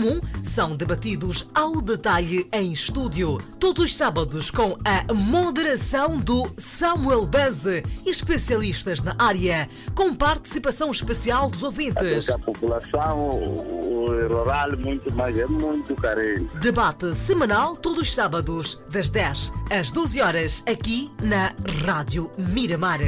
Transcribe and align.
comum 0.00 0.18
são 0.42 0.74
debatidos 0.74 1.46
ao 1.54 1.78
detalhe 1.82 2.48
em 2.54 2.72
estúdio. 2.72 3.38
Todos 3.58 3.84
os 3.84 3.96
sábados 3.96 4.50
com 4.50 4.74
a 4.82 5.12
moderação 5.12 6.18
do 6.18 6.50
Samuel 6.56 7.26
Beze, 7.26 7.84
especialistas 8.06 9.02
na 9.02 9.14
área, 9.18 9.68
com 9.94 10.14
participação 10.14 10.90
especial 10.90 11.50
dos 11.50 11.62
ouvintes. 11.62 12.30
A 12.30 12.38
população 12.38 13.28
rural 14.26 14.78
muito 14.78 15.12
mais 15.12 15.36
é 15.36 15.46
muito 15.46 15.94
carente. 15.96 16.56
Debate 16.58 17.14
semanal 17.14 17.76
todos 17.76 18.00
os 18.00 18.14
sábados, 18.14 18.78
das 18.90 19.10
10 19.10 19.52
às 19.70 19.90
12 19.90 20.20
horas, 20.22 20.62
aqui 20.66 21.10
na 21.22 21.52
Rádio 21.84 22.30
Miramar. 22.38 23.00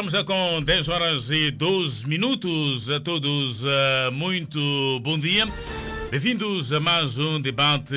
Estamos 0.00 0.22
com 0.22 0.62
10 0.62 0.88
horas 0.90 1.28
e 1.32 1.50
12 1.50 2.06
minutos. 2.06 2.88
A 2.88 3.00
todos, 3.00 3.64
uh, 3.64 4.12
muito 4.12 5.00
bom 5.02 5.18
dia. 5.18 5.44
Bem-vindos 6.08 6.72
a 6.72 6.78
mais 6.78 7.18
um 7.18 7.40
debate 7.40 7.96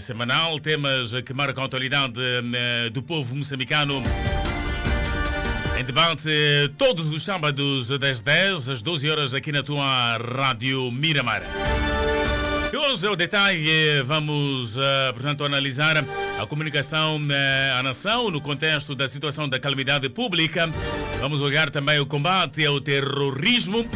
semanal, 0.00 0.58
temas 0.58 1.12
que 1.20 1.34
marcam 1.34 1.64
a 1.64 1.66
atualidade 1.66 2.18
uh, 2.18 2.90
do 2.90 3.02
povo 3.02 3.36
moçambicano. 3.36 4.02
Em 5.78 5.84
debate 5.84 6.30
todos 6.78 7.12
os 7.12 7.22
sábados 7.22 7.90
das 7.98 8.22
10 8.22 8.70
às 8.70 8.82
12 8.82 9.10
horas 9.10 9.34
aqui 9.34 9.52
na 9.52 9.62
tua 9.62 10.16
Rádio 10.16 10.90
Miramar. 10.90 11.42
E 12.72 12.74
hoje, 12.74 13.06
o 13.06 13.14
detalhe, 13.14 14.02
vamos, 14.02 14.78
portanto, 15.12 15.44
analisar 15.44 16.02
a 16.38 16.46
comunicação 16.46 17.16
uh, 17.16 17.78
à 17.78 17.82
nação 17.82 18.30
no 18.30 18.40
contexto 18.40 18.94
da 18.94 19.08
situação 19.08 19.48
da 19.48 19.58
calamidade 19.58 20.08
pública. 20.08 20.70
Vamos 21.20 21.40
olhar 21.40 21.70
também 21.70 21.98
o 21.98 22.06
combate 22.06 22.64
ao 22.64 22.80
terrorismo. 22.80 23.88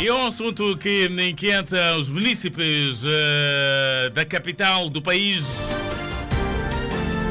E 0.00 0.06
é 0.08 0.12
um 0.12 0.26
assunto 0.26 0.76
que 0.76 1.06
inquieta 1.06 1.96
os 1.96 2.08
munícipes 2.08 3.04
uh, 3.04 4.10
da 4.12 4.24
capital 4.24 4.90
do 4.90 5.00
país. 5.00 5.74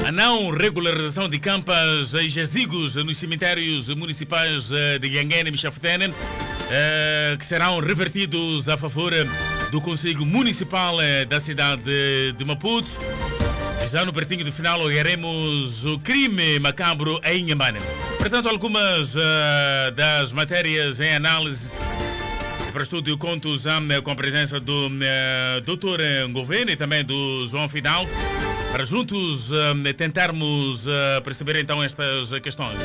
A 0.07 0.11
não 0.11 0.49
regularização 0.49 1.29
de 1.29 1.39
campas 1.39 2.13
e 2.13 2.27
jazigos 2.29 2.95
nos 2.95 3.17
cemitérios 3.17 3.89
municipais 3.89 4.69
de 4.99 5.07
Yanguene 5.07 5.47
e 5.47 5.51
Michafutene, 5.51 6.13
que 7.39 7.45
serão 7.45 7.79
revertidos 7.79 8.67
a 8.67 8.75
favor 8.75 9.13
do 9.73 9.81
Conselho 9.81 10.23
Municipal 10.23 10.97
da 11.27 11.39
cidade 11.39 11.81
de 12.37 12.45
Maputo. 12.45 12.91
Já 13.87 14.05
no 14.05 14.13
pertinho 14.13 14.45
do 14.45 14.51
final 14.51 14.79
olharemos 14.79 15.83
o 15.83 15.97
crime 15.97 16.59
macabro 16.59 17.19
em 17.23 17.45
Inhambane. 17.45 17.79
Portanto, 18.19 18.47
algumas 18.47 19.15
uh, 19.15 19.19
das 19.95 20.31
matérias 20.31 20.99
em 20.99 21.15
análise 21.15 21.79
para 22.73 22.79
o 22.79 22.83
estúdio 22.83 23.15
conto 23.19 23.55
já 23.55 23.79
com 24.03 24.09
a 24.09 24.15
presença 24.15 24.59
do 24.59 24.87
uh, 24.87 25.61
Dr. 25.61 26.31
Governo 26.31 26.71
e 26.71 26.75
também 26.75 27.05
do 27.05 27.45
João 27.45 27.69
Fidal 27.69 28.07
para 28.71 28.83
juntos 28.83 29.51
uh, 29.51 29.93
tentarmos 29.95 30.87
perceber 31.23 31.57
então 31.57 31.83
estas 31.83 32.31
questões. 32.39 32.79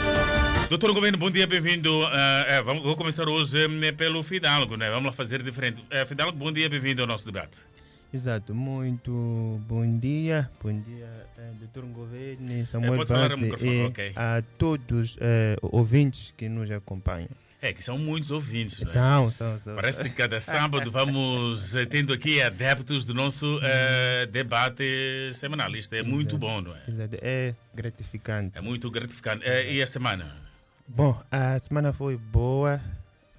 Doutor 0.68 0.92
Governo, 0.92 1.16
bom 1.16 1.30
dia, 1.30 1.46
bem-vindo. 1.46 2.02
É, 2.46 2.60
vamos, 2.60 2.82
vou 2.82 2.94
começar 2.96 3.26
hoje 3.26 3.66
pelo 3.96 4.22
Fidalgo, 4.22 4.76
né? 4.76 4.90
Vamos 4.90 5.06
lá 5.06 5.12
fazer 5.12 5.42
diferente. 5.42 5.82
Fidalgo, 6.06 6.36
bom 6.36 6.52
dia, 6.52 6.68
bem-vindo 6.68 7.00
ao 7.00 7.08
nosso 7.08 7.24
debate. 7.24 7.60
Exato, 8.12 8.54
muito 8.54 9.58
bom 9.66 9.98
dia, 9.98 10.50
bom 10.62 10.78
dia, 10.82 11.26
uh, 11.38 11.54
doutor 11.54 11.84
Governo, 11.84 12.66
Samuel 12.66 13.02
é, 13.02 13.06
Base, 13.06 13.66
e 13.66 13.86
okay. 13.86 14.12
a 14.14 14.42
todos 14.58 15.16
os 15.62 15.72
ouvintes 15.72 16.34
que 16.36 16.46
nos 16.46 16.70
acompanham. 16.70 17.30
É, 17.60 17.72
que 17.72 17.82
são 17.82 17.98
muitos 17.98 18.30
ouvintes. 18.30 18.78
Né? 18.78 18.86
São, 18.86 19.30
são, 19.32 19.58
são. 19.58 19.74
Parece 19.74 20.04
que 20.04 20.14
cada 20.14 20.40
sábado 20.40 20.90
vamos 20.92 21.74
tendo 21.90 22.12
aqui 22.12 22.40
adeptos 22.40 23.04
do 23.04 23.12
nosso 23.12 23.56
uh, 23.56 24.26
debate 24.30 25.30
semanal. 25.32 25.74
Isto 25.74 25.94
é 25.94 25.98
Exato. 25.98 26.14
muito 26.14 26.38
bom, 26.38 26.60
não 26.60 26.74
é? 26.74 26.82
Exato, 26.88 27.16
é 27.20 27.54
gratificante. 27.74 28.56
É 28.56 28.60
muito 28.60 28.88
gratificante. 28.90 29.44
Uh, 29.44 29.72
e 29.72 29.82
a 29.82 29.86
semana? 29.86 30.36
Bom, 30.86 31.20
a 31.32 31.58
semana 31.58 31.92
foi 31.92 32.16
boa 32.16 32.80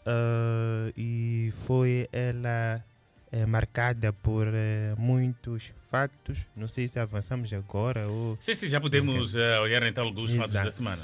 uh, 0.06 0.94
e 0.98 1.54
foi 1.66 2.08
ela 2.12 2.84
é, 3.32 3.46
marcada 3.46 4.12
por 4.12 4.48
é, 4.54 4.94
muitos 4.98 5.72
factos. 5.90 6.40
Não 6.56 6.68
sei 6.68 6.88
se 6.88 7.00
avançamos 7.00 7.52
agora 7.54 8.10
ou. 8.10 8.38
Sim, 8.40 8.56
sim, 8.56 8.68
já 8.68 8.80
podemos 8.80 9.36
uh, 9.36 9.62
olhar 9.62 9.84
então 9.84 10.04
alguns 10.04 10.32
Exato. 10.32 10.50
fatos 10.50 10.64
da 10.64 10.72
semana. 10.72 11.04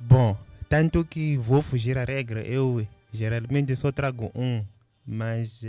Bom, 0.00 0.38
tanto 0.68 1.04
que 1.04 1.36
vou 1.36 1.62
fugir 1.62 1.96
à 1.98 2.04
regra. 2.04 2.42
Eu 2.42 2.86
geralmente 3.12 3.74
só 3.76 3.92
trago 3.92 4.30
um, 4.34 4.64
mas 5.06 5.62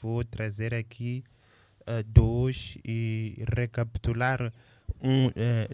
vou 0.00 0.24
trazer 0.24 0.74
aqui 0.74 1.22
dois 2.06 2.78
e 2.84 3.42
recapitular 3.54 4.52
um 5.02 5.28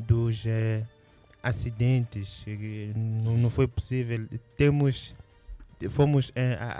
dos 0.06 0.44
acidentes, 1.42 2.44
não, 2.94 3.50
foi 3.50 3.68
possível. 3.68 4.26
Temos, 4.56 5.14
fomos 5.90 6.32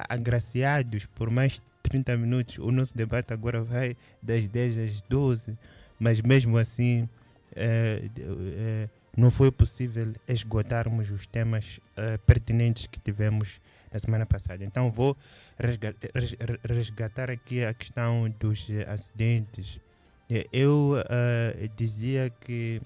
agraciados 0.09 1.07
por 1.07 1.31
mais 1.31 1.63
30 1.83 2.17
minutos. 2.17 2.59
O 2.59 2.73
nosso 2.73 2.97
debate 2.97 3.33
agora 3.33 3.63
vai 3.63 3.97
das 4.21 4.49
10 4.49 4.79
às 4.79 5.03
12, 5.03 5.57
mas 5.99 6.21
mesmo 6.21 6.57
assim 6.57 7.09
não 9.17 9.31
foi 9.31 9.51
possível 9.51 10.13
esgotarmos 10.29 11.11
os 11.11 11.27
temas 11.27 11.81
é, 11.97 12.19
pertinentes 12.19 12.87
que 12.87 13.01
tivemos 13.01 13.61
na 13.93 13.99
semana 13.99 14.27
passada. 14.27 14.65
Então 14.65 14.91
vou 14.91 15.17
resgatar, 16.63 17.31
aqui 17.31 17.65
a 17.65 17.73
questão 17.73 18.29
dos 18.39 18.69
acidentes. 18.87 19.81
Eu 20.53 20.95
uh, 20.95 21.69
dizia 21.77 22.31
que 22.41 22.83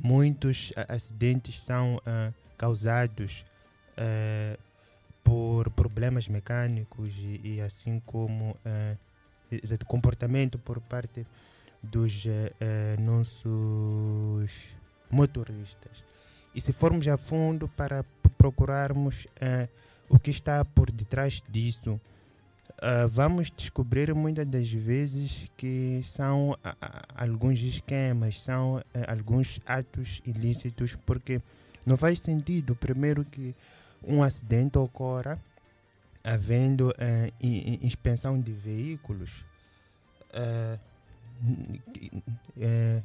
muitos 0.00 0.72
acidentes 0.88 1.60
são 1.60 1.96
uh, 1.96 2.34
causados 2.58 3.44
uh, 3.96 4.58
por 5.22 5.70
problemas 5.70 6.28
mecânicos 6.28 7.16
e, 7.18 7.40
e 7.44 7.60
assim 7.60 8.00
como 8.04 8.50
uh, 8.50 9.86
comportamento 9.86 10.58
por 10.58 10.80
parte 10.80 11.24
dos 11.82 12.24
nossos 12.98 14.74
motoristas. 15.10 16.04
E 16.54 16.60
se 16.60 16.72
formos 16.72 17.06
a 17.08 17.16
fundo 17.16 17.68
para 17.68 18.04
procurarmos 18.38 19.26
o 20.08 20.18
que 20.18 20.30
está 20.30 20.64
por 20.64 20.90
detrás 20.90 21.42
disso, 21.48 22.00
uh, 22.76 23.08
vamos 23.08 23.50
descobrir 23.50 24.14
muitas 24.14 24.46
das 24.46 24.70
vezes 24.70 25.50
que 25.56 26.00
são 26.02 26.50
uh, 26.50 26.56
alguns 27.14 27.60
esquemas, 27.60 28.40
são 28.40 28.76
uh, 28.76 28.82
alguns 29.08 29.60
atos 29.66 30.22
ilícitos, 30.24 30.96
porque 31.06 31.40
não 31.84 31.96
faz 31.96 32.20
sentido, 32.20 32.74
primeiro, 32.74 33.24
que 33.24 33.54
um 34.02 34.22
acidente 34.22 34.78
ocorra 34.78 35.40
havendo 36.22 36.92
inspeção 37.80 38.40
de 38.40 38.52
veículos 38.52 39.44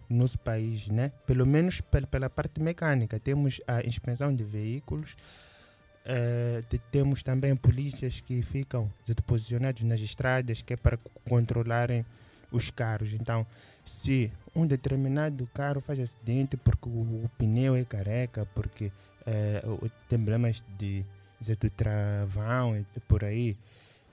no 0.10 0.18
nosso 0.18 0.40
país, 0.40 0.88
né? 0.88 1.12
pelo 1.26 1.46
menos 1.46 1.82
pela, 1.82 2.30
parte 2.30 2.62
mecânica. 2.62 3.20
Temos 3.20 3.60
a 3.68 3.82
inspeção 3.84 4.34
de 4.34 4.44
veículos, 4.44 5.16
te- 6.70 6.82
temos 6.92 7.22
também 7.24 7.56
polícias 7.56 8.22
que 8.22 8.42
ficam 8.42 8.92
posicionados 9.26 9.84
nas 9.84 10.00
estradas, 10.00 10.62
que 10.62 10.74
é 10.74 10.78
para 10.78 10.98
controlarem 11.28 12.06
os 12.52 12.70
carros. 12.70 13.14
Então, 13.14 13.46
se 13.86 14.32
um 14.56 14.66
determinado 14.66 15.48
carro 15.54 15.82
faz 15.82 16.00
acidente 16.00 16.58
porque 16.58 16.90
o, 16.90 17.26
o 17.26 17.30
pneu 17.38 17.76
é 17.76 17.84
careca, 17.84 18.46
porque 18.54 18.92
o- 19.66 19.90
tem 20.10 20.18
problemas 20.20 20.64
de, 20.78 21.06
de 21.40 21.56
travão 21.70 22.76
e 22.78 23.00
por 23.02 23.24
aí, 23.24 23.56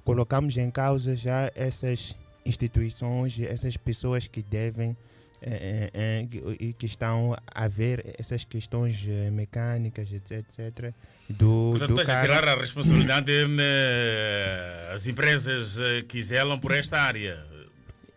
colocamos 0.04 0.56
em 0.56 0.70
causa 0.70 1.16
já 1.16 1.50
essas 1.54 2.16
instituições, 2.48 3.38
essas 3.40 3.76
pessoas 3.76 4.26
que 4.26 4.42
devem 4.42 4.96
eh, 5.40 5.90
eh, 5.94 6.28
eh, 6.32 6.56
e 6.58 6.72
que 6.72 6.86
estão 6.86 7.36
a 7.46 7.68
ver 7.68 8.16
essas 8.18 8.42
questões 8.44 9.04
mecânicas, 9.32 10.10
etc, 10.12 10.32
etc, 10.58 10.92
do, 11.28 11.70
Portanto, 11.72 11.94
do 11.94 12.00
estás 12.00 12.18
a 12.18 12.22
tirar 12.22 12.48
a 12.48 12.56
responsabilidade 12.56 13.30
as 14.92 15.06
empresas 15.06 15.78
que 16.08 16.20
zelam 16.20 16.58
por 16.58 16.72
esta 16.72 17.00
área. 17.00 17.44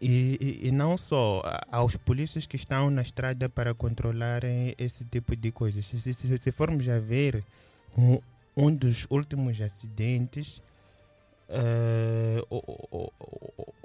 E, 0.01 0.59
e, 0.63 0.67
e 0.69 0.71
não 0.71 0.97
só 0.97 1.43
aos 1.71 1.95
polícias 1.95 2.47
que 2.47 2.55
estão 2.55 2.89
na 2.89 3.03
estrada 3.03 3.47
para 3.47 3.71
controlarem 3.75 4.73
esse 4.79 5.05
tipo 5.05 5.35
de 5.35 5.51
coisas. 5.51 5.85
Se, 5.85 5.99
se, 5.99 6.13
se- 6.15 6.37
se 6.39 6.51
formos 6.51 6.89
a 6.89 6.97
ver, 6.99 7.43
um, 7.95 8.19
um 8.57 8.73
dos 8.73 9.05
últimos 9.11 9.61
acidentes 9.61 10.59
o- 12.91 13.11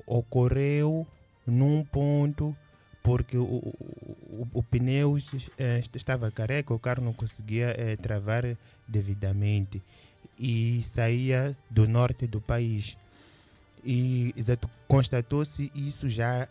ocorreu 0.06 1.06
num 1.46 1.84
ponto 1.84 2.56
porque 3.02 3.36
o, 3.38 3.44
o, 3.44 4.48
o- 4.52 4.62
pneu 4.62 5.16
eh, 5.58 5.80
estava 5.94 6.30
careca, 6.30 6.74
o 6.74 6.78
carro 6.78 7.04
não 7.04 7.12
conseguia 7.12 7.74
eh, 7.78 7.96
travar 7.96 8.44
devidamente 8.86 9.80
e 10.38 10.82
saía 10.82 11.56
do 11.70 11.86
norte 11.88 12.26
do 12.26 12.40
país. 12.40 12.98
E 13.84 14.34
constatou-se 14.88 15.70
isso 15.72 16.08
já 16.08 16.48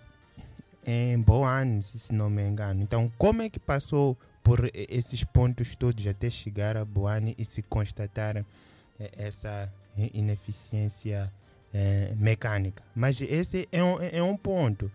em 0.85 1.19
Boan, 1.21 1.81
se 1.81 2.13
não 2.13 2.29
me 2.29 2.43
engano. 2.47 2.81
Então, 2.81 3.11
como 3.17 3.41
é 3.41 3.49
que 3.49 3.59
passou 3.59 4.17
por 4.41 4.69
esses 4.73 5.23
pontos 5.25 5.75
todos 5.75 6.07
até 6.07 6.29
chegar 6.29 6.77
a 6.77 6.85
Boane 6.85 7.35
e 7.37 7.43
se 7.43 7.61
constatar 7.63 8.45
essa 9.17 9.69
ineficiência 10.13 11.31
eh, 11.73 12.13
mecânica? 12.15 12.83
Mas 12.95 13.19
esse 13.21 13.67
é 13.71 13.83
um, 13.83 14.01
é 14.01 14.21
um 14.21 14.37
ponto. 14.37 14.91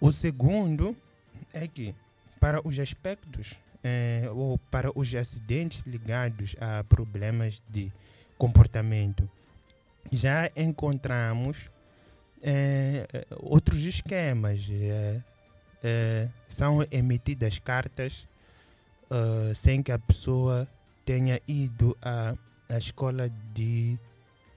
O 0.00 0.12
segundo 0.12 0.96
é 1.52 1.66
que, 1.66 1.94
para 2.38 2.66
os 2.66 2.78
aspectos 2.78 3.54
eh, 3.84 4.28
ou 4.32 4.58
para 4.70 4.90
os 4.98 5.14
acidentes 5.14 5.82
ligados 5.86 6.56
a 6.60 6.84
problemas 6.84 7.62
de 7.68 7.92
comportamento, 8.38 9.28
já 10.10 10.50
encontramos 10.56 11.70
eh, 12.42 13.06
outros 13.36 13.82
esquemas. 13.84 14.68
são 16.48 16.86
emitidas 16.90 17.58
cartas 17.58 18.28
sem 19.54 19.82
que 19.82 19.90
a 19.90 19.98
pessoa 19.98 20.68
tenha 21.04 21.40
ido 21.48 21.96
à, 22.00 22.34
à 22.68 22.78
escola 22.78 23.28
de, 23.52 23.98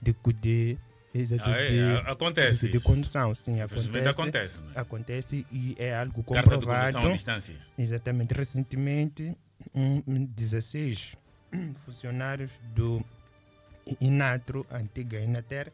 de, 0.04 0.16
de, 0.42 0.78
exato, 1.14 1.44
Ah, 1.50 1.58
é, 1.58 1.66
de, 1.68 1.80
a- 1.82 2.12
acontece. 2.12 2.66
de, 2.68 2.72
de 2.74 2.80
condução. 2.80 3.34
Sim, 3.34 3.62
acontece. 3.62 4.08
acontece. 4.10 4.60
né? 4.60 4.72
Acontece 4.76 5.48
e 5.52 5.76
é 5.80 5.96
algo 5.96 6.24
Carta 6.24 6.50
de 6.50 6.56
comprovado. 6.56 6.92
condução 6.94 7.10
à 7.12 7.14
distância. 7.14 7.56
Exatamente. 7.78 8.34
Recentemente, 8.34 9.36
um, 9.74 10.04
um 10.08 10.26
16 10.26 11.16
funcionários 11.86 12.52
do 12.76 13.04
Inatro, 14.00 14.66
antiga 14.72 15.20
Inater, 15.20 15.72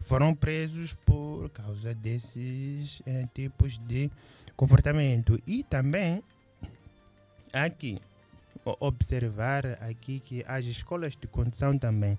foram 0.00 0.34
presos 0.34 0.94
por 1.06 1.48
causa 1.50 1.94
desses 1.94 3.00
eh, 3.06 3.26
tipos 3.34 3.78
de 3.78 4.10
comportamento. 4.56 5.40
E 5.46 5.62
também, 5.62 6.22
aqui, 7.52 8.00
observar 8.80 9.66
aqui 9.82 10.20
que 10.20 10.44
as 10.46 10.64
escolas 10.64 11.16
de 11.16 11.26
condução 11.26 11.76
também 11.78 12.18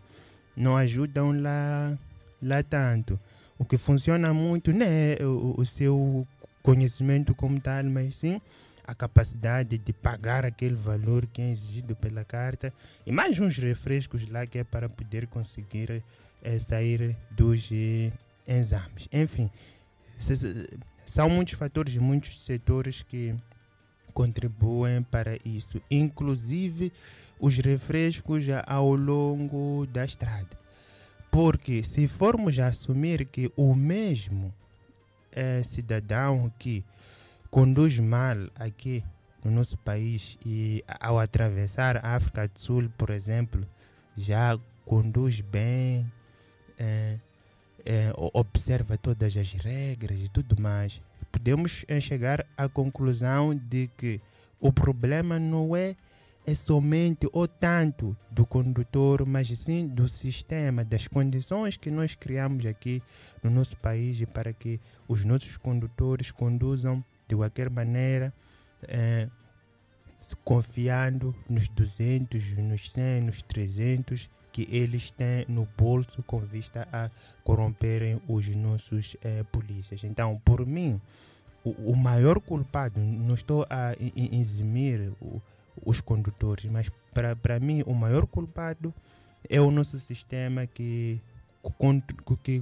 não 0.56 0.78
ajudam 0.78 1.32
lá, 1.40 1.98
lá 2.42 2.64
tanto. 2.64 3.20
O 3.58 3.66
que 3.66 3.78
funciona 3.78 4.34
muito 4.34 4.72
não 4.74 4.86
é 4.86 5.18
o, 5.22 5.56
o 5.58 5.66
seu 5.66 6.28
conhecimento 6.62 7.36
como 7.36 7.60
tal, 7.60 7.84
mas 7.86 8.16
sim 8.16 8.42
a 8.86 8.94
capacidade 8.94 9.78
de 9.78 9.94
pagar 9.94 10.46
aquele 10.46 10.76
valor 10.76 11.26
que 11.28 11.42
é 11.42 11.52
exigido 11.52 11.96
pela 11.96 12.26
carta 12.26 12.74
e 13.06 13.12
mais 13.12 13.40
uns 13.40 13.58
refrescos 13.58 14.28
lá 14.30 14.46
que 14.46 14.60
é 14.60 14.64
para 14.64 14.90
poder 14.90 15.28
conseguir 15.28 16.04
eh, 16.44 16.60
sair 16.60 17.16
dos 17.32 17.70
eh, 17.72 18.12
exames. 18.46 19.08
Enfim, 19.12 19.50
são 21.06 21.30
muitos 21.30 21.54
fatores 21.54 21.96
e 21.96 22.00
muitos 22.00 22.44
setores 22.44 23.02
que 23.04 23.34
contribuem 24.14 25.02
para 25.02 25.38
isso, 25.46 25.82
inclusive 25.90 26.92
os 27.40 27.58
refrescos 27.58 28.46
ao 28.66 28.96
longo 28.96 29.86
da 29.88 30.06
estrada. 30.06 30.50
Porque 31.32 31.84
se 31.84 32.08
formos 32.08 32.60
assumir 32.60 33.26
que 33.26 33.52
o 33.56 33.74
mesmo 33.74 34.54
eh, 35.32 35.62
cidadão 35.64 36.52
que 36.60 36.84
conduz 37.50 38.00
mal 38.00 38.38
aqui 38.56 39.04
no 39.44 39.52
nosso 39.52 39.78
país 39.80 40.38
e 40.46 40.84
ao 41.00 41.20
atravessar 41.20 41.98
a 42.06 42.16
África 42.16 42.48
do 42.48 42.60
Sul, 42.60 42.90
por 42.98 43.10
exemplo, 43.10 43.66
já 44.16 44.58
conduz 44.86 45.42
bem, 45.42 46.10
eh, 46.78 47.18
o- 48.18 48.30
observa 48.40 48.98
todas 48.98 49.36
as 49.36 49.54
regras 49.54 50.20
e 50.20 50.28
tudo 50.30 50.62
mais, 50.62 51.02
podemos 51.32 51.84
eh, 51.88 52.00
chegar 52.00 52.46
à 52.56 52.70
conclusão 52.70 53.56
de 53.56 53.90
que 53.98 54.22
o 54.60 54.72
problema 54.72 55.40
não 55.40 55.76
é, 55.76 55.96
é 56.46 56.54
somente 56.54 57.28
ou 57.32 57.48
tanto 57.48 58.16
do 58.30 58.46
condutor, 58.46 59.26
mas 59.26 59.48
sim 59.58 59.88
do 59.88 60.10
sistema, 60.10 60.84
das 60.84 61.08
condições 61.08 61.78
que 61.78 61.90
nós 61.90 62.16
criamos 62.16 62.66
aqui 62.66 63.02
no 63.42 63.50
nosso 63.50 63.78
país 63.78 64.24
para 64.26 64.52
que 64.52 64.80
os 65.08 65.24
nossos 65.24 65.56
condutores 65.58 66.32
conduzam 66.32 67.04
de 67.28 67.36
qualquer 67.36 67.70
maneira, 67.70 68.34
eh, 68.84 69.30
confiando 70.44 71.36
nos 71.50 71.68
200, 71.70 72.58
nos 72.58 72.92
100, 72.92 73.22
nos 73.22 73.42
300 73.42 74.30
que 74.52 74.68
eles 74.70 75.12
têm 75.12 75.46
no 75.48 75.68
bolso 75.78 76.22
com 76.24 76.40
vista 76.40 76.88
a 76.92 77.10
corromperem 77.44 78.22
os 78.28 78.48
nossos 78.50 79.18
eh, 79.24 79.44
polícias. 79.44 80.04
Então, 80.04 80.40
por 80.46 80.66
mim, 80.66 81.02
o, 81.64 81.72
o 81.92 81.96
maior 81.96 82.40
culpado, 82.40 83.00
não 83.00 83.34
estou 83.34 83.66
a 83.70 83.96
eximir 84.16 85.12
o- 85.20 85.42
os 85.86 86.02
condutores, 86.02 86.66
mas 86.72 86.92
para 87.14 87.60
mim 87.60 87.84
o 87.86 87.94
maior 87.94 88.26
culpado 88.26 88.94
é 89.50 89.60
o 89.60 89.72
nosso 89.72 90.00
sistema 90.00 90.66
que, 90.66 91.22
que, 92.44 92.62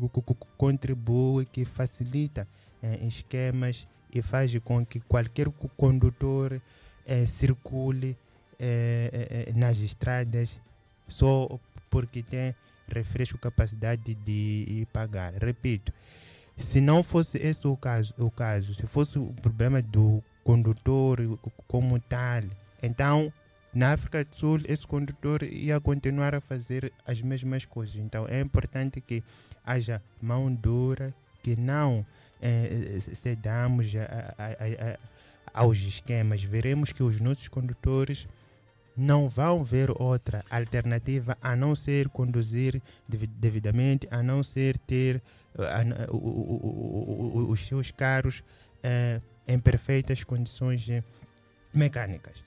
contribui, 0.57 1.45
que 1.45 1.65
facilita 1.65 2.47
eh, 2.81 2.99
esquemas 3.05 3.87
e 4.13 4.21
faz 4.21 4.57
com 4.59 4.85
que 4.85 4.99
qualquer 4.99 5.49
co- 5.49 5.69
condutor 5.77 6.61
eh, 7.05 7.25
circule 7.25 8.17
eh, 8.59 9.51
nas 9.55 9.79
estradas 9.79 10.59
só 11.07 11.59
porque 11.89 12.23
tem 12.23 12.55
refresco 12.87 13.37
capacidade 13.37 14.15
de 14.15 14.87
pagar. 14.91 15.33
Repito, 15.33 15.93
se 16.57 16.81
não 16.81 17.03
fosse 17.03 17.37
esse 17.37 17.67
o 17.67 17.75
caso, 17.77 18.13
o 18.17 18.29
caso, 18.29 18.73
se 18.73 18.85
fosse 18.85 19.17
o 19.17 19.33
problema 19.41 19.81
do 19.81 20.23
condutor 20.43 21.19
como 21.67 21.99
tal, 21.99 22.43
então 22.81 23.31
na 23.73 23.93
África 23.93 24.23
do 24.25 24.35
Sul 24.35 24.59
esse 24.67 24.85
condutor 24.85 25.43
ia 25.43 25.79
continuar 25.79 26.35
a 26.35 26.41
fazer 26.41 26.91
as 27.05 27.21
mesmas 27.21 27.63
coisas. 27.65 27.95
Então 27.95 28.27
é 28.27 28.41
importante 28.41 28.99
que 28.99 29.23
haja 29.65 30.01
mão 30.21 30.53
dura, 30.53 31.13
que 31.41 31.55
não 31.55 32.05
eh, 32.41 32.97
cedamos 33.13 33.93
a- 33.95 34.33
a- 34.37 34.93
a- 34.93 34.99
aos 35.61 35.77
esquemas. 35.77 36.43
Veremos 36.43 36.91
que 36.91 37.03
os 37.03 37.19
nossos 37.21 37.47
condutores 37.47 38.27
não 38.97 39.29
vão 39.29 39.63
ver 39.63 39.89
outra 40.01 40.43
alternativa 40.49 41.37
a 41.41 41.55
não 41.55 41.73
ser 41.75 42.09
conduzir 42.09 42.81
devi- 43.07 43.27
devidamente, 43.27 44.07
a 44.11 44.21
não 44.21 44.43
ser 44.43 44.77
ter 44.79 45.21
eh, 45.57 46.07
os 46.11 47.65
seus 47.67 47.91
carros 47.91 48.43
eh, 48.83 49.21
em 49.47 49.59
perfeitas 49.59 50.23
condições 50.23 50.87
eh, 50.89 51.03
mecânicas. 51.73 52.43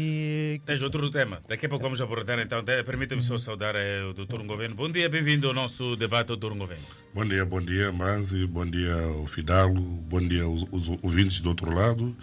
E 0.00 0.60
Tens 0.64 0.80
outro 0.80 1.10
tema. 1.10 1.40
Daqui 1.48 1.66
a 1.66 1.68
pouco 1.68 1.82
vamos 1.82 2.00
abordar 2.00 2.38
então. 2.38 2.62
Permita-me 2.86 3.20
só 3.20 3.36
saudar 3.36 3.74
eh, 3.74 4.04
o 4.04 4.12
Dr. 4.12 4.42
Governo. 4.46 4.76
Bom 4.76 4.88
dia, 4.88 5.08
bem-vindo 5.08 5.48
ao 5.48 5.52
nosso 5.52 5.96
debate, 5.96 6.28
Dr. 6.36 6.52
Governo. 6.54 6.84
Bom 7.12 7.24
dia, 7.24 7.44
bom 7.44 7.60
dia, 7.60 7.90
Manzi, 7.90 8.46
bom 8.46 8.64
dia 8.64 8.94
ao 8.94 9.26
Fidalgo, 9.26 9.80
bom 9.80 10.20
dia 10.20 10.44
aos, 10.44 10.62
aos 10.72 10.88
ouvintes 11.02 11.40
do 11.40 11.48
outro 11.48 11.74
lado 11.74 12.16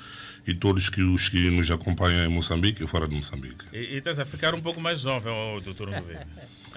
e 0.48 0.54
todos 0.54 0.88
que, 0.90 1.02
os 1.02 1.28
que 1.28 1.52
nos 1.52 1.70
acompanham 1.70 2.24
em 2.26 2.30
Moçambique 2.34 2.82
e 2.82 2.88
fora 2.88 3.10
de 3.10 3.16
Moçambique. 3.16 3.66
E, 3.74 3.96
e 3.96 3.98
estás 3.98 4.20
a 4.20 4.26
ficar 4.26 4.56
um 4.56 4.62
pouco 4.62 4.80
mais 4.80 5.02
jovem, 5.02 5.34
o 5.34 5.60
Dr. 5.60 5.88
Governo. 5.90 6.26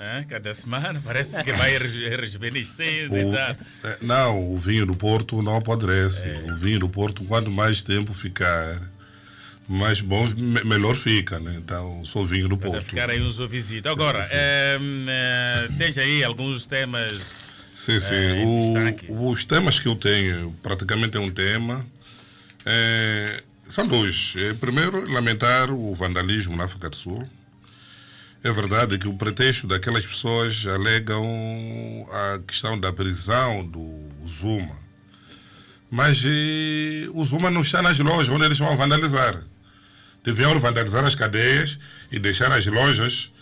Hã? 0.01 0.25
Cada 0.29 0.53
semana 0.53 1.01
parece 1.05 1.41
que 1.45 1.53
vai 1.53 1.79
re- 1.79 2.17
rejuvenescendo 2.17 3.17
e 3.17 3.23
tal. 3.31 3.57
eh, 3.85 3.99
não, 4.03 4.53
o 4.53 4.59
vinho 4.59 4.85
do 4.85 4.97
Porto 4.97 5.41
não 5.43 5.59
apodrece. 5.59 6.27
O 6.51 6.57
vinho 6.57 6.81
do 6.81 6.89
Porto, 6.89 7.23
quanto 7.25 7.53
mais 7.53 7.85
tempo 7.85 8.13
ficar, 8.13 8.81
mais 9.69 10.01
bom, 10.01 10.27
me- 10.37 10.65
melhor 10.65 10.95
fica. 10.97 11.39
Né? 11.39 11.57
Então, 11.59 12.05
sou 12.05 12.25
vinho 12.27 12.49
do 12.49 12.55
a 12.55 12.59
Porto. 12.59 12.83
ficar 12.83 13.11
aí 13.11 13.21
uns 13.21 13.39
visita. 13.39 13.91
Agora, 13.91 14.21
ehm, 14.33 15.07
eh, 15.09 15.69
tens 15.77 15.99
aí 15.99 16.25
alguns 16.25 16.67
temas. 16.67 17.37
Sim, 17.75 18.01
sim. 18.01 18.15
em 18.15 18.45
O- 19.09 19.31
os 19.31 19.45
temas 19.45 19.79
que 19.79 19.87
eu 19.87 19.95
tenho, 19.95 20.53
praticamente 20.63 21.17
é 21.17 21.21
um 21.21 21.31
tema. 21.31 21.85
é, 22.71 23.43
são 23.69 23.87
dois. 23.87 24.35
É, 24.37 24.53
primeiro, 24.55 25.11
lamentar 25.11 25.71
o 25.71 25.95
vandalismo 25.95 26.55
na 26.57 26.65
África 26.65 26.91
do 26.91 26.97
Sul. 26.97 27.27
É 28.45 28.53
verdade 28.53 28.99
que 28.99 29.09
o 29.09 29.15
pretexto 29.15 29.67
daquelas 29.67 30.07
pessoas 30.07 30.67
alegam 30.67 31.25
a 32.13 32.39
questão 32.47 32.79
da 32.79 32.93
prisão 32.93 33.67
do 33.67 34.11
Zuma. 34.27 34.77
Mas 35.91 36.23
eh, 36.27 37.09
o 37.15 37.25
Zuma 37.25 37.51
não 37.51 37.63
está 37.63 37.81
nas 37.81 37.99
lojas 37.99 38.29
onde 38.29 38.45
eles 38.45 38.59
vão 38.59 38.77
vandalizar. 38.77 39.43
Deviam 40.23 40.59
vandalizar 40.59 41.05
as 41.05 41.15
cadeias 41.15 41.79
e 42.11 42.19
deixar 42.19 42.51
as 42.53 42.67
lojas 42.67 43.33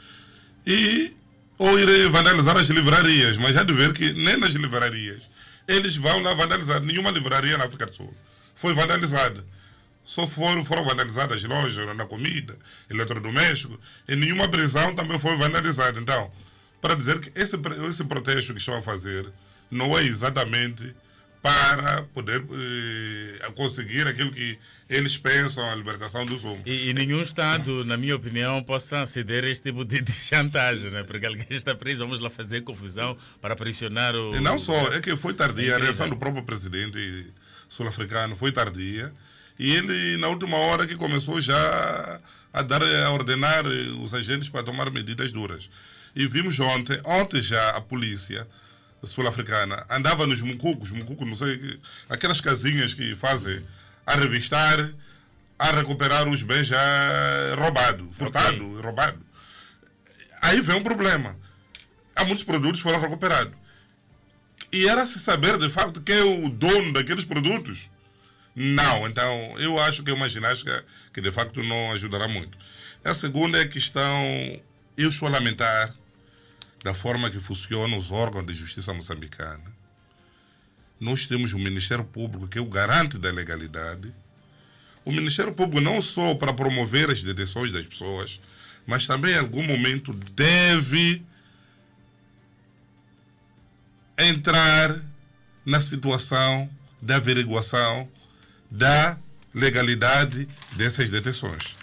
e 0.66 1.14
ou 1.58 1.78
ir 1.78 2.08
vandalizar 2.10 2.56
as 2.56 2.68
livrarias, 2.68 3.36
mas 3.36 3.54
já 3.54 3.62
de 3.62 3.72
ver 3.72 3.92
que 3.92 4.12
nem 4.12 4.36
nas 4.36 4.54
livrarias 4.54 5.22
eles 5.66 5.96
vão 5.96 6.20
lá 6.20 6.34
vandalizar. 6.34 6.80
Nenhuma 6.80 7.10
livraria 7.10 7.58
na 7.58 7.64
África 7.64 7.86
do 7.86 7.94
Sul 7.94 8.14
foi 8.54 8.72
vandalizada. 8.72 9.44
Só 10.04 10.26
foram, 10.26 10.64
foram 10.64 10.84
vandalizadas 10.84 11.38
as 11.38 11.44
lojas, 11.44 11.96
na 11.96 12.06
comida, 12.06 12.56
eletrodoméstico, 12.88 13.78
e 14.06 14.14
nenhuma 14.14 14.48
prisão 14.48 14.94
também 14.94 15.18
foi 15.18 15.36
vandalizada. 15.36 15.98
Então, 15.98 16.30
para 16.80 16.94
dizer 16.94 17.18
que 17.18 17.32
esse, 17.34 17.56
esse 17.88 18.04
protesto 18.04 18.52
que 18.52 18.60
estão 18.60 18.76
a 18.76 18.82
fazer 18.82 19.28
não 19.68 19.98
é 19.98 20.04
exatamente 20.04 20.94
para 21.46 22.02
poder 22.12 22.44
eh, 22.50 23.52
conseguir 23.54 24.04
aquilo 24.08 24.32
que 24.32 24.58
eles 24.90 25.16
pensam, 25.16 25.64
a 25.70 25.76
libertação 25.76 26.26
do 26.26 26.36
Zuma. 26.36 26.60
E, 26.66 26.90
e 26.90 26.92
nenhum 26.92 27.22
Estado, 27.22 27.84
na 27.84 27.96
minha 27.96 28.16
opinião, 28.16 28.60
possa 28.64 29.06
ceder 29.06 29.44
a 29.44 29.48
este 29.48 29.70
tipo 29.70 29.84
de, 29.84 30.00
de 30.02 30.10
chantagem, 30.10 30.90
né? 30.90 31.04
porque 31.04 31.24
alguém 31.24 31.46
está 31.50 31.72
preso, 31.72 32.02
vamos 32.02 32.18
lá 32.18 32.28
fazer 32.28 32.62
confusão 32.62 33.16
para 33.40 33.54
pressionar 33.54 34.16
o. 34.16 34.34
E 34.34 34.40
não 34.40 34.58
só, 34.58 34.92
é 34.92 35.00
que 35.00 35.14
foi 35.14 35.34
tardia, 35.34 35.76
a 35.76 35.78
reação 35.78 36.08
do 36.08 36.16
próprio 36.16 36.42
presidente 36.42 36.98
sul-africano 37.68 38.34
foi 38.34 38.50
tardia. 38.50 39.12
E 39.56 39.72
ele, 39.72 40.16
na 40.16 40.26
última 40.26 40.56
hora, 40.56 40.84
que 40.84 40.96
começou 40.96 41.40
já 41.40 42.20
a 42.52 42.62
dar, 42.62 42.82
a 42.82 43.10
ordenar 43.12 43.64
eh, 43.66 44.02
os 44.02 44.12
agentes 44.12 44.48
para 44.48 44.64
tomar 44.64 44.90
medidas 44.90 45.32
duras. 45.32 45.70
E 46.14 46.26
vimos 46.26 46.58
ontem, 46.58 47.00
ontem 47.04 47.40
já 47.40 47.70
a 47.70 47.80
polícia 47.80 48.48
sul-africana 49.04 49.84
andava 49.90 50.26
nos 50.26 50.40
mucucos, 50.40 50.90
mucucos, 50.90 51.26
não 51.26 51.34
sei, 51.34 51.58
que- 51.58 51.80
aquelas 52.08 52.40
casinhas 52.40 52.94
que 52.94 53.14
fazem, 53.16 53.64
a 54.06 54.14
revistar, 54.16 54.90
a 55.58 55.70
recuperar 55.70 56.28
os 56.28 56.42
bens 56.42 56.66
já 56.66 56.78
roubados, 57.58 58.06
furtados, 58.16 58.80
roubados. 58.80 59.20
Aí 60.42 60.60
vem 60.60 60.76
um 60.76 60.82
problema. 60.82 61.36
Há 62.14 62.24
muitos 62.24 62.44
produtos 62.44 62.78
que 62.80 62.82
foram 62.82 63.00
recuperados. 63.00 63.54
E 64.72 64.86
era 64.88 65.06
se 65.06 65.18
saber 65.18 65.58
de 65.58 65.70
facto 65.70 66.00
quem 66.00 66.16
é 66.16 66.22
o 66.22 66.48
dono 66.48 66.92
daqueles 66.92 67.24
produtos. 67.24 67.90
Não, 68.54 69.06
então 69.06 69.54
eu 69.58 69.78
acho 69.78 70.02
que 70.02 70.10
é 70.10 70.14
uma 70.14 70.28
ginástica 70.28 70.84
que 71.12 71.20
de 71.20 71.30
facto 71.30 71.62
não 71.62 71.92
ajudará 71.92 72.26
muito. 72.26 72.56
A 73.04 73.12
segunda 73.14 73.58
é 73.58 73.62
a 73.62 73.68
questão, 73.68 74.24
eu 74.96 75.08
estou 75.10 75.28
a 75.28 75.30
lamentar 75.30 75.94
da 76.82 76.94
forma 76.94 77.30
que 77.30 77.40
funcionam 77.40 77.96
os 77.96 78.10
órgãos 78.10 78.46
de 78.46 78.54
justiça 78.54 78.92
moçambicana. 78.92 79.64
Nós 80.98 81.26
temos 81.26 81.52
um 81.52 81.58
Ministério 81.58 82.04
Público 82.04 82.48
que 82.48 82.58
é 82.58 82.60
o 82.60 82.68
garante 82.68 83.18
da 83.18 83.30
legalidade. 83.30 84.14
O 85.04 85.12
Ministério 85.12 85.52
Público 85.52 85.80
não 85.80 86.00
só 86.00 86.34
para 86.34 86.52
promover 86.52 87.10
as 87.10 87.22
detenções 87.22 87.72
das 87.72 87.86
pessoas, 87.86 88.40
mas 88.86 89.06
também 89.06 89.34
em 89.34 89.38
algum 89.38 89.62
momento 89.62 90.12
deve 90.12 91.22
entrar 94.16 94.96
na 95.64 95.80
situação 95.80 96.70
da 97.02 97.16
averiguação 97.16 98.08
da 98.70 99.18
legalidade 99.54 100.48
dessas 100.72 101.10
detenções. 101.10 101.76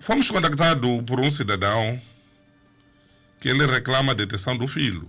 Fomos 0.00 0.30
contactados 0.30 1.02
por 1.06 1.20
um 1.20 1.30
cidadão 1.30 2.00
que 3.44 3.50
ele 3.50 3.66
reclama 3.66 4.12
a 4.12 4.14
detenção 4.14 4.56
do 4.56 4.66
filho. 4.66 5.06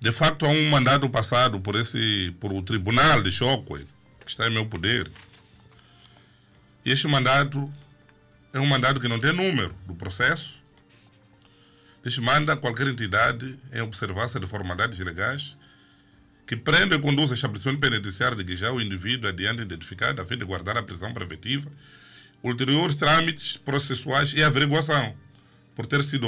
De 0.00 0.10
facto, 0.10 0.44
há 0.44 0.48
um 0.48 0.68
mandado 0.68 1.08
passado 1.08 1.60
por 1.60 1.76
esse 1.76 2.34
por 2.40 2.52
o 2.52 2.60
Tribunal 2.60 3.22
de 3.22 3.30
Chocwe, 3.30 3.86
que 4.24 4.32
está 4.32 4.48
em 4.48 4.50
meu 4.50 4.66
poder. 4.66 5.08
E 6.84 6.90
este 6.90 7.06
mandado 7.06 7.72
é 8.52 8.58
um 8.58 8.66
mandado 8.66 8.98
que 8.98 9.06
não 9.06 9.20
tem 9.20 9.32
número 9.32 9.72
do 9.86 9.94
processo, 9.94 10.60
desmanda 12.02 12.56
qualquer 12.56 12.88
entidade 12.88 13.56
em 13.72 13.80
observância 13.82 14.40
de 14.40 14.46
formalidades 14.48 14.98
legais 14.98 15.56
que 16.48 16.56
prende 16.56 16.96
e 16.96 16.98
conduz 16.98 17.30
a 17.30 17.34
estabelecimento 17.34 17.78
penitenciário 17.78 18.36
de 18.36 18.42
Guijá 18.42 18.72
o 18.72 18.80
indivíduo 18.80 19.28
adiante 19.28 19.62
identificado 19.62 20.20
a 20.20 20.24
fim 20.24 20.36
de 20.36 20.44
guardar 20.44 20.76
a 20.76 20.82
prisão 20.82 21.14
preventiva, 21.14 21.70
ulteriores 22.42 22.96
trâmites 22.96 23.56
processuais 23.56 24.32
e 24.34 24.42
averiguação 24.42 25.14
por 25.74 25.86
ter 25.86 26.02
sido 26.02 26.26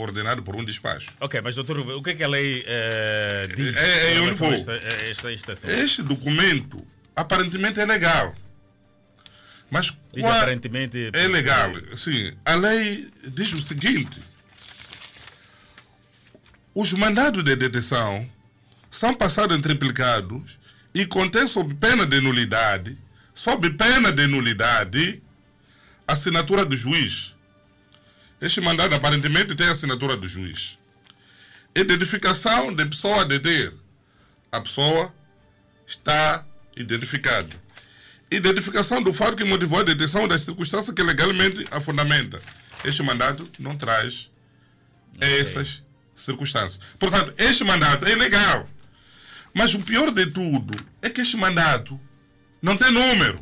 ordenado 0.00 0.42
por 0.42 0.54
um 0.56 0.64
despacho. 0.64 1.08
Ok, 1.20 1.40
mas 1.42 1.54
doutor, 1.54 1.78
o 1.78 2.02
que 2.02 2.10
é 2.10 2.14
que 2.14 2.24
a 2.24 2.28
lei 2.28 2.62
eh, 2.66 3.48
diz 3.56 3.76
É- 3.76 3.80
é 3.80 4.14
em 4.14 4.20
onde 4.20 4.38
relação 4.38 4.52
esta, 4.52 4.72
a 5.28 5.32
esta? 5.32 5.72
Este 5.72 6.02
documento 6.02 6.86
aparentemente 7.16 7.80
é 7.80 7.84
legal, 7.86 8.34
mas 9.70 9.86
Diz 10.12 10.22
qual- 10.24 10.34
aparentemente. 10.38 11.10
É 11.12 11.26
legal. 11.28 11.72
Sim, 11.96 12.32
a 12.44 12.54
lei 12.54 13.08
diz 13.28 13.52
o 13.54 13.62
seguinte: 13.62 14.20
os 16.74 16.92
mandados 16.92 17.42
de 17.44 17.54
detenção 17.56 18.28
são 18.90 19.14
passados 19.14 19.56
em 19.56 19.60
triplicados 19.60 20.58
e 20.94 21.06
contém 21.06 21.46
sob 21.46 21.74
pena 21.74 22.04
de 22.04 22.20
nulidade, 22.20 22.98
sob 23.34 23.70
pena 23.70 24.12
de 24.12 24.26
nulidade, 24.26 25.22
assinatura 26.06 26.64
do 26.64 26.76
juiz. 26.76 27.34
Este 28.42 28.60
mandado 28.60 28.92
aparentemente 28.92 29.54
tem 29.54 29.68
a 29.68 29.70
assinatura 29.70 30.16
do 30.16 30.26
juiz. 30.26 30.76
Identificação 31.76 32.74
de 32.74 32.84
pessoa 32.86 33.20
a 33.20 33.24
deter. 33.24 33.72
A 34.50 34.60
pessoa 34.60 35.14
está 35.86 36.44
identificada. 36.76 37.54
Identificação 38.28 39.00
do 39.00 39.12
fato 39.12 39.36
que 39.36 39.44
motivou 39.44 39.78
a 39.78 39.84
detenção 39.84 40.26
das 40.26 40.42
circunstâncias 40.42 40.92
que 40.92 41.02
legalmente 41.04 41.64
a 41.70 41.80
fundamenta. 41.80 42.42
Este 42.84 43.00
mandato 43.04 43.48
não 43.60 43.76
traz 43.76 44.28
essas 45.20 45.84
circunstâncias. 46.12 46.80
Portanto, 46.98 47.32
este 47.38 47.62
mandato 47.62 48.04
é 48.06 48.10
ilegal. 48.10 48.68
Mas 49.54 49.72
o 49.72 49.78
pior 49.82 50.10
de 50.10 50.26
tudo 50.26 50.74
é 51.00 51.08
que 51.08 51.20
este 51.20 51.36
mandato 51.36 51.98
não 52.60 52.76
tem 52.76 52.90
número. 52.90 53.40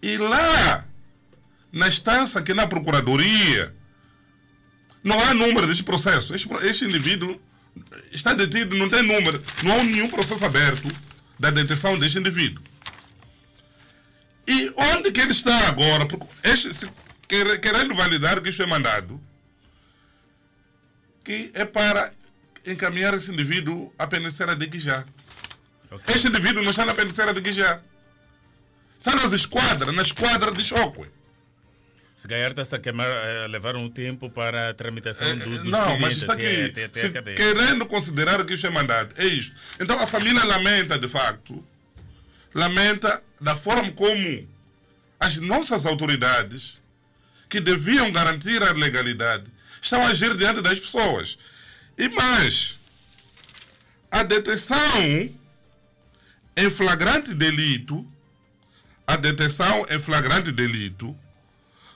E 0.00 0.16
lá, 0.16 0.86
na 1.70 1.88
instância 1.88 2.40
que 2.40 2.54
na 2.54 2.66
Procuradoria, 2.66 3.81
não 5.02 5.18
há 5.20 5.34
número 5.34 5.66
deste 5.66 5.82
processo. 5.82 6.34
Este, 6.34 6.48
este 6.66 6.84
indivíduo 6.84 7.40
está 8.12 8.34
detido, 8.34 8.76
não 8.76 8.88
tem 8.88 9.02
número. 9.02 9.42
Não 9.62 9.80
há 9.80 9.84
nenhum 9.84 10.08
processo 10.08 10.44
aberto 10.44 10.88
da 11.38 11.50
detenção 11.50 11.98
deste 11.98 12.18
indivíduo. 12.18 12.62
E 14.46 14.72
onde 14.76 15.10
que 15.12 15.20
ele 15.20 15.32
está 15.32 15.68
agora? 15.68 16.06
Porque 16.06 16.26
este, 16.42 16.74
se- 16.74 16.90
quer- 17.28 17.60
querendo 17.60 17.94
validar 17.94 18.40
que 18.40 18.50
isto 18.50 18.62
é 18.62 18.66
mandado, 18.66 19.20
que 21.24 21.50
é 21.54 21.64
para 21.64 22.12
encaminhar 22.66 23.14
esse 23.14 23.30
indivíduo 23.32 23.92
à 23.98 24.06
penitenciária 24.06 24.56
de 24.56 24.66
Guijá. 24.66 25.04
Ok. 25.90 26.14
Este 26.14 26.28
indivíduo 26.28 26.62
não 26.62 26.70
está 26.70 26.84
na 26.84 26.94
penitenciária 26.94 27.34
de 27.34 27.40
Guijá. 27.40 27.80
Está 28.98 29.14
nas 29.16 29.32
esquadras, 29.32 29.94
na 29.94 30.02
esquadra 30.02 30.52
de 30.52 30.64
Chocwe. 30.64 31.08
Se 32.22 32.28
calhar 32.28 32.52
está 32.56 32.76
a 32.76 32.78
queimar, 32.78 33.08
a 33.10 33.46
levar 33.48 33.74
um 33.74 33.90
tempo 33.90 34.30
para 34.30 34.68
a 34.68 34.74
tramitação 34.74 35.36
do, 35.40 35.64
dos 35.64 35.72
não, 35.72 35.98
mas 35.98 36.16
está 36.18 36.34
aqui. 36.34 36.66
até- 36.66 36.84
até 36.84 37.34
querendo 37.34 37.84
considerar 37.84 38.44
que 38.44 38.54
isto 38.54 38.64
é 38.64 38.70
mandado, 38.70 39.12
é 39.16 39.26
isto. 39.26 39.56
Então 39.80 39.98
a 39.98 40.06
família 40.06 40.44
lamenta, 40.44 40.96
de 40.96 41.08
facto, 41.08 41.66
lamenta 42.54 43.20
da 43.40 43.56
forma 43.56 43.90
como 43.90 44.48
as 45.18 45.38
nossas 45.38 45.84
autoridades, 45.84 46.78
que 47.48 47.58
deviam 47.58 48.12
garantir 48.12 48.62
a 48.62 48.70
legalidade, 48.70 49.50
estão 49.80 50.00
a 50.00 50.10
agir 50.10 50.36
diante 50.36 50.60
das 50.62 50.78
pessoas. 50.78 51.36
E 51.98 52.08
mais, 52.08 52.78
a 54.12 54.22
detenção 54.22 54.78
em 56.56 56.70
flagrante 56.70 57.34
delito, 57.34 58.08
a 59.08 59.16
detenção 59.16 59.84
em 59.90 59.98
flagrante 59.98 60.52
delito, 60.52 61.18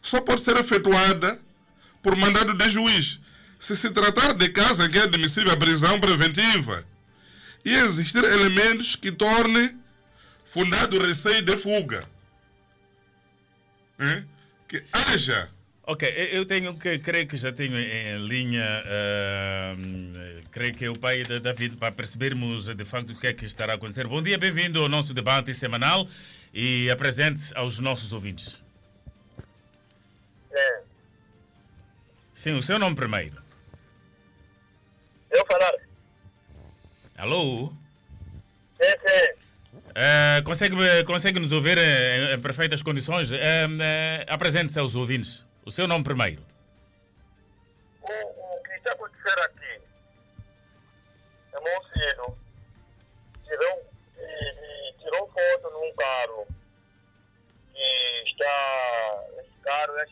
só 0.06 0.20
pode 0.20 0.40
ser 0.40 0.56
efetuada 0.56 1.38
por 2.00 2.14
mandado 2.14 2.54
de 2.54 2.70
juiz, 2.70 3.20
se 3.58 3.74
se 3.74 3.90
tratar 3.90 4.32
de 4.34 4.48
caso 4.50 4.84
em 4.84 4.90
que 4.90 4.98
é 4.98 5.02
admissível 5.02 5.52
a 5.52 5.56
prisão 5.56 5.98
preventiva 5.98 6.84
e 7.64 7.74
existir 7.74 8.22
elementos 8.22 8.94
que 8.94 9.10
tornem 9.10 9.76
fundado 10.44 11.04
receio 11.04 11.42
de 11.42 11.56
fuga. 11.56 12.04
Que 14.68 14.84
haja. 14.92 15.50
Ok, 15.82 16.08
eu 16.32 16.44
tenho 16.44 16.76
que, 16.76 16.98
creio 16.98 17.26
que 17.26 17.36
já 17.36 17.52
tenho 17.52 17.76
em 17.76 18.24
linha, 18.26 18.84
uh, 18.84 20.42
creio 20.52 20.74
que 20.74 20.84
é 20.84 20.90
o 20.90 20.96
pai 20.96 21.24
da 21.24 21.38
David, 21.38 21.76
para 21.76 21.90
percebermos 21.92 22.66
de 22.66 22.84
facto 22.84 23.10
o 23.10 23.16
que 23.16 23.26
é 23.26 23.32
que 23.32 23.44
estará 23.44 23.72
a 23.72 23.76
acontecer. 23.76 24.06
Bom 24.06 24.22
dia, 24.22 24.38
bem-vindo 24.38 24.80
ao 24.80 24.88
nosso 24.88 25.14
debate 25.14 25.52
semanal 25.54 26.08
e 26.52 26.90
apresente 26.90 27.52
aos 27.54 27.78
nossos 27.78 28.12
ouvintes. 28.12 28.65
É. 30.56 30.82
Sim, 32.34 32.56
o 32.56 32.62
seu 32.62 32.78
nome 32.78 32.96
primeiro. 32.96 33.36
Eu 35.30 35.44
falar. 35.46 35.72
Alô? 37.18 37.72
Sim, 38.80 38.90
sim. 39.06 39.46
Uh, 39.74 40.42
consegue, 40.44 40.76
consegue 41.04 41.38
nos 41.40 41.52
ouvir 41.52 41.78
em, 41.78 42.34
em 42.34 42.40
perfeitas 42.40 42.82
condições? 42.82 43.30
Uh, 43.30 43.34
uh, 43.36 44.24
Apresente-se 44.28 44.78
aos 44.78 44.94
ouvintes. 44.94 45.44
O 45.64 45.70
seu 45.70 45.86
nome 45.86 46.04
primeiro. 46.04 46.42
O, 48.02 48.06
o 48.06 48.62
que 48.62 48.72
está 48.72 48.92
acontecendo 48.92 49.40
aqui 49.40 49.80
é 51.52 51.60
meu 51.60 51.82
filho 51.92 52.38
tirou, 53.44 53.90
tirou 54.98 55.28
foto 55.28 55.70
num 55.72 55.92
carro 55.94 56.46
que 57.72 58.22
está. 58.26 59.24
Esse 59.38 59.60
carro 59.62 59.98
é 59.98 60.06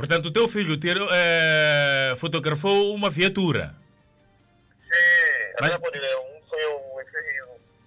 Portanto, 0.00 0.26
o 0.26 0.32
teu 0.32 0.48
filho 0.48 0.76
tirou, 0.78 1.06
eh, 1.12 2.14
fotografou 2.16 2.94
uma 2.94 3.10
viatura. 3.10 3.74
Sim, 4.90 5.54
Mas- 5.60 5.74
um 5.74 6.48
sonho, 6.48 7.04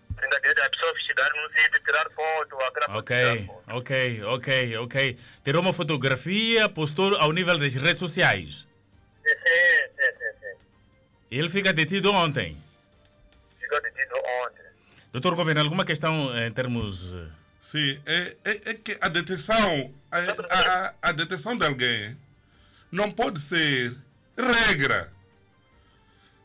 brincadeira, 0.10 0.66
a 0.66 0.70
pessoa 0.70 0.94
chegar 1.08 1.30
num 1.32 1.50
sítio, 1.58 1.84
tirar 1.84 2.10
foto, 2.12 2.56
coisa, 2.56 2.98
Ok, 3.00 3.18
tirar 3.18 3.46
foto. 3.48 3.78
ok, 3.78 4.24
ok, 4.26 4.78
ok. 4.78 5.18
Tirou 5.44 5.62
uma 5.64 5.74
fotografia, 5.74 6.70
postou 6.70 7.16
ao 7.18 7.32
nível 7.32 7.58
das 7.58 7.74
redes 7.76 7.98
sociais. 8.00 8.68
Sim, 9.26 9.36
sim, 9.36 10.06
sim, 10.06 10.33
ele 11.38 11.50
fica 11.50 11.74
detido 11.74 12.12
ontem. 12.12 12.58
Ficou 13.60 13.82
detido 13.82 14.16
ontem. 14.16 14.64
Doutor 15.12 15.36
Governo, 15.36 15.62
alguma 15.62 15.86
questão 15.86 16.36
em 16.38 16.52
termos. 16.52 17.14
eh, 17.14 17.28
Sim, 17.62 18.00
é, 18.06 18.36
é, 18.44 18.52
é 18.72 18.74
que 18.74 18.98
a 19.00 19.08
detenção, 19.08 19.94
a, 20.12 20.18
a, 20.20 20.94
a 21.02 21.12
detenção 21.12 21.58
de 21.58 21.66
alguém 21.66 22.18
não 22.92 23.10
pode 23.10 23.40
ser 23.40 23.96
regra. 24.38 25.12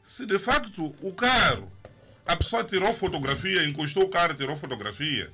Se 0.05 0.25
de 0.25 0.39
facto 0.39 0.95
o 1.03 1.13
carro, 1.13 1.71
a 2.25 2.37
pessoa 2.37 2.63
tirou 2.63 2.95
fotografia, 2.95 3.65
encostou 3.65 4.05
o 4.05 4.09
carro 4.09 4.33
e 4.33 4.37
tirou 4.37 4.57
fotografia, 4.57 5.31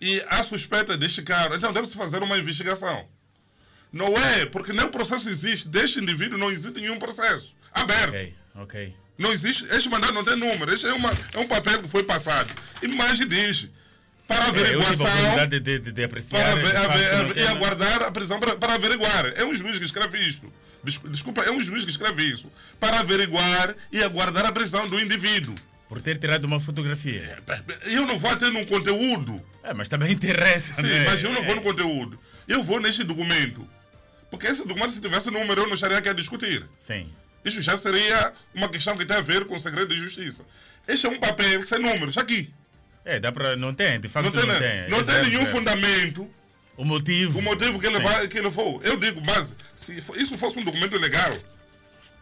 e 0.00 0.20
há 0.28 0.42
suspeita 0.42 0.96
deste 0.96 1.22
carro, 1.22 1.54
então 1.54 1.72
deve-se 1.72 1.96
fazer 1.96 2.22
uma 2.22 2.38
investigação. 2.38 3.06
Não 3.92 4.16
é, 4.16 4.46
porque 4.46 4.72
nem 4.72 4.86
o 4.86 4.90
processo 4.90 5.28
existe, 5.28 5.68
deste 5.68 6.00
indivíduo 6.00 6.38
não 6.38 6.50
existe 6.50 6.80
nenhum 6.80 6.98
processo 6.98 7.54
aberto. 7.82 8.08
Ok, 8.08 8.34
ok. 8.56 8.96
Não 9.18 9.32
existe, 9.32 9.64
este 9.70 9.88
mandado 9.88 10.12
não 10.12 10.24
tem 10.24 10.36
número, 10.36 10.72
este 10.72 10.86
é, 10.86 10.92
uma, 10.92 11.10
é 11.32 11.38
um 11.38 11.46
papel 11.48 11.80
que 11.82 11.88
foi 11.88 12.02
passado. 12.02 12.52
E 12.82 12.88
mais 12.88 13.18
diz, 13.18 13.68
para 14.28 14.44
É, 14.44 14.48
eu 14.48 14.52
tive 14.52 14.58
a 14.58 14.66
averiguação, 14.66 15.06
oportunidade 15.06 15.60
de, 15.60 15.78
de, 15.78 15.92
de 15.92 16.04
apreciar. 16.04 16.42
para 16.42 16.88
ver- 16.96 17.36
e 17.36 17.46
aguardar 17.46 18.02
a 18.02 18.10
prisão 18.12 18.38
para, 18.38 18.56
para 18.56 18.74
averiguar. 18.74 19.32
É 19.36 19.44
um 19.44 19.54
juiz 19.54 19.78
que 19.78 19.84
escreve 19.86 20.18
isto. 20.18 20.52
Des- 20.84 21.00
Desculpa, 21.10 21.42
é 21.42 21.50
um 21.50 21.62
juiz 21.62 21.84
que 21.84 21.90
escreve 21.90 22.24
isso. 22.24 22.52
Para 22.78 23.00
averiguar 23.00 23.74
e 23.90 24.02
aguardar 24.02 24.44
a 24.44 24.52
prisão 24.52 24.86
do 24.88 25.00
indivíduo. 25.00 25.54
Por 25.88 26.02
ter 26.02 26.18
tirado 26.18 26.44
uma 26.44 26.60
fotografia. 26.60 27.38
Eu 27.84 28.04
não 28.04 28.18
vou 28.18 28.30
até 28.30 28.50
num 28.50 28.66
conteúdo. 28.66 29.40
É, 29.62 29.72
mas 29.72 29.88
também 29.88 30.12
interessa, 30.12 30.74
Sim, 30.74 30.82
né? 30.82 31.04
mas 31.08 31.22
eu 31.22 31.32
não 31.32 31.42
vou 31.42 31.54
no 31.54 31.60
É. 31.60 31.64
conteúdo. 31.64 32.20
Eu 32.46 32.62
vou 32.62 32.80
neste 32.80 33.02
documento. 33.02 33.66
Porque 34.30 34.46
esse 34.46 34.66
documento, 34.66 34.90
se 34.92 35.00
tivesse 35.00 35.30
número, 35.30 35.62
eu 35.62 35.66
não 35.66 35.74
estaria 35.74 35.96
aqui 35.98 36.08
a 36.08 36.12
discutir. 36.12 36.66
Sim. 36.76 37.08
Isso 37.46 37.62
já 37.62 37.76
seria 37.78 38.32
uma 38.54 38.68
questão 38.68 38.96
que 38.96 39.06
tem 39.06 39.16
a 39.16 39.20
ver 39.20 39.44
com 39.44 39.54
o 39.54 39.58
segredo 39.58 39.94
de 39.94 40.00
justiça. 40.00 40.44
Este 40.86 41.06
é 41.06 41.08
um 41.08 41.18
papel 41.18 41.62
sem 41.62 41.78
números, 41.78 42.18
aqui. 42.18 42.52
É, 43.04 43.20
dá 43.20 43.30
para. 43.30 43.54
Não 43.56 43.72
tem, 43.72 44.00
de 44.00 44.08
facto 44.08 44.26
Não 44.26 44.32
tem, 44.32 44.46
não 44.46 44.58
tem. 44.58 44.88
não 44.90 44.98
É 45.00 45.04
tem 45.04 45.30
nenhum 45.30 45.46
fundamento, 45.46 46.28
O 46.76 46.84
motivo. 46.84 47.38
o 47.38 47.42
motivo 47.42 47.78
que 47.78 47.86
ele, 47.86 48.00
vai, 48.00 48.26
que 48.26 48.36
ele 48.38 48.50
for. 48.50 48.80
Eu 48.84 48.96
digo, 48.96 49.22
mas 49.24 49.54
se 49.76 50.02
isso 50.16 50.36
fosse 50.36 50.58
um 50.58 50.64
documento 50.64 50.96
legal, 50.98 51.32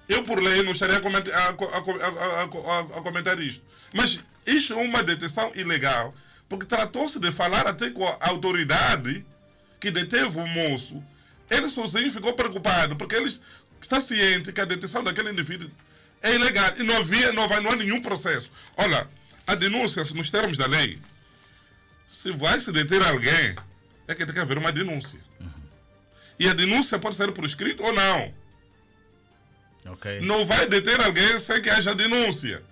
eu 0.08 0.22
por 0.24 0.42
lei 0.42 0.62
não 0.62 0.72
estaria 0.72 0.98
a 0.98 1.00
comentar, 1.00 1.34
a, 1.34 1.48
a 1.48 2.80
a- 2.98 3.02
comentar 3.02 3.38
isto. 3.40 3.64
Mas 3.94 4.20
isto 4.46 4.74
é 4.74 4.76
uma 4.76 5.02
detenção 5.02 5.50
ilegal, 5.54 6.14
porque 6.50 6.66
tratou-se 6.66 7.18
de 7.18 7.32
falar 7.32 7.66
até 7.66 7.88
com 7.90 8.06
a 8.06 8.18
autoridade 8.28 9.24
que 9.80 9.90
deteve 9.90 10.38
o 10.38 10.46
moço. 10.46 11.02
Ele 11.50 11.68
sozinho 11.68 12.10
ficou 12.12 12.32
preocupado, 12.34 12.96
porque 12.96 13.14
ele 13.14 13.34
está 13.84 14.00
ciente 14.00 14.52
que 14.52 14.60
a 14.60 14.64
detenção 14.64 15.04
daquele 15.04 15.30
indivíduo 15.30 15.70
é 16.22 16.34
ilegal 16.34 16.72
e 16.78 16.82
não, 16.82 16.96
havia, 16.96 17.32
não, 17.32 17.46
vai, 17.46 17.60
não 17.60 17.70
há 17.70 17.76
nenhum 17.76 18.00
processo. 18.00 18.50
Olha, 18.76 19.06
a 19.46 19.54
denúncia, 19.54 20.02
nos 20.14 20.30
termos 20.30 20.56
da 20.56 20.66
lei, 20.66 20.98
se 22.08 22.30
vai 22.30 22.58
se 22.60 22.72
deter 22.72 23.02
alguém, 23.02 23.54
é 24.08 24.14
que 24.14 24.24
tem 24.24 24.34
que 24.34 24.40
haver 24.40 24.56
uma 24.56 24.72
denúncia. 24.72 25.18
E 26.38 26.48
a 26.48 26.54
denúncia 26.54 26.98
pode 26.98 27.16
ser 27.16 27.30
por 27.32 27.44
escrito 27.44 27.82
ou 27.82 27.92
não. 27.92 28.34
Ok. 29.86 30.20
Não 30.20 30.44
vai 30.44 30.66
deter 30.66 31.00
alguém 31.00 31.38
sem 31.38 31.60
que 31.60 31.68
haja 31.68 31.94
denúncia. 31.94 32.62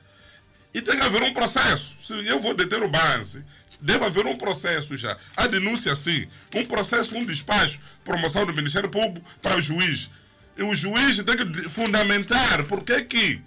E 0.73 0.81
tem 0.81 0.97
que 0.97 1.05
haver 1.05 1.23
um 1.23 1.33
processo. 1.33 1.97
Se 2.01 2.27
eu 2.27 2.41
vou 2.41 2.55
deter 2.55 2.83
o 2.83 2.89
Banse, 2.89 3.45
deve 3.81 4.05
haver 4.05 4.27
um 4.27 4.39
processo 4.39 4.97
já. 4.97 5.17
A 5.37 5.47
denúncia, 5.47 5.95
sim. 5.95 6.27
Um 6.55 6.65
processo, 6.65 7.15
um 7.15 7.25
despacho, 7.25 7.79
promoção 8.03 8.47
do 8.47 8.55
Ministério 8.55 8.89
Público 8.89 9.29
para 9.43 9.57
o 9.57 9.61
juiz. 9.61 10.11
E 10.57 10.63
o 10.63 10.75
juiz 10.75 11.17
tem 11.17 11.37
que 11.37 11.69
fundamentar 11.69 12.65
por 12.65 12.83
que 12.83 13.03
que 13.03 13.43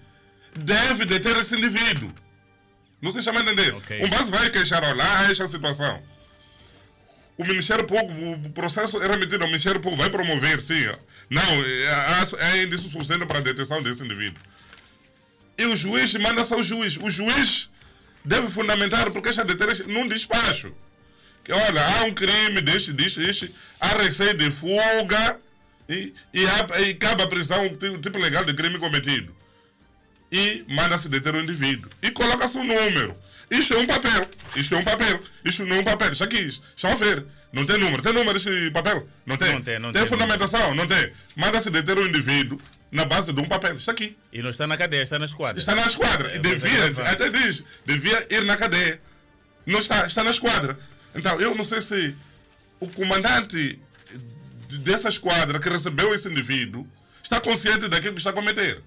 deve 0.58 1.06
deter 1.06 1.38
esse 1.38 1.56
indivíduo. 1.56 2.14
Não 3.02 3.12
se 3.12 3.22
chama 3.22 3.40
a 3.40 3.44
entender. 3.44 3.74
Ok. 3.76 4.04
Um 4.04 4.10
Banse 4.10 4.32
vai 4.32 4.50
queixar, 4.50 4.84
olha, 4.84 5.04
há 5.04 5.32
esta 5.32 5.46
situação. 5.46 6.02
O 7.38 7.44
Ministério 7.44 7.86
Público, 7.86 8.48
o 8.48 8.50
processo 8.52 9.02
é 9.02 9.08
remetido 9.08 9.44
ao 9.44 9.50
Ministério 9.50 9.80
Público, 9.80 10.02
vai 10.02 10.10
promover, 10.10 10.62
sim. 10.62 10.86
Não, 11.30 11.42
é- 11.42 11.88
há, 11.88 12.28
há 12.48 12.58
indício 12.64 12.90
suficiente 12.90 13.26
para 13.26 13.40
a 13.40 13.42
detenção 13.42 13.84
desse 13.84 14.04
indivíduo. 14.04 14.40
E 15.58 15.66
o 15.66 15.76
juiz 15.76 16.14
manda-se 16.16 16.54
ao 16.54 16.64
juiz. 16.64 16.98
O 16.98 17.10
juiz 17.10 17.70
deve 18.24 18.50
fundamentar 18.50 19.12
porque 19.12 19.30
esta 19.30 19.44
detenção 19.44 19.88
num 19.88 20.08
despacho. 20.08 20.74
Que 21.44 21.52
olha, 21.52 21.86
há 21.86 22.04
um 22.06 22.14
crime 22.14 22.62
deste, 22.62 22.92
deste, 22.92 23.20
deste, 23.20 23.54
há 23.80 23.90
receio 23.90 24.34
de 24.36 24.50
fuga 24.50 25.40
e, 25.90 26.14
e, 26.34 26.46
e 26.82 26.94
cabe 26.96 27.24
a 27.24 27.28
prisão 27.28 27.66
o 27.66 27.98
tipo- 28.00 28.20
legal 28.20 28.44
de 28.44 28.54
crime 28.54 28.80
cometido. 28.80 29.36
E 30.32 30.66
manda-se 30.68 31.08
deter 31.08 31.36
o 31.36 31.40
indivíduo. 31.42 31.90
E 32.02 32.12
coloca-se 32.12 32.58
um 32.58 32.64
número. 32.64 33.16
Isto 33.50 33.76
é 33.76 33.78
um 33.78 33.86
papel. 33.88 34.28
Isto 34.56 34.76
é 34.76 34.78
um 34.80 34.84
papel. 34.84 35.22
Isto 35.44 35.66
não 35.66 35.76
é 35.78 35.80
um 35.80 35.84
papel. 35.84 36.12
Isto 36.12 36.24
aqui. 36.24 36.48
Estão 36.76 36.92
a 36.92 36.96
ver. 36.96 37.26
Não 37.54 37.66
tem 37.66 37.78
número. 37.78 38.02
Tem 38.02 38.12
número 38.12 38.38
este 38.38 38.72
papel? 38.72 39.08
Não 39.26 39.38
tem. 39.38 39.54
Não 39.54 39.62
tem, 39.62 39.80
não 39.80 39.92
tem 39.94 40.02
tem 40.02 40.10
fundamentação? 40.10 40.74
Não 40.76 40.88
tem. 40.88 41.14
Manda-se 41.36 41.70
deter 41.70 41.98
o 41.98 42.06
indivíduo 42.08 42.60
na 42.92 43.06
base 43.06 43.32
de 43.32 43.40
um 43.40 43.48
papel. 43.48 43.76
Está 43.76 43.92
aqui. 43.92 44.18
E 44.34 44.42
não 44.42 44.50
está 44.50 44.66
na 44.68 44.76
cadeia, 44.76 45.04
está 45.04 45.20
na 45.20 45.26
esquadra. 45.26 45.58
Está 45.60 45.76
na 45.76 45.86
esquadra. 45.86 46.36
É, 46.36 46.40
devia, 46.40 46.88
até 47.10 47.30
diz, 47.30 47.64
devia 47.86 48.28
ir 48.30 48.44
na 48.44 48.58
cadeia. 48.58 49.00
Não 49.66 49.80
está, 49.80 50.06
está 50.08 50.24
na 50.24 50.32
esquadra. 50.32 50.78
Então, 51.14 51.40
eu 51.40 51.56
não 51.56 51.64
sei 51.64 51.82
se 51.82 52.16
o 52.80 52.88
comandante 52.90 53.80
dessa 54.80 55.10
esquadra 55.10 55.60
que 55.60 55.70
recebeu 55.70 56.14
esse 56.14 56.28
indivíduo 56.28 56.88
está 57.22 57.42
consciente 57.42 57.88
daquilo 57.88 58.14
que 58.14 58.20
está 58.20 58.30
a 58.30 58.34
cometer. 58.34 58.82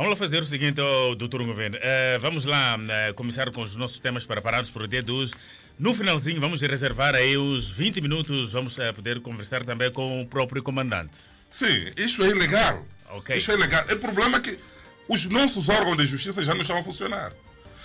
Vamos 0.00 0.12
lá 0.12 0.16
fazer 0.16 0.42
o 0.42 0.46
seguinte, 0.46 0.80
oh, 0.80 1.14
doutor 1.14 1.44
Governo. 1.44 1.76
Eh, 1.78 2.18
vamos 2.18 2.46
lá 2.46 2.78
eh, 2.88 3.12
começar 3.12 3.50
com 3.50 3.60
os 3.60 3.76
nossos 3.76 3.98
temas 3.98 4.24
preparados 4.24 4.70
para 4.70 4.84
o 4.84 4.88
dia 4.88 5.02
de 5.02 5.12
hoje. 5.12 5.34
No 5.78 5.92
finalzinho, 5.92 6.40
vamos 6.40 6.62
reservar 6.62 7.14
aí 7.14 7.36
os 7.36 7.70
20 7.70 8.00
minutos. 8.00 8.50
Vamos 8.50 8.78
eh, 8.78 8.92
poder 8.92 9.20
conversar 9.20 9.62
também 9.62 9.90
com 9.90 10.22
o 10.22 10.26
próprio 10.26 10.62
comandante. 10.62 11.18
Sim, 11.50 11.90
isso 11.98 12.22
é 12.22 12.28
ilegal. 12.28 12.86
Ok. 13.10 13.36
Isso 13.36 13.50
é 13.50 13.54
ilegal. 13.54 13.84
O 13.92 13.96
problema 13.98 14.38
é 14.38 14.40
que 14.40 14.58
os 15.06 15.26
nossos 15.26 15.68
órgãos 15.68 15.98
de 15.98 16.06
justiça 16.06 16.42
já 16.42 16.54
não 16.54 16.62
estão 16.62 16.78
a 16.78 16.82
funcionar. 16.82 17.34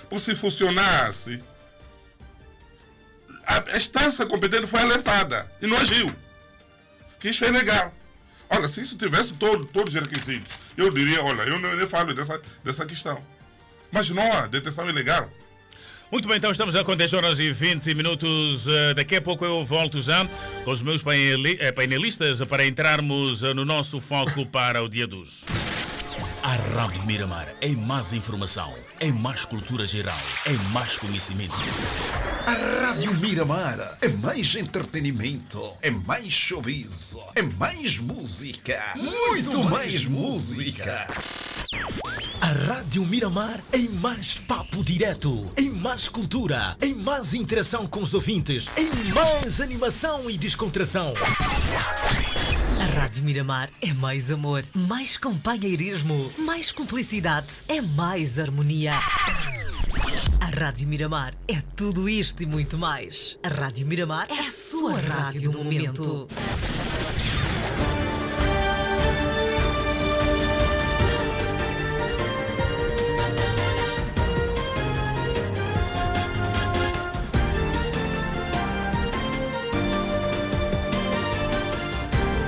Porque 0.08 0.20
se 0.20 0.36
funcionasse, 0.38 1.44
a 3.46 3.74
a 3.74 3.78
instância 3.78 4.26
competente 4.26 4.68
foi 4.68 4.80
alertada 4.80 5.52
e 5.62 5.68
não 5.68 5.76
agiu. 5.76 6.16
Que 7.20 7.30
isso 7.30 7.46
é 7.46 7.50
ilegal. 7.50 7.94
Olha, 8.50 8.68
se 8.68 8.82
isso 8.82 8.98
tivesse 8.98 9.34
todo, 9.34 9.66
todos 9.66 9.94
os 9.94 10.02
requisitos, 10.02 10.52
eu 10.78 10.92
diria, 10.92 11.24
olha, 11.24 11.42
eu 11.44 11.60
não 11.60 11.76
nem 11.76 11.88
falo 11.88 12.14
dessa, 12.14 12.40
dessa 12.64 12.86
questão. 12.86 13.22
Mas 13.92 14.10
não 14.10 14.32
há 14.32 14.48
detenção 14.48 14.88
ilegal. 14.90 15.30
Muito 16.12 16.28
bem, 16.28 16.38
então 16.38 16.52
estamos 16.52 16.76
a 16.76 16.84
com 16.84 16.96
10 16.96 17.14
horas 17.14 17.40
e 17.40 17.52
20 17.52 17.96
minutos. 17.96 18.68
Eh, 18.68 18.94
Daqui 18.94 19.16
a 19.16 19.22
pouco 19.22 19.44
eu 19.44 19.66
volto 19.66 20.00
já 20.00 20.28
com 20.64 20.72
os 20.72 20.82
meus 20.84 21.04
eh, 21.04 21.72
painelistas 21.72 22.42
para 22.44 22.66
entrarmos 22.66 23.44
eh, 23.44 23.54
no 23.54 23.66
nosso 23.66 24.00
foco 24.00 24.46
para 24.46 24.84
o 24.84 24.88
dia 24.88 25.08
dos. 25.08 25.46
A 26.44 26.56
Rádio 26.80 27.04
Miramar 27.08 27.54
é 27.60 27.70
mais 27.70 28.14
informação, 28.14 28.72
é 29.00 29.12
mais 29.12 29.46
cultura 29.46 29.86
geral, 29.86 30.18
é 30.46 30.54
mais 30.72 30.98
conhecimento. 30.98 31.56
A 32.46 32.86
Rádio 32.86 33.14
Miramar 33.16 33.98
é 34.02 34.08
mais 34.08 34.56
entretenimento, 34.56 35.74
é 35.82 35.90
mais 35.92 36.32
showbiz, 36.32 37.18
é 37.36 37.42
mais 37.42 37.98
música, 37.98 38.82
muito 38.96 39.64
mais 39.66 40.06
música. 40.06 41.08
A 42.40 42.48
Rádio 42.48 43.06
Miramar 43.06 43.62
é 43.72 43.80
mais 44.00 44.38
papo 44.38 44.84
direto, 44.84 45.52
é 45.56 45.64
mais 45.64 46.08
cultura, 46.08 46.78
é 46.80 46.88
mais 46.88 47.34
interação 47.34 47.88
com 47.88 48.02
os 48.02 48.14
ouvintes, 48.14 48.70
é 48.76 49.14
mais 49.14 49.60
animação 49.60 50.30
e 50.30 50.38
descontração. 50.38 51.14
A 52.80 52.86
Rádio 53.00 53.24
Miramar 53.24 53.70
é 53.82 53.94
mais 53.94 54.30
amor, 54.32 54.64
mais 54.88 55.18
companheirismo, 55.18 56.32
mais 56.38 56.72
cumplicidade, 56.72 57.48
é 57.68 57.82
mais 57.82 58.38
harmonia. 58.38 58.85
A 58.94 60.46
Rádio 60.60 60.88
Miramar 60.88 61.34
é 61.48 61.60
tudo 61.76 62.08
isto 62.08 62.44
e 62.44 62.46
muito 62.46 62.78
mais. 62.78 63.40
A 63.42 63.48
Rádio 63.48 63.88
Miramar 63.88 64.28
é 64.30 64.40
a 64.40 64.52
sua 64.52 65.00
rádio 65.00 65.50
do 65.50 65.64
momento. 65.64 66.28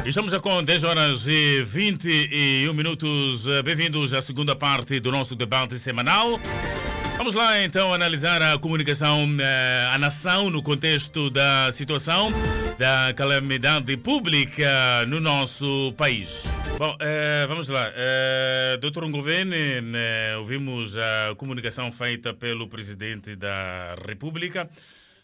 Estamos 0.07 0.33
com 0.37 0.63
10 0.63 0.83
horas 0.85 1.27
e 1.27 1.61
21 1.63 2.73
minutos. 2.73 3.45
Eh, 3.45 3.61
Bem-vindos 3.61 4.13
à 4.13 4.21
segunda 4.21 4.55
parte 4.55 5.01
do 5.01 5.11
nosso 5.11 5.35
debate 5.35 5.77
semanal. 5.77 6.39
Vamos 7.17 7.35
lá 7.35 7.61
então 7.61 7.93
analisar 7.93 8.41
a 8.41 8.57
comunicação, 8.57 9.27
eh, 9.37 9.89
a 9.91 9.97
nação 9.97 10.49
no 10.49 10.63
contexto 10.63 11.29
da 11.29 11.73
situação 11.73 12.31
da 12.79 13.13
calamidade 13.15 13.97
pública 13.97 15.05
no 15.09 15.19
nosso 15.19 15.93
país. 15.97 16.53
Bom, 16.79 16.95
eh, 17.01 17.45
vamos 17.45 17.67
lá. 17.67 17.91
Eh, 17.93 18.77
Doutor 18.79 19.09
Ngoven, 19.09 19.51
eh, 19.53 20.35
ouvimos 20.37 20.95
a 20.95 21.35
comunicação 21.35 21.91
feita 21.91 22.33
pelo 22.33 22.69
Presidente 22.69 23.35
da 23.35 23.97
República. 24.07 24.69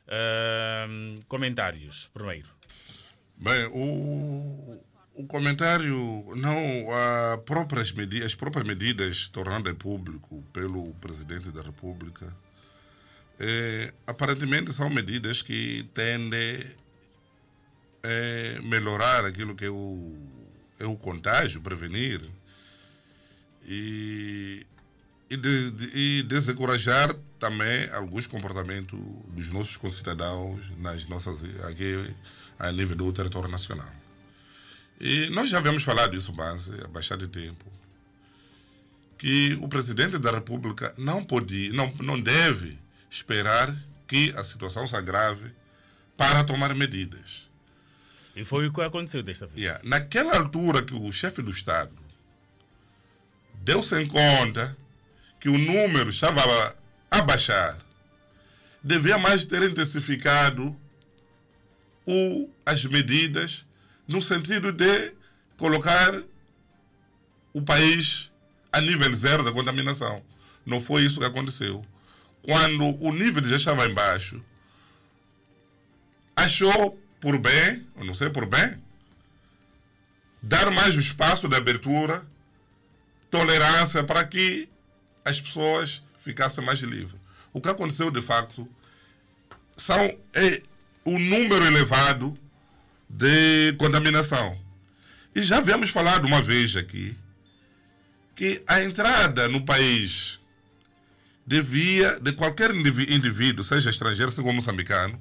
Eh, 0.09 1.15
comentários, 1.29 2.09
primeiro. 2.13 2.52
Bem, 3.37 3.65
o, 3.73 4.83
o 5.15 5.25
comentário, 5.27 6.23
não, 6.35 6.57
a 7.33 7.37
próprias 7.39 7.91
medidas, 7.91 8.27
as 8.27 8.35
próprias 8.35 8.65
medidas 8.65 9.29
tornadas 9.29 9.71
em 9.71 9.75
público 9.75 10.43
pelo 10.53 10.93
Presidente 10.95 11.51
da 11.51 11.61
República, 11.61 12.33
eh, 13.39 13.93
aparentemente 14.07 14.71
são 14.71 14.89
medidas 14.89 15.41
que 15.41 15.83
tendem 15.93 16.63
a 18.03 18.61
melhorar 18.61 19.25
aquilo 19.25 19.55
que 19.55 19.65
é 19.65 19.69
o, 19.69 20.15
é 20.79 20.85
o 20.85 20.95
contágio, 20.95 21.59
prevenir 21.61 22.21
e, 23.65 24.65
e, 25.29 25.35
de- 25.37 25.71
de- 25.71 25.97
e 25.97 26.23
desencorajar 26.23 27.13
também 27.39 27.89
alguns 27.91 28.27
comportamentos 28.27 28.97
dos 29.29 29.49
nossos 29.49 29.75
concidadãos 29.77 30.69
nas 30.77 31.07
nossas 31.07 31.43
aqui 31.65 32.13
a 32.63 32.71
nível 32.71 32.95
do 32.95 33.13
território 33.13 33.49
nacional. 33.49 33.91
E 34.99 35.29
nós 35.31 35.49
já 35.49 35.57
havíamos 35.57 35.83
falado 35.83 36.11
disso, 36.11 36.33
mas 36.33 36.69
há 36.69 36.87
bastante 36.87 37.27
tempo, 37.27 37.65
que 39.17 39.57
o 39.61 39.67
presidente 39.67 40.17
da 40.17 40.31
República 40.31 40.93
não 40.97 41.23
pode, 41.23 41.71
não, 41.73 41.93
não 41.99 42.19
deve 42.19 42.79
esperar 43.09 43.73
que 44.07 44.33
a 44.37 44.43
situação 44.43 44.87
se 44.87 44.95
agrave 44.95 45.51
para 46.15 46.43
tomar 46.43 46.73
medidas. 46.73 47.49
E 48.35 48.43
foi 48.43 48.67
o 48.67 48.73
que 48.73 48.81
aconteceu 48.81 49.21
desta 49.21 49.45
vez. 49.45 49.59
Yeah. 49.59 49.81
Naquela 49.83 50.37
altura 50.37 50.83
que 50.83 50.93
o 50.93 51.11
chefe 51.11 51.41
do 51.41 51.51
Estado 51.51 51.93
deu-se 53.55 53.95
em 54.01 54.07
conta 54.07 54.75
que 55.39 55.49
o 55.49 55.57
número 55.57 56.09
estava 56.09 56.75
a 57.11 57.21
baixar, 57.21 57.77
devia 58.81 59.17
mais 59.17 59.45
ter 59.45 59.61
intensificado 59.63 60.75
o, 62.05 62.49
as 62.65 62.83
medidas 62.85 63.65
no 64.07 64.21
sentido 64.21 64.71
de 64.71 65.13
colocar 65.57 66.21
o 67.53 67.61
país 67.61 68.31
a 68.71 68.81
nível 68.81 69.13
zero 69.15 69.43
da 69.43 69.51
contaminação. 69.51 70.23
Não 70.65 70.81
foi 70.81 71.03
isso 71.03 71.19
que 71.19 71.25
aconteceu. 71.25 71.85
Quando 72.41 72.83
o 73.01 73.13
nível 73.13 73.43
já 73.43 73.55
estava 73.55 73.85
em 73.85 73.93
baixo, 73.93 74.43
achou 76.35 76.99
por 77.19 77.37
bem, 77.37 77.87
eu 77.95 78.03
não 78.03 78.13
sei 78.13 78.29
por 78.29 78.45
bem, 78.45 78.81
dar 80.41 80.69
mais 80.71 80.95
espaço 80.95 81.47
de 81.47 81.55
abertura, 81.55 82.25
tolerância 83.31 84.03
para 84.03 84.25
que 84.25 84.67
as 85.23 85.39
pessoas 85.39 86.03
ficassem 86.19 86.63
mais 86.63 86.79
livres. 86.79 87.19
O 87.53 87.61
que 87.61 87.69
aconteceu 87.69 88.11
de 88.11 88.21
facto 88.21 88.67
são 89.77 89.99
é 90.33 90.61
o 91.05 91.19
número 91.19 91.65
elevado 91.65 92.37
de 93.09 93.73
contaminação. 93.77 94.57
E 95.35 95.41
já 95.41 95.57
havíamos 95.57 95.89
falado 95.89 96.25
uma 96.25 96.41
vez 96.41 96.75
aqui 96.75 97.15
que 98.35 98.63
a 98.67 98.81
entrada 98.83 99.47
no 99.47 99.63
país 99.65 100.39
devia, 101.45 102.19
de 102.19 102.31
qualquer 102.33 102.73
indiví- 102.73 103.13
indivíduo, 103.13 103.63
seja 103.63 103.89
estrangeiro, 103.89 104.31
seja 104.31 104.51
moçambicano, 104.51 105.19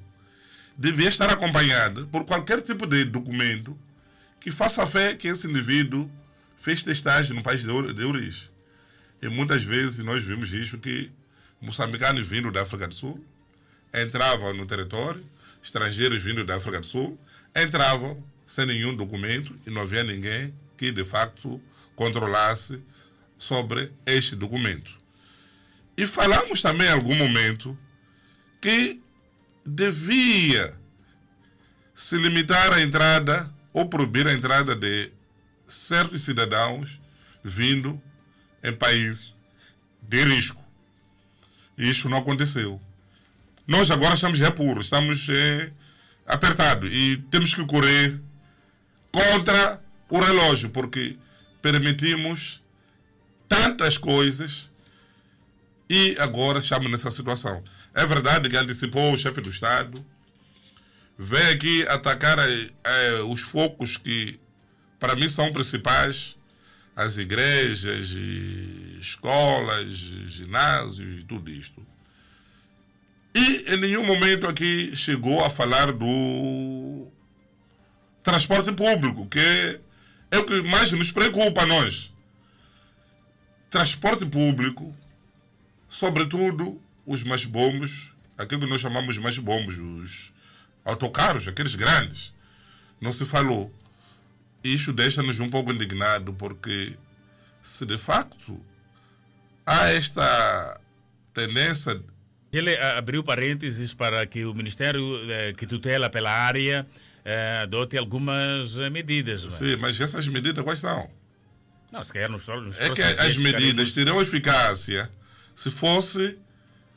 devia 0.77 1.09
estar 1.09 1.29
acompanhada 1.29 2.05
por 2.05 2.25
qualquer 2.25 2.61
tipo 2.61 2.87
de 2.87 3.05
documento 3.05 3.77
que 4.39 4.51
faça 4.51 4.85
fé 4.87 5.13
que 5.15 5.27
esse 5.27 5.47
indivíduo 5.47 6.09
fez 6.57 6.83
testagem 6.83 7.35
no 7.35 7.43
país 7.43 7.63
de 7.63 8.03
origem. 8.05 8.49
E 9.21 9.29
muitas 9.29 9.63
vezes 9.63 10.03
nós 10.03 10.23
vimos 10.23 10.51
isso 10.51 10.77
que 10.79 11.11
moçambicanos 11.61 12.27
vindo 12.27 12.51
da 12.51 12.63
África 12.63 12.87
do 12.87 12.95
Sul 12.95 13.23
entravam 13.93 14.53
no 14.53 14.65
território, 14.65 15.23
estrangeiros 15.63 16.21
vindo 16.21 16.43
da 16.43 16.57
África 16.57 16.81
do 16.81 16.85
Sul 16.85 17.19
entravam 17.55 18.23
sem 18.45 18.65
nenhum 18.65 18.95
documento 18.95 19.55
e 19.65 19.69
não 19.69 19.81
havia 19.83 20.03
ninguém 20.03 20.53
que 20.77 20.91
de 20.91 21.05
facto 21.05 21.61
controlasse 21.95 22.83
sobre 23.37 23.91
este 24.05 24.35
documento. 24.35 24.99
E 25.95 26.05
falamos 26.05 26.61
também 26.61 26.87
em 26.87 26.91
algum 26.91 27.15
momento 27.15 27.77
que 28.61 29.01
devia 29.65 30.77
se 31.93 32.17
limitar 32.17 32.73
a 32.73 32.81
entrada 32.81 33.53
ou 33.71 33.87
proibir 33.87 34.27
a 34.27 34.33
entrada 34.33 34.75
de 34.75 35.11
certos 35.65 36.23
cidadãos 36.23 37.01
vindo 37.43 38.01
em 38.63 38.73
países 38.73 39.33
de 40.01 40.23
risco. 40.23 40.63
Isso 41.77 42.09
não 42.09 42.19
aconteceu. 42.19 42.81
Nós 43.65 43.89
agora 43.89 44.15
estamos 44.15 44.41
apuro, 44.41 44.81
estamos 44.81 45.27
eh, 45.29 45.71
apertados 46.25 46.89
e 46.91 47.17
temos 47.31 47.55
que 47.55 47.65
correr 47.65 48.19
contra 49.09 49.81
o 50.09 50.19
relógio, 50.19 50.69
porque 50.69 51.17
permitimos 51.61 52.61
tantas 53.47 53.97
coisas 53.97 54.69
e 55.89 56.15
agora 56.19 56.59
estamos 56.59 56.91
nessa 56.91 57.09
situação. 57.09 57.63
É 57.93 58.05
verdade 58.05 58.49
que 58.49 58.57
antecipou 58.57 59.13
o 59.13 59.17
chefe 59.17 59.39
do 59.39 59.49
Estado, 59.49 60.05
veio 61.17 61.53
aqui 61.53 61.87
atacar 61.87 62.37
eh, 62.39 63.21
os 63.29 63.41
focos 63.41 63.95
que, 63.95 64.41
para 64.99 65.15
mim, 65.15 65.29
são 65.29 65.53
principais: 65.53 66.35
as 66.93 67.15
igrejas, 67.15 68.09
escolas, 68.99 69.87
ginásios 69.87 71.21
e 71.21 71.23
tudo 71.23 71.49
isto. 71.49 71.92
E 73.35 73.73
em 73.73 73.77
nenhum 73.77 74.05
momento 74.05 74.47
aqui 74.47 74.95
chegou 74.95 75.43
a 75.43 75.49
falar 75.49 75.91
do 75.91 77.07
transporte 78.21 78.71
público, 78.71 79.25
que 79.27 79.79
é 80.29 80.37
o 80.37 80.45
que 80.45 80.61
mais 80.61 80.91
nos 80.91 81.11
preocupa 81.11 81.61
a 81.61 81.65
nós. 81.65 82.13
Transporte 83.71 84.25
público, 84.25 84.95
sobretudo 85.89 86.79
os 87.05 87.23
mais 87.23 87.43
bombos, 87.43 88.13
aquilo 88.37 88.61
que 88.61 88.67
nós 88.67 88.81
chamamos 88.81 89.17
mais 89.17 89.37
bombos, 89.39 89.79
os 89.79 90.33
autocarros, 90.85 91.47
aqueles 91.47 91.73
grandes. 91.73 92.33
Não 93.01 93.11
se 93.11 93.25
falou. 93.25 93.73
Isso 94.63 94.93
deixa-nos 94.93 95.39
um 95.39 95.49
pouco 95.49 95.71
indignados, 95.71 96.35
porque 96.37 96.95
se 97.63 97.85
de 97.85 97.97
facto 97.97 98.63
há 99.65 99.87
esta 99.87 100.79
tendência 101.33 102.01
Ele 102.53 102.77
ah, 102.77 102.99
abriu 102.99 103.23
parênteses 103.23 103.93
para 103.93 104.25
que 104.27 104.45
o 104.45 104.53
Ministério 104.53 105.19
eh, 105.29 105.53
que 105.57 105.65
tutela 105.65 106.09
pela 106.09 106.31
área 106.31 106.85
eh, 107.25 107.61
adote 107.63 107.97
algumas 107.97 108.77
eh, 108.77 108.91
medidas. 108.91 109.43
não 109.43 109.49
é? 109.49 109.57
Sim, 109.57 109.75
mas 109.77 109.99
essas 109.99 110.27
medidas 110.27 110.63
quais 110.63 110.79
são? 110.79 111.09
Não, 111.91 112.03
se 112.03 112.13
calhar 112.13 112.29
nos, 112.29 112.45
nos 112.45 112.79
É 112.79 112.89
que 112.91 113.01
as 113.01 113.17
dias 113.17 113.37
medidas 113.37 113.93
teriam 113.93 114.21
eficácia 114.21 115.09
se 115.55 115.71
fosse 115.71 116.37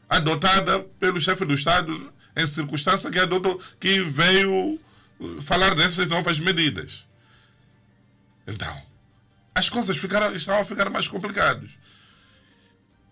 adotada 0.09 0.81
pelo 1.01 1.19
chefe 1.19 1.45
do 1.45 1.55
Estado 1.55 2.12
em 2.37 2.47
circunstância 2.47 3.11
que 3.11 3.19
adotou, 3.19 3.61
que 3.81 4.03
veio 4.03 4.79
falar 5.40 5.75
dessas 5.75 6.07
novas 6.07 6.38
medidas. 6.38 7.07
Então, 8.47 8.83
as 9.55 9.71
coisas 9.71 9.97
ficaram, 9.97 10.35
estão 10.37 10.61
a 10.61 10.64
ficar 10.64 10.90
mais 10.90 11.09
complicadas. 11.09 11.71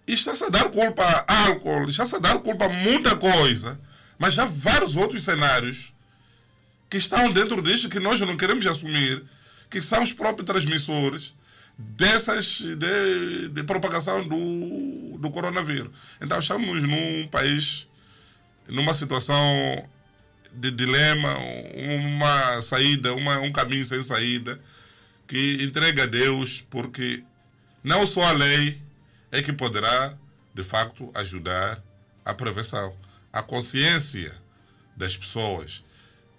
Está-se 0.06 0.44
a 0.44 0.48
dar 0.48 0.70
culpa 0.70 1.02
a 1.26 1.46
álcool, 1.46 1.88
está-se 1.88 2.16
a 2.16 2.18
dar 2.18 2.38
culpa 2.40 2.66
a 2.66 2.68
muita 2.68 3.16
coisa, 3.16 3.80
mas 4.18 4.38
há 4.38 4.44
vários 4.44 4.96
outros 4.96 5.22
cenários 5.22 5.94
que 6.90 6.98
estão 6.98 7.32
dentro 7.32 7.62
disto 7.62 7.88
que 7.88 7.98
nós 7.98 8.20
não 8.20 8.36
queremos 8.36 8.66
assumir, 8.66 9.24
que 9.70 9.80
são 9.80 10.02
os 10.02 10.12
próprios 10.12 10.46
transmissores 10.46 11.34
dessas 11.76 12.60
de, 12.60 13.48
de 13.48 13.62
propagação 13.64 14.26
do, 14.26 15.18
do 15.18 15.30
coronavírus. 15.30 15.90
Então 16.20 16.38
estamos 16.38 16.82
num 16.82 17.26
país, 17.28 17.86
numa 18.68 18.94
situação 18.94 19.88
de 20.52 20.70
dilema, 20.70 21.36
uma 21.74 22.62
saída, 22.62 23.14
uma, 23.14 23.40
um 23.40 23.50
caminho 23.50 23.84
sem 23.84 24.02
saída, 24.02 24.60
que 25.26 25.58
entrega 25.62 26.04
a 26.04 26.06
Deus, 26.06 26.64
porque 26.70 27.24
não 27.82 28.06
só 28.06 28.22
a 28.22 28.32
lei 28.32 28.80
é 29.34 29.42
que 29.42 29.52
poderá, 29.52 30.16
de 30.54 30.62
facto, 30.62 31.10
ajudar 31.12 31.82
a 32.24 32.32
prevenção, 32.32 32.96
a 33.32 33.42
consciência 33.42 34.32
das 34.96 35.16
pessoas. 35.16 35.84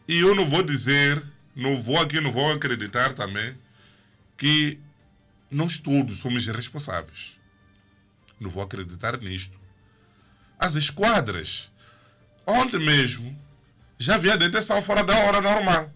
E 0.07 0.17
eu 0.17 0.33
não 0.33 0.45
vou 0.45 0.63
dizer, 0.63 1.21
não 1.53 1.77
vou 1.77 1.99
aqui, 1.99 2.21
não 2.21 2.31
vou 2.31 2.49
acreditar 2.53 3.11
também, 3.11 3.53
que 4.37 4.79
nós 5.51 5.77
todos 5.77 6.19
somos 6.19 6.47
responsáveis. 6.47 7.37
Não 8.39 8.49
vou 8.49 8.63
acreditar 8.63 9.17
nisto. 9.19 9.59
As 10.57 10.75
esquadras, 10.75 11.69
ontem 12.47 12.79
mesmo, 12.79 13.37
já 13.99 14.15
havia 14.15 14.37
detenção 14.37 14.81
fora 14.81 15.03
da 15.03 15.17
hora 15.17 15.41
normal. 15.41 15.93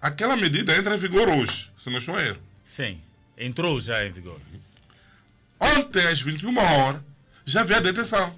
Aquela 0.00 0.36
medida 0.36 0.76
entra 0.76 0.94
em 0.94 0.98
vigor 0.98 1.28
hoje, 1.28 1.68
se 1.76 1.90
não 1.90 1.98
estou 1.98 2.16
erro. 2.16 2.40
Sim, 2.62 3.02
entrou 3.36 3.80
já 3.80 4.06
em 4.06 4.12
vigor. 4.12 4.40
Ontem, 5.60 6.06
às 6.06 6.20
21 6.20 6.56
horas, 6.58 7.02
já 7.44 7.60
havia 7.60 7.80
detenção. 7.80 8.34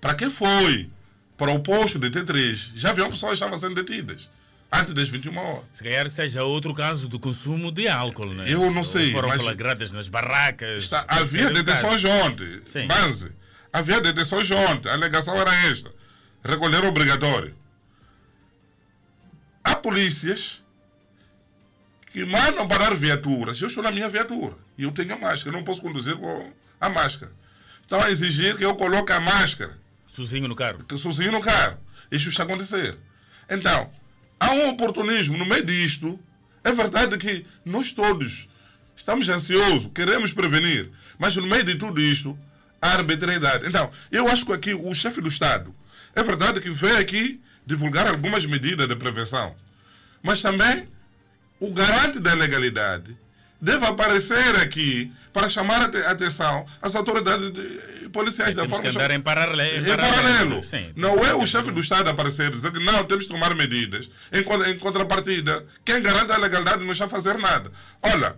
Para 0.00 0.14
quem 0.14 0.30
foi 0.30 0.90
para 1.36 1.52
o 1.52 1.60
posto 1.60 1.98
de 1.98 2.10
T3, 2.10 2.72
já 2.74 2.90
haviam 2.90 3.08
pessoas 3.10 3.32
que 3.32 3.44
estavam 3.44 3.58
sendo 3.60 3.74
detidas. 3.76 4.28
Antes 4.70 4.92
das 4.92 5.08
21 5.08 5.36
horas. 5.38 5.64
Se 5.72 5.82
calhar 5.82 6.04
que 6.04 6.10
seja 6.10 6.44
outro 6.44 6.74
caso 6.74 7.08
do 7.08 7.18
consumo 7.18 7.72
de 7.72 7.88
álcool, 7.88 8.34
né? 8.34 8.44
Eu 8.52 8.70
não 8.70 8.84
sei, 8.84 9.12
Foram 9.12 9.28
mas- 9.28 9.40
flagradas 9.40 9.92
nas 9.92 10.08
barracas. 10.08 10.84
Está- 10.84 11.06
havia 11.08 11.44
ser 11.46 11.52
o 11.52 11.54
detenções 11.54 12.02
caso. 12.02 12.08
ontem. 12.26 12.60
Sim. 12.66 12.86
Banze. 12.86 13.34
Havia 13.72 14.00
detenções 14.00 14.50
ontem. 14.50 14.88
A 14.90 14.92
alegação 14.94 15.34
era 15.40 15.54
esta. 15.70 15.90
Recolher 16.44 16.84
obrigatório. 16.84 17.56
Há 19.64 19.74
polícias 19.76 20.62
que 22.18 22.24
mandam 22.24 22.66
parar 22.66 22.96
viaturas. 22.96 23.60
Eu 23.62 23.68
estou 23.68 23.80
na 23.80 23.92
minha 23.92 24.08
viatura 24.08 24.56
e 24.76 24.82
eu 24.82 24.90
tenho 24.90 25.14
a 25.14 25.16
máscara. 25.16 25.56
Não 25.56 25.62
posso 25.62 25.80
conduzir 25.80 26.16
com 26.16 26.52
a 26.80 26.88
máscara. 26.88 27.30
Estão 27.80 28.00
a 28.00 28.10
exigir 28.10 28.56
que 28.56 28.64
eu 28.64 28.74
coloque 28.74 29.12
a 29.12 29.20
máscara 29.20 29.78
Sozinho 30.04 30.48
no 30.48 30.56
carro. 30.56 30.82
que 30.82 30.98
sozinho 30.98 31.30
no 31.30 31.40
carro. 31.40 31.78
Isso 32.10 32.28
está 32.28 32.42
a 32.42 32.46
acontecer. 32.46 32.98
Então, 33.48 33.88
há 34.40 34.50
um 34.50 34.70
oportunismo 34.70 35.38
no 35.38 35.46
meio 35.46 35.64
disto. 35.64 36.18
É 36.64 36.72
verdade 36.72 37.16
que 37.18 37.46
nós 37.64 37.92
todos 37.92 38.48
estamos 38.96 39.28
ansiosos, 39.28 39.92
queremos 39.94 40.32
prevenir, 40.32 40.90
mas 41.20 41.36
no 41.36 41.46
meio 41.46 41.62
de 41.62 41.76
tudo 41.76 42.00
isto, 42.00 42.36
há 42.82 42.94
arbitrariedade. 42.94 43.68
Então, 43.68 43.92
eu 44.10 44.26
acho 44.26 44.44
que 44.44 44.52
aqui 44.52 44.74
o 44.74 44.92
chefe 44.92 45.20
do 45.20 45.28
Estado, 45.28 45.72
é 46.16 46.22
verdade 46.24 46.60
que 46.60 46.68
veio 46.68 46.98
aqui 46.98 47.40
divulgar 47.64 48.08
algumas 48.08 48.44
medidas 48.44 48.88
de 48.88 48.96
prevenção, 48.96 49.54
mas 50.20 50.42
também 50.42 50.88
o 51.60 51.72
garante 51.72 52.20
da 52.20 52.34
legalidade 52.34 53.16
deve 53.60 53.84
aparecer 53.86 54.54
aqui 54.56 55.12
para 55.32 55.48
chamar 55.48 55.82
a 55.82 55.84
ate- 55.86 55.98
atenção 55.98 56.64
às 56.80 56.94
autoridades 56.94 57.52
de- 57.52 58.08
policiais 58.10 58.54
da 58.54 58.62
Temos 58.62 58.76
forma 58.78 58.90
que 58.90 58.96
andar 58.96 59.10
em 59.10 59.20
paralelo. 59.20 59.86
em 59.86 59.96
paralelo. 59.96 60.62
Sim. 60.62 60.92
Não 60.96 61.24
é 61.26 61.34
o 61.34 61.44
chefe 61.44 61.70
do 61.70 61.80
Estado 61.80 62.08
aparecer 62.08 62.48
e 62.48 62.54
dizer 62.54 62.72
que 62.72 62.78
não, 62.78 63.04
temos 63.04 63.24
que 63.26 63.30
tomar 63.32 63.54
medidas. 63.54 64.08
Em, 64.32 64.40
em 64.70 64.78
contrapartida, 64.78 65.66
quem 65.84 66.00
garante 66.00 66.32
a 66.32 66.38
legalidade 66.38 66.84
não 66.84 66.92
está 66.92 67.04
a 67.04 67.08
fazer 67.08 67.36
nada. 67.38 67.70
Olha, 68.00 68.36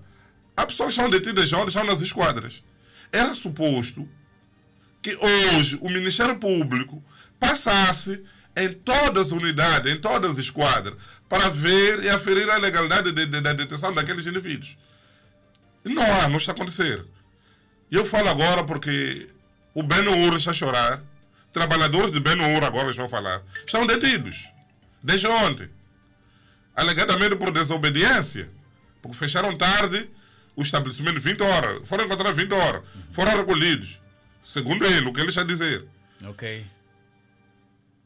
há 0.56 0.66
pessoas 0.66 0.94
que 0.94 1.00
estão 1.02 1.11
detidas 1.11 1.52
onde 1.52 1.68
estão 1.68 1.85
nas 1.85 2.00
esquadras. 2.00 2.62
Era 3.12 3.33
suposto 3.35 4.09
que 5.02 5.14
hoje 5.16 5.78
o 5.80 5.88
Ministério 5.88 6.37
Público 6.37 7.02
passasse 7.38 8.22
em 8.56 8.72
todas 8.72 9.26
as 9.28 9.33
unidades, 9.33 9.92
em 9.92 10.00
todas 10.00 10.33
as 10.33 10.38
esquadras, 10.38 10.94
para 11.31 11.49
ver 11.49 12.03
e 12.05 12.09
aferir 12.11 12.51
a 12.51 12.57
legalidade 12.59 13.12
de- 13.12 13.25
de- 13.25 13.40
da 13.40 13.53
detenção 13.55 13.95
daqueles 13.95 14.27
indivíduos. 14.27 14.77
Não 15.85 16.03
há, 16.03 16.29
não 16.29 16.37
está 16.37 16.51
a 16.53 16.55
acontecer. 16.55 17.07
E 17.90 17.95
eu 17.97 18.05
falo 18.05 18.29
agora 18.29 18.64
porque 18.64 19.31
o 19.73 19.83
Ben-Hur 19.83 20.35
está 20.37 20.51
a 20.51 20.55
chorar. 20.55 21.01
Trabalhadores 21.53 22.12
de 22.12 22.19
Ben-Hur 22.21 22.64
agora 22.64 22.90
estão 22.90 23.05
a 23.05 23.09
falar. 23.09 23.43
Estão 23.64 23.87
detidos. 23.87 24.49
Desde 25.03 25.27
ontem. 25.29 25.71
Alegadamente 26.75 27.37
por 27.37 27.51
desobediência. 27.53 28.51
Porque 29.01 29.16
fecharam 29.16 29.57
tarde 29.57 30.11
o 30.57 30.62
estabelecimento 30.62 31.21
20 31.21 31.43
horas. 31.43 31.88
Foram 31.88 32.05
encontrados 32.05 32.37
20 32.37 32.53
horas. 32.53 32.83
Foram 33.11 33.37
recolhidos. 33.37 34.01
Segundo 34.43 34.85
ele, 34.85 35.07
o 35.09 35.12
que 35.12 35.21
ele 35.21 35.29
está 35.29 35.40
a 35.43 35.45
dizer. 35.45 35.87
Ok. 36.25 36.66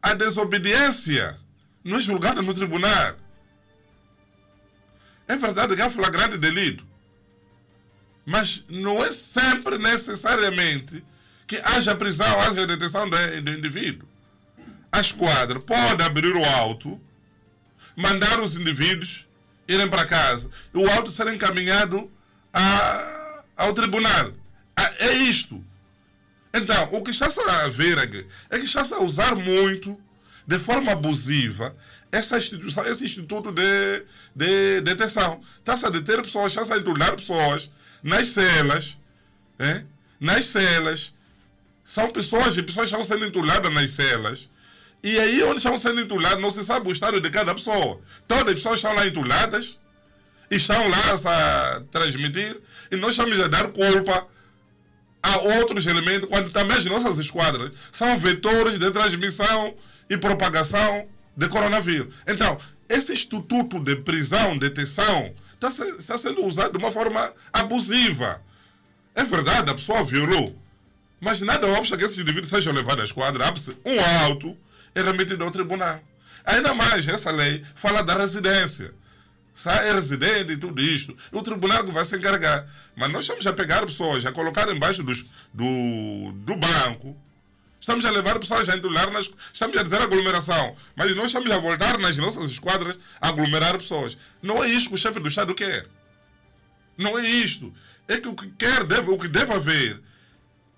A 0.02 0.14
desobediência 0.14 1.38
não 1.84 1.98
é 1.98 2.00
julgada 2.00 2.40
no 2.42 2.54
tribunal. 2.54 3.16
É 5.28 5.36
verdade 5.36 5.76
que 5.76 5.82
há 5.82 5.90
flagrante 5.90 6.36
delito. 6.38 6.84
Mas 8.26 8.64
não 8.68 9.04
é 9.04 9.12
sempre 9.12 9.78
necessariamente 9.78 11.04
que 11.46 11.58
haja 11.62 11.94
prisão, 11.94 12.40
haja 12.40 12.66
detenção 12.66 13.08
do, 13.08 13.16
indivíduo. 13.50 14.08
A 14.90 15.00
esquadra 15.00 15.60
pode 15.60 16.02
abrir 16.02 16.34
o 16.34 16.44
auto, 16.44 17.00
mandar 17.96 18.40
os 18.40 18.56
indivíduos 18.56 19.26
irem 19.68 19.88
para 19.88 20.06
casa 20.06 20.50
e 20.72 20.78
o 20.78 20.90
auto 20.90 21.10
ser 21.10 21.26
encaminhado 21.32 22.10
a- 22.52 23.42
ao 23.56 23.74
tribunal. 23.74 24.32
É 24.98 25.12
isto. 25.12 25.62
Então, 26.52 26.88
o 26.92 27.02
que 27.02 27.10
está-se 27.10 27.40
a 27.40 27.68
ver 27.68 27.98
aqui 27.98 28.26
é 28.48 28.58
que 28.58 28.64
está-se 28.64 28.94
a 28.94 29.00
usar 29.00 29.34
muito, 29.34 30.00
de 30.46 30.58
forma 30.58 30.92
abusiva, 30.92 31.74
essa 32.12 32.38
instituição, 32.38 32.86
esse 32.86 33.04
instituto 33.04 33.50
de, 33.50 34.04
de 34.34 34.80
detenção. 34.82 35.40
Está-se 35.58 35.86
a 35.86 35.90
deter 35.90 36.22
pessoas, 36.22 36.52
está-se 36.52 36.72
a 36.72 36.78
entulhar 36.78 37.16
pessoas 37.16 37.70
nas 38.02 38.28
celas, 38.28 38.96
né? 39.58 39.84
nas 40.20 40.46
celas. 40.46 41.12
São 41.84 42.10
pessoas, 42.10 42.56
e 42.56 42.62
pessoas 42.62 42.86
estão 42.86 43.02
sendo 43.02 43.26
entulhadas 43.26 43.72
nas 43.72 43.90
celas. 43.90 44.48
E 45.02 45.18
aí, 45.18 45.42
onde 45.42 45.56
estão 45.56 45.76
sendo 45.76 46.00
entulhadas, 46.00 46.40
não 46.40 46.50
se 46.50 46.64
sabe 46.64 46.88
o 46.88 46.92
estado 46.92 47.20
de 47.20 47.30
cada 47.30 47.54
pessoa. 47.54 48.00
Todas 48.26 48.48
as 48.48 48.54
pessoas 48.54 48.76
estão 48.76 48.94
lá 48.94 49.06
entulhadas, 49.06 49.78
estão 50.50 50.88
lá 50.88 51.76
a 51.76 51.80
transmitir, 51.90 52.58
e 52.90 52.96
nós 52.96 53.10
estamos 53.10 53.38
a 53.40 53.48
dar 53.48 53.68
culpa 53.68 54.26
a 55.22 55.38
outros 55.58 55.86
elementos, 55.86 56.28
quando 56.28 56.50
também 56.50 56.76
as 56.76 56.84
nossas 56.84 57.18
esquadras 57.18 57.72
são 57.90 58.16
vetores 58.16 58.78
de 58.78 58.90
transmissão 58.90 59.74
e 60.08 60.16
propagação 60.16 61.06
de 61.36 61.48
coronavírus. 61.48 62.14
Então, 62.26 62.58
esse 62.88 63.12
instituto 63.12 63.80
de 63.80 63.96
prisão, 63.96 64.56
detenção, 64.56 65.34
está, 65.54 65.68
está 65.98 66.18
sendo 66.18 66.44
usado 66.44 66.72
de 66.72 66.78
uma 66.78 66.90
forma 66.90 67.32
abusiva. 67.52 68.42
É 69.14 69.24
verdade, 69.24 69.70
a 69.70 69.74
pessoa 69.74 70.04
violou. 70.04 70.56
Mas 71.20 71.40
nada 71.40 71.66
obsta 71.68 71.96
que 71.96 72.04
esses 72.04 72.18
indivíduos 72.18 72.48
sejam 72.48 72.72
levados 72.72 73.02
à 73.02 73.04
esquadra, 73.04 73.44
um 73.84 74.24
auto 74.24 74.56
e 74.94 75.02
remetido 75.02 75.42
ao 75.42 75.50
tribunal. 75.50 76.00
Ainda 76.44 76.74
mais, 76.74 77.08
essa 77.08 77.30
lei 77.30 77.64
fala 77.74 78.02
da 78.02 78.14
residência. 78.14 78.92
se 79.54 79.68
é 79.70 79.92
residente 79.92 80.52
e 80.52 80.56
tudo 80.56 80.82
isto, 80.82 81.16
o 81.32 81.42
tribunal 81.42 81.82
que 81.84 81.92
vai 81.92 82.04
se 82.04 82.16
encarregar. 82.16 82.68
Mas 82.94 83.10
nós 83.10 83.22
estamos 83.22 83.46
a 83.46 83.52
pegar 83.52 83.86
pessoas, 83.86 84.26
a 84.26 84.32
colocar 84.32 84.68
embaixo 84.68 85.02
dos, 85.02 85.24
do, 85.52 86.32
do 86.32 86.56
banco, 86.56 87.16
estamos 87.84 88.04
a 88.06 88.10
levar 88.10 88.38
pessoas 88.38 88.66
a 88.66 88.76
entular, 88.76 89.10
nas, 89.10 89.30
estamos 89.52 89.76
a 89.76 89.82
dizer 89.82 90.00
aglomeração, 90.00 90.74
mas 90.96 91.14
nós 91.14 91.26
estamos 91.26 91.50
a 91.50 91.58
voltar 91.58 91.98
nas 91.98 92.16
nossas 92.16 92.50
esquadras 92.50 92.96
a 93.20 93.28
aglomerar 93.28 93.76
pessoas. 93.76 94.16
Não 94.42 94.64
é 94.64 94.68
isto 94.68 94.88
que 94.88 94.94
o 94.94 94.98
chefe 94.98 95.20
do 95.20 95.28
Estado 95.28 95.54
quer. 95.54 95.86
Não 96.96 97.18
é 97.18 97.28
isto. 97.28 97.72
É 98.08 98.18
que 98.18 98.26
o 98.26 98.34
que 98.34 98.48
quer, 98.52 98.84
deve, 98.84 99.10
o 99.10 99.18
que 99.18 99.28
deve 99.28 99.52
haver, 99.52 100.00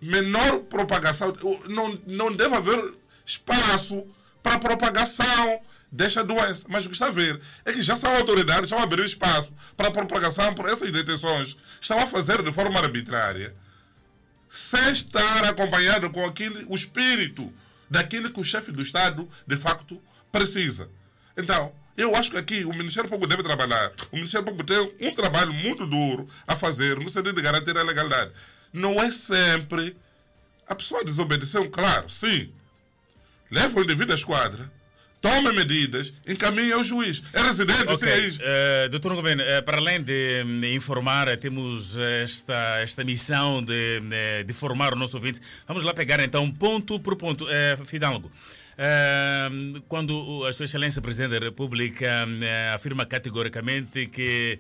menor 0.01 0.59
propagação, 0.65 1.33
não, 1.69 1.97
não 2.07 2.33
deve 2.35 2.57
haver 2.57 2.93
espaço 3.25 4.05
para 4.43 4.59
propagação 4.59 5.61
desta 5.91 6.25
doença. 6.25 6.67
Mas 6.69 6.87
o 6.87 6.89
que 6.89 6.95
está 6.97 7.07
a 7.07 7.13
ver 7.13 7.41
é 7.65 7.73
que 7.73 7.83
já 7.83 7.95
são 7.95 8.15
autoridades, 8.17 8.65
estão 8.65 8.81
a 8.81 8.83
abrir 8.83 9.05
espaço 9.05 9.53
para 9.77 9.93
propagação 9.93 10.53
por 10.55 10.69
essas 10.69 10.91
detenções. 10.91 11.57
Estão 11.81 12.01
a 12.01 12.07
fazer 12.09 12.43
de 12.43 12.51
forma 12.51 12.81
arbitrária, 12.81 13.55
sem 14.49 14.93
estar 14.93 15.45
acompanhado 15.45 16.11
com 16.11 16.25
aquele, 16.25 16.65
o 16.69 16.75
espírito 16.75 17.53
daquilo 17.91 18.31
que 18.31 18.41
o 18.41 18.45
chefe 18.45 18.73
do 18.73 18.83
Estado, 18.83 19.29
de 19.47 19.57
facto, 19.57 20.01
precisa. 20.33 20.89
Então, 21.37 21.73
eu 21.97 22.15
acho 22.15 22.31
que 22.31 22.37
aqui 22.37 22.65
o 22.65 22.75
Ministério 22.75 23.09
Público 23.09 23.29
deve 23.29 23.43
trabalhar. 23.43 23.93
O 24.13 24.17
Ministério 24.17 24.45
Público 24.45 24.65
tem 24.65 25.09
um 25.09 25.15
trabalho 25.15 25.53
muito 25.53 25.87
duro 25.87 26.29
a 26.47 26.55
fazer 26.55 26.99
no 26.99 27.09
sentido 27.09 27.37
de 27.37 27.43
garantir 27.43 27.77
a 27.77 27.83
legalidade. 27.83 28.33
Não 28.73 29.01
é 29.01 29.11
sempre. 29.11 29.97
A 30.69 30.75
pessoa 30.75 31.05
desobedeceu, 31.05 31.71
claro, 31.71 32.11
sim. 32.11 32.53
Leva 33.51 33.79
o 33.79 33.83
indivíduo 33.83 34.13
à 34.13 34.19
esquadra, 34.19 34.71
toma 35.21 35.53
medidas, 35.53 36.13
encaminha 36.27 36.75
ao 36.77 36.85
juiz. 36.85 37.23
É 37.33 37.41
residente, 37.43 37.83
Ok, 37.83 37.97
sim, 37.97 38.07
é 38.07 38.19
isso. 38.29 38.39
eh, 38.43 38.89
doutor 38.89 39.15
Governo, 39.15 39.43
eh, 39.43 39.61
para 39.63 39.79
além 39.79 40.01
de 40.03 40.43
hum, 40.45 40.65
informar, 40.67 41.27
eh, 41.29 41.37
temos 41.37 41.97
esta, 41.99 42.79
esta 42.81 43.03
missão 43.05 43.63
de, 43.63 44.01
de 44.47 44.53
formar 44.53 44.93
o 44.93 44.97
nosso 44.97 45.17
ouvinte. 45.17 45.41
Vamos 45.67 45.83
lá 45.83 45.93
pegar 45.95 46.21
então 46.21 46.51
ponto 46.51 47.01
por 47.01 47.17
ponto. 47.17 47.47
Eh, 47.49 47.77
Fidalgo, 47.85 48.31
eh, 48.79 49.49
quando 49.89 50.45
a 50.47 50.53
Sua 50.53 50.65
Excelência 50.65 51.03
Presidente 51.03 51.39
da 51.39 51.45
República 51.45 52.27
afirma 52.75 53.05
categoricamente 53.07 54.07
que 54.07 54.59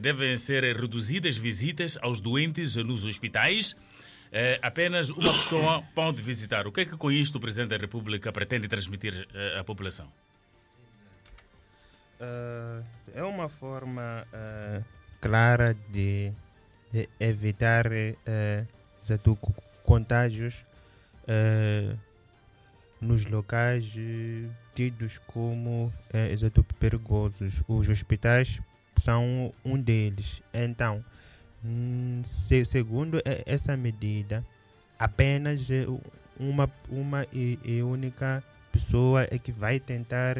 devem 0.00 0.36
ser 0.38 0.62
reduzidas 0.76 1.36
visitas 1.36 1.98
aos 2.00 2.20
doentes 2.20 2.76
nos 2.76 3.04
hospitais, 3.04 3.76
eh, 4.34 4.58
apenas 4.60 5.08
uma 5.10 5.32
pessoa 5.32 5.82
pode 5.94 6.20
visitar. 6.20 6.66
O 6.66 6.72
que 6.72 6.80
é 6.80 6.84
que 6.84 6.96
com 6.96 7.10
isto 7.10 7.36
o 7.36 7.40
Presidente 7.40 7.70
da 7.70 7.76
República 7.76 8.32
pretende 8.32 8.66
transmitir 8.66 9.26
eh, 9.32 9.58
à 9.58 9.62
população? 9.62 10.12
Ah, 12.20 12.82
é 13.14 13.22
uma 13.22 13.48
forma 13.48 14.26
ah, 14.32 14.82
clara 15.20 15.74
de, 15.90 16.32
de 16.92 17.08
evitar 17.20 17.86
co- 19.40 19.54
contágios 19.84 20.64
eh, 21.28 21.94
nos 23.00 23.24
locais 23.26 23.92
tidos 24.74 25.18
como 25.26 25.92
exato, 26.30 26.64
perigosos. 26.80 27.62
Os 27.68 27.88
hospitais 27.88 28.60
são 28.96 29.52
um 29.64 29.78
deles. 29.78 30.42
Então, 30.52 31.04
se- 32.24 32.64
segundo 32.64 33.20
essa 33.46 33.76
medida, 33.76 34.44
apenas 34.98 35.68
eh, 35.70 35.86
uma, 36.38 36.70
uma 36.88 37.26
e, 37.32 37.58
única 37.82 38.42
pessoa 38.72 39.22
é 39.30 39.38
que 39.38 39.52
vai 39.52 39.78
tentar 39.80 40.36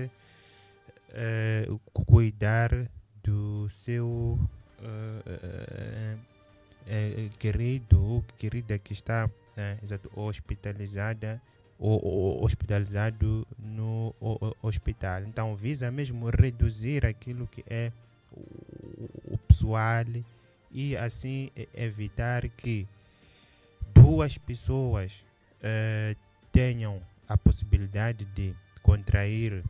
cu- 1.92 2.04
cuidar 2.04 2.70
do 3.22 3.68
seu 3.70 4.38
eh, 4.82 6.16
eh, 6.86 7.28
querido 7.38 8.02
ou 8.02 8.22
querida 8.36 8.78
que 8.78 8.92
está 8.92 9.30
exato, 9.82 10.10
hospitalizada 10.14 11.40
ou, 11.78 12.44
hospitalizado 12.44 13.46
no 13.58 14.14
hospital. 14.62 15.22
Então 15.22 15.54
visa 15.56 15.90
mesmo 15.90 16.28
reduzir 16.28 17.06
aquilo 17.06 17.46
que 17.46 17.64
é 17.68 17.92
o 18.32 19.38
pessoal 19.38 20.04
e 20.74 20.96
assim 20.96 21.50
evitar 21.72 22.48
que 22.48 22.86
duas 23.94 24.36
pessoas 24.36 25.24
eh, 25.62 26.16
tenham 26.52 27.00
a 27.28 27.38
possibilidade 27.38 28.24
de 28.26 28.54
contrair 28.82 29.62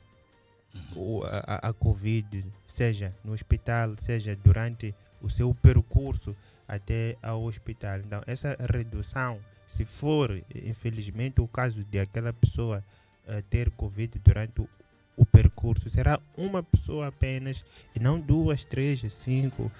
o- 0.96 1.22
a, 1.24 1.66
a- 1.66 1.68
a 1.68 1.72
Covid, 1.72 2.44
seja 2.66 3.14
no 3.24 3.32
hospital, 3.32 3.94
seja 3.98 4.34
durante 4.34 4.94
o 5.22 5.30
seu 5.30 5.54
percurso 5.54 6.34
até 6.66 7.16
ao 7.22 7.44
hospital. 7.44 7.98
Então, 8.00 8.22
essa 8.26 8.56
redução, 8.72 9.38
se 9.68 9.84
for, 9.84 10.42
infelizmente, 10.54 11.40
o 11.40 11.46
caso 11.46 11.84
de 11.84 11.98
aquela 12.00 12.32
pessoa 12.32 12.82
eh, 13.28 13.42
ter 13.48 13.70
Covid 13.70 14.18
durante 14.18 14.60
o, 14.62 14.68
o 15.16 15.24
percurso, 15.24 15.88
será 15.88 16.18
uma 16.36 16.62
pessoa 16.62 17.06
apenas 17.06 17.64
e 17.94 18.00
não 18.00 18.18
duas, 18.20 18.64
três, 18.64 19.00
cinco, 19.12 19.70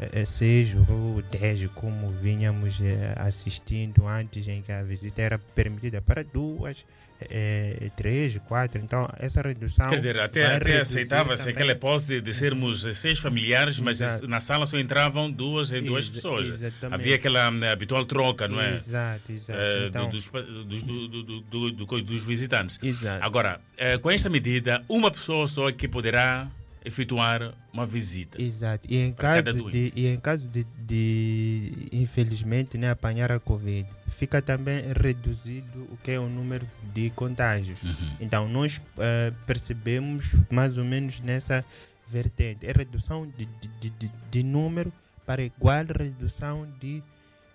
eh, 0.00 0.08
eh, 0.22 0.24
seis 0.24 0.74
ou 0.88 1.22
dez, 1.30 1.68
como 1.74 2.10
vinhamos 2.22 2.80
eh, 2.80 3.14
assistindo 3.18 4.06
antes, 4.06 4.48
em 4.48 4.62
que 4.62 4.72
a 4.72 4.82
visita 4.82 5.20
era 5.22 5.38
permitida 5.38 6.00
para 6.00 6.24
duas, 6.24 6.84
eh, 7.20 7.90
três, 7.96 8.36
quatro. 8.48 8.80
Então, 8.80 9.06
essa 9.18 9.42
redução. 9.42 9.86
Quer 9.88 9.94
dizer, 9.96 10.18
até, 10.18 10.56
até 10.56 10.80
aceitava-se 10.80 11.48
aquela 11.50 11.72
hipótese 11.72 12.20
de 12.20 12.32
sermos 12.32 12.84
eh, 12.86 12.92
seis 12.94 13.18
familiares, 13.18 13.78
mas 13.78 14.00
Exato. 14.00 14.26
na 14.26 14.40
sala 14.40 14.64
só 14.66 14.78
entravam 14.78 15.30
duas 15.30 15.70
e 15.72 15.80
duas 15.80 16.08
pessoas. 16.08 16.46
exatamente. 16.46 16.94
Havia 17.00 17.16
aquela 17.16 17.50
hum, 17.50 17.62
habitual 17.64 18.04
troca, 18.06 18.48
não 18.48 18.60
é? 18.60 18.74
Exato, 18.74 19.32
exato. 19.32 19.58
Eh, 19.60 19.86
Então, 19.88 20.08
dos, 20.08 20.26
dos, 20.66 20.82
do- 20.82 21.08
do- 21.08 21.70
do- 21.72 22.02
dos 22.02 22.24
visitantes. 22.24 22.78
Exato. 22.82 23.24
Agora, 23.24 23.60
eh, 23.76 23.98
com 23.98 24.10
esta 24.10 24.28
medida, 24.30 24.82
uma 24.88 25.10
pessoa 25.10 25.46
só 25.46 25.68
é 25.68 25.72
que 25.72 25.86
poderá 25.88 26.48
efetuar 26.84 27.54
uma 27.72 27.84
visita. 27.84 28.40
Exato. 28.40 28.86
E 28.90 28.96
em 28.98 29.12
caso, 29.12 29.70
de, 29.70 29.92
e 29.94 30.06
em 30.06 30.16
caso 30.18 30.48
de, 30.48 30.64
de, 30.64 31.72
infelizmente, 31.92 32.76
né, 32.78 32.90
apanhar 32.90 33.30
a 33.30 33.38
Covid, 33.38 33.86
fica 34.08 34.40
também 34.42 34.82
reduzido 35.00 35.86
o 35.90 35.96
que 35.98 36.10
é 36.12 36.18
o 36.18 36.28
número 36.28 36.66
de 36.94 37.10
contágios. 37.10 37.80
Uhum. 37.82 38.16
Então, 38.20 38.48
nós 38.48 38.80
eh, 38.98 39.32
percebemos 39.46 40.34
mais 40.50 40.76
ou 40.78 40.84
menos 40.84 41.20
nessa 41.20 41.64
vertente. 42.08 42.66
É 42.66 42.72
redução 42.72 43.26
de, 43.26 43.44
de, 43.46 43.68
de, 43.80 43.90
de- 43.90 44.12
de 44.30 44.42
número 44.42 44.92
para 45.26 45.42
igual 45.42 45.84
redução 45.96 46.66
de 46.80 47.02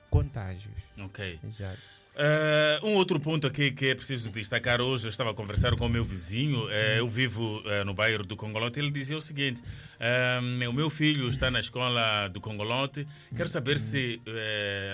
contágios. 0.10 0.76
Ok. 1.00 1.40
Exato. 1.44 1.95
Eh, 2.18 2.80
um 2.82 2.94
outro 2.94 3.20
ponto 3.20 3.46
aqui 3.46 3.72
que 3.72 3.88
é 3.88 3.96
preciso 3.96 4.30
destacar 4.30 4.80
hoje, 4.80 5.06
eu 5.06 5.10
estava 5.10 5.32
a 5.32 5.34
conversar 5.34 5.76
com 5.76 5.86
o 5.86 5.90
meu 5.90 6.04
vizinho, 6.04 6.70
eh, 6.70 7.00
eu 7.00 7.08
vivo 7.08 7.62
eh, 7.66 7.84
no 7.84 7.94
bairro 7.94 8.24
do 8.26 8.38
Congolote, 8.38 8.80
ele 8.80 8.90
dizia 8.90 9.18
o 9.18 9.22
seguinte, 9.22 9.62
o 10.70 10.74
meu 10.74 10.90
filho 10.90 11.28
está 11.28 11.52
na 11.52 11.60
escola 11.60 12.30
do 12.30 12.40
Congolote, 12.40 13.06
quero 13.36 13.50
saber 13.50 13.80
se 13.80 14.22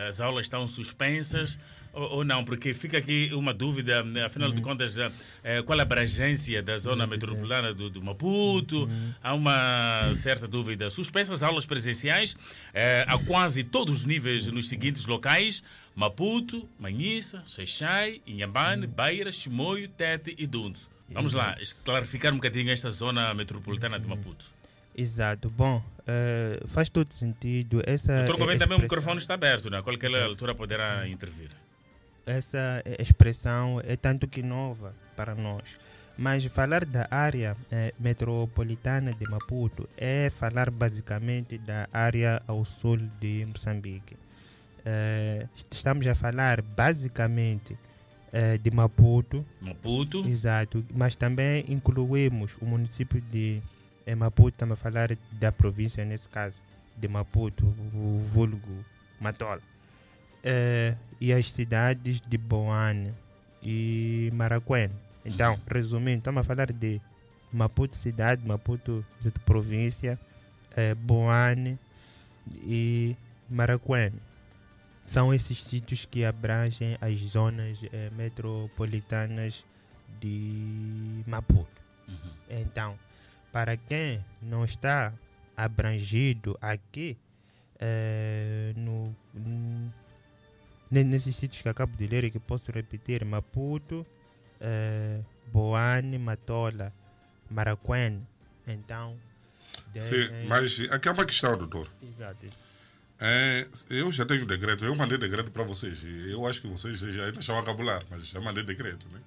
as 0.07 0.19
aulas 0.19 0.45
estão 0.45 0.65
suspensas 0.65 1.59
ou, 1.93 2.17
ou 2.17 2.23
não, 2.23 2.43
porque 2.43 2.73
fica 2.73 2.97
aqui 2.97 3.29
uma 3.33 3.53
dúvida, 3.53 4.03
afinal 4.25 4.51
de 4.51 4.61
contas, 4.61 4.97
eh, 4.97 5.61
qual 5.63 5.79
a 5.79 5.81
abrangência 5.81 6.61
da 6.61 6.77
zona 6.77 7.05
metropolitana 7.05 7.73
do, 7.73 7.89
do 7.89 8.01
Maputo, 8.01 8.89
há 9.21 9.33
uma 9.33 10.11
certa 10.15 10.47
dúvida. 10.47 10.89
Suspensas 10.89 11.31
as 11.31 11.43
aulas 11.43 11.65
presenciais 11.65 12.35
eh, 12.73 13.05
a 13.07 13.17
quase 13.17 13.63
todos 13.63 13.99
os 13.99 14.05
níveis 14.05 14.47
nos 14.47 14.69
seguintes 14.69 15.05
locais, 15.05 15.63
Maputo, 15.95 16.67
Manhissa, 16.79 17.43
Xaixai, 17.45 18.21
Inhambane, 18.25 18.87
Beira, 18.87 19.31
Chimoio, 19.31 19.87
Tete 19.89 20.35
e 20.37 20.47
Dundo. 20.47 20.79
Vamos 21.09 21.33
lá, 21.33 21.57
clarificar 21.83 22.31
um 22.31 22.37
bocadinho 22.37 22.71
esta 22.71 22.89
zona 22.89 23.33
metropolitana 23.33 23.99
de 23.99 24.07
Maputo. 24.07 24.45
Exato. 24.95 25.49
Bom, 25.49 25.83
eh, 26.07 26.61
faz 26.67 26.89
todo 26.89 27.11
sentido. 27.11 27.81
Essa 27.85 28.19
Doutor 28.19 28.37
Governo, 28.37 28.59
também 28.59 28.77
o 28.77 28.81
microfone 28.81 29.19
está 29.19 29.33
aberto, 29.33 29.69
né? 29.69 29.79
a 29.79 29.81
qualquer 29.81 30.13
altura 30.23 30.55
poderá 30.55 31.07
intervir. 31.07 31.49
Essa 32.25 32.83
expressão 32.99 33.81
é 33.83 33.95
tanto 33.95 34.27
que 34.27 34.41
nova 34.41 34.93
para 35.15 35.35
nós. 35.35 35.75
Mas 36.17 36.45
falar 36.45 36.85
da 36.85 37.07
área 37.09 37.55
eh, 37.71 37.93
metropolitana 37.99 39.13
de 39.13 39.29
Maputo 39.29 39.89
é 39.97 40.29
falar 40.29 40.69
basicamente 40.69 41.57
da 41.57 41.87
área 41.91 42.41
ao 42.47 42.63
sul 42.65 42.97
de 43.19 43.45
Moçambique. 43.45 44.17
Eh, 44.85 45.47
estamos 45.71 46.05
a 46.07 46.13
falar 46.13 46.61
basicamente 46.61 47.77
eh, 48.33 48.57
de 48.57 48.71
Maputo, 48.71 49.45
Maputo, 49.59 50.27
exato, 50.27 50.85
mas 50.93 51.15
também 51.15 51.65
incluímos 51.67 52.57
o 52.61 52.65
município 52.65 53.21
de 53.21 53.61
eh, 54.05 54.15
Maputo, 54.15 54.49
estamos 54.49 54.73
a 54.73 54.75
falar 54.75 55.09
da 55.33 55.51
província 55.51 56.03
nesse 56.03 56.29
caso, 56.29 56.59
de 56.97 57.07
Maputo, 57.07 57.65
o 57.93 58.21
vulgo 58.25 58.85
Matola 59.19 59.61
eh, 60.43 60.95
e 61.19 61.31
as 61.31 61.51
cidades 61.51 62.21
de 62.21 62.37
Boane 62.37 63.13
e 63.61 64.29
Maracuene. 64.33 64.93
Então, 65.23 65.59
resumindo, 65.67 66.19
estamos 66.19 66.41
a 66.41 66.43
falar 66.43 66.71
de 66.71 66.99
Maputo 67.51 67.95
cidade, 67.95 68.47
Maputo 68.47 69.05
província, 69.45 70.19
eh, 70.75 70.95
Boane 70.95 71.77
e 72.63 73.15
Maracuene. 73.49 74.19
São 75.05 75.33
esses 75.33 75.63
sítios 75.63 76.05
que 76.05 76.23
abrangem 76.23 76.97
as 77.01 77.17
zonas 77.19 77.79
eh, 77.91 78.09
metropolitanas 78.15 79.65
de 80.19 81.23
Maputo. 81.27 81.81
Então, 82.49 82.97
para 83.51 83.75
quem 83.77 84.23
não 84.41 84.63
está 84.63 85.13
abrangido 85.55 86.57
aqui, 86.61 87.17
eh, 87.79 88.73
no, 88.75 89.13
nesses 90.91 91.35
sítios 91.35 91.61
que 91.61 91.69
acabo 91.69 91.95
de 91.95 92.05
ler 92.07 92.23
e 92.25 92.31
que 92.31 92.39
posso 92.39 92.71
repetir, 92.71 93.23
Maputo, 93.23 94.05
eh, 94.59 95.19
Boane, 95.51 96.17
Matola, 96.17 96.93
Maracuene. 97.49 98.21
Então, 98.67 99.17
Sim, 99.95 100.09
devem- 100.11 100.47
mas 100.47 100.79
aqui 100.91 101.07
é 101.07 101.11
uma 101.11 101.25
questão, 101.25 101.57
doutor. 101.57 101.87
Exato. 102.03 102.45
É, 103.19 103.67
eu 103.89 104.11
já 104.11 104.25
tenho 104.25 104.45
decreto, 104.45 104.83
eu 104.83 104.95
mandei 104.95 105.17
decreto 105.17 105.51
para 105.51 105.63
vocês. 105.63 105.99
Eu 106.27 106.45
acho 106.47 106.61
que 106.61 106.67
vocês 106.67 106.97
já 106.99 107.25
ainda 107.25 107.39
estão 107.39 107.57
a 107.57 107.63
cabular, 107.63 108.03
mas 108.09 108.25
já 108.27 108.41
mandei 108.41 108.63
decreto, 108.63 109.05
né? 109.11 109.19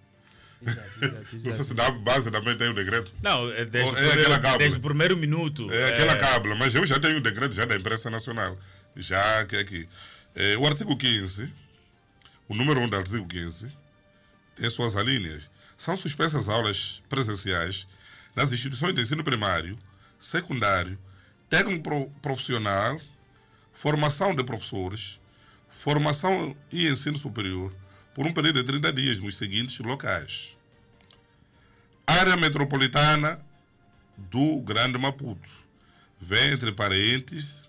Exato, 0.62 1.04
exato, 1.04 1.16
Não 1.18 1.24
sei 1.40 1.48
exato. 1.50 1.64
se 1.64 1.74
na 1.74 1.90
base 1.92 2.30
também 2.30 2.56
tem 2.56 2.68
o 2.68 2.74
decreto. 2.74 3.12
Não, 3.22 3.50
é 3.52 3.64
desde, 3.64 3.90
Ou 3.90 3.96
é 3.98 4.08
primeiro, 4.08 4.32
aquela 4.34 4.56
desde 4.58 4.78
o 4.78 4.80
primeiro 4.80 5.16
minuto. 5.16 5.70
É 5.72 5.90
aquela 5.90 6.12
é, 6.12 6.16
cábula, 6.18 6.54
mas 6.56 6.74
eu 6.74 6.84
já 6.86 6.98
tenho 6.98 7.18
o 7.18 7.20
decreto 7.20 7.54
já 7.54 7.64
da 7.66 7.76
imprensa 7.76 8.10
nacional. 8.10 8.58
Já 8.96 9.44
que 9.44 9.56
aqui. 9.56 9.88
É, 10.34 10.56
o 10.56 10.66
artigo 10.66 10.96
15, 10.96 11.52
o 12.48 12.54
número 12.54 12.80
1 12.80 12.88
do 12.88 12.96
artigo 12.96 13.26
15, 13.26 13.70
tem 14.56 14.68
suas 14.70 14.96
alíneas. 14.96 15.50
São 15.76 15.96
suspensas 15.96 16.48
aulas 16.48 17.02
presenciais 17.08 17.86
nas 18.34 18.52
instituições 18.52 18.94
de 18.94 19.02
ensino 19.02 19.22
primário, 19.22 19.78
secundário, 20.18 20.98
técnico 21.48 21.82
pro- 21.82 22.10
profissional, 22.22 23.00
formação 23.72 24.34
de 24.34 24.42
professores, 24.44 25.20
formação 25.68 26.56
e 26.70 26.88
ensino 26.88 27.16
superior, 27.16 27.72
por 28.14 28.26
um 28.26 28.32
período 28.32 28.60
de 28.60 28.64
30 28.64 28.92
dias 28.92 29.18
nos 29.18 29.36
seguintes 29.36 29.78
locais. 29.80 30.56
Área 32.06 32.36
metropolitana 32.36 33.40
do 34.16 34.60
Grande 34.62 34.98
Maputo. 34.98 35.48
Vem 36.20 36.52
entre 36.52 36.70
parênteses. 36.70 37.63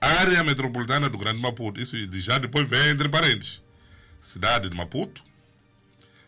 Área 0.00 0.42
metropolitana 0.42 1.08
do 1.08 1.18
Grande 1.18 1.40
Maputo. 1.40 1.80
Isso 1.80 1.96
já 2.20 2.38
depois 2.38 2.68
vem 2.68 2.88
entre 2.88 3.08
parênteses. 3.08 3.62
Cidade 4.20 4.68
de 4.68 4.76
Maputo, 4.76 5.22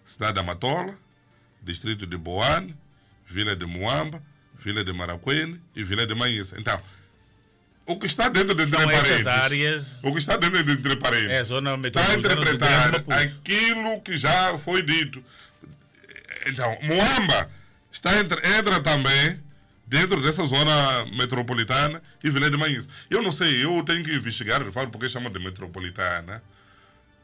cidade 0.04 0.34
da 0.34 0.42
Matola, 0.42 0.96
distrito 1.62 2.06
de 2.06 2.16
Boane, 2.16 2.76
vila 3.26 3.56
de 3.56 3.66
Moamba, 3.66 4.22
vila 4.58 4.84
de 4.84 4.92
Maracuene 4.92 5.60
e 5.74 5.84
vila 5.84 6.06
de 6.06 6.14
Manhissa. 6.14 6.56
Então, 6.58 6.80
o 7.84 7.98
que 7.98 8.06
está 8.06 8.28
dentro 8.28 8.54
de 8.54 8.62
entre 8.62 8.76
parênteses. 8.76 9.26
áreas. 9.26 10.00
O 10.04 10.12
que 10.12 10.18
está 10.18 10.36
dentro 10.36 10.62
de 10.62 10.72
entre 10.72 10.96
parênteses. 10.96 11.30
É 11.32 11.44
zona 11.44 11.74
Está 11.82 12.10
a 12.10 12.14
interpretar 12.14 13.04
aquilo 13.08 14.00
que 14.02 14.16
já 14.16 14.56
foi 14.58 14.82
dito. 14.82 15.22
Então, 16.46 16.76
Moamba 16.82 17.50
está 17.90 18.18
entre, 18.18 18.38
entra 18.58 18.80
também 18.80 19.41
dentro 19.92 20.22
dessa 20.22 20.42
zona 20.46 21.04
metropolitana 21.14 22.02
e 22.24 22.30
Vila 22.30 22.50
de 22.50 22.56
Manhães. 22.56 22.88
Eu 23.10 23.20
não 23.20 23.30
sei, 23.30 23.62
eu 23.62 23.82
tenho 23.84 24.02
que 24.02 24.10
investigar, 24.10 24.64
de 24.64 24.72
fato, 24.72 24.90
porque 24.90 25.06
chama 25.06 25.28
de 25.28 25.38
metropolitana. 25.38 26.42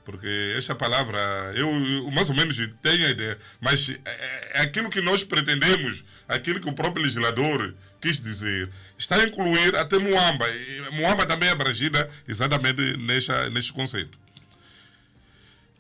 Porque 0.05 0.55
essa 0.57 0.75
palavra, 0.75 1.19
eu, 1.55 1.67
eu 1.67 2.11
mais 2.11 2.29
ou 2.29 2.37
menos 2.37 2.57
tenho 2.83 3.07
a 3.07 3.11
ideia, 3.11 3.39
mas 3.59 3.89
é, 4.05 4.51
é 4.55 4.61
aquilo 4.61 4.91
que 4.91 5.01
nós 5.01 5.25
pretendemos, 5.25 6.05
aquilo 6.29 6.61
que 6.61 6.69
o 6.69 6.75
próprio 6.75 7.03
legislador 7.03 7.75
quis 8.03 8.21
dizer, 8.21 8.69
está 8.99 9.17
a 9.17 9.25
incluir 9.25 9.75
até 9.75 9.99
Moamba. 9.99 10.47
E 10.49 10.91
Moamba 10.93 11.25
também 11.25 11.49
é 11.49 11.53
abrangida 11.53 12.09
exatamente 12.27 12.99
nesta, 12.99 13.49
neste 13.49 13.73
conceito. 13.73 14.19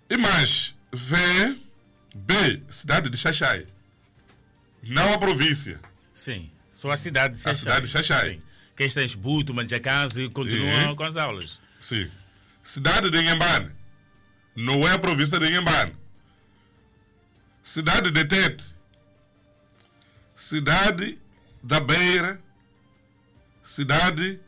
E 0.08 0.16
mais, 0.16 0.74
V, 0.90 1.16
B, 2.14 2.62
cidade 2.70 3.10
de 3.10 3.16
Xaxai. 3.18 3.66
Não 4.82 5.12
a 5.12 5.18
província. 5.18 5.78
Sim, 6.14 6.50
só 6.78 6.92
a 6.92 6.96
cidade 6.96 7.34
de 7.34 7.40
Xaxai. 7.40 7.50
A 7.50 7.54
cidade 7.56 7.86
de 7.86 7.88
Xaxai. 7.88 8.30
Sim. 8.34 8.40
Quem 8.76 8.86
está 8.86 9.02
em 9.02 9.04
Esbuto, 9.04 9.52
Manjacase, 9.52 10.28
continuam 10.28 10.90
Sim. 10.90 10.94
com 10.94 11.02
as 11.02 11.16
aulas. 11.16 11.58
Sim. 11.80 12.08
Cidade 12.62 13.10
de 13.10 13.18
Inhambane. 13.18 13.72
Não 14.54 14.86
é 14.86 14.92
a 14.92 14.98
província 14.98 15.40
de 15.40 15.46
Inhambane. 15.46 15.92
Cidade 17.64 18.12
de 18.12 18.24
Tete. 18.24 18.64
Cidade 20.36 21.20
da 21.64 21.80
Beira. 21.80 22.40
Cidade 23.60 24.40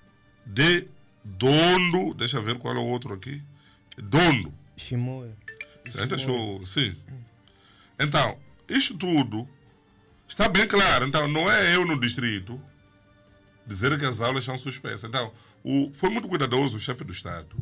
de 0.46 0.86
Dondo. 1.24 2.14
Deixa 2.14 2.36
eu 2.36 2.42
ver 2.42 2.56
qual 2.58 2.76
é 2.76 2.78
o 2.78 2.86
outro 2.86 3.12
aqui. 3.12 3.42
Dondo. 3.98 4.54
Chimoio. 4.76 5.36
Achou, 6.14 6.64
sim. 6.64 6.96
Então, 7.98 8.38
isto 8.68 8.96
tudo 8.96 9.48
está 10.30 10.48
bem 10.48 10.66
claro. 10.66 11.06
Então, 11.06 11.26
não 11.28 11.50
é 11.50 11.74
eu 11.74 11.84
no 11.84 11.98
distrito 11.98 12.60
dizer 13.66 13.98
que 13.98 14.04
as 14.04 14.20
aulas 14.20 14.44
são 14.44 14.56
suspensas. 14.56 15.04
Então, 15.04 15.32
o, 15.62 15.90
foi 15.92 16.08
muito 16.10 16.28
cuidadoso 16.28 16.76
o 16.76 16.80
chefe 16.80 17.04
do 17.04 17.12
Estado 17.12 17.56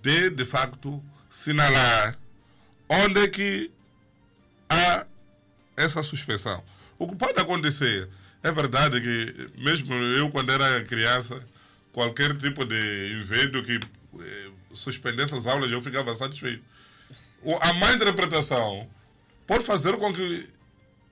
de, 0.00 0.30
de 0.30 0.44
facto, 0.44 1.02
sinalar 1.28 2.18
onde 2.88 3.20
é 3.20 3.28
que 3.28 3.70
há 4.68 5.06
essa 5.76 6.02
suspensão. 6.02 6.62
O 6.98 7.06
que 7.06 7.14
pode 7.16 7.38
acontecer, 7.40 8.08
é 8.42 8.50
verdade 8.50 9.00
que, 9.00 9.50
mesmo 9.60 9.94
eu, 9.94 10.30
quando 10.30 10.50
era 10.50 10.84
criança, 10.84 11.42
qualquer 11.92 12.36
tipo 12.36 12.64
de 12.64 12.74
evento 13.20 13.62
que 13.62 13.78
eh, 14.20 14.50
suspendesse 14.74 15.34
as 15.34 15.46
aulas, 15.46 15.70
eu 15.70 15.80
ficava 15.80 16.14
satisfeito. 16.16 16.62
O- 17.42 17.56
A 17.60 17.72
má 17.74 17.92
interpretação 17.92 18.88
pode 19.46 19.64
fazer 19.64 19.96
com 19.96 20.12
que 20.12 20.48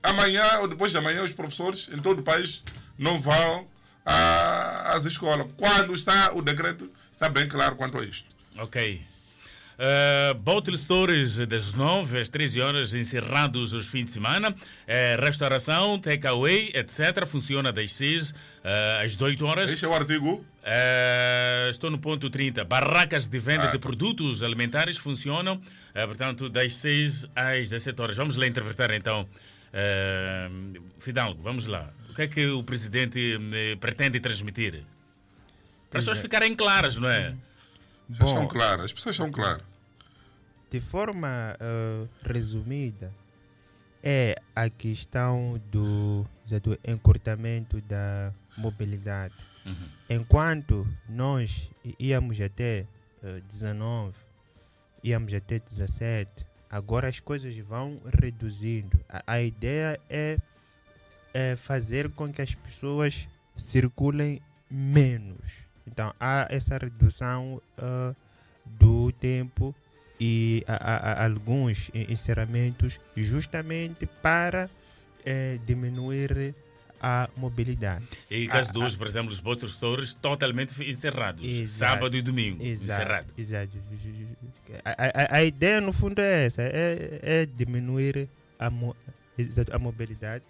amanhã 0.02 0.58
ou 0.60 0.68
depois 0.68 0.90
de 0.92 0.98
amanhã 0.98 1.22
os 1.22 1.32
professores 1.32 1.88
em 1.92 1.98
todo 1.98 2.20
o 2.20 2.22
país 2.22 2.62
não 2.98 3.18
vão 3.18 3.66
a- 4.04 4.92
às 4.94 5.04
escolas. 5.04 5.46
Quando 5.56 5.94
está 5.94 6.32
o 6.34 6.42
decreto, 6.42 6.90
está 7.12 7.28
bem 7.28 7.46
claro 7.48 7.76
quanto 7.76 7.98
a 7.98 8.04
isto. 8.04 8.28
Ok. 8.58 9.02
Uh, 9.78 10.34
Bottle 10.34 10.76
Stores 10.76 11.38
das 11.46 11.72
9 11.72 12.20
às 12.20 12.28
13 12.28 12.60
horas, 12.60 12.92
encerrados 12.92 13.72
os 13.72 13.88
fins 13.88 14.04
de 14.06 14.10
semana. 14.12 14.54
Eh, 14.86 15.16
restauração, 15.18 15.98
takeaway, 15.98 16.70
etc. 16.74 17.24
Funciona 17.26 17.72
das 17.72 17.94
6 17.94 18.30
uh, 18.30 18.34
às 19.02 19.12
18 19.12 19.46
horas. 19.46 19.72
Este 19.72 19.86
é 19.86 19.88
o 19.88 19.94
artigo. 19.94 20.44
Eh, 20.62 21.68
estou 21.70 21.90
no 21.90 21.98
ponto 21.98 22.28
30. 22.28 22.62
Barracas 22.62 23.26
de 23.26 23.38
venda 23.38 23.64
Ah, 23.64 23.66
de 23.68 23.72
tá. 23.72 23.78
produtos 23.78 24.42
alimentares 24.42 24.98
funcionam, 24.98 25.58
eh, 25.94 26.06
portanto, 26.06 26.50
das 26.50 26.74
6 26.74 27.26
às 27.34 27.70
17 27.70 28.02
horas. 28.02 28.16
Vamos 28.16 28.36
lá 28.36 28.46
interpretar 28.46 28.90
então. 28.90 29.26
Eh, 29.72 30.50
Fidalgo, 30.98 31.42
vamos 31.42 31.66
lá. 31.66 31.92
O 32.10 32.14
que 32.14 32.22
é 32.22 32.28
que 32.28 32.46
o 32.48 32.62
presidente 32.62 33.38
eh, 33.52 33.76
pretende 33.76 34.20
transmitir? 34.20 34.84
Para 35.88 35.98
as 35.98 36.04
pessoas 36.04 36.18
ficarem 36.20 36.54
claras, 36.54 36.96
não 36.96 37.08
é? 37.08 37.34
Já 38.10 38.24
Bom. 38.24 38.26
estão 38.26 38.48
claras, 38.48 38.86
as 38.86 38.92
pessoas 38.92 39.14
estão 39.14 39.30
claras. 39.30 39.62
De 40.70 40.80
forma 40.80 41.56
eh, 41.58 42.06
resumida, 42.22 43.12
é 44.02 44.36
a 44.54 44.68
questão 44.68 45.60
do, 45.70 46.26
do 46.62 46.78
encurtamento 46.86 47.80
da 47.82 48.32
mobilidade. 48.56 49.34
Enquanto 50.08 50.86
nós 51.08 51.70
íamos 51.98 52.40
até 52.40 52.86
eh, 53.22 53.40
19, 53.48 54.14
íamos 55.04 55.32
até 55.32 55.58
17, 55.58 56.46
agora 56.70 57.08
as 57.08 57.18
coisas 57.20 57.56
vão 57.58 58.00
reduzindo. 58.20 58.98
A, 59.08 59.22
a 59.34 59.42
ideia 59.42 59.98
é, 60.08 60.38
é 61.34 61.56
fazer 61.56 62.08
com 62.10 62.32
que 62.32 62.40
as 62.40 62.54
pessoas 62.54 63.26
circulem 63.56 64.40
menos. 64.70 65.64
Então 65.86 66.14
há 66.20 66.46
essa 66.50 66.78
redução 66.78 67.60
eh, 67.76 68.14
do 68.64 69.10
tempo 69.12 69.74
e 70.20 70.62
a- 70.68 71.22
a- 71.22 71.24
alguns 71.24 71.90
en- 71.92 72.12
encerramentos 72.12 73.00
justamente 73.16 74.06
para 74.06 74.70
eh, 75.26 75.58
diminuir 75.66 76.54
a 77.02 77.28
mobilidade. 77.36 78.04
E 78.30 78.46
caso 78.46 78.70
Ah, 78.70 78.72
dos, 78.72 78.94
por 78.96 79.06
exemplo, 79.06 79.32
os 79.32 79.40
bottle 79.40 79.68
stores 79.68 80.12
totalmente 80.14 80.72
encerrados. 80.88 81.44
Exato. 81.44 81.68
Sábado 81.94 82.16
e 82.16 82.22
domingo, 82.22 82.62
Exato, 82.64 82.92
encerrado. 83.02 83.34
exato. 83.38 83.78
A, 84.84 84.90
a- 84.90 85.36
a 85.38 85.44
ideia 85.44 85.80
no 85.80 85.92
fundo 85.92 86.20
é 86.20 86.46
essa, 86.46 86.62
é, 86.62 87.20
é 87.22 87.46
diminuir 87.46 88.28
a, 88.58 88.70
mo- 88.70 88.96
exato, 89.36 89.74
a 89.74 89.78
mobilidade. 89.78 90.44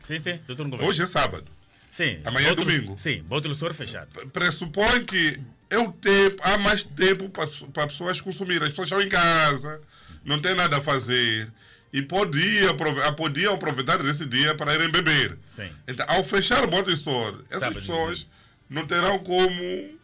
Sim, 0.00 0.18
sim, 0.18 0.40
doutor. 0.46 0.82
Hoje 0.82 1.02
é 1.02 1.06
sábado. 1.06 1.50
Sim. 1.90 2.20
Amanhã 2.24 2.50
é 2.50 2.54
domingo. 2.54 2.96
Sim, 2.96 3.22
bottle 3.22 3.52
store 3.52 3.74
fechado. 3.74 4.08
Pressupõe 4.30 5.04
que 5.04 5.38
é 5.70 5.78
o 5.78 5.90
tempo, 5.92 6.40
há 6.44 6.56
mais 6.58 6.84
tempo 6.84 7.28
para 7.30 7.44
as 7.84 7.90
pessoas 7.92 8.20
consumirem. 8.20 8.64
As 8.64 8.70
pessoas 8.70 8.88
estão 8.88 9.02
em 9.02 9.08
casa, 9.08 9.80
não 10.24 10.40
tem 10.40 10.54
nada 10.54 10.78
a 10.78 10.80
fazer. 10.80 11.50
E 11.92 12.02
podia, 12.02 12.70
aprove- 12.70 13.12
podiam 13.12 13.54
aproveitar 13.54 13.98
desse 14.02 14.26
dia 14.26 14.54
para 14.54 14.74
irem 14.74 14.90
beber. 14.90 15.38
Sim. 15.46 15.70
Então, 15.86 16.04
ao 16.08 16.22
fechar 16.22 16.62
o 16.64 16.68
body 16.68 16.92
store, 16.92 17.38
essas 17.48 17.60
Sábado. 17.60 17.80
pessoas 17.80 18.26
não 18.68 18.86
terão 18.86 19.18
como, 19.20 19.98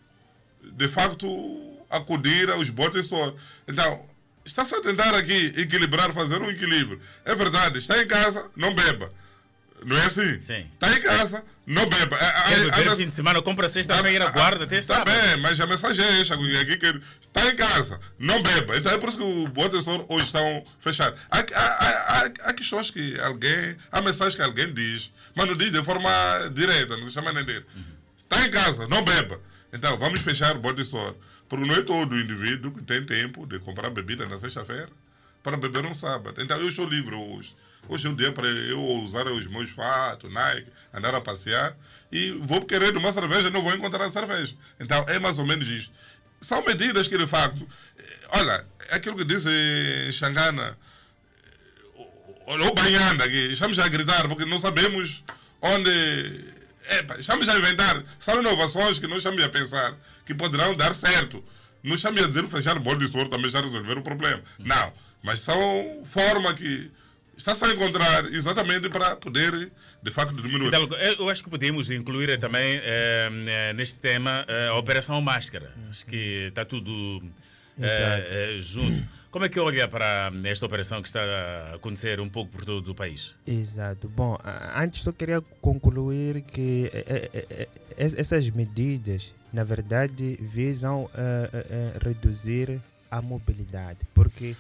de 0.63 0.89
facto, 0.89 1.27
acudir 1.91 2.51
aos 2.51 2.71
body 2.71 2.99
store. 3.01 3.35
Então, 3.69 4.01
está-se 4.45 4.75
a 4.75 4.81
tentar 4.81 5.15
aqui 5.15 5.53
equilibrar, 5.57 6.13
fazer 6.13 6.41
um 6.41 6.49
equilíbrio. 6.51 7.01
É 7.25 7.35
verdade, 7.35 7.79
está 7.79 8.03
em 8.03 8.07
casa, 8.07 8.51
não 8.57 8.75
beba. 8.75 9.13
Não 9.85 9.97
é 9.99 10.07
assim? 10.07 10.41
Sim. 10.41 10.67
Está 10.73 10.95
em 10.97 11.01
casa, 11.01 11.45
não 11.67 11.87
beba. 11.89 12.17
A- 12.17 12.29
a- 12.29 12.43
Quer 12.49 12.55
a- 12.55 12.77
beber 12.77 12.89
a- 12.89 12.97
fim 12.97 13.09
de 13.09 13.15
semana, 13.15 13.43
compra 13.43 13.69
sexta-feira, 13.69 14.31
guarda 14.31 14.65
até 14.65 14.79
Está 14.79 14.97
sábado. 14.97 15.13
bem, 15.15 15.37
mas 15.39 15.61
a 15.61 15.67
mensagem 15.67 16.05
é 16.05 16.21
esta, 16.21 16.35
aqui 16.35 16.77
que 16.79 17.01
está 17.21 17.51
em 17.51 17.57
casa, 17.57 18.01
não 18.19 18.43
beba. 18.43 18.77
Então 18.79 18.93
é 18.93 18.99
por 18.99 19.09
isso 19.11 19.19
que 19.19 19.25
o 19.25 19.47
bom 19.49 19.69
tesouro 19.69 20.07
hoje 20.09 20.27
estão 20.27 20.65
fechados. 20.81 21.19
Há, 21.31 21.39
há, 21.39 21.63
há, 21.63 22.25
há, 22.49 22.53
questões 22.55 22.91
que 22.91 23.19
alguém, 23.21 23.77
há 23.93 24.01
mensagens 24.01 24.35
que 24.35 24.43
alguém 24.43 24.73
diz, 24.73 25.11
mas 25.35 25.47
não 25.47 25.57
diz 25.57 25.71
de 25.71 25.83
forma 25.83 26.11
direta, 26.53 26.97
não 26.97 27.07
se 27.07 27.13
chama 27.13 27.33
nem 27.33 27.45
dele. 27.45 27.67
Está 28.19 28.47
em 28.47 28.51
casa, 28.51 28.87
não 28.89 29.03
beba. 29.05 29.39
Então 29.73 29.99
vamos 29.99 30.21
fechar 30.21 30.57
o 30.57 30.61
bom 30.61 30.73
tesouro. 30.73 31.19
Porque 31.47 31.67
não 31.67 31.75
é 31.75 31.83
todo 31.83 32.19
indivíduo 32.19 32.73
que 32.73 32.83
tem 32.83 33.05
tempo 33.05 33.47
de 33.47 33.59
comprar 33.59 33.91
bebida 33.91 34.25
na 34.27 34.39
sexta-feira 34.39 34.89
para 35.43 35.59
beber 35.59 35.83
no 35.83 35.95
sábado. 35.95 36.41
Então 36.41 36.57
eu 36.59 36.69
estou 36.69 36.89
livre 36.89 37.15
hoje. 37.15 37.55
Hoje 37.89 38.07
é 38.07 38.11
o 38.11 38.17
dia 38.17 38.33
para 38.33 38.47
eu 38.47 38.83
usar 39.03 39.27
os 39.27 39.47
meus 39.47 39.71
fatos, 39.71 40.33
Nike, 40.33 40.71
andar 40.93 41.15
a 41.15 41.21
passear 41.21 41.77
e 42.11 42.31
vou 42.33 42.63
querer 42.63 42.97
uma 42.97 43.13
cerveja, 43.13 43.51
não 43.51 43.63
vou 43.63 43.75
encontrar 43.75 44.11
cerveja. 44.11 44.55
Então 44.81 45.05
é 45.09 45.19
mais 45.19 45.39
ou 45.39 45.47
menos 45.47 45.67
isto. 45.69 45.93
São 46.41 46.65
medidas 46.65 47.09
que 47.09 47.19
de 47.19 47.27
facto, 47.27 47.67
eh, 47.99 48.19
olha, 48.31 48.67
é 48.89 48.97
aquilo 48.97 49.17
que 49.17 49.25
disse 49.25 49.49
Xangana, 50.13 50.79
olha 52.47 52.65
o 52.67 52.75
banhando 52.75 53.23
aqui, 53.23 53.53
estamos 53.53 53.79
a 53.79 53.89
gritar 53.89 54.29
porque 54.29 54.45
não 54.45 54.59
sabemos 54.59 55.25
onde. 55.61 56.55
Epa, 56.87 57.17
estamos 57.19 57.49
a 57.49 57.59
inventar, 57.59 58.03
são 58.19 58.41
inovações 58.41 58.99
que 58.99 59.07
nós 59.07 59.19
estamos 59.19 59.43
a 59.43 59.49
pensar 59.49 59.95
que 60.27 60.35
poderão 60.35 60.75
dar 60.75 60.95
certo. 60.95 61.43
Não 61.83 61.97
estamos 61.97 62.23
a 62.23 62.29
dizer 62.29 62.47
fechar 62.47 62.77
o 62.77 62.81
bolo 62.81 62.99
de 62.99 63.09
soro 63.09 63.29
também 63.29 63.51
já 63.51 63.61
resolver 63.61 63.99
o 63.99 64.03
problema. 64.03 64.43
Não, 64.59 64.93
mas 65.23 65.41
são 65.41 66.03
formas 66.05 66.55
que 66.55 66.91
está-se 67.37 67.65
a 67.65 67.73
encontrar 67.73 68.25
exatamente 68.27 68.89
para 68.89 69.17
poder, 69.17 69.71
de 70.03 70.11
facto, 70.11 70.35
diminuir. 70.37 70.65
Fidalgo, 70.67 70.95
eu 70.95 71.29
acho 71.29 71.43
que 71.45 71.51
podemos 71.51 71.91
incluir 71.91 72.39
também 72.39 72.81
eh, 72.83 73.29
eh, 73.47 73.73
neste 73.75 73.99
tema 74.01 74.45
eh, 74.49 74.69
a 74.69 74.75
Operação 74.75 75.21
Máscara. 75.21 75.73
Acho 75.91 76.07
que 76.07 76.47
está 76.49 76.65
tudo 76.65 77.23
eh, 77.81 78.57
junto. 78.61 79.09
Como 79.31 79.45
é 79.45 79.49
que 79.49 79.59
olha 79.59 79.89
para 79.89 80.31
esta 80.45 80.65
operação 80.65 81.03
que 81.03 81.09
está 81.09 81.21
a 81.21 81.75
acontecer 81.75 82.21
um 82.21 82.29
pouco 82.29 82.53
por 82.53 82.65
todo 82.65 82.87
o 82.93 82.95
país? 82.95 83.35
Exato. 83.45 84.09
Bom, 84.09 84.39
antes 84.77 85.03
só 85.03 85.11
queria 85.11 85.41
concluir 85.61 86.43
que 86.43 86.89
es- 87.99 88.15
essas 88.15 88.49
medidas, 88.51 89.33
na 89.53 89.65
verdade, 89.65 90.39
visam 90.41 91.11
eh, 91.17 91.51
eh, 91.53 91.93
reduzir 92.01 92.81
a 93.11 93.21
mobilidade. 93.21 93.99
Porque, 94.15 94.55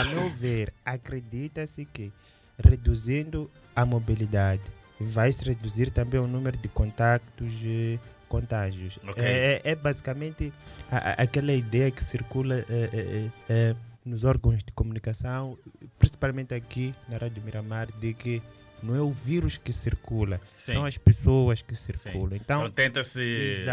a 0.00 0.04
meu 0.04 0.28
ver, 0.30 0.72
acredita-se 0.84 1.84
que 1.84 2.12
reduzindo 2.58 3.50
a 3.74 3.84
mobilidade 3.84 4.62
vai 5.00 5.32
se 5.32 5.44
reduzir 5.44 5.90
também 5.90 6.20
o 6.20 6.26
número 6.26 6.56
de 6.58 6.68
contactos 6.68 7.52
e 7.62 7.98
contágios. 8.28 8.98
Ok. 9.06 9.24
É, 9.24 9.60
é 9.64 9.74
basicamente 9.74 10.52
a- 10.90 10.96
a- 11.10 11.12
aquela 11.22 11.52
ideia 11.52 11.90
que 11.90 12.02
circula 12.02 12.56
eh, 12.68 12.90
eh, 12.92 13.30
eh, 13.48 13.76
nos 14.04 14.24
órgãos 14.24 14.58
de 14.62 14.72
comunicação, 14.72 15.58
principalmente 15.98 16.54
aqui 16.54 16.94
na 17.08 17.18
Rádio 17.18 17.42
Miramar, 17.42 17.88
de 18.00 18.14
que 18.14 18.42
não 18.82 18.94
é 18.96 19.00
o 19.00 19.12
vírus 19.12 19.58
que 19.58 19.72
circula, 19.72 20.40
Sim. 20.56 20.72
são 20.74 20.84
as 20.84 20.96
pessoas 20.98 21.62
que 21.62 21.74
Sim. 21.74 21.92
circulam. 21.94 22.34
Então, 22.36 22.60
Então, 22.62 22.70
tenta-se 22.70 23.64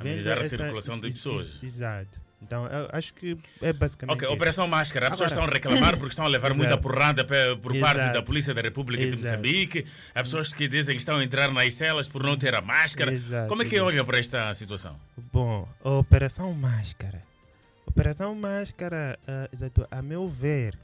amenizar 0.00 0.38
a 0.38 0.40
essa- 0.40 0.48
circulação 0.56 1.00
de 1.00 1.10
pessoas. 1.12 1.58
ex- 1.62 1.74
Exato. 1.74 2.23
Então, 2.46 2.66
eu 2.66 2.88
acho 2.92 3.14
que 3.14 3.36
é 3.62 3.72
basicamente 3.72 4.16
Ok, 4.16 4.28
isso. 4.28 4.34
Operação 4.36 4.68
Máscara. 4.68 5.06
As 5.06 5.12
pessoas 5.12 5.32
estão 5.32 5.44
a 5.44 5.48
reclamar 5.48 5.96
porque 5.96 6.10
estão 6.10 6.24
a 6.24 6.28
levar 6.28 6.52
muita 6.54 6.76
porrada 6.76 7.24
por 7.24 7.76
parte 7.78 8.00
Exato. 8.00 8.12
da 8.12 8.22
Polícia 8.22 8.54
da 8.54 8.60
República 8.60 9.02
de 9.02 9.10
Exato. 9.10 9.24
Moçambique. 9.24 9.86
Há 10.14 10.22
pessoas 10.22 10.52
que 10.52 10.68
dizem 10.68 10.94
que 10.94 11.00
estão 11.00 11.16
a 11.16 11.24
entrar 11.24 11.50
nas 11.50 11.74
celas 11.74 12.06
por 12.06 12.22
não 12.22 12.36
ter 12.36 12.54
a 12.54 12.60
máscara. 12.60 13.12
Como 13.48 13.62
é 13.62 13.64
que 13.64 13.80
olha 13.80 14.04
para 14.04 14.18
esta 14.18 14.52
situação? 14.54 14.96
Bom, 15.32 15.68
a 15.82 15.90
Operação 15.90 16.52
Máscara. 16.52 17.22
Operação 17.86 18.34
Máscara, 18.34 19.18
exato, 19.52 19.86
a 19.90 20.02
meu 20.02 20.28
ver, 20.28 20.76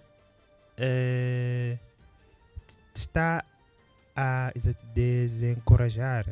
eh, 0.77 1.77
está 2.95 3.45
a 4.15 4.53
desencorajar 4.95 6.27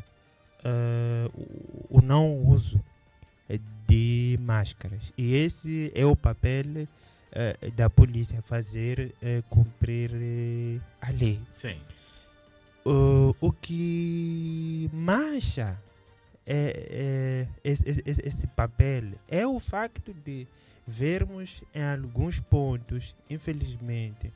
ah, 0.65 1.31
o, 1.35 1.99
o 1.99 2.01
não 2.03 2.35
uso 2.35 2.81
de 3.89 4.39
máscaras. 4.43 5.13
E 5.17 5.35
esse 5.35 5.91
é 5.95 6.05
o 6.05 6.15
papel 6.15 6.87
eh, 7.33 7.57
da 7.75 7.89
polícia, 7.89 8.43
fazer 8.43 9.15
eh, 9.23 9.43
cumprir 9.49 10.11
eh, 10.15 10.79
a 11.01 11.11
lei. 11.11 11.41
Sim. 11.55 11.79
O, 12.85 13.35
o 13.41 13.51
que 13.53 14.89
mancha 14.93 15.77
é, 16.47 16.89
é, 16.91 17.49
esse, 17.65 17.89
esse- 17.89 18.23
esse 18.27 18.47
papel 18.49 19.13
é 19.29 19.47
o 19.47 19.59
facto 19.61 20.15
de 20.25 20.47
vermos 20.87 21.63
em 21.75 21.83
alguns 21.83 22.41
pontos, 22.41 23.15
infelizmente, 23.29 24.33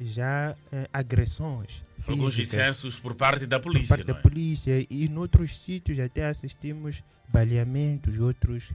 já 0.00 0.56
eh, 0.72 0.88
agressões. 0.92 1.84
Alguns 2.06 2.34
físicas 2.34 2.60
excessos 2.60 2.98
por 2.98 3.14
parte 3.14 3.46
da 3.46 3.60
por 3.60 3.72
polícia. 3.72 3.96
parte 3.96 4.06
não 4.06 4.14
da 4.14 4.18
é? 4.18 4.22
polícia 4.22 4.86
e 4.90 5.06
em 5.06 5.16
outros 5.16 5.58
sítios 5.58 5.98
até 5.98 6.26
assistimos 6.26 7.02
baleamentos, 7.28 8.18
outros 8.18 8.72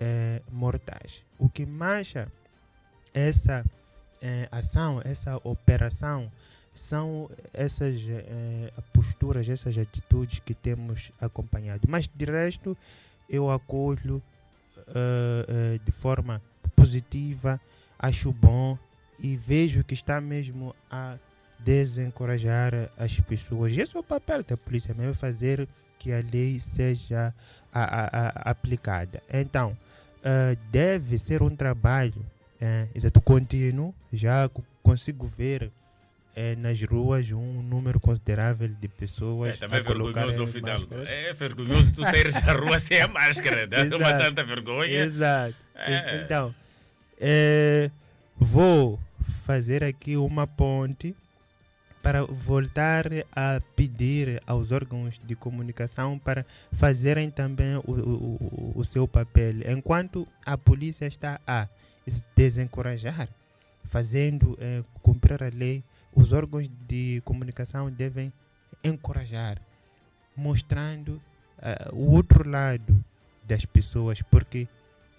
eh, 0.00 0.42
mortais. 0.50 1.24
O 1.38 1.48
que 1.48 1.66
mancha 1.66 2.30
essa 3.12 3.64
eh, 4.22 4.48
ação, 4.50 5.00
essa 5.04 5.36
operação, 5.44 6.30
são 6.74 7.30
essas 7.52 8.04
eh, 8.08 8.72
posturas, 8.92 9.48
essas 9.48 9.78
atitudes 9.78 10.40
que 10.40 10.54
temos 10.54 11.12
acompanhado. 11.20 11.82
Mas 11.88 12.08
de 12.08 12.24
resto, 12.24 12.76
eu 13.28 13.50
acolho 13.50 14.22
eh, 14.88 15.46
eh, 15.48 15.80
de 15.84 15.92
forma 15.92 16.42
positiva, 16.74 17.60
acho 17.98 18.32
bom 18.32 18.76
e 19.18 19.36
vejo 19.36 19.82
que 19.84 19.94
está 19.94 20.20
mesmo 20.20 20.74
a 20.90 21.16
desencorajar 21.58 22.72
as 22.98 23.18
pessoas. 23.20 23.72
E 23.72 23.80
esse 23.80 23.96
é 23.96 24.00
o 24.00 24.02
papel 24.02 24.42
da 24.42 24.56
polícia 24.56 24.94
mesmo, 24.94 25.14
fazer 25.14 25.68
que 25.98 26.12
a 26.12 26.22
lei 26.32 26.58
seja 26.60 27.32
a- 27.72 27.84
a- 27.84 28.08
a- 28.28 28.50
aplicada. 28.50 29.22
Então, 29.32 29.76
eh, 30.22 30.56
deve 30.70 31.18
ser 31.18 31.42
um 31.42 31.50
trabalho 31.50 32.24
eh, 32.60 32.88
exato, 32.94 33.20
contínuo. 33.20 33.94
Já 34.12 34.48
co- 34.48 34.64
consigo 34.82 35.26
ver 35.26 35.70
eh, 36.36 36.56
nas 36.56 36.80
ruas 36.82 37.30
um 37.30 37.62
número 37.62 38.00
considerável 38.00 38.68
de 38.68 38.86
É, 38.86 38.88
pessoas. 38.88 39.58
também 39.58 39.78
é 39.78 39.82
a 39.82 39.84
colocarem 39.84 40.30
vergonhoso, 40.30 40.52
Fidalgo. 40.52 40.94
É 41.06 41.32
vergonhoso 41.32 41.92
tu 41.92 42.02
saíres 42.04 42.36
à 42.36 42.52
rua 42.54 42.78
sem 42.78 43.00
a 43.02 43.06
máscara. 43.08 43.66
Dá 43.66 43.82
uma 43.82 43.84
Exato. 43.96 44.18
tanta 44.24 44.44
vergonha. 44.44 44.98
Exato. 45.04 45.54
É. 45.76 46.22
Então, 46.24 46.54
eh, 47.20 47.90
vou 48.36 48.98
fazer 49.44 49.82
aqui 49.84 50.16
uma 50.16 50.46
ponte 50.46 51.14
para 52.02 52.22
voltar 52.24 53.06
a 53.34 53.60
pedir 53.74 54.42
aos 54.46 54.70
órgãos 54.72 55.18
de 55.24 55.34
comunicação 55.34 56.18
para 56.18 56.44
fazerem 56.70 57.30
também 57.30 57.76
o, 57.76 57.82
o, 57.92 58.72
o- 58.76 58.84
seu 58.84 59.08
papel. 59.08 59.54
Enquanto 59.70 60.28
a 60.44 60.58
polícia 60.58 61.06
está 61.06 61.40
a 61.46 61.66
desencorajar, 62.36 63.28
fazendo 63.84 64.56
eh, 64.60 64.82
cumprir 65.02 65.42
a 65.42 65.48
lei, 65.48 65.82
os 66.14 66.32
órgãos 66.32 66.68
de 66.86 67.22
comunicação 67.24 67.90
devem 67.90 68.30
encorajar, 68.82 69.58
mostrando 70.36 71.20
ah, 71.58 71.88
o 71.92 72.12
outro 72.12 72.46
lado 72.48 73.02
das 73.46 73.64
pessoas, 73.64 74.20
porque 74.20 74.68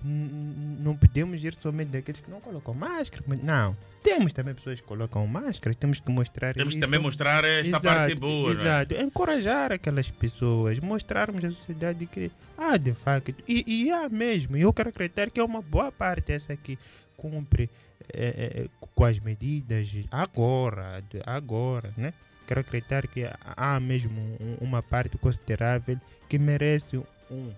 não 0.04 0.96
podemos 0.96 1.43
ir 1.43 1.54
somente 1.56 1.89
daqueles 1.89 2.22
que 2.22 2.30
não 2.30 2.39
colocam 2.39 2.74
máscara. 2.74 3.24
mas 3.28 3.39
Não, 3.39 3.76
temos 4.04 4.34
também 4.34 4.54
pessoas 4.54 4.80
que 4.80 4.86
colocam 4.88 5.26
máscara, 5.28 5.74
temos 5.76 6.00
que 6.00 6.12
mostrar 6.12 6.54
Temos 6.54 6.74
isso. 6.76 6.82
também 6.82 7.00
mostrar 7.00 7.43
esta 7.43 7.70
Exato, 7.78 7.84
parte 7.86 8.16
boa. 8.16 8.50
é? 8.50 8.54
Exato, 8.54 8.93
encorajar 8.96 9.72
aquelas 9.72 10.12
pessoas, 10.12 10.80
mostrarmos 10.80 11.43
à 11.43 11.50
sociedade 11.52 12.06
que 12.06 12.32
há 12.58 12.78
de 12.78 12.93
facto, 12.93 13.34
e, 13.48 13.64
e 13.86 13.91
há 13.91 14.08
mesmo, 14.10 14.56
e 14.58 14.62
eu 14.62 14.72
quero 14.74 14.89
acreditar 14.89 15.30
que 15.30 15.39
é 15.39 15.43
uma 15.43 15.62
boa 15.62 15.91
parte 15.91 16.32
essa 16.32 16.56
que 16.56 16.78
cumpre 17.18 17.70
eh, 18.14 18.68
eh, 18.68 18.70
com 18.93 19.04
as 19.06 19.20
medidas 19.20 19.89
agora, 20.12 21.04
agora, 21.26 21.91
né? 21.98 22.14
Quero 22.48 22.60
acreditar 22.60 23.08
que 23.08 23.24
há 23.43 23.80
mesmo 23.80 24.22
um- 24.39 24.58
uma 24.62 24.84
parte 24.84 25.18
considerável 25.18 26.00
que 26.30 26.38
merece 26.38 26.98
um 27.32 27.50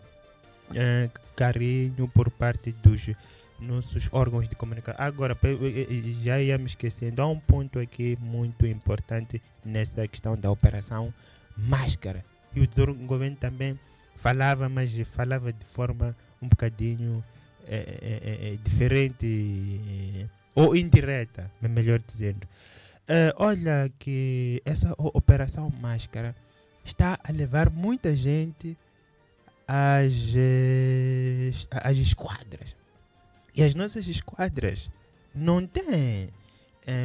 eh, 0.74 1.10
carinho 1.36 2.08
por 2.08 2.30
parte 2.30 2.72
dos 2.72 3.10
nossos 3.60 4.08
órgãos 4.12 4.48
de 4.48 4.56
comunicação. 4.56 5.04
Agora, 5.04 5.38
já 6.24 6.40
ia 6.42 6.58
me 6.58 6.66
esquecendo, 6.66 7.22
há 7.22 7.28
um 7.28 7.40
ponto 7.40 7.80
aqui 7.80 8.18
muito 8.22 8.66
importante 8.68 9.42
nessa 9.66 10.08
questão 10.08 10.38
da 10.38 10.52
operação 10.52 11.14
máscara. 11.58 12.24
E 12.56 12.62
o 12.62 12.94
governo 13.06 13.36
também 13.36 13.80
falava, 14.16 14.70
mas 14.70 14.92
falava 15.08 15.52
de 15.52 15.66
forma 15.66 16.16
um 16.42 16.48
bocadinho 16.48 17.24
eh, 17.68 18.00
eh, 18.02 18.20
eh, 18.24 18.54
eh, 18.54 18.58
diferente 18.64 19.26
eh, 19.26 20.26
ou 20.56 20.76
indireta, 20.76 21.52
me- 21.62 21.68
melhor 21.70 22.00
dizendo. 22.00 22.48
Eh, 23.08 23.34
olha 23.38 23.92
que 24.00 24.62
essa 24.66 24.94
operação 24.98 25.70
máscara 25.82 26.36
está 26.84 27.20
a 27.24 27.32
levar 27.32 27.70
muita 27.70 28.16
gente 28.16 28.78
eh, 30.36 31.52
às 31.72 31.98
esquadras. 31.98 32.76
E 33.56 33.64
as 33.64 33.76
nossas 33.76 34.08
esquadras 34.08 34.90
não 35.34 35.66
têm 35.66 36.30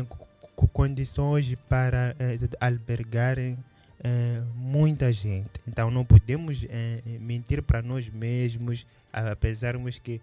co- 0.08 0.68
condições 0.68 1.54
para 1.68 2.14
eh, 2.18 2.38
albergarem 2.60 3.58
eh, 4.04 4.42
muita 4.54 5.12
gente. 5.12 5.50
Então 5.66 5.90
não 5.90 6.04
podemos 6.04 6.64
eh, 6.68 7.02
mentir 7.20 7.62
para 7.62 7.82
nós 7.82 8.08
mesmos, 8.08 8.86
a- 9.12 9.32
apesarmos 9.32 9.98
que 9.98 10.20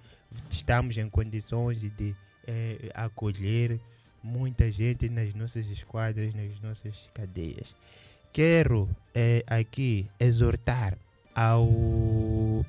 estamos 0.49 0.97
em 0.97 1.09
condições 1.09 1.81
de 1.81 2.15
eh, 2.47 2.89
acolher 2.93 3.79
muita 4.23 4.69
gente 4.71 5.09
nas 5.09 5.33
nossas 5.33 5.67
esquadras, 5.69 6.33
nas 6.33 6.59
nossas 6.61 7.09
cadeias. 7.13 7.75
Quero 8.31 8.87
eh, 9.15 9.43
aqui 9.47 10.07
exortar 10.19 10.97
ao 11.43 12.65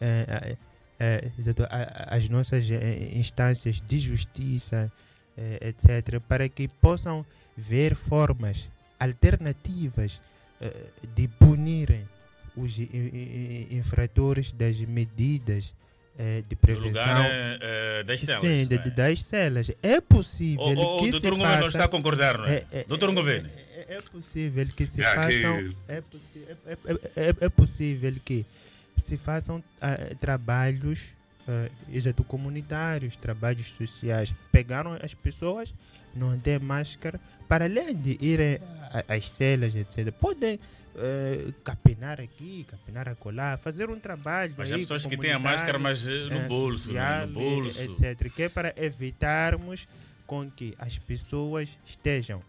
eh, 0.00 0.56
eh, 0.98 1.30
exato, 1.38 1.64
a- 1.64 2.08
as 2.16 2.28
nossas 2.28 2.70
eh, 2.70 3.10
instâncias 3.14 3.80
de 3.86 3.98
justiça, 3.98 4.90
eh, 5.36 5.68
etc., 5.68 6.18
para 6.26 6.48
que 6.48 6.68
possam 6.68 7.24
ver 7.56 7.94
formas 7.94 8.68
alternativas 8.98 10.20
de 11.14 11.28
punirem 11.28 12.04
os 12.56 12.76
infratores 13.70 14.52
das 14.52 14.76
medidas 14.80 15.72
de 16.48 16.56
prevenção. 16.56 16.88
lugar 16.88 17.30
eh, 17.60 18.02
das 18.04 18.20
celas. 18.22 18.40
Sim, 18.40 18.66
não 18.68 18.76
é? 18.76 18.90
das 18.90 19.22
celas. 19.22 19.70
É 19.80 20.00
possível 20.00 20.64
O, 20.64 20.72
o, 20.72 20.98
que 20.98 21.02
o 21.02 21.04
se 21.06 21.10
doutor 21.12 21.30
Gomes 21.30 21.46
não 21.46 21.54
faça- 21.56 21.68
está 21.68 21.84
a 21.84 21.88
concordar, 21.88 22.38
não 22.38 22.46
é? 22.46 22.54
É, 22.56 22.66
é, 22.72 22.84
doutor 22.88 23.12
Gomes. 23.14 23.44
É, 23.88 23.96
é 23.96 24.00
possível 24.02 24.66
que 24.68 24.86
se 24.86 25.00
É, 25.02 25.04
que- 25.08 25.14
façam. 25.16 25.74
É, 25.88 26.00
possi- 26.00 26.44
é, 26.66 26.72
é- 26.72 27.28
é- 27.30 27.36
é 27.40 27.48
possível 27.48 28.14
que 28.24 28.44
se 28.98 29.16
façam 29.16 29.62
ah, 29.80 29.96
trabalhos 30.20 31.14
ah, 31.48 31.68
exato, 31.90 32.22
comunitários, 32.24 33.16
trabalhos 33.16 33.66
sociais. 33.68 34.34
Pegaram 34.52 34.92
as 35.02 35.14
pessoas, 35.14 35.74
não 36.14 36.38
têm 36.38 36.58
máscara, 36.58 37.18
para 37.48 37.64
além 37.64 37.94
de 37.94 38.18
irem 38.20 38.58
a- 38.92 39.14
às 39.14 39.30
celas, 39.30 39.74
etc. 39.74 40.12
Podem 40.12 40.58
eh, 41.00 41.52
capinar 41.62 42.20
aqui, 42.20 42.66
capinar 42.68 43.08
acolá, 43.08 43.56
fazer 43.56 43.88
um 43.88 44.00
trabalho. 44.00 44.52
Mas 44.58 44.72
há 44.72 44.74
aí 44.74 44.80
pessoas 44.80 45.06
que 45.06 45.16
têm 45.16 45.30
a 45.32 45.38
máscara, 45.38 45.78
mas 45.78 46.04
eh, 46.04 46.24
no 46.28 46.38
eh, 46.38 46.48
bolso, 46.48 46.76
é? 46.76 46.84
social, 46.86 47.26
no 47.28 47.32
bolso. 47.34 47.80
etc. 47.82 48.32
Que 48.34 48.42
é 48.44 48.48
para 48.48 48.74
evitarmos 48.76 49.86
com 50.26 50.50
que 50.50 50.74
as 50.76 50.98
pessoas 50.98 51.78
estejam 51.86 52.42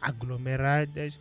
aglomeradas 0.00 1.18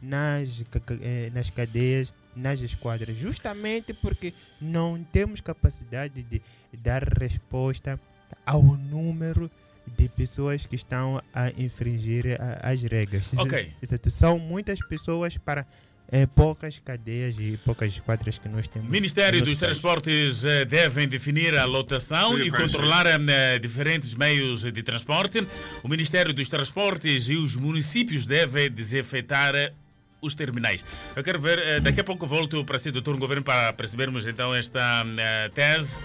nas, 0.00 0.64
eh, 1.00 1.30
nas 1.34 1.50
cadeias, 1.50 2.12
nas 2.34 2.60
esquadras, 2.60 3.16
justamente 3.16 3.92
porque 3.92 4.32
não 4.60 5.02
temos 5.12 5.40
capacidade 5.40 6.22
de 6.22 6.40
dar 6.72 7.02
resposta 7.04 8.00
ao 8.44 8.62
número 8.62 9.50
de 9.86 10.08
pessoas 10.08 10.64
que 10.64 10.76
estão 10.76 11.20
a 11.34 11.50
infringir 11.50 12.40
a- 12.40 12.70
as 12.70 12.82
regras. 12.82 13.32
Ok. 13.36 13.72
Exato. 13.82 14.10
São 14.10 14.38
muitas 14.38 14.78
pessoas 14.86 15.36
para 15.36 15.66
eh, 16.12 16.26
poucas 16.26 16.78
cadeias 16.78 17.38
e 17.38 17.58
poucas 17.64 17.90
esquadras 17.90 18.38
que 18.38 18.46
nós 18.46 18.68
temos. 18.68 18.90
Ministério 18.90 19.40
no 19.40 19.46
dos 19.46 19.58
país. 19.58 19.58
Transportes 19.58 20.44
eh, 20.44 20.66
devem 20.66 21.08
definir 21.08 21.56
a 21.56 21.64
lotação 21.64 22.36
Sim, 22.36 22.42
e 22.42 22.50
controlar 22.50 23.06
eh, 23.06 23.58
diferentes 23.58 24.14
meios 24.14 24.62
de 24.62 24.82
transporte. 24.82 25.44
O 25.82 25.88
Ministério 25.88 26.34
dos 26.34 26.50
Transportes 26.50 27.30
e 27.30 27.36
os 27.36 27.56
municípios 27.56 28.26
devem 28.26 28.70
desinfetar 28.70 29.54
eh, 29.54 29.72
os 30.20 30.34
terminais. 30.34 30.84
Eu 31.16 31.24
quero 31.24 31.40
ver, 31.40 31.80
daqui 31.80 32.00
a 32.00 32.04
pouco 32.04 32.26
volto 32.26 32.64
para 32.64 32.78
si, 32.78 32.92
doutor 32.92 33.16
Governo, 33.16 33.42
para 33.42 33.72
percebermos 33.72 34.24
então 34.24 34.54
esta 34.54 35.04
tese, 35.52 36.00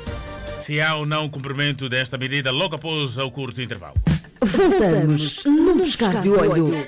se 0.59 0.81
há 0.81 0.95
ou 0.95 1.05
não 1.05 1.29
cumprimento 1.29 1.87
desta 1.87 2.17
medida 2.17 2.49
logo 2.49 2.75
após 2.75 3.19
o 3.19 3.29
curto 3.29 3.61
intervalo. 3.61 3.93
Voltamos 4.41 5.45
num 5.45 5.77
piscar 5.81 6.19
de 6.19 6.29
olho. 6.29 6.87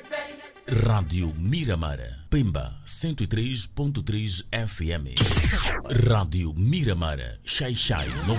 Rádio 0.87 1.31
Miramar, 1.37 1.99
Pemba 2.29 2.79
103.3 2.85 4.45
FM. 4.51 5.15
Rádio 6.07 6.53
Miramar, 6.53 7.17
Xai-Xai 7.43 8.07
94.6 8.27 8.29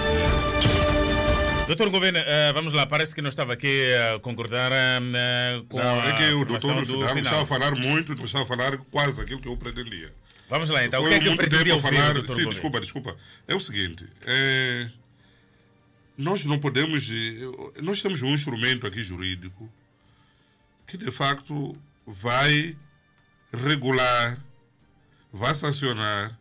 FM. 0.00 1.66
Doutor 1.66 1.90
Governo, 1.90 2.18
eh, 2.18 2.52
vamos 2.54 2.72
lá, 2.72 2.86
parece 2.86 3.14
que 3.14 3.20
não 3.22 3.28
estava 3.28 3.52
aqui 3.52 3.82
a 4.14 4.18
concordar 4.20 4.70
eh, 4.72 5.62
com 5.68 5.76
Não, 5.78 6.00
a 6.00 6.06
é 6.08 6.12
que 6.14 6.24
o 6.34 6.44
doutor 6.46 6.76
do 6.84 7.00
final. 7.00 7.16
estava 7.18 7.42
a 7.42 7.46
falar 7.46 7.74
muito, 7.74 8.14
não 8.14 8.24
estava 8.24 8.44
a 8.44 8.46
falar 8.46 8.76
quase 8.90 9.20
aquilo 9.20 9.40
que 9.40 9.48
eu 9.48 9.56
pretendia. 9.56 10.12
Vamos 10.48 10.68
lá 10.70 10.84
então, 10.84 11.00
o 11.00 11.04
Foi 11.04 11.10
que 11.12 11.16
é 11.16 11.18
que 11.20 11.26
muito 11.26 11.38
pretendia 11.38 11.74
tempo 11.74 11.86
a 11.86 11.90
ouvir, 11.90 11.98
falar. 11.98 12.14
Sim, 12.16 12.22
Governo? 12.26 12.50
desculpa, 12.50 12.80
desculpa. 12.80 13.16
É 13.48 13.54
o 13.54 13.60
seguinte, 13.60 14.06
é, 14.26 14.88
nós 16.16 16.44
não 16.46 16.58
podemos. 16.58 17.08
eh, 17.10 17.80
Nós 17.82 18.00
temos 18.02 18.20
um 18.22 18.32
instrumento 18.32 18.86
aqui 18.86 19.02
jurídico 19.02 19.70
que 20.86 20.96
de 20.98 21.10
facto 21.10 21.74
vai 22.06 22.76
regular, 23.52 24.38
vai 25.32 25.54
sancionar 25.54 26.38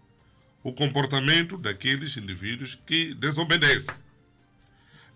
o 0.64 0.72
comportamento 0.74 1.58
daqueles 1.58 2.16
indivíduos 2.18 2.80
que 2.86 3.14
desobedecem. 3.14 3.96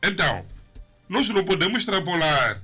Então, 0.03 0.45
nós 1.07 1.27
não 1.29 1.43
podemos 1.43 1.79
extrapolar, 1.79 2.61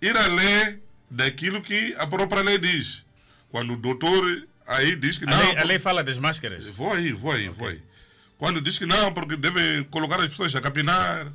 ir 0.00 0.16
além 0.16 0.80
daquilo 1.10 1.62
que 1.62 1.94
a 1.98 2.06
própria 2.06 2.42
lei 2.42 2.58
diz. 2.58 3.04
Quando 3.50 3.74
o 3.74 3.76
doutor 3.76 4.48
aí 4.66 4.96
diz 4.96 5.18
que 5.18 5.24
A 5.24 5.30
não. 5.30 5.38
lei, 5.38 5.56
a 5.58 5.64
lei 5.64 5.78
fala 5.78 6.02
das 6.02 6.18
máscaras. 6.18 6.68
Vou 6.68 6.92
aí, 6.92 7.12
vou 7.12 7.32
aí, 7.32 7.48
vou 7.48 7.68
aí. 7.68 7.82
Quando 8.38 8.60
diz 8.60 8.78
que 8.78 8.86
não, 8.86 9.12
porque 9.12 9.36
deve 9.36 9.84
colocar 9.84 10.18
as 10.20 10.28
pessoas 10.28 10.54
a 10.56 10.60
capinar, 10.60 11.30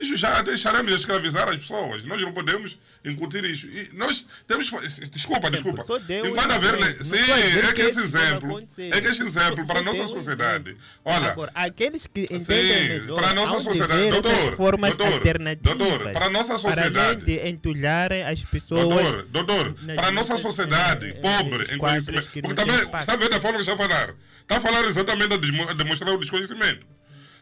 isso 0.00 0.16
já 0.16 0.42
deixaremos 0.42 0.92
de 0.92 0.98
escravizar 1.00 1.48
as 1.48 1.58
pessoas. 1.58 2.04
Nós 2.04 2.20
não 2.20 2.32
podemos 2.32 2.78
incutir 3.04 3.44
isso. 3.44 3.66
E 3.66 3.90
nós 3.92 4.26
temos. 4.46 4.70
Desculpa, 5.10 5.50
desculpa. 5.50 5.84
só 5.84 5.98
deu 5.98 6.26
Enquanto 6.26 6.50
haver. 6.50 7.04
Sim, 7.04 7.16
Não 7.16 7.26
vai 7.26 7.42
dizer 7.42 7.64
é 7.64 7.72
que 7.72 7.82
esse 7.82 8.00
exemplo. 8.00 8.68
É 8.78 9.00
que 9.00 9.08
esse 9.08 9.22
exemplo 9.22 9.66
para 9.66 9.78
a 9.78 9.82
nossa 9.82 10.06
sociedade. 10.06 10.76
Olha. 11.04 11.30
Agora, 11.32 11.52
aqueles 11.54 12.06
que 12.06 12.22
entendem 12.22 13.00
Sim, 13.00 13.14
para 13.14 13.28
a 13.30 13.34
nossa 13.34 13.60
sociedade. 13.60 14.10
Doutor, 14.10 14.56
formas 14.56 14.96
doutor, 14.96 15.14
alternativas. 15.14 15.78
doutor, 15.78 16.12
para 16.12 16.26
a 16.26 16.30
nossa 16.30 16.48
Para 16.58 16.58
sociedade. 16.58 16.98
além 16.98 17.18
de 17.18 17.48
entulharem 17.48 18.22
as 18.24 18.44
pessoas. 18.44 18.82
Doutor, 18.82 19.22
doutor, 19.30 19.74
para 19.94 20.08
a 20.08 20.10
nossa 20.10 20.36
sociedade 20.36 21.14
pobre 21.22 21.72
em 21.72 21.78
conhecimento. 21.78 22.30
que 22.30 22.42
Porque 22.42 22.54
também, 22.54 22.76
está 22.98 23.16
vendo 23.16 23.34
a 23.34 23.40
forma 23.40 23.58
que 23.58 23.70
está 23.70 23.74
a 23.74 23.76
falar? 23.76 24.14
Está 24.42 24.56
a 24.56 24.60
falar 24.60 24.84
exatamente 24.84 25.34
a 25.34 25.72
demonstrar 25.72 26.14
o 26.14 26.18
desconhecimento. 26.18 26.93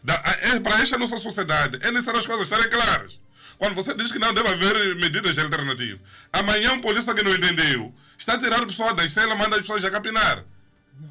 Da, 0.02 0.14
é, 0.42 0.60
para 0.60 0.80
esta 0.80 0.98
nossa 0.98 1.16
sociedade, 1.18 1.78
é 1.82 1.90
necessário 1.90 2.20
as 2.20 2.26
coisas 2.26 2.44
estarem 2.44 2.68
claras. 2.68 3.18
Quando 3.56 3.74
você 3.74 3.94
diz 3.94 4.10
que 4.10 4.18
não 4.18 4.34
deve 4.34 4.48
haver 4.48 4.96
medidas 4.96 5.38
alternativas, 5.38 6.00
amanhã 6.32 6.72
um 6.72 6.80
polícia 6.80 7.14
que 7.14 7.22
não 7.22 7.32
entendeu 7.32 7.94
está 8.18 8.34
a 8.34 8.38
tirar 8.38 8.66
pessoas 8.66 8.96
das 8.96 9.12
celas, 9.12 9.38
manda 9.38 9.56
as 9.56 9.62
pessoas 9.62 9.84
a 9.84 9.90
capinar. 9.90 10.44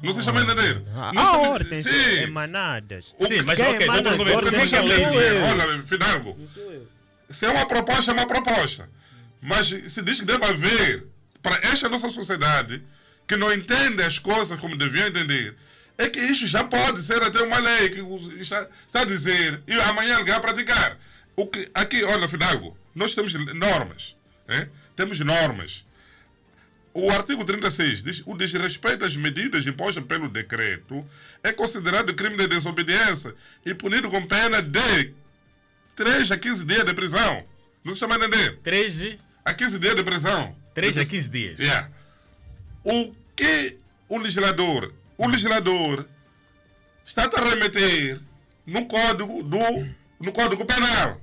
Não 0.02 0.12
se 0.12 0.22
chama 0.22 0.40
a 0.40 0.42
entender. 0.44 0.82
Há 0.94 1.12
Nós 1.12 1.28
há 1.28 1.38
ordens 1.38 1.84
Sim. 1.84 2.22
emanadas. 2.22 3.14
O 3.18 3.26
Sim, 3.26 3.42
mas 3.42 3.58
Quem 3.58 3.74
ok, 3.74 3.86
doutor 3.86 4.16
Governo, 4.16 4.50
deixa 4.50 4.76
eu 4.76 4.82
dizer, 4.82 5.42
olha, 5.44 5.82
Fidalgo, 5.82 6.38
se 7.28 7.46
é 7.46 7.50
uma 7.50 7.66
proposta, 7.66 8.10
é 8.10 8.14
uma 8.14 8.26
proposta. 8.26 8.88
Mas 9.40 9.68
se 9.68 10.02
diz 10.02 10.20
que 10.20 10.26
deve 10.26 10.44
haver, 10.44 11.06
para 11.42 11.56
esta 11.68 11.88
nossa 11.88 12.08
sociedade, 12.10 12.82
que 13.26 13.36
não 13.36 13.52
entende 13.52 14.02
as 14.02 14.18
coisas 14.18 14.58
como 14.60 14.76
deviam 14.76 15.06
entender, 15.06 15.56
é 15.98 16.08
que 16.08 16.18
isso 16.20 16.46
já 16.46 16.64
pode 16.64 17.02
ser 17.02 17.22
até 17.22 17.40
uma 17.42 17.58
lei 17.58 17.90
que 17.90 18.00
está, 18.40 18.68
está 18.86 19.00
a 19.02 19.04
dizer 19.04 19.62
e 19.66 19.72
amanhã 19.82 20.16
alguém 20.16 20.32
vai 20.32 20.40
praticar. 20.42 20.98
O 21.36 21.46
que, 21.46 21.68
aqui, 21.74 22.02
olha, 22.04 22.28
Fidalgo, 22.28 22.76
nós 22.94 23.14
temos 23.14 23.32
normas. 23.54 24.16
eh? 24.48 24.68
Temos 24.96 25.18
normas. 25.20 25.84
O 26.94 27.10
artigo 27.10 27.42
36 27.42 28.02
diz 28.04 28.22
o 28.26 28.36
desrespeito 28.36 29.04
às 29.04 29.16
medidas 29.16 29.66
impostas 29.66 30.04
pelo 30.04 30.28
decreto 30.28 31.06
é 31.42 31.50
considerado 31.50 32.12
crime 32.14 32.36
de 32.36 32.46
desobediência 32.46 33.34
e 33.64 33.72
punido 33.74 34.10
com 34.10 34.26
pena 34.26 34.60
de 34.60 35.14
3 35.96 36.30
a 36.32 36.36
15 36.36 36.64
dias 36.66 36.84
de 36.84 36.92
prisão. 36.92 37.44
Não 37.82 37.94
se 37.94 38.00
chama 38.00 38.18
de 38.18 38.26
entender? 38.26 38.58
13, 38.62 39.18
A 39.44 39.54
15 39.54 39.78
dias 39.78 39.96
de 39.96 40.02
prisão. 40.04 40.54
3 40.74 40.98
a 40.98 41.04
15 41.04 41.28
dias. 41.30 41.58
Yeah. 41.58 41.90
O 42.84 43.14
que 43.34 43.78
o 44.08 44.18
legislador, 44.18 44.92
o 45.22 45.28
legislador 45.28 46.04
está 47.04 47.24
a 47.24 47.48
remeter 47.48 48.20
no 48.66 48.86
código 48.86 49.42
do 49.42 49.58
no 50.20 50.32
código 50.32 50.64
penal. 50.64 51.20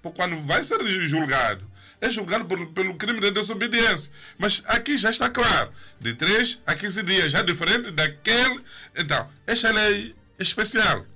Porque 0.00 0.16
quando 0.16 0.36
vai 0.46 0.64
ser 0.64 0.82
julgado, 1.06 1.64
é 2.00 2.10
julgado 2.10 2.44
por, 2.46 2.66
pelo 2.72 2.94
crime 2.94 3.20
de 3.20 3.30
desobediência. 3.30 4.10
Mas 4.38 4.62
aqui 4.66 4.96
já 4.98 5.10
está 5.10 5.28
claro, 5.30 5.70
de 6.00 6.14
3 6.14 6.60
a 6.66 6.74
15 6.74 7.02
dias, 7.02 7.32
já 7.32 7.42
diferente 7.42 7.90
daquele. 7.90 8.60
Então, 8.96 9.28
esta 9.46 9.70
lei 9.70 10.14
é 10.38 10.42
especial. 10.42 11.06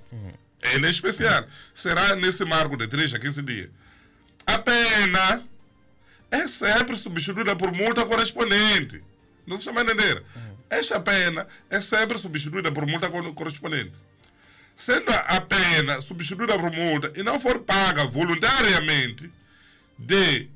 Ele 0.62 0.86
é 0.86 0.90
especial. 0.90 1.44
Será 1.74 2.16
nesse 2.16 2.44
marco 2.44 2.76
de 2.76 2.86
3 2.86 3.14
a 3.14 3.18
15 3.18 3.42
dias. 3.42 3.70
A 4.46 4.58
pena 4.58 5.42
é 6.30 6.46
sempre 6.46 6.96
substituída 6.96 7.56
por 7.56 7.72
multa 7.72 8.04
correspondente. 8.04 9.02
Não 9.46 9.56
se 9.56 9.64
chama 9.64 9.84
de 9.84 9.92
entender. 9.92 10.22
Esta 10.68 11.00
pena 11.00 11.46
é 11.70 11.80
sempre 11.80 12.18
substituída 12.18 12.72
por 12.72 12.86
multa 12.86 13.08
cor- 13.08 13.34
correspondente. 13.34 13.92
Sendo 14.74 15.10
a 15.10 15.40
pena 15.40 16.00
substituída 16.00 16.58
por 16.58 16.70
multa 16.70 17.12
e 17.16 17.22
não 17.22 17.38
for 17.40 17.60
paga 17.60 18.04
voluntariamente, 18.04 19.30
de, 19.98 20.48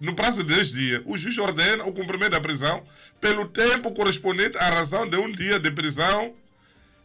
no 0.00 0.14
prazo 0.14 0.42
de 0.44 0.54
10 0.54 0.68
dias, 0.72 1.02
o 1.06 1.16
juiz 1.16 1.38
ordena 1.38 1.84
o 1.84 1.92
cumprimento 1.92 2.32
da 2.32 2.40
prisão 2.40 2.84
pelo 3.20 3.46
tempo 3.46 3.92
correspondente 3.92 4.58
à 4.58 4.68
razão 4.68 5.08
de 5.08 5.16
um 5.16 5.32
dia 5.32 5.58
de 5.58 5.70
prisão 5.70 6.34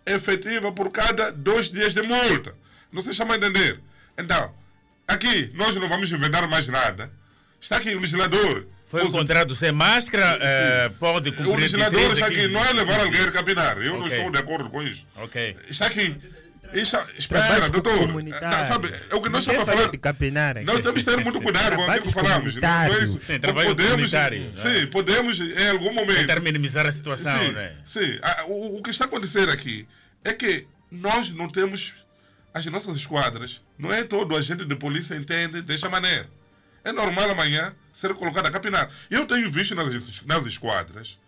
efetiva 0.06 0.72
por 0.72 0.92
cada 0.92 1.32
dois 1.32 1.70
dias 1.70 1.94
de 1.94 2.02
multa. 2.02 2.56
Não 2.92 3.02
se 3.02 3.14
chama 3.14 3.36
a 3.36 3.38
entender. 3.38 3.80
Então, 4.18 4.54
aqui 5.08 5.52
nós 5.54 5.76
não 5.76 5.88
vamos 5.88 6.12
inventar 6.12 6.48
mais 6.48 6.68
nada. 6.68 7.12
Está 7.62 7.78
aqui 7.78 7.96
o 7.96 8.00
legislador. 8.00 8.66
Foi 8.88 9.04
Os- 9.04 9.10
encontrado 9.10 9.54
sem 9.56 9.72
máscara, 9.72 10.38
eh, 10.42 10.90
pode 11.00 11.32
cumprir 11.32 11.50
o 11.50 11.56
legislador 11.58 12.00
13 12.00 12.08
a 12.08 12.14
está 12.14 12.26
aqui, 12.28 12.36
15 12.38 12.54
não 12.54 12.66
é 12.66 12.72
levar 12.74 13.00
alguém 13.02 13.22
a 13.22 13.32
capinar. 13.32 13.78
Eu 13.80 13.94
não 13.98 14.06
Ok. 14.06 14.18
estou 14.18 14.32
de 14.32 14.38
acordo 14.38 14.70
com 14.70 14.82
isso. 14.82 15.06
Ok. 15.18 15.58
Está 15.70 15.88
aqui. 15.88 16.16
Está, 16.74 17.06
espera, 17.18 17.70
doutor. 17.70 18.08
Não, 18.08 18.66
sabe, 18.66 18.94
é 19.10 19.16
o 19.16 19.22
que 19.22 19.30
nós 19.30 19.46
Não 19.46 19.54
estamos 19.54 19.70
a 19.70 19.74
falar. 19.78 19.90
de 19.92 19.98
capinar 19.98 20.58
aqui. 20.58 20.66
Nós 20.66 20.82
temos 20.82 21.02
que 21.04 21.10
ter 21.10 21.18
muito 21.24 21.40
cuidado 21.42 21.76
com 21.78 21.84
aquilo 21.92 22.06
que 22.08 22.14
falamos. 22.14 22.56
Não, 22.56 22.62
não 22.62 22.70
é 22.70 22.88
isso. 22.88 23.18
comunitário. 23.18 23.22
Sim, 23.22 23.40
trabalho 23.40 23.68
podemos, 23.70 23.92
comunitário, 23.92 24.40
não 24.42 24.72
é? 24.72 24.80
Sim, 24.80 24.88
podemos 24.88 25.40
em 25.40 25.70
algum 25.70 25.94
momento. 25.94 26.18
Tentar 26.18 26.40
minimizar 26.42 26.86
a 26.86 26.92
situação, 26.92 27.40
sim, 27.40 27.52
né? 27.54 27.74
sim. 27.86 28.20
Ah, 28.22 28.44
o, 28.48 28.78
o 28.78 28.82
que 28.84 28.90
está 28.90 29.06
acontecendo 29.06 29.50
aqui 29.52 29.88
é 30.26 30.34
que 30.34 30.66
nós 30.92 31.32
não 31.32 31.50
temos 31.50 31.96
as 32.54 32.66
nossas 32.66 32.96
esquadras. 32.98 33.62
Não 33.80 33.94
é 33.94 34.04
todo 34.04 34.36
agente 34.36 34.66
de 34.66 34.76
polícia 34.76 35.16
entende 35.16 35.62
desta 35.62 35.88
maneira. 35.90 36.28
É 36.88 36.92
normal 36.94 37.30
amanhã 37.32 37.76
ser 37.92 38.14
colocado 38.14 38.46
a 38.46 38.52
capinar. 38.52 38.90
Eu 39.12 39.26
tenho 39.26 39.52
visto 39.52 39.76
nas, 39.76 39.92
nas 40.26 40.46
esquadras 40.46 41.20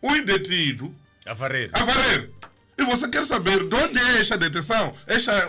um 0.00 0.22
detido 0.24 0.94
A 1.26 1.34
varrer. 1.34 1.68
a 1.72 1.82
varrer. 1.82 2.30
E 2.78 2.84
você 2.84 3.08
quer 3.08 3.24
saber 3.24 3.66
de 3.66 3.74
onde 3.74 3.98
é 3.98 4.20
esta 4.20 4.38
detenção? 4.38 4.94
Esta, 5.08 5.46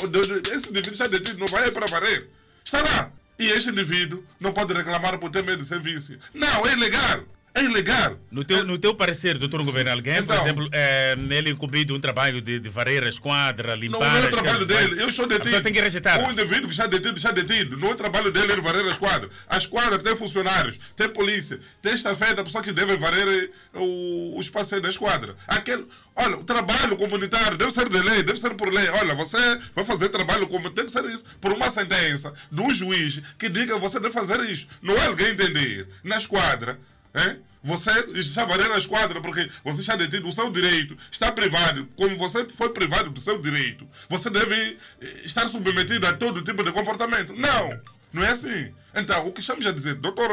esse 0.51 0.67
indivíduo 0.69 0.93
está 0.93 1.05
detido, 1.05 1.37
não 1.37 1.47
vai 1.47 1.69
para 1.69 1.85
varrer. 1.85 2.27
Está 2.65 2.81
lá. 2.81 3.11
E 3.37 3.49
este 3.49 3.69
indivíduo 3.69 4.25
não 4.39 4.51
pode 4.51 4.73
reclamar 4.73 5.19
por 5.19 5.29
ter 5.29 5.43
medo 5.43 5.61
de 5.61 5.67
ser 5.67 5.79
vice. 5.79 6.17
Não, 6.33 6.65
é 6.65 6.73
ilegal. 6.73 7.23
É 7.53 7.63
ilegal. 7.63 8.17
No 8.31 8.45
teu, 8.45 8.63
no 8.63 8.77
teu 8.77 8.95
parecer, 8.95 9.37
doutor 9.37 9.61
governo, 9.63 9.91
alguém, 9.91 10.23
por 10.23 10.33
Então. 10.33 10.41
exemplo, 10.45 10.69
eh, 10.71 11.17
ele 11.31 11.49
incumprido 11.49 11.93
um 11.93 11.99
trabalho 11.99 12.41
de, 12.41 12.59
de 12.59 12.69
varrer 12.69 13.03
a 13.03 13.09
esquadra, 13.09 13.75
limpar 13.75 13.99
Não, 13.99 14.09
não 14.09 14.17
é 14.27 14.27
trabalho 14.31 14.65
casas, 14.65 14.67
dele. 14.67 15.01
Eu 15.01 15.07
pessoa 15.07 15.27
detido. 15.27 15.61
tem 15.61 15.73
que 15.73 15.81
rejeitar. 15.81 16.25
O 16.25 16.31
indivíduo 16.31 16.63
que 16.67 16.71
está 16.71 16.87
detido, 16.87 17.17
está 17.17 17.31
detido. 17.31 17.75
Não 17.77 17.89
é 17.89 17.91
o 17.91 17.95
trabalho 17.95 18.31
dele 18.31 18.53
ele 18.53 18.61
varrer 18.61 18.85
a 18.85 18.89
esquadra. 18.89 19.29
A 19.49 19.57
esquadra 19.57 19.99
tem 19.99 20.15
funcionários, 20.15 20.79
tem 20.95 21.09
polícia, 21.09 21.59
tem 21.81 21.93
estafeta, 21.93 22.39
a 22.39 22.43
pessoa 22.45 22.63
que 22.63 22.71
deve 22.71 22.95
varrer 22.95 23.27
eh, 23.27 23.49
o, 23.77 24.37
o 24.37 24.41
espaço 24.41 24.79
da 24.79 24.89
esquadra. 24.89 25.35
Aquele, 25.45 25.85
olha, 26.15 26.37
o 26.37 26.45
trabalho 26.45 26.95
comunitário 26.95 27.57
deve 27.57 27.71
ser 27.71 27.89
de 27.89 27.99
lei, 27.99 28.23
deve 28.23 28.39
ser 28.39 28.53
por 28.53 28.71
lei. 28.73 28.87
Olha, 28.87 29.13
você 29.13 29.59
vai 29.75 29.83
fazer 29.83 30.07
trabalho 30.07 30.47
comunitário, 30.47 30.73
tem 30.75 30.85
que 30.85 30.91
ser 30.91 31.03
isso. 31.13 31.25
Por 31.41 31.51
uma 31.51 31.69
sentença 31.69 32.33
de 32.49 32.61
um 32.61 32.73
juiz 32.73 33.21
que 33.37 33.49
diga 33.49 33.77
você 33.77 33.99
deve 33.99 34.13
fazer 34.13 34.39
isso. 34.49 34.67
Não 34.81 34.95
é 34.95 35.05
alguém 35.07 35.31
entender. 35.31 35.85
Na 36.01 36.17
esquadra, 36.17 36.79
hein? 37.15 37.39
Você 37.63 37.91
está 38.15 38.43
varrendo 38.43 38.73
a 38.73 38.77
esquadra 38.79 39.21
porque 39.21 39.47
você 39.63 39.81
está 39.81 39.95
detido, 39.95 40.27
o 40.27 40.31
seu 40.31 40.49
direito 40.49 40.97
está 41.11 41.31
privado. 41.31 41.87
Como 41.95 42.17
você 42.17 42.43
foi 42.49 42.69
privado 42.69 43.11
do 43.11 43.19
seu 43.19 43.39
direito, 43.39 43.87
você 44.09 44.31
deve 44.31 44.77
eh, 44.99 45.21
estar 45.25 45.47
submetido 45.47 46.07
a 46.07 46.13
todo 46.13 46.41
tipo 46.41 46.63
de 46.63 46.71
comportamento. 46.71 47.33
Não, 47.33 47.69
não 48.11 48.23
é 48.23 48.29
assim. 48.29 48.73
Então, 48.95 49.27
o 49.27 49.31
que 49.31 49.41
estamos 49.41 49.65
a 49.65 49.71
dizer, 49.71 49.93
doutor 49.95 50.29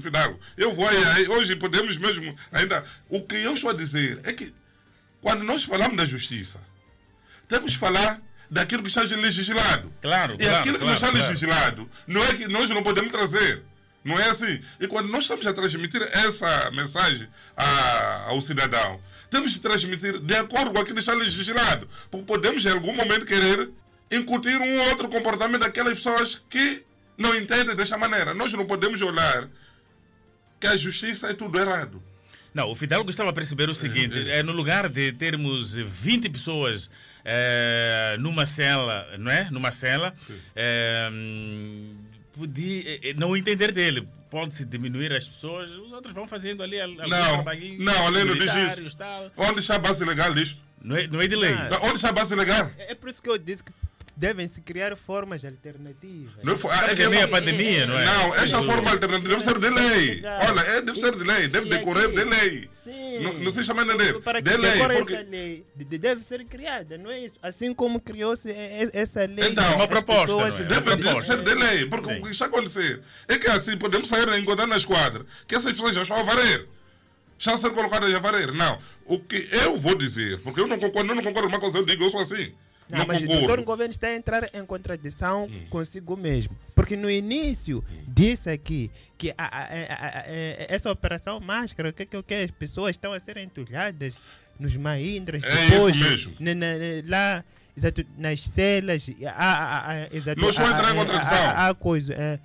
Fidalgo, 0.00 0.38
eu 0.56 0.72
vou 0.72 0.88
aí, 0.88 1.04
aí, 1.04 1.28
hoje 1.28 1.56
podemos 1.56 1.96
mesmo 1.96 2.34
ainda. 2.52 2.84
O 3.08 3.22
que 3.22 3.36
eu 3.36 3.54
estou 3.54 3.70
a 3.70 3.74
dizer 3.74 4.20
é 4.22 4.32
que 4.32 4.54
quando 5.20 5.42
nós 5.42 5.64
falamos 5.64 5.96
da 5.96 6.04
justiça, 6.04 6.60
temos 7.48 7.72
que 7.72 7.78
falar 7.78 8.20
daquilo 8.50 8.82
que 8.82 8.88
está 8.88 9.02
legislado. 9.02 9.92
Claro, 10.00 10.34
E 10.34 10.44
claro, 10.44 10.56
aquilo 10.58 10.78
que 10.78 10.84
claro, 10.84 10.86
não 10.86 10.94
está 10.94 11.10
claro. 11.10 11.26
legislado, 11.28 11.90
não 12.06 12.24
é 12.24 12.34
que 12.34 12.48
nós 12.48 12.70
não 12.70 12.82
podemos 12.82 13.10
trazer. 13.10 13.62
Não 14.04 14.18
é 14.18 14.30
assim. 14.30 14.60
E 14.80 14.86
quando 14.86 15.08
nós 15.10 15.24
estamos 15.24 15.46
a 15.46 15.52
transmitir 15.52 16.02
essa 16.12 16.70
mensagem 16.70 17.28
a- 17.56 18.26
ao 18.28 18.40
cidadão, 18.40 19.00
temos 19.30 19.52
que 19.54 19.60
transmitir 19.60 20.18
de 20.20 20.34
acordo 20.36 20.70
com 20.70 20.78
aquilo 20.78 20.94
que 20.94 21.00
está 21.00 21.12
legislado. 21.14 21.88
Porque 22.10 22.24
podemos, 22.26 22.64
em 22.64 22.70
algum 22.70 22.94
momento, 22.94 23.26
querer 23.26 23.68
incutir 24.10 24.58
um 24.58 24.80
outro 24.88 25.08
comportamento 25.08 25.60
daquelas 25.60 25.94
pessoas 25.94 26.40
que 26.48 26.82
não 27.18 27.34
entendem 27.36 27.76
desta 27.76 27.98
maneira. 27.98 28.32
Nós 28.32 28.52
não 28.54 28.64
podemos 28.66 29.02
olhar 29.02 29.48
que 30.60 30.66
a 30.66 30.76
justiça 30.76 31.28
é 31.30 31.34
tudo 31.34 31.58
errado. 31.58 32.02
Não, 32.54 32.70
o 32.70 32.74
Fidalgo 32.74 33.10
estava 33.10 33.28
a 33.30 33.32
perceber 33.32 33.68
o 33.68 33.74
seguinte: 33.74 34.30
é, 34.30 34.42
no 34.42 34.52
lugar 34.52 34.88
de 34.88 35.12
termos 35.12 35.74
20 35.74 36.30
pessoas 36.30 36.90
eh, 37.24 38.16
numa 38.18 38.46
cela, 38.46 39.06
não 39.18 39.30
é? 39.30 39.50
Numa 39.50 39.70
cela, 39.70 40.14
podia, 42.38 43.10
eh, 43.10 43.14
não 43.14 43.36
entender 43.36 43.72
dele. 43.72 44.08
Pode-se 44.30 44.64
diminuir 44.64 45.12
as 45.12 45.26
pessoas, 45.26 45.70
os 45.70 45.92
outros 45.92 46.14
vão 46.14 46.26
fazendo 46.26 46.62
ali 46.62 46.80
algum 46.80 46.96
Não, 47.08 47.34
trabalhinho, 47.34 47.82
não, 47.82 48.06
a 48.06 48.10
lei 48.10 48.24
não 48.24 48.34
diz 48.34 48.54
isso. 48.78 48.96
tal. 48.96 49.30
Onde 49.36 49.60
está 49.60 49.76
a 49.76 49.78
base 49.78 50.04
legal 50.04 50.32
disto? 50.34 50.60
Não 50.82 50.96
é, 50.96 51.06
não 51.06 51.20
é 51.20 51.26
de 51.26 51.34
lei. 51.34 51.54
Não, 51.54 51.82
Onde 51.84 51.96
está 51.96 52.10
a 52.10 52.12
base 52.12 52.34
legal? 52.34 52.70
É 52.78 52.94
por 52.94 53.08
isso 53.08 53.20
que 53.22 53.28
eu 53.28 53.36
disse 53.38 53.64
que 53.64 53.72
devem 54.18 54.48
se 54.48 54.60
criar 54.60 54.96
formas 54.96 55.44
alternativas. 55.44 56.34
Não 56.42 56.56
foi, 56.56 56.72
é 56.72 56.94
que 56.94 57.02
à 57.02 57.10
essa- 57.10 57.28
pandemia, 57.28 57.86
não 57.86 57.96
é? 57.98 58.04
Não, 58.04 58.34
esta 58.34 58.60
Sim. 58.60 58.66
forma 58.66 58.90
alternativa 58.90 59.28
deve 59.28 59.40
ser 59.42 59.58
de 59.60 59.70
lei. 59.70 60.22
Olha, 60.48 60.60
é, 60.62 60.80
deve 60.82 60.98
ser 61.00 61.14
de 61.16 61.22
lei, 61.24 61.46
deve 61.48 61.66
E 61.66 61.70
decorrer 61.70 62.06
aqui- 62.06 62.16
de 62.16 62.24
lei. 62.24 62.70
Sim. 62.72 63.20
Não, 63.20 63.32
não 63.34 63.50
se 63.50 63.62
chama 63.64 63.84
de 63.84 63.92
entender. 63.92 64.20
Para 64.20 64.42
que 64.42 64.50
De 64.50 64.56
lei. 64.56 64.72
Porque, 64.78 65.14
essa 65.14 65.22
lei, 65.30 65.64
de- 65.76 65.84
de- 65.84 65.98
deve 65.98 66.24
ser 66.24 66.44
criada, 66.46 66.98
não 66.98 67.10
é 67.10 67.20
isso? 67.20 67.38
Assim 67.40 67.72
como 67.72 68.00
criou-se 68.00 68.50
essa 68.92 69.20
lei. 69.24 69.50
Então, 69.50 69.74
uma 69.76 69.84
as 69.84 69.88
proposta, 69.88 70.26
pessoas- 70.26 70.58
não 70.58 70.64
é? 70.64 70.68
deve, 70.68 70.80
Uma 70.80 70.96
deve 70.96 71.02
proposta. 71.08 71.36
ser 71.36 71.42
de 71.44 71.54
lei. 71.54 71.86
Porque 71.86 72.06
Sim. 72.14 72.20
o 72.20 72.22
que 72.24 72.30
está 72.32 72.44
a 72.46 72.48
acontecer 72.48 73.00
é 73.28 73.38
que 73.38 73.46
assim 73.48 73.76
podemos 73.78 74.08
sair 74.08 74.28
e 74.28 74.40
encontrar 74.40 74.66
na 74.66 74.76
esquadra 74.76 75.24
que 75.46 75.54
essas 75.54 75.70
pessoas 75.72 75.94
já 75.94 76.02
estão 76.02 76.18
a 76.18 76.22
varer. 76.24 76.66
Já 77.38 77.54
estão 77.54 77.54
a 77.54 77.58
ser 77.58 77.70
colocadas 77.70 78.12
a 78.12 78.18
varer. 78.18 78.52
Não. 78.52 78.78
O 79.04 79.20
que 79.20 79.48
eu 79.52 79.76
vou 79.76 79.94
dizer, 79.94 80.40
porque 80.40 80.60
eu 80.60 80.66
não 80.66 80.76
concordo, 80.76 81.08
eu 81.12 81.14
não 81.14 81.22
concordo 81.22 81.48
com 81.48 81.54
uma 81.54 81.60
coisa, 81.60 81.78
eu 81.78 81.86
digo, 81.86 82.02
eu 82.02 82.10
sou 82.10 82.18
assim. 82.20 82.52
Não, 82.90 83.04
mas 83.06 83.22
o 83.22 83.26
doutor 83.26 83.62
governo 83.64 83.90
está 83.92 84.06
a 84.08 84.14
entrar 84.16 84.48
em 84.54 84.64
contradição 84.64 85.48
consigo 85.68 86.16
mesmo. 86.16 86.56
Porque 86.74 86.96
no 86.96 87.10
início 87.10 87.84
disse 88.06 88.48
aqui 88.50 88.90
que 89.16 89.30
a- 89.30 89.34
a- 89.38 89.64
a- 89.64 90.24
essa 90.68 90.90
operação 90.90 91.38
máscara, 91.40 91.90
o 91.90 91.92
que, 91.92 92.06
que, 92.06 92.22
que 92.22 92.34
as 92.34 92.50
pessoas 92.50 92.90
estão 92.92 93.12
a 93.12 93.20
ser 93.20 93.36
entulhadas 93.36 94.14
nos 94.58 94.74
maindras, 94.76 95.42
É 95.44 95.66
depois, 95.70 95.94
isso 95.94 96.08
mesmo. 96.30 96.34
na- 96.40 96.54
na- 96.54 96.74
lá, 97.06 97.44
exato, 97.76 98.04
nas 98.16 98.40
celas, 98.40 99.06
há, 99.26 99.30
há, 99.32 99.90
há, 99.92 100.08
exato, 100.16 100.40
entrar 100.40 100.92
em 100.92 100.96
contradição. 100.96 101.50
há 101.68 101.74
coisa, 101.74 102.14
é, 102.14 102.38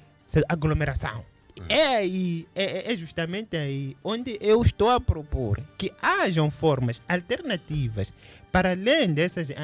aglomeração. 0.49 1.25
É 1.69 1.95
aí, 1.97 2.47
é, 2.55 2.91
é 2.93 2.97
justamente 2.97 3.55
aí 3.57 3.95
onde 4.03 4.37
eu 4.41 4.61
estou 4.61 4.89
a 4.89 4.99
propor 4.99 5.59
que 5.77 5.91
hajam 6.01 6.51
formas 6.51 7.01
alternativas 7.07 8.13
para 8.51 8.71
além 8.71 9.13
dessas 9.13 9.49
a- 9.51 9.55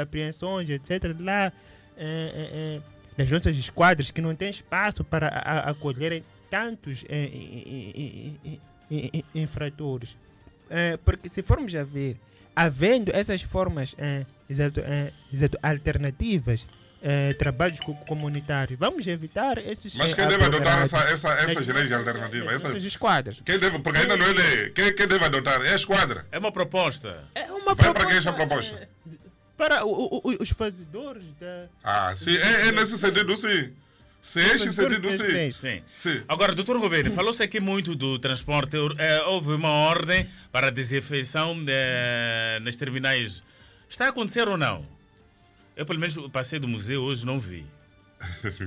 apreensões, 0.00 0.68
etc. 0.68 1.14
Lá 1.18 1.52
nas 3.16 3.30
nossas 3.30 3.56
esquadras 3.56 4.10
que 4.10 4.20
não 4.20 4.34
tem 4.34 4.50
espaço 4.50 5.04
para 5.04 5.28
acolherem 5.28 6.24
tantos 6.50 7.04
infratores. 9.34 10.16
Porque 11.04 11.28
se 11.28 11.42
formos 11.42 11.74
a 11.74 11.84
ver, 11.84 12.16
havendo 12.56 13.14
essas 13.14 13.42
formas 13.42 13.94
exato, 14.48 14.80
exato, 15.32 15.58
alternativas, 15.62 16.66
eh, 17.02 17.34
trabalhos 17.34 17.80
co- 17.80 17.94
comunitários, 18.06 18.78
vamos 18.78 19.06
evitar 19.06 19.58
esses. 19.58 19.94
Mas 19.96 20.14
quem 20.14 20.26
deve 20.26 20.44
adotar 20.44 20.80
essa, 20.82 20.98
essa, 21.10 21.28
essas 21.34 21.66
leis 21.66 21.90
alternativas? 21.92 22.48
Essas, 22.54 22.64
nossas 22.64 22.84
esquadras. 22.84 23.42
quem 23.44 23.58
deve, 23.58 23.78
porque 23.80 23.98
ainda 24.00 24.16
não 24.16 24.26
é 24.26 24.32
lei. 24.32 24.70
Quem, 24.70 24.94
quem 24.94 25.06
deve 25.08 25.24
adotar? 25.24 25.60
É 25.64 25.72
a 25.72 25.76
esquadra. 25.76 26.26
É 26.30 26.38
uma 26.38 26.52
proposta. 26.52 27.24
É 27.34 27.50
uma 27.52 27.74
Vai 27.74 27.92
para 27.92 28.06
quem 28.06 28.16
essa 28.16 28.32
proposta? 28.32 28.88
Para 29.56 29.84
o- 29.84 29.90
o- 30.16 30.20
o- 30.30 30.42
os 30.42 30.50
fazedores 30.50 31.24
da. 31.40 31.66
Ah, 31.84 32.14
sim. 32.16 32.36
É, 32.36 32.68
é 32.68 32.72
nesse 32.72 32.96
sentido, 32.98 33.34
sim. 33.36 33.72
Se 34.20 34.40
é 34.40 34.54
este 34.54 34.66
fazedores 34.72 35.16
sentido, 35.16 35.50
sim. 35.50 35.50
Sim. 35.50 35.82
Sim. 35.96 36.22
Agora, 36.28 36.54
doutor 36.54 36.78
governo, 36.78 37.10
falou-se 37.12 37.42
aqui 37.42 37.58
muito 37.60 37.94
do 37.96 38.18
transporte. 38.20 38.76
Eh, 38.98 39.22
houve 39.26 39.50
uma 39.52 39.68
ordem 39.70 40.28
para 40.52 40.68
a 40.68 40.70
desinfecção 40.70 41.56
eh, 41.66 42.58
nas 42.62 42.76
terminais 42.76 43.42
Está 43.88 44.06
a 44.06 44.08
acontecer 44.08 44.48
ou 44.48 44.56
não? 44.56 44.86
Eu, 45.76 45.86
pelo 45.86 45.98
menos, 45.98 46.16
passei 46.30 46.58
do 46.58 46.68
museu 46.68 47.02
hoje 47.02 47.24
não 47.26 47.38
vi. 47.38 47.64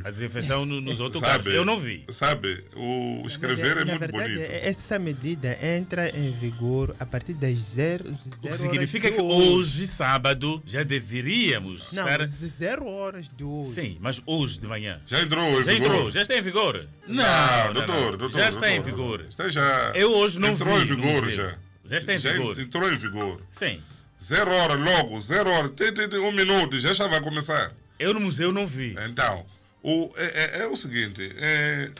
A 0.03 0.11
desinfecção 0.11 0.65
no- 0.65 0.81
nos 0.81 0.99
autocarros. 0.99 1.45
Eu 1.47 1.63
não 1.63 1.79
vi. 1.79 2.03
Sabe, 2.09 2.61
o 2.75 3.23
escrever 3.25 3.77
é 3.77 3.85
Na 3.85 3.93
muito 3.93 3.99
verdade, 4.11 4.33
bonito. 4.35 4.51
essa 4.51 4.99
medida 4.99 5.57
entra 5.65 6.09
em 6.09 6.33
vigor 6.33 6.93
a 6.99 7.05
partir 7.05 7.33
das 7.35 7.57
zero, 7.59 8.03
O 8.03 8.11
zero 8.11 8.37
que 8.41 8.47
horas 8.47 8.59
significa 8.59 9.09
que 9.09 9.21
hoje, 9.21 9.87
sábado, 9.87 10.61
já 10.65 10.83
deveríamos 10.83 11.89
Não, 11.93 12.03
estar. 12.03 12.25
zero 12.27 12.85
horas 12.85 13.29
de 13.29 13.45
hoje. 13.45 13.69
Sim, 13.69 13.97
mas 14.01 14.21
hoje 14.25 14.59
de 14.59 14.67
manhã. 14.67 14.99
Já 15.05 15.21
entrou 15.21 15.45
em 15.45 15.63
Já 15.63 15.71
vigor? 15.71 15.85
entrou, 15.87 16.09
já 16.11 16.21
está 16.21 16.37
em 16.37 16.41
vigor. 16.41 16.87
Não, 17.07 17.15
Não, 17.15 17.65
não, 17.67 17.73
doutor, 17.75 17.95
não. 18.11 18.17
doutor, 18.17 18.31
já 18.41 18.49
está 18.49 18.69
em 18.69 18.81
doutor. 18.81 18.91
vigor. 19.19 19.25
Está 19.29 19.47
já. 19.47 19.91
Eu 19.95 20.11
hoje 20.11 20.37
não 20.37 20.49
entrou 20.49 20.77
vi 20.79 20.83
em 20.85 20.97
no 20.97 21.01
vigor 21.01 21.29
já. 21.29 21.57
Já 21.85 21.97
está 21.97 22.13
em 22.13 22.19
já 22.19 22.33
vigor. 22.33 22.59
entrou 22.59 22.91
em 22.91 22.97
vigor. 22.97 23.41
Sim. 23.49 23.81
Zero 24.25 24.51
hora 24.51 24.73
logo, 24.73 25.19
zero 25.19 25.51
hora, 25.51 25.69
tem, 25.69 25.93
tem, 25.93 26.09
tem 26.09 26.19
um 26.19 26.31
minuto, 26.31 26.79
já 26.79 26.93
já 26.93 27.07
vai 27.07 27.21
começar. 27.21 27.71
Eu 27.99 28.11
no 28.11 28.19
museu 28.19 28.51
não 28.51 28.65
vi. 28.65 28.95
Então, 29.07 29.45
o, 29.83 30.11
é, 30.17 30.25
é- 30.25 30.61
é 30.63 30.67
o 30.67 30.75
seguinte, 30.75 31.31
é, 31.37 31.91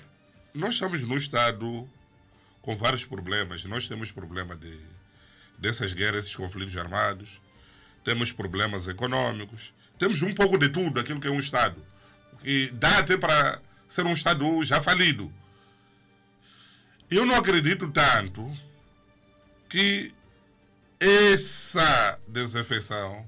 nós 0.52 0.74
estamos 0.74 1.04
num 1.04 1.18
estado 1.18 1.88
com 2.64 2.76
vários 2.76 3.06
problemas. 3.06 3.64
Nós 3.66 3.88
temos 3.88 4.12
problema 4.12 4.56
de, 4.56 4.76
dessas 5.60 5.94
guerras, 5.94 6.24
esses 6.26 6.36
conflitos 6.36 6.76
armados, 6.76 7.40
temos 8.04 8.32
problemas 8.32 8.88
econômicos, 8.88 9.72
temos 10.00 10.24
um 10.24 10.34
pouco 10.34 10.58
de 10.58 10.70
tudo, 10.70 11.00
aquilo 11.00 11.20
que 11.20 11.28
é 11.28 11.32
um 11.32 11.40
Estado. 11.40 11.80
E 12.44 12.72
dá 12.74 12.98
até 12.98 13.18
para 13.18 13.62
ser 13.88 14.04
um 14.04 14.14
Estado 14.14 14.64
já 14.64 14.82
falido. 14.82 15.32
Eu 17.12 17.24
não 17.24 17.36
acredito 17.36 17.88
tanto 17.92 18.52
que 19.70 20.12
essa 21.00 22.20
desinfecção 22.28 23.28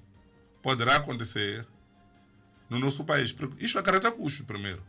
poderá 0.62 0.98
acontecer 0.98 1.66
no 2.70 2.80
nosso 2.80 3.04
país. 3.04 3.36
Isto 3.60 3.80
acarreta 3.80 4.12
custo, 4.12 4.44
primeiro. 4.44 4.84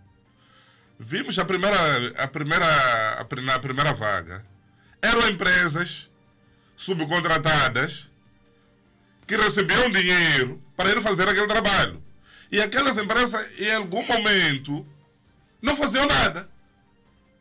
Vimos 0.98 1.38
a 1.38 1.44
primeira, 1.44 1.76
a 2.16 2.26
primeira, 2.26 2.66
a, 2.66 3.42
na 3.42 3.58
primeira 3.58 3.92
vaga. 3.92 4.44
Eram 5.00 5.28
empresas 5.28 6.10
subcontratadas 6.76 8.10
que 9.26 9.36
recebiam 9.36 9.90
dinheiro 9.90 10.62
para 10.76 10.90
ir 10.90 11.00
fazer 11.00 11.28
aquele 11.28 11.46
trabalho. 11.46 12.02
E 12.50 12.60
aquelas 12.60 12.96
empresas, 12.96 13.60
em 13.60 13.74
algum 13.74 14.04
momento, 14.06 14.86
não 15.60 15.76
faziam 15.76 16.06
nada. 16.06 16.48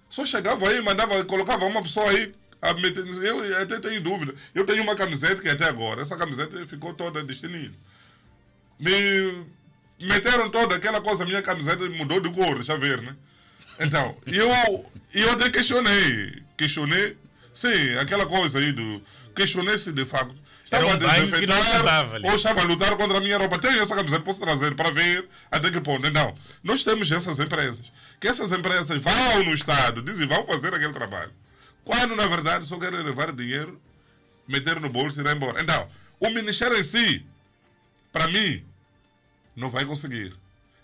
Só 0.09 0.25
chegava 0.25 0.69
aí, 0.69 0.81
mandava, 0.81 1.23
colocava 1.25 1.65
uma 1.65 1.81
pessoa 1.81 2.09
aí. 2.11 2.33
A 2.67 2.73
meter, 2.73 3.05
eu 3.23 3.61
até 3.61 3.79
tenho 3.79 4.01
dúvida. 4.01 4.35
Eu 4.53 4.65
tenho 4.65 4.83
uma 4.83 4.95
camiseta 4.95 5.41
que 5.41 5.49
até 5.49 5.65
agora, 5.65 6.01
essa 6.01 6.17
camiseta 6.17 6.65
ficou 6.65 6.93
toda 6.93 7.23
destinada. 7.23 7.71
Me 8.79 9.45
meteram 9.99 10.49
toda 10.49 10.75
aquela 10.75 11.01
coisa, 11.01 11.25
minha 11.25 11.41
camiseta 11.41 11.89
mudou 11.89 12.19
de 12.19 12.29
cor, 12.29 12.55
deixa 12.55 12.73
eu 12.73 12.79
ver, 12.79 13.01
né? 13.01 13.15
Então, 13.79 14.17
eu, 14.25 14.91
eu 15.13 15.31
até 15.31 15.49
questionei. 15.49 16.43
Questionei, 16.57 17.17
sim, 17.53 17.95
aquela 17.99 18.25
coisa 18.25 18.59
aí 18.59 18.71
do. 18.71 19.01
Questionei 19.35 19.77
se 19.77 19.91
de 19.91 20.05
facto 20.05 20.35
estava 20.65 20.85
um 20.85 20.89
a 20.89 20.97
não 20.97 20.99
desinfetar 20.99 22.25
ou 22.25 22.35
estava 22.35 22.61
a 22.61 22.63
lutar 22.63 22.97
contra 22.97 23.17
a 23.17 23.21
minha 23.21 23.37
roupa. 23.37 23.59
Tenho 23.59 23.79
essa 23.79 23.95
camiseta, 23.95 24.23
posso 24.23 24.39
trazer 24.39 24.75
para 24.75 24.91
ver 24.91 25.27
até 25.51 25.71
que 25.71 25.79
ponto. 25.79 26.05
Então, 26.05 26.35
nós 26.63 26.83
temos 26.83 27.11
essas 27.11 27.39
empresas. 27.39 27.91
Que 28.19 28.27
essas 28.27 28.51
empresas 28.51 29.01
vão 29.01 29.43
no 29.43 29.53
Estado, 29.53 30.01
dizem 30.01 30.27
vão 30.27 30.43
fazer 30.43 30.73
aquele 30.73 30.93
trabalho. 30.93 31.31
Quando, 31.87 32.17
na 32.17 32.27
verdade, 32.27 32.65
só 32.65 32.77
querem 32.77 33.01
levar 33.01 33.31
dinheiro, 33.31 33.81
meter 34.45 34.77
no 34.81 34.89
bolso 34.89 35.21
e 35.21 35.23
ir 35.23 35.33
embora. 35.33 35.61
Então, 35.61 35.89
o 36.19 36.29
Ministério 36.29 36.77
em 36.77 36.83
si, 36.83 37.25
para 38.11 38.27
mim, 38.27 38.61
não 39.55 39.69
vai 39.69 39.85
conseguir. 39.85 40.35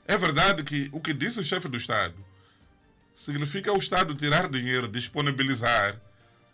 É 0.08 0.18
verdade 0.18 0.64
que 0.64 0.88
o 0.94 1.02
que 1.02 1.14
disse 1.14 1.42
o 1.42 1.44
chefe 1.44 1.68
do 1.68 1.76
Estado 1.76 2.16
significa 3.14 3.74
o 3.74 3.78
Estado 3.78 4.16
tirar 4.16 4.48
dinheiro, 4.48 4.88
disponibilizar 4.88 6.00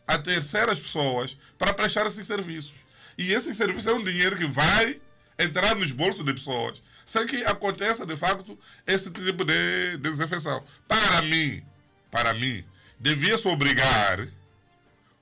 a 0.07 0.17
terceiras 0.17 0.79
pessoas 0.79 1.37
para 1.55 1.71
prestar 1.71 2.07
esses 2.07 2.25
serviços. 2.25 2.73
E 3.19 3.31
esse 3.31 3.53
serviço 3.53 3.87
é 3.87 3.93
um 3.93 4.03
dinheiro 4.03 4.35
que 4.35 4.45
vai 4.45 4.99
entrar 5.37 5.75
nos 5.75 5.91
bolsos 5.91 6.25
de 6.25 6.33
pessoas 6.33 6.81
sem 7.05 7.27
que 7.27 7.43
aconteça, 7.45 8.03
de 8.03 8.17
facto, 8.17 8.57
esse 8.87 9.11
tipo 9.11 9.45
de 9.45 9.97
desinfecção. 9.97 10.63
Para 10.87 11.21
mim, 11.21 11.63
para 12.09 12.33
mim, 12.33 12.65
devia-se 12.99 13.47
obrigar, 13.47 14.27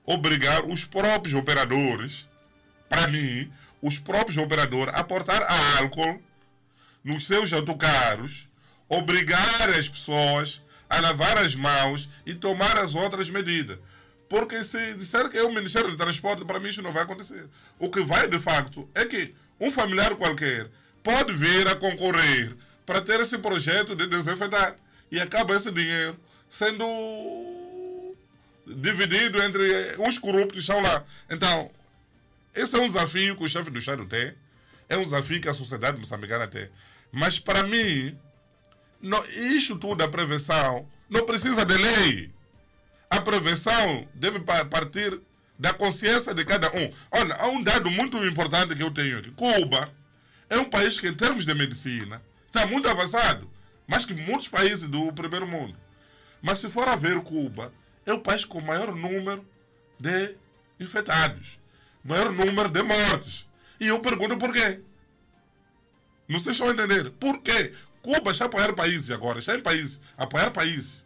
obrigar 0.08 0.64
os 0.64 0.86
próprios 0.86 1.34
operadores, 1.34 2.26
para 2.88 3.06
mim, 3.08 3.52
os 3.82 3.98
próprios 3.98 4.38
operadores 4.38 4.94
a 4.94 5.04
portar 5.04 5.42
álcool 5.76 6.22
nos 7.04 7.26
seus 7.26 7.52
autocarros, 7.52 8.48
obrigar 8.88 9.68
as 9.78 9.86
pessoas 9.86 10.62
a 10.88 10.98
lavar 10.98 11.36
as 11.36 11.54
mãos 11.54 12.08
e 12.24 12.34
tomar 12.34 12.78
as 12.78 12.94
outras 12.94 13.28
medidas. 13.28 13.78
Porque 14.30 14.64
se 14.64 14.94
disser 14.94 15.28
que 15.28 15.36
é 15.36 15.42
o 15.42 15.52
Ministério 15.52 15.90
do 15.90 15.96
Transporte, 15.96 16.42
para 16.42 16.58
mim 16.58 16.70
isso 16.70 16.80
não 16.80 16.90
vai 16.90 17.02
acontecer. 17.02 17.46
O 17.78 17.90
que 17.90 18.00
vai, 18.00 18.26
de 18.26 18.38
facto, 18.38 18.88
é 18.94 19.04
que 19.04 19.34
um 19.60 19.70
familiar 19.70 20.14
qualquer 20.16 20.70
pode 21.04 21.34
vir 21.34 21.68
a 21.68 21.76
concorrer 21.76 22.56
para 22.86 23.02
ter 23.02 23.20
esse 23.20 23.36
projeto 23.36 23.94
de 23.94 24.06
desinfetar. 24.06 24.74
E 25.12 25.20
acaba 25.20 25.54
esse 25.54 25.70
dinheiro 25.70 26.18
sendo 26.48 26.86
dividido 28.76 29.42
entre 29.42 29.94
os 29.98 30.18
corruptos 30.18 30.58
estão 30.60 30.80
lá. 30.80 31.04
Então, 31.30 31.70
esse 32.54 32.76
é 32.76 32.78
um 32.80 32.86
desafio 32.86 33.36
que 33.36 33.44
o 33.44 33.48
chefe 33.48 33.70
do 33.70 33.78
Estado 33.78 34.04
tem. 34.06 34.34
É 34.88 34.96
um 34.96 35.02
desafio 35.02 35.40
que 35.40 35.48
a 35.48 35.54
sociedade 35.54 35.98
moçambicana 35.98 36.46
tem. 36.46 36.68
Mas, 37.12 37.38
para 37.38 37.62
mim, 37.62 38.16
não, 39.00 39.24
isto 39.26 39.76
tudo, 39.78 40.02
a 40.02 40.08
prevenção, 40.08 40.88
não 41.08 41.24
precisa 41.26 41.64
de 41.64 41.76
lei. 41.76 42.30
A 43.10 43.20
prevenção 43.20 44.06
deve 44.14 44.40
pa- 44.40 44.64
partir 44.64 45.20
da 45.58 45.72
consciência 45.72 46.34
de 46.34 46.44
cada 46.44 46.68
um. 46.74 46.92
Olha, 47.10 47.34
há 47.36 47.48
um 47.48 47.62
dado 47.62 47.90
muito 47.90 48.16
importante 48.26 48.74
que 48.74 48.82
eu 48.82 48.90
tenho 48.90 49.18
aqui. 49.18 49.30
Cuba 49.32 49.92
é 50.48 50.58
um 50.58 50.64
país 50.64 50.98
que, 51.00 51.08
em 51.08 51.14
termos 51.14 51.44
de 51.44 51.54
medicina, 51.54 52.22
está 52.46 52.66
muito 52.66 52.88
avançado, 52.88 53.50
mais 53.86 54.04
que 54.06 54.14
muitos 54.14 54.48
países 54.48 54.88
do 54.88 55.12
primeiro 55.12 55.46
mundo. 55.46 55.76
Mas 56.40 56.58
se 56.58 56.70
for 56.70 56.88
a 56.88 56.96
ver 56.96 57.20
Cuba, 57.22 57.72
é 58.10 58.12
o 58.12 58.20
país 58.20 58.44
com 58.44 58.58
o 58.58 58.62
maior 58.62 58.94
número 58.94 59.46
de 59.98 60.34
infectados, 60.80 61.60
maior 62.02 62.32
número 62.32 62.68
de 62.68 62.82
mortes. 62.82 63.46
E 63.78 63.88
eu 63.88 64.00
pergunto 64.00 64.38
por 64.38 64.52
quê? 64.52 64.80
Não 66.28 66.38
sei 66.38 66.54
se 66.54 66.62
estão 66.62 66.70
entender. 66.70 67.10
Por 67.12 67.40
quê? 67.40 67.72
Cuba 68.02 68.30
está 68.30 68.44
a 68.44 68.46
apoiar 68.46 68.72
países 68.74 69.10
agora, 69.10 69.38
está 69.38 69.54
em 69.54 69.60
países, 69.60 70.00
apoiar 70.16 70.50
países. 70.50 71.04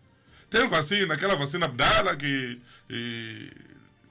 Tem 0.48 0.66
vacina, 0.68 1.14
aquela 1.14 1.34
vacina 1.34 1.66
Abdala 1.66 2.14
que 2.14 2.60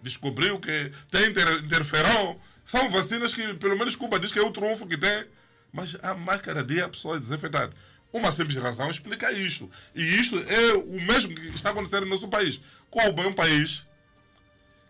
descobriu 0.02 0.60
que 0.60 0.92
tem 1.10 1.30
inter, 1.30 1.64
interferon. 1.64 2.40
São 2.66 2.90
vacinas 2.90 3.34
que, 3.34 3.54
pelo 3.56 3.78
menos, 3.78 3.96
Cuba 3.96 4.20
diz 4.20 4.32
que 4.32 4.40
é 4.40 4.42
o 4.42 4.52
trunfo 4.52 4.88
que 4.88 4.98
tem. 4.98 5.26
Mas 5.72 5.96
há 6.02 6.14
mais 6.14 6.42
cada 6.42 6.64
dia 6.64 6.90
pessoas 6.90 7.22
desinfetadas. 7.22 7.76
Uma 8.14 8.32
simples 8.32 8.58
razão 8.58 8.90
explica 8.90 9.32
isto. 9.32 9.70
E 9.96 10.02
isto 10.20 10.38
é 10.40 10.74
o 10.74 11.02
mesmo 11.02 11.34
que 11.34 11.48
está 11.56 11.70
acontecendo 11.70 12.04
no 12.04 12.12
nosso 12.12 12.28
país. 12.28 12.60
Cuba 12.90 13.24
é 13.24 13.28
um 13.28 13.34
país 13.34 13.86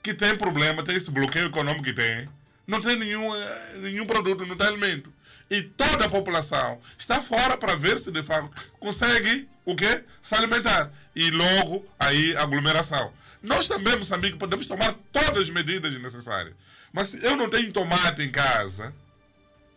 que 0.02 0.14
tem 0.14 0.36
problema, 0.36 0.84
tem 0.84 0.96
esse 0.96 1.12
bloqueio 1.12 1.48
econômico 1.48 1.84
que 1.84 1.94
tem, 1.94 2.28
não 2.66 2.82
tem 2.82 2.98
nenhum, 2.98 3.36
eh, 3.36 3.74
nenhum 3.78 4.06
produto, 4.06 4.46
não 4.46 4.58
tem 4.58 4.68
alimento. 4.68 5.14
E 5.50 5.62
toda 5.62 6.06
a 6.06 6.10
população 6.10 6.80
está 6.98 7.22
fora 7.22 7.58
para 7.58 7.76
ver 7.76 8.00
se 8.00 8.12
de 8.12 8.24
fato 8.24 8.50
consegue 8.80 9.48
o 9.66 9.76
quê? 9.76 10.04
Se 10.22 10.34
alimentar. 10.34 10.92
E 11.16 11.30
logo 11.30 11.86
aí 12.00 12.36
aglomeração. 12.38 13.14
Nós 13.44 13.68
também, 13.68 13.98
Moçambique, 13.98 14.38
podemos 14.38 14.66
tomar 14.66 14.96
todas 15.12 15.38
as 15.38 15.50
medidas 15.50 15.98
necessárias. 16.00 16.56
Mas 16.94 17.10
se 17.10 17.24
eu 17.24 17.36
não 17.36 17.50
tenho 17.50 17.72
tomate 17.72 18.22
em 18.22 18.32
casa, 18.32 18.94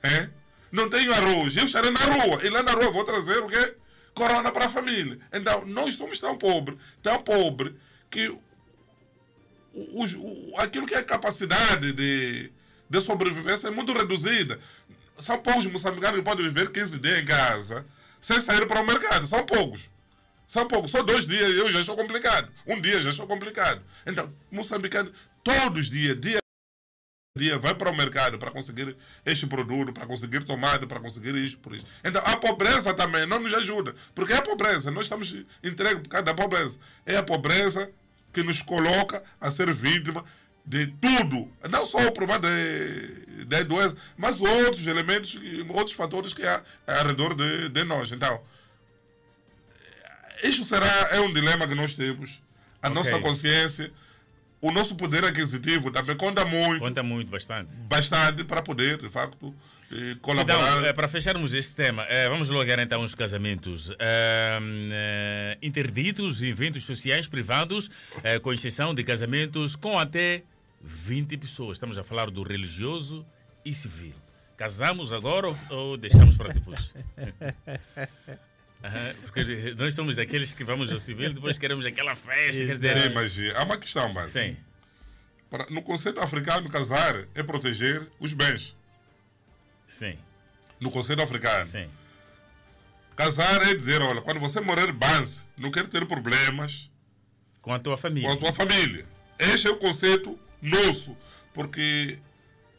é? 0.02 0.28
Não 0.74 0.90
tenho 0.90 1.12
arroz, 1.14 1.56
eu 1.56 1.64
estarei 1.64 1.90
na 1.90 2.00
rua. 2.00 2.40
E 2.44 2.48
lá 2.50 2.62
na 2.62 2.72
rua 2.72 2.90
vou 2.90 3.04
trazer 3.04 3.38
o 3.38 3.46
quê? 3.48 3.76
Corona 4.14 4.50
para 4.52 4.66
a 4.66 4.68
família. 4.68 5.18
Então, 5.32 5.64
nós 5.66 5.94
somos 5.96 6.18
tão 6.20 6.36
pobres, 6.36 6.78
tão 7.02 7.22
pobres, 7.22 7.72
que 8.10 8.28
o- 9.72 10.54
aquilo 10.58 10.86
que 10.86 10.94
é 10.94 11.02
capacidade 11.02 11.92
de, 11.92 12.50
de 12.88 13.00
sobrevivência 13.00 13.68
é 13.68 13.70
muito 13.70 13.92
reduzida. 13.92 14.58
São 15.18 15.38
poucos 15.38 15.66
moçambicanos 15.66 16.18
que 16.18 16.24
podem 16.24 16.44
viver 16.46 16.70
15 16.70 16.98
dias 16.98 17.20
em 17.20 17.24
casa 17.24 17.84
sem 18.20 18.40
sair 18.40 18.66
para 18.66 18.80
o 18.80 18.86
mercado. 18.86 19.26
São 19.26 19.44
poucos. 19.44 19.88
São 20.46 20.66
poucos. 20.68 20.90
Só 20.90 21.02
dois 21.02 21.26
dias 21.26 21.50
eu 21.50 21.70
já 21.72 21.80
estou 21.80 21.96
complicado. 21.96 22.50
Um 22.66 22.80
dia 22.80 23.02
já 23.02 23.10
estou 23.10 23.26
complicado. 23.26 23.82
Então, 24.06 24.32
moçambicano, 24.50 25.12
todos 25.42 25.84
os 25.86 25.90
dias, 25.90 26.18
dia 26.20 26.38
dia, 27.36 27.58
vai 27.58 27.74
para 27.74 27.90
o 27.90 27.96
mercado 27.96 28.38
para 28.38 28.52
conseguir 28.52 28.96
este 29.26 29.44
produto, 29.48 29.92
para 29.92 30.06
conseguir 30.06 30.44
tomate, 30.44 30.86
para 30.86 31.00
conseguir 31.00 31.34
isto, 31.34 31.58
por 31.58 31.74
isso. 31.74 31.84
Então, 32.04 32.22
a 32.24 32.36
pobreza 32.36 32.94
também 32.94 33.26
não 33.26 33.40
nos 33.40 33.52
ajuda. 33.52 33.92
Porque 34.14 34.32
é 34.32 34.36
a 34.36 34.42
pobreza. 34.42 34.88
Nós 34.92 35.06
estamos 35.06 35.34
entregues 35.60 36.02
por 36.02 36.10
causa 36.10 36.26
da 36.26 36.32
pobreza. 36.32 36.78
É 37.04 37.16
a 37.16 37.24
pobreza 37.24 37.90
que 38.32 38.40
nos 38.44 38.62
coloca 38.62 39.20
a 39.40 39.50
ser 39.50 39.72
vítima 39.74 40.24
de 40.64 40.86
tudo. 40.86 41.50
Não 41.68 41.84
só 41.84 42.06
o 42.06 42.12
problema 42.12 42.38
de 42.38 43.44
da 43.46 43.64
doença, 43.64 43.96
mas 44.16 44.40
outros 44.40 44.86
elementos, 44.86 45.36
outros 45.70 45.92
fatores 45.96 46.32
que 46.32 46.46
há 46.46 46.62
ao 46.86 47.04
redor 47.04 47.34
de, 47.34 47.68
de 47.68 47.82
nós. 47.82 48.12
Então, 48.12 48.40
isto 50.44 50.64
será, 50.64 51.08
é 51.10 51.18
um 51.18 51.32
dilema 51.32 51.66
que 51.66 51.74
nós 51.74 51.96
temos. 51.96 52.40
A 52.80 52.88
Ok. 52.88 52.94
nossa 52.94 53.18
consciência, 53.18 53.92
o 54.66 54.72
nosso 54.72 54.94
poder 54.96 55.22
aquisitivo 55.24 55.90
também 55.90 56.16
conta 56.16 56.42
muito, 56.44 56.80
Conta 56.80 57.02
muito, 57.02 57.30
bastante. 57.30 57.74
bastante 57.82 58.44
para 58.44 58.62
poder, 58.62 58.96
de 58.96 59.10
facto, 59.10 59.54
eh, 59.92 60.16
colaborar. 60.22 60.56
Então, 60.70 60.86
eh, 60.86 60.92
para 60.94 61.06
fecharmos 61.06 61.52
este 61.52 61.74
tema, 61.74 62.02
eh, 62.08 62.30
vamos 62.30 62.48
logar 62.48 62.78
então 62.78 63.02
os 63.02 63.14
casamentos 63.14 63.90
eh, 63.98 64.58
eh, 64.90 65.58
interditos, 65.60 66.42
eventos 66.42 66.82
sociais 66.84 67.28
privados, 67.28 67.90
com 68.42 68.54
exceção 68.54 68.94
de 68.94 69.04
casamentos 69.04 69.76
com 69.76 69.98
até 69.98 70.42
20 70.82 71.36
pessoas. 71.36 71.76
Estamos 71.76 71.98
a 71.98 72.02
falar 72.02 72.30
do 72.30 72.42
religioso 72.42 73.26
e 73.66 73.74
civil. 73.74 74.14
Casamos 74.56 75.12
agora 75.12 75.48
ou, 75.48 75.56
ou 75.68 75.96
deixamos 75.98 76.36
para 76.38 76.54
depois? 76.54 76.90
Aham, 78.84 79.14
porque 79.22 79.74
nós 79.78 79.94
somos 79.94 80.16
daqueles 80.16 80.52
que 80.52 80.62
vamos 80.62 80.92
ao 80.92 80.98
civil 80.98 81.30
e 81.30 81.34
depois 81.34 81.56
queremos 81.56 81.86
aquela 81.86 82.14
festa. 82.14 82.64
Quer 82.66 82.72
dizer, 82.72 83.00
Sim, 83.00 83.08
mas 83.14 83.34
há 83.56 83.62
uma 83.64 83.78
questão, 83.78 84.12
mas 84.12 84.30
sim, 84.30 84.56
para- 85.48 85.66
no 85.70 85.80
conceito 85.82 86.20
africano, 86.20 86.68
casar 86.68 87.26
é 87.34 87.42
proteger 87.42 88.06
os 88.20 88.32
bens. 88.34 88.76
sim, 89.88 90.18
No 90.80 90.90
conceito 90.90 91.22
africano. 91.22 91.66
sim. 91.66 91.88
Casar 93.16 93.62
é 93.62 93.74
dizer, 93.74 94.02
olha, 94.02 94.20
quando 94.20 94.40
você 94.40 94.60
morrer, 94.60 94.92
base, 94.92 95.44
não 95.56 95.70
quero 95.70 95.86
ter 95.88 96.04
problemas 96.04 96.90
Com 97.62 97.72
a 97.72 97.78
tua 97.78 97.96
família. 97.96 98.28
com 98.28 98.34
a 98.34 98.36
tua 98.36 98.52
família. 98.52 99.06
Este 99.38 99.68
é 99.68 99.70
o 99.70 99.76
conceito 99.78 100.38
nosso, 100.60 101.16
porque 101.54 102.18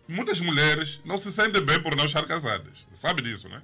muitas 0.07 0.39
mulheres 0.41 1.01
não 1.05 1.17
se 1.17 1.31
sentem 1.31 1.63
bem 1.65 1.81
por 1.81 1.95
não 1.95 2.05
estar 2.05 2.23
casadas. 2.25 2.85
Sabe 2.93 3.21
disso, 3.21 3.47
né? 3.49 3.61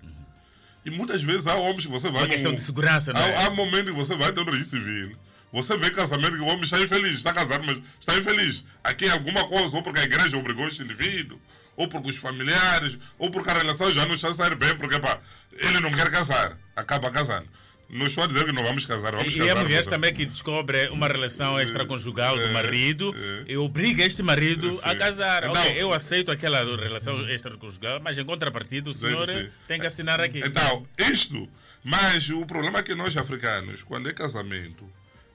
E 0.85 0.89
muitas 0.91 1.21
vezes 1.21 1.45
há 1.47 1.55
homens 1.55 1.85
que 1.85 1.91
você 1.91 2.09
vai... 2.09 2.23
Uma 2.23 2.27
questão 2.29 2.51
no- 2.51 2.57
de 2.57 2.63
segurança, 2.63 3.13
não 3.13 3.21
é? 3.21 3.35
Há, 3.35 3.47
há 3.47 3.49
momentos 3.51 3.91
que 3.91 3.97
você 3.97 4.15
vai 4.15 4.31
ter 4.31 4.41
um 4.41 4.45
registro 4.45 4.79
civil. 4.79 5.15
Você 5.53 5.77
vê 5.77 5.91
casamento 5.91 6.31
que 6.35 6.41
o 6.41 6.45
homem 6.45 6.61
está 6.61 6.79
infeliz, 6.79 7.15
está 7.17 7.33
casado, 7.33 7.63
mas 7.65 7.79
está 7.99 8.15
infeliz. 8.17 8.63
Aqui 8.83 9.05
é 9.05 9.11
alguma 9.11 9.45
coisa, 9.47 9.75
ou 9.75 9.83
porque 9.83 9.99
a 9.99 10.03
igreja 10.03 10.37
obrigou 10.37 10.67
este 10.67 10.81
indivíduo, 10.81 11.39
ou 11.75 11.87
porque 11.89 12.09
os 12.09 12.15
familiares, 12.17 12.97
ou 13.19 13.29
porque 13.29 13.49
a 13.49 13.53
relação 13.53 13.93
já 13.93 14.05
não 14.05 14.15
está 14.15 14.29
a 14.29 14.33
sair 14.33 14.55
bem, 14.55 14.75
porque 14.77 14.97
pá, 14.99 15.19
ele 15.51 15.79
não 15.81 15.91
quer 15.91 16.09
casar, 16.09 16.57
acaba 16.75 17.11
casando. 17.11 17.47
Não 17.91 18.05
estou 18.05 18.23
a 18.23 18.27
dizer 18.27 18.45
que 18.45 18.53
não 18.53 18.63
vamos 18.63 18.85
casar, 18.85 19.11
vamos 19.15 19.35
E 19.35 19.37
casar. 19.39 19.57
há 19.57 19.61
mulheres 19.63 19.85
mas- 19.85 19.93
também 19.93 20.13
que 20.13 20.25
descobre 20.25 20.87
uma 20.89 21.07
relação 21.07 21.59
extraconjugal 21.59 22.37
do 22.37 22.43
é, 22.43 22.51
marido 22.53 23.13
é. 23.15 23.51
e 23.51 23.57
obriga 23.57 24.05
este 24.05 24.23
marido 24.23 24.69
a 24.83 24.91
Sim. 24.93 24.97
casar. 24.97 25.43
Então- 25.43 25.61
Ok, 25.61 25.73
eu 25.81 25.91
aceito 25.93 26.31
aquela 26.31 26.63
relação 26.77 27.29
extraconjugal, 27.29 27.99
mas 28.01 28.17
em 28.17 28.23
contrapartida 28.23 28.89
o 28.89 28.93
senhor 28.93 29.27
sim. 29.27 29.49
tem 29.67 29.79
que 29.79 29.85
assinar 29.85 30.21
aqui. 30.21 30.39
Então, 30.39 30.85
isto, 30.97 31.49
mas 31.83 32.29
o 32.29 32.45
problema 32.45 32.79
é 32.79 32.83
que 32.83 32.95
nós 32.95 33.17
africanos, 33.17 33.83
quando 33.83 34.09
é 34.09 34.13
casamento, 34.13 34.89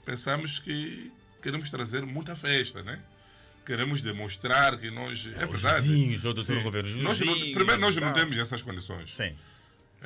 pensamos 0.04 0.58
que 0.58 1.12
queremos 1.42 1.70
trazer 1.70 2.06
muita 2.06 2.34
festa, 2.34 2.82
né? 2.82 2.98
Queremos 3.66 4.00
demonstrar 4.00 4.76
que 4.78 4.90
nós. 4.90 5.28
É 5.38 5.44
Os 5.44 5.60
verdade. 5.60 5.88
vizinhos, 5.88 6.24
ó, 6.24 6.32
doutor 6.32 6.56
Sim. 6.56 6.62
Governo, 6.62 7.02
Nós 7.02 7.20
não- 7.20 7.34
primeiro, 7.52 7.80
nós 7.80 7.96
e 7.96 8.00
não 8.00 8.12
temos 8.12 8.38
essas 8.38 8.62
condições. 8.62 9.14
Sim. 9.14 9.34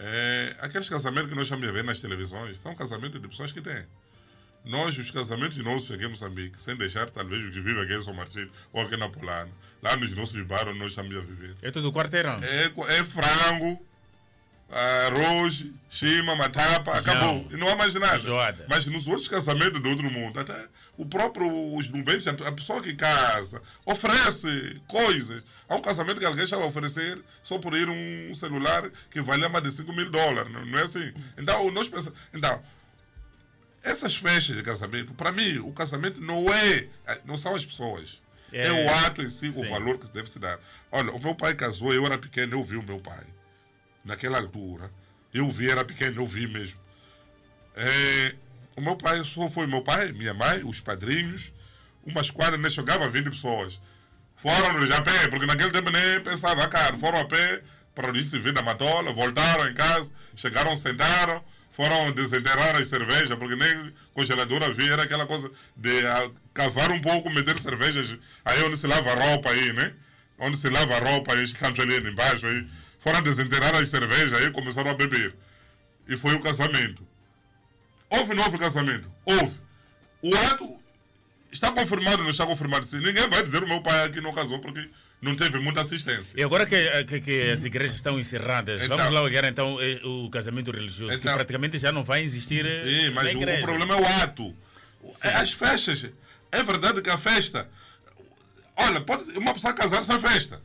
É, 0.02 0.56
aqueles 0.60 0.88
casamentos 0.88 1.28
que 1.28 1.34
nós 1.34 1.44
estamos 1.44 1.68
a 1.68 1.72
ver 1.72 1.84
nas 1.84 2.00
televisões 2.00 2.58
são 2.58 2.74
casamentos 2.74 3.20
de 3.20 3.28
pessoas 3.28 3.52
que 3.52 3.60
têm. 3.60 3.84
Nós, 4.64 4.98
os 4.98 5.10
casamentos 5.10 5.58
nossos 5.58 5.90
aqui 5.90 6.04
em 6.04 6.08
Moçambique, 6.08 6.60
sem 6.60 6.74
deixar 6.74 7.10
talvez 7.10 7.44
os 7.44 7.50
que 7.50 7.60
vivem 7.60 7.82
aqui 7.82 7.94
em 7.94 8.02
São 8.02 8.14
Martinho 8.14 8.50
ou 8.72 8.82
aqui 8.82 8.96
na 8.96 9.08
Polana, 9.10 9.50
lá 9.82 9.96
nos 9.96 10.14
nossos 10.14 10.40
bairros 10.42 10.76
nós 10.76 10.88
estamos 10.88 11.14
a 11.14 11.20
viver. 11.20 11.54
É 11.60 11.70
tudo 11.70 11.92
quarteirão. 11.92 12.42
É, 12.42 12.72
é 12.88 13.04
frango, 13.04 13.78
arroz, 14.70 15.66
chima, 15.90 16.34
matapa, 16.34 16.98
acabou. 16.98 17.46
E 17.50 17.56
não 17.56 17.68
há 17.68 17.76
mais 17.76 17.94
nada. 17.94 18.18
Mas 18.68 18.86
nos 18.86 19.06
outros 19.06 19.28
casamentos 19.28 19.80
do 19.80 19.88
outro 19.88 20.10
mundo, 20.10 20.40
até 20.40 20.66
o 21.00 21.06
próprio, 21.06 21.74
os 21.74 21.88
nubentes, 21.88 22.26
a 22.26 22.32
a 22.32 22.52
pessoa 22.52 22.82
que 22.82 22.94
casa, 22.94 23.62
oferece 23.86 24.80
coisas. 24.86 25.42
Há 25.68 25.76
um 25.76 25.80
casamento 25.80 26.18
que 26.20 26.26
alguém 26.26 26.44
já 26.44 26.56
vai 26.58 26.66
oferecer 26.66 27.18
só 27.42 27.58
por 27.58 27.74
ir 27.74 27.88
um 27.88 28.34
celular 28.34 28.90
que 29.10 29.20
vale 29.22 29.48
mais 29.48 29.64
de 29.64 29.72
5 29.72 29.92
mil 29.92 30.10
dólares. 30.10 30.52
Não, 30.52 30.78
é 30.78 30.82
assim? 30.82 31.12
Então, 31.38 31.70
nós 31.70 31.88
pensamos. 31.88 32.18
Então, 32.34 32.62
essas 33.82 34.14
festas 34.16 34.56
de 34.56 34.62
casamento, 34.62 35.14
para 35.14 35.32
mim, 35.32 35.58
o 35.58 35.72
casamento 35.72 36.20
não 36.20 36.52
é. 36.52 36.86
Não 37.24 37.36
são 37.36 37.54
as 37.54 37.64
pessoas. 37.64 38.20
É, 38.52 38.66
É. 38.66 38.72
o 38.72 38.94
ato 39.06 39.22
em 39.22 39.30
si, 39.30 39.48
o 39.48 39.52
Sim. 39.52 39.68
valor 39.70 39.96
que 39.96 40.06
deve 40.10 40.28
se 40.28 40.38
dar. 40.38 40.58
Olha, 40.92 41.12
o 41.12 41.18
meu 41.18 41.34
pai 41.34 41.54
casou, 41.54 41.94
eu 41.94 42.04
era 42.04 42.18
pequeno, 42.18 42.58
eu 42.58 42.62
vi 42.62 42.76
o 42.76 42.82
meu 42.82 42.98
pai. 42.98 43.24
Naquela 44.04 44.38
altura. 44.38 44.90
Eu 45.32 45.48
vi, 45.50 45.70
era 45.70 45.84
pequeno, 45.84 46.20
eu 46.22 46.26
vi 46.26 46.46
mesmo. 46.46 46.78
É, 47.76 48.34
o 48.76 48.80
meu 48.80 48.96
pai 48.96 49.22
só 49.24 49.48
foi 49.48 49.66
meu 49.66 49.82
pai, 49.82 50.12
minha 50.12 50.34
mãe, 50.34 50.62
os 50.64 50.80
padrinhos, 50.80 51.52
uma 52.04 52.20
esquadra, 52.20 52.56
nem 52.56 52.70
chegava 52.70 53.04
a 53.04 53.08
20 53.08 53.30
pessoas. 53.30 53.80
Foram 54.36 54.68
a 54.68 55.00
pé, 55.02 55.28
porque 55.28 55.44
naquele 55.44 55.70
tempo 55.70 55.90
nem 55.90 56.20
pensava 56.20 56.66
caro. 56.68 56.96
Foram 56.96 57.20
a 57.20 57.24
pé 57.26 57.62
para 57.94 58.08
o 58.08 58.12
distrito 58.12 58.52
da 58.52 58.62
Matola, 58.62 59.12
voltaram 59.12 59.68
em 59.68 59.74
casa, 59.74 60.10
chegaram, 60.34 60.74
sentaram, 60.74 61.44
foram 61.72 62.10
desenterrar 62.12 62.74
as 62.76 62.88
cervejas, 62.88 63.36
porque 63.38 63.54
nem 63.54 63.92
congelador 64.14 64.62
havia, 64.62 64.94
era 64.94 65.02
aquela 65.02 65.26
coisa 65.26 65.50
de 65.76 66.06
ah, 66.06 66.30
cavar 66.54 66.90
um 66.90 67.00
pouco, 67.00 67.28
meter 67.28 67.58
cervejas 67.58 68.16
aí 68.44 68.62
onde 68.64 68.78
se 68.78 68.86
lava 68.86 69.12
a 69.12 69.14
roupa 69.14 69.50
aí, 69.50 69.72
né? 69.74 69.92
Onde 70.38 70.56
se 70.56 70.70
lava 70.70 70.96
a 70.96 71.00
roupa 71.00 71.34
aí, 71.34 71.44
estamos 71.44 71.78
ali 71.78 71.96
embaixo 71.98 72.46
aí. 72.46 72.66
Foram 72.98 73.20
desenterrar 73.22 73.74
as 73.74 73.90
cervejas 73.90 74.32
aí 74.32 74.50
começaram 74.50 74.90
a 74.90 74.94
beber. 74.94 75.34
E 76.08 76.16
foi 76.16 76.34
o 76.34 76.40
casamento. 76.40 77.06
Houve 78.10 78.30
ou 78.30 78.36
não 78.36 78.44
houve 78.44 78.58
casamento? 78.58 79.10
Houve. 79.24 79.56
O 80.22 80.34
ato 80.34 80.76
está 81.52 81.72
confirmado 81.72 82.18
ou 82.18 82.24
não 82.24 82.30
está 82.30 82.44
confirmado? 82.44 82.84
Sim. 82.84 82.98
Ninguém 82.98 83.28
vai 83.28 83.42
dizer 83.42 83.62
o 83.62 83.68
meu 83.68 83.80
pai 83.82 84.04
aqui 84.04 84.20
não 84.20 84.32
casou 84.32 84.58
porque 84.58 84.88
não 85.22 85.34
teve 85.36 85.58
muita 85.60 85.80
assistência. 85.82 86.34
E 86.38 86.42
agora 86.42 86.66
que, 86.66 87.04
que, 87.04 87.20
que 87.20 87.50
as 87.50 87.64
igrejas 87.64 87.96
estão 87.96 88.18
encerradas, 88.18 88.82
Então- 88.82 88.96
vamos 88.96 89.12
lá 89.14 89.22
olhar 89.22 89.44
então 89.44 89.80
eh, 89.80 90.00
o 90.04 90.28
casamento 90.30 90.70
religioso, 90.70 91.12
que 91.14 91.20
Então- 91.20 91.34
praticamente 91.34 91.78
já 91.78 91.92
não 91.92 92.02
vai 92.02 92.22
existir 92.22 92.66
eh, 92.66 92.82
Sim, 93.08 93.10
mas 93.14 93.34
o, 93.34 93.38
o 93.38 93.60
problema 93.62 93.94
é 93.94 94.00
o 94.00 94.22
ato. 94.22 94.54
É 95.24 95.28
As 95.34 95.52
festas. 95.52 96.06
É 96.52 96.62
verdade 96.62 97.00
que 97.00 97.08
a 97.10 97.16
festa. 97.16 97.68
Olha, 98.76 99.00
pode 99.00 99.24
uma 99.38 99.52
pessoa 99.54 99.72
casar 99.72 100.02
sem 100.02 100.18
festa. 100.18 100.60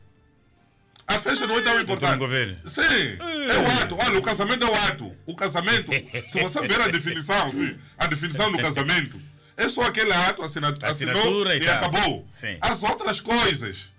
A 1.06 1.20
festa 1.20 1.46
não 1.46 1.56
é 1.58 1.62
tão 1.62 1.80
importante. 1.80 2.18
governo. 2.18 2.56
Sim, 2.66 2.82
é 2.82 3.58
o 3.58 3.82
ato. 3.82 3.96
Olha, 3.96 4.18
o 4.18 4.22
casamento 4.22 4.64
é 4.64 4.68
o 4.70 4.74
ato. 4.74 5.16
O 5.24 5.36
casamento, 5.36 5.90
se 6.28 6.40
você 6.42 6.66
ver 6.66 6.80
a 6.80 6.88
definição, 6.88 7.50
sim, 7.50 7.76
a 7.96 8.06
definição 8.06 8.50
do 8.50 8.58
casamento, 8.58 9.20
é 9.56 9.68
só 9.68 9.82
aquele 9.82 10.12
ato, 10.12 10.42
assina, 10.42 10.74
assinou 10.82 11.14
Assinatura 11.16 11.56
e 11.56 11.62
e 11.62 11.68
acabou. 11.68 12.26
Sim. 12.30 12.58
As 12.60 12.82
outras 12.82 13.20
coisas, 13.20 13.92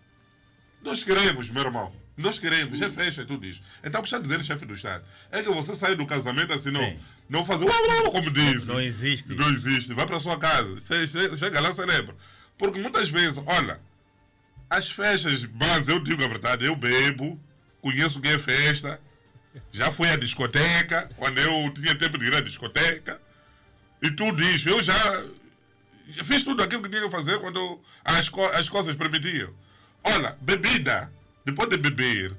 nós 0.84 1.03
queremos, 1.03 1.49
meu 1.49 1.64
irmão. 1.64 1.93
Nós 2.18 2.39
queremos, 2.39 2.82
é 2.82 2.89
festa, 2.89 3.22
é 3.22 3.26
tudo 3.26 3.45
isso. 3.45 3.62
Então, 3.84 3.99
o 3.99 4.03
que 4.03 4.08
está 4.08 4.18
dizendo 4.18 4.41
o 4.41 4.43
chefe 4.43 4.66
do 4.66 4.74
Estado? 4.74 5.03
É 5.32 5.43
que 5.43 5.49
você 5.49 5.76
sai 5.76 5.95
do 5.95 6.03
casamento 6.03 6.51
assim, 6.51 6.72
não, 6.72 6.82
Sim. 6.82 6.99
não 7.30 7.45
fazer 7.45 7.66
uau, 7.66 7.88
uau, 7.89 8.12
como 8.12 8.32
disse. 8.32 8.68
Não 8.68 8.82
existe. 8.82 9.36
Não 9.36 9.47
existe. 9.49 9.93
Vai 9.93 10.05
para 10.08 10.20
sua 10.20 10.36
casa. 10.38 10.76
Chega 11.38 11.62
lá, 11.62 11.72
celebra. 11.72 12.16
Porque 12.58 12.80
muitas 12.80 13.08
vezes, 13.10 13.39
olha, 13.45 13.80
as 14.70 14.89
festas, 14.89 15.47
mas 15.53 15.88
eu 15.88 15.99
digo 15.99 16.24
a 16.24 16.28
verdade, 16.28 16.65
eu 16.65 16.76
bebo, 16.76 17.39
conheço 17.82 18.20
o 18.20 18.22
que 18.22 18.28
é 18.28 18.38
festa, 18.38 18.99
já 19.72 19.91
fui 19.91 20.09
à 20.09 20.15
discoteca, 20.15 21.09
quando 21.15 21.39
eu 21.39 21.74
tinha 21.74 21.97
tempo 21.97 22.18
de 22.18 22.26
ir 22.26 22.36
à 22.36 22.41
discoteca, 22.41 23.20
e 24.01 24.11
tudo 24.11 24.43
isso. 24.43 24.70
Eu 24.70 24.84
já 24.84 25.24
já 26.09 26.24
fiz 26.24 26.43
tudo 26.43 26.63
aquilo 26.63 26.82
que 26.82 26.89
tinha 26.89 27.01
que 27.01 27.09
fazer 27.09 27.39
quando 27.39 27.82
as, 28.03 28.32
as 28.53 28.70
coisas 28.70 28.95
permitiam. 28.95 29.53
Olha, 30.03 30.38
bebida, 30.41 31.11
depois 31.43 31.70
de 31.70 31.78
beber, 31.78 32.36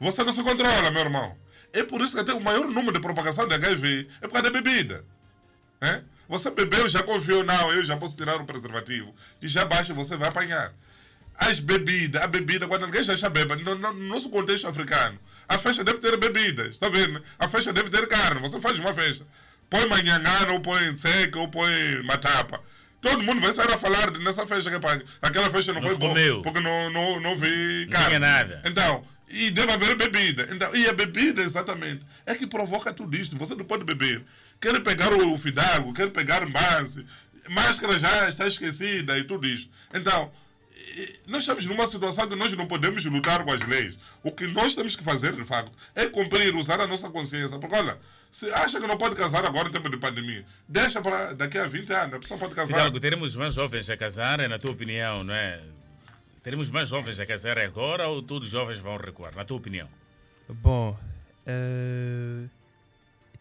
você 0.00 0.24
não 0.24 0.32
se 0.32 0.42
controla, 0.42 0.90
meu 0.90 1.02
irmão. 1.02 1.36
É 1.72 1.84
por 1.84 2.00
isso 2.00 2.16
que 2.16 2.24
tem 2.24 2.34
o 2.34 2.40
maior 2.40 2.66
número 2.66 2.92
de 2.92 3.00
propagação 3.00 3.46
de 3.46 3.54
HIV, 3.54 4.08
é 4.20 4.26
por 4.26 4.32
causa 4.32 4.50
da 4.50 4.60
bebida. 4.60 5.04
É? 5.80 6.02
Você 6.28 6.50
bebeu, 6.50 6.88
já 6.88 7.02
confiou, 7.02 7.44
não, 7.44 7.72
eu 7.72 7.84
já 7.84 7.96
posso 7.96 8.16
tirar 8.16 8.40
o 8.40 8.44
preservativo. 8.44 9.14
E 9.40 9.46
já 9.46 9.64
baixa, 9.64 9.92
você 9.92 10.16
vai 10.16 10.28
apanhar. 10.28 10.72
As 11.36 11.58
bebidas, 11.60 12.22
a 12.22 12.26
bebida, 12.26 12.66
quando 12.68 12.84
alguém 12.84 13.02
já 13.02 13.14
está 13.14 13.28
beba, 13.28 13.56
no, 13.56 13.74
no- 13.74 13.92
no 13.92 14.08
nosso 14.08 14.30
contexto 14.30 14.66
africano, 14.68 15.18
a 15.48 15.58
festa 15.58 15.82
deve 15.84 15.98
ter 15.98 16.16
bebidas, 16.16 16.68
está 16.70 16.88
vendo? 16.88 17.20
A 17.38 17.48
festa 17.48 17.72
deve 17.72 17.90
ter 17.90 18.06
carne, 18.06 18.40
você 18.40 18.60
faz 18.60 18.78
uma 18.78 18.94
festa. 18.94 19.26
Põe 19.68 19.86
manhangana, 19.88 20.52
ou 20.52 20.60
põe 20.60 20.96
seca, 20.96 21.38
ou 21.38 21.48
põe 21.48 22.02
matapa. 22.04 22.60
Todo 23.00 23.22
mundo 23.22 23.40
vai 23.40 23.52
sair 23.52 23.70
a 23.70 23.76
falar 23.78 24.10
nessa 24.18 24.46
festa 24.46 24.70
que 24.70 24.78
pá, 24.78 24.98
aquela 25.20 25.50
festa 25.50 25.72
não, 25.74 25.80
Não 25.82 25.88
foi 25.90 25.98
boa, 25.98 26.42
porque 26.42 26.60
não, 26.60 26.88
não, 26.90 27.20
não 27.20 27.36
vi 27.36 27.84
Não 27.86 27.92
carne. 27.92 28.06
tinha 28.08 28.18
nada. 28.20 28.62
Então, 28.64 29.04
e 29.28 29.50
deve 29.50 29.72
haver 29.72 29.96
bebida. 29.96 30.48
Então, 30.50 30.74
e 30.74 30.88
a 30.88 30.92
bebida, 30.92 31.42
exatamente, 31.42 32.00
é 32.24 32.34
que 32.34 32.46
provoca 32.46 32.92
tudo 32.94 33.14
isto. 33.16 33.36
Você 33.36 33.54
não 33.54 33.64
pode 33.64 33.84
beber. 33.84 34.22
Quer 34.60 34.80
pegar 34.82 35.12
o 35.12 35.36
fidalgo, 35.36 35.92
quer 35.92 36.10
pegar 36.10 36.42
o 36.44 36.48
base, 36.50 37.04
máscara 37.50 37.98
já 37.98 38.28
está 38.28 38.46
esquecida 38.46 39.18
e 39.18 39.24
tudo 39.24 39.46
isto. 39.46 39.70
Então, 39.92 40.32
Nós 41.26 41.40
estamos 41.40 41.64
numa 41.66 41.86
situação 41.86 42.28
que 42.28 42.36
nós 42.36 42.52
não 42.52 42.66
podemos 42.66 43.04
lutar 43.04 43.44
com 43.44 43.52
as 43.52 43.62
leis. 43.66 43.96
O 44.22 44.30
que 44.30 44.46
nós 44.46 44.74
temos 44.74 44.94
que 44.94 45.02
fazer, 45.02 45.32
de 45.32 45.44
facto, 45.44 45.72
é 45.94 46.06
cumprir, 46.06 46.54
usar 46.54 46.80
a 46.80 46.86
nossa 46.86 47.10
consciência. 47.10 47.58
Porque, 47.58 47.74
olha, 47.74 47.98
se 48.30 48.50
acha 48.52 48.80
que 48.80 48.86
não 48.86 48.96
pode 48.96 49.16
casar 49.16 49.44
agora 49.44 49.68
em 49.68 49.72
tempo 49.72 49.88
de 49.88 49.96
pandemia, 49.96 50.44
deixa 50.68 51.00
para 51.00 51.34
daqui 51.34 51.58
a 51.58 51.66
20 51.66 51.92
anos, 51.92 52.16
a 52.16 52.18
pessoa 52.20 52.38
pode 52.38 52.54
casar. 52.54 52.74
Fidalgo, 52.74 53.00
teremos 53.00 53.34
mais 53.36 53.54
jovens 53.54 53.90
a 53.90 53.96
casar, 53.96 54.48
na 54.48 54.58
tua 54.58 54.72
opinião, 54.72 55.24
não 55.24 55.34
é? 55.34 55.60
Teremos 56.42 56.68
mais 56.68 56.88
jovens 56.88 57.18
a 57.20 57.26
casar 57.26 57.58
agora 57.58 58.06
ou 58.08 58.22
todos 58.22 58.48
os 58.48 58.52
jovens 58.52 58.78
vão 58.78 58.96
recuar, 58.96 59.34
na 59.34 59.44
tua 59.44 59.56
opinião? 59.56 59.88
Bom, 60.48 60.98
eh, 61.46 62.46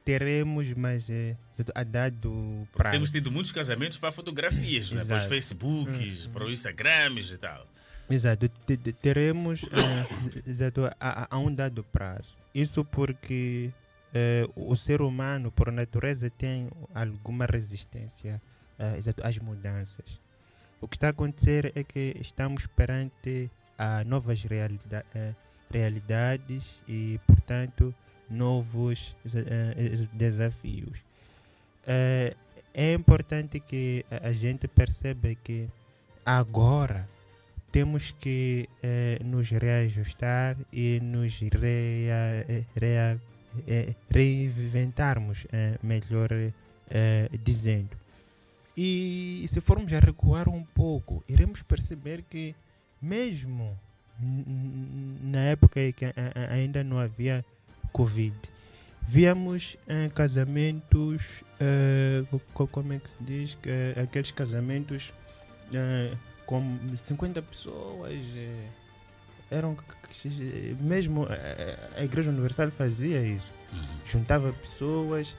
teremos, 0.06 0.68
mas 0.76 1.10
eh, 1.10 1.36
a 1.74 1.84
dado 1.84 2.68
prazo. 2.74 2.92
Temos 2.94 3.12
tido 3.12 3.32
muitos 3.32 3.52
casamentos 3.52 3.98
para 3.98 4.12
fotografias, 4.12 4.92
não 4.92 5.02
é? 5.02 5.06
para 5.06 5.18
os. 5.18 5.24
Facebooks, 5.26 6.28
para 6.28 6.46
os 6.46 6.52
Instagrams 6.52 7.32
e 7.32 7.38
tal. 7.38 7.68
Exato, 8.10 8.50
te- 8.50 8.78
te- 8.78 8.92
teremos 8.94 9.64
eh, 9.64 10.42
exato, 10.46 10.86
a, 11.00 11.28
a- 11.36 11.38
um 11.40 11.54
dado 11.54 11.84
prazo. 11.86 12.36
Isso 12.54 12.84
porque 12.84 13.72
eh, 14.14 14.46
o 14.56 14.76
ser 14.76 15.02
humano, 15.02 15.52
por 15.52 15.72
natureza, 15.72 16.30
tem 16.30 16.70
alguma 16.94 17.46
resistência 17.46 18.42
eh, 18.78 18.98
exato, 18.98 19.26
às 19.26 19.38
mudanças. 19.40 20.22
O 20.82 20.88
que 20.88 20.98
está 20.98 21.08
a 21.08 21.10
acontecer 21.12 21.72
é 21.76 21.84
que 21.84 22.14
estamos 22.20 22.68
perante 22.68 23.50
a 23.78 24.04
novas 24.04 24.44
realida- 24.44 25.06
realidades 25.72 26.82
e, 26.88 27.20
portanto, 27.26 27.94
novos 28.30 29.16
exa- 29.26 29.46
eh, 29.48 29.74
exa- 29.78 30.10
desafios. 30.14 31.00
Eh, 31.86 32.34
é 32.74 32.94
importante 32.94 33.60
que 33.60 34.06
a- 34.10 34.32
gente 34.32 34.68
perceba 34.68 35.34
que 35.44 35.68
agora 36.26 37.08
temos 37.72 38.12
que 38.20 38.70
eh, 38.82 39.20
nos 39.24 39.50
reajustar 39.50 40.56
e 40.72 41.00
nos 41.02 41.40
rea, 41.40 42.46
eh, 42.48 42.64
rea, 42.76 43.20
eh, 43.68 43.94
reinventarmos, 44.10 45.46
eh, 45.52 45.78
melhor 45.84 46.30
eh, 46.90 47.30
dizendo. 47.44 47.98
E 48.78 49.46
se 49.50 49.62
formos 49.62 49.92
a 49.94 50.00
recuar 50.00 50.50
um 50.50 50.64
pouco, 50.64 51.24
iremos 51.28 51.62
perceber 51.62 52.24
que 52.24 52.56
mesmo 53.02 53.78
na 55.22 55.40
época 55.42 55.80
em 55.82 55.92
que 55.92 56.06
ainda 56.50 56.84
não 56.84 56.98
havia 57.00 57.44
Covid, 57.94 58.36
víamos 59.08 59.78
eh, 59.88 60.10
casamentos, 60.14 61.44
co- 62.54 62.68
como 62.68 62.92
é 62.94 63.00
que 63.00 63.10
se 63.10 63.16
diz, 63.22 63.58
Eh, 63.64 63.94
aqueles 64.04 64.32
casamentos 64.32 65.14
eh, 65.74 66.14
com 66.46 66.78
50 66.98 67.42
pessoas. 67.42 68.14
eram 69.52 69.78
mesmo 70.82 71.28
a 71.96 72.04
Igreja 72.04 72.32
Universal 72.32 72.72
fazia 72.72 73.22
isso. 73.22 73.52
Juntava 74.06 74.52
pessoas. 74.54 75.36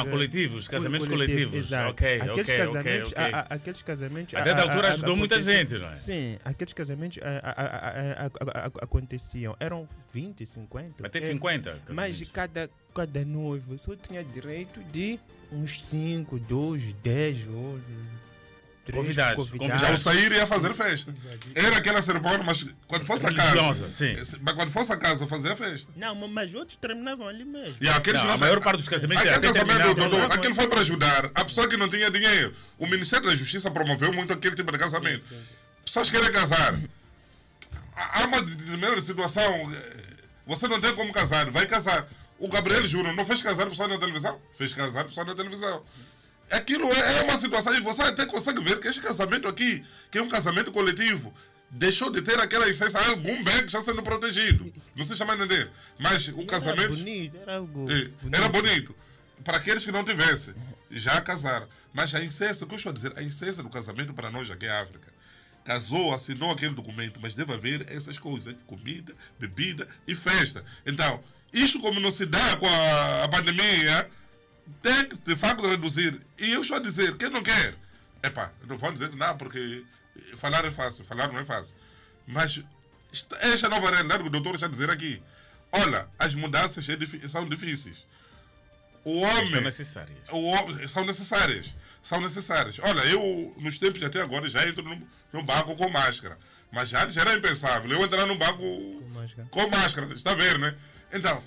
Ah, 0.00 0.04
eh, 0.06 0.10
coletivos, 0.10 0.68
casamentos 0.68 1.08
coletivo, 1.08 1.38
coletivos. 1.50 1.66
exato. 1.66 1.90
Ok, 1.90 2.06
aqueles 2.20 2.30
ok, 2.30 2.40
ok, 2.42 2.58
casamentos, 2.66 3.12
ok. 3.12 3.22
a- 3.24 3.38
a- 3.38 3.54
aqueles 3.54 3.82
casamentos. 3.82 4.34
Até 4.34 4.54
da 4.54 4.62
altura 4.62 4.88
ajudou 4.88 5.16
muita 5.16 5.38
gente, 5.38 5.74
não 5.78 5.88
é? 5.88 5.96
Sim, 5.96 6.38
aqueles 6.44 6.72
casamentos 6.72 7.18
aconteciam. 8.80 9.56
Eram 9.60 9.88
20, 10.12 10.46
50. 10.46 11.06
Até 11.06 11.18
é, 11.18 11.20
50 11.20 11.70
Mas 11.70 11.84
casamentos. 11.86 12.30
cada, 12.32 12.70
cada 12.94 13.24
noivo 13.24 13.76
só 13.78 13.94
tinha 13.96 14.22
direito 14.24 14.82
de 14.92 15.18
uns 15.52 15.82
5, 15.84 16.38
2, 16.38 16.92
10 17.02 17.46
ou. 17.48 17.78
Três 18.84 19.00
Convidados, 19.02 19.50
convidados. 19.50 20.00
sair 20.00 20.30
ia 20.32 20.46
fazer 20.46 20.74
festa. 20.74 21.14
Era 21.54 21.76
aquela 21.78 22.02
cerimônia, 22.02 22.42
mas 22.44 22.66
quando 22.86 23.04
fosse 23.04 23.24
a 23.26 23.30
Religiosa, 23.30 23.84
casa. 23.86 23.90
sim. 23.90 24.16
Mas 24.42 24.54
quando 24.54 24.70
fosse 24.70 24.92
a 24.92 24.96
casa, 24.96 25.26
fazia 25.26 25.56
festa. 25.56 25.90
Não, 25.96 26.14
mas 26.28 26.54
outros 26.54 26.76
terminavam 26.76 27.26
ali 27.26 27.44
mesmo. 27.44 27.76
E 27.80 27.88
aqueles 27.88 28.20
Não, 28.20 28.26
que 28.28 28.32
a 28.34 28.36
maior 28.38 28.60
parte 28.60 28.76
dos 28.78 28.88
casamentos 28.88 29.22
Aquele 29.22 29.36
até 29.36 29.46
casamento, 29.46 29.78
terminavam. 29.78 30.10
doutor, 30.10 30.32
aquele 30.38 30.54
foi 30.54 30.68
para 30.68 30.80
ajudar 30.80 31.30
a 31.34 31.44
pessoa 31.44 31.68
que 31.68 31.76
não 31.76 31.88
tinha 31.88 32.10
dinheiro. 32.10 32.54
O 32.78 32.86
Ministério 32.86 33.26
da 33.26 33.34
Justiça 33.34 33.70
promoveu 33.70 34.12
muito 34.12 34.32
aquele 34.32 34.54
tipo 34.54 34.70
de 34.70 34.78
casamento. 34.78 35.24
Pessoas 35.84 36.10
querem 36.10 36.30
casar. 36.30 36.74
Há 37.96 38.24
uma 38.24 38.42
determinada 38.42 39.00
situação. 39.00 39.72
eh, 39.72 40.04
Você 40.46 40.68
não 40.68 40.80
tem 40.80 40.94
como 40.94 41.12
casar, 41.12 41.50
vai 41.50 41.66
casar. 41.66 42.06
O 42.38 42.48
Gabriel 42.48 42.84
Júnior 42.84 43.14
não 43.14 43.24
fez 43.24 43.40
casar 43.40 43.66
pessoa 43.66 43.88
na 43.88 43.96
televisão? 43.96 44.38
Fez 44.58 44.74
casar 44.74 45.04
pessoa 45.04 45.24
na 45.24 45.34
televisão. 45.34 45.82
Aquilo 46.56 46.90
é, 46.92 47.18
é 47.18 47.22
uma 47.22 47.36
situação, 47.36 47.74
e 47.74 47.80
você 47.80 48.02
até 48.02 48.26
consegue 48.26 48.60
ver 48.62 48.78
que 48.80 48.88
este 48.88 49.00
casamento 49.00 49.48
aqui, 49.48 49.84
que 50.10 50.18
é 50.18 50.22
um 50.22 50.28
casamento 50.28 50.70
coletivo, 50.72 51.32
deixou 51.70 52.10
de 52.10 52.22
ter 52.22 52.38
aquela 52.38 52.68
essência, 52.68 53.00
algum 53.08 53.42
bem 53.42 53.58
que 53.58 53.64
está 53.66 53.80
sendo 53.80 54.02
protegido. 54.02 54.72
Não 54.94 55.04
se 55.06 55.16
chama 55.16 55.34
entender. 55.34 55.70
Mas 55.98 56.28
o 56.28 56.38
Era 56.40 56.46
casamento. 56.46 56.96
bonito, 56.96 57.36
era 57.40 57.56
algo. 57.56 57.90
Eh, 57.90 58.10
Era 58.32 58.48
bonito. 58.48 58.94
Para 59.42 59.56
aqueles 59.58 59.84
que 59.84 59.90
não 59.92 60.04
tivessem, 60.04 60.54
já 60.90 61.20
casaram. 61.20 61.68
Mas 61.92 62.14
a 62.14 62.20
essência, 62.22 62.64
o 62.64 62.68
que 62.68 62.74
eu 62.74 62.78
estou 62.78 62.90
a 62.90 62.94
dizer, 62.94 63.12
a 63.16 63.22
essência 63.22 63.62
do 63.62 63.68
casamento 63.70 64.12
para 64.14 64.30
nós 64.30 64.50
aqui 64.50 64.66
em 64.66 64.70
África. 64.70 65.12
Casou, 65.64 66.12
assinou 66.12 66.50
aquele 66.52 66.74
documento, 66.74 67.18
mas 67.22 67.34
deve 67.34 67.52
haver 67.52 67.86
essas 67.90 68.18
coisas: 68.18 68.54
comida, 68.66 69.14
bebida 69.38 69.88
e 70.06 70.14
festa. 70.14 70.62
Então, 70.84 71.22
isto 71.52 71.80
como 71.80 71.98
não 72.00 72.10
se 72.10 72.26
dá 72.26 72.56
com 72.56 72.66
a, 72.68 73.24
a 73.24 73.28
pandemia, 73.28 74.10
tem 74.82 75.08
que 75.08 75.16
de 75.16 75.36
facto 75.36 75.66
reduzir. 75.66 76.18
E 76.38 76.52
eu 76.52 76.62
estou 76.62 76.76
a 76.76 76.80
dizer, 76.80 77.16
quem 77.16 77.30
não 77.30 77.42
quer? 77.42 77.74
Epá, 78.22 78.50
não 78.66 78.76
vou 78.76 78.92
dizer 78.92 79.14
nada 79.14 79.34
porque 79.34 79.84
falar 80.36 80.64
é 80.64 80.70
fácil, 80.70 81.04
falar 81.04 81.28
não 81.28 81.38
é 81.40 81.44
fácil. 81.44 81.74
Mas 82.26 82.62
esta- 83.12 83.36
esta 83.42 83.68
nova 83.68 83.90
realidade 83.90 84.22
que 84.22 84.28
o 84.28 84.32
doutor 84.32 84.54
está 84.54 84.66
a 84.66 84.70
dizer 84.70 84.90
aqui. 84.90 85.22
Olha, 85.72 86.08
as 86.18 86.34
mudanças 86.34 86.86
é 86.88 87.28
são 87.28 87.48
difíceis. 87.48 88.04
O 89.04 89.20
homem. 89.20 89.46
São 89.48 89.60
necessárias. 89.60 90.18
o 90.30 90.88
são 90.88 91.04
necessárias. 91.04 91.74
São 92.02 92.20
necessárias. 92.20 92.78
Olha, 92.82 93.00
eu, 93.06 93.54
nos 93.58 93.78
tempos 93.78 93.98
de 94.00 94.06
até 94.06 94.20
agora, 94.20 94.48
já 94.48 94.66
entro 94.66 94.82
no, 94.82 95.06
no 95.32 95.42
banco 95.42 95.74
com 95.76 95.88
máscara. 95.90 96.38
Mas 96.72 96.92
antes 96.94 97.16
era 97.16 97.34
impensável. 97.34 97.90
Eu 97.90 98.02
entrar 98.02 98.26
no 98.26 98.36
banco 98.38 99.02
máscara. 99.12 99.48
com 99.50 99.68
máscara. 99.68 100.14
Está 100.14 100.32
a 100.32 100.34
ver, 100.34 100.58
né? 100.58 100.74
Então, 101.12 101.42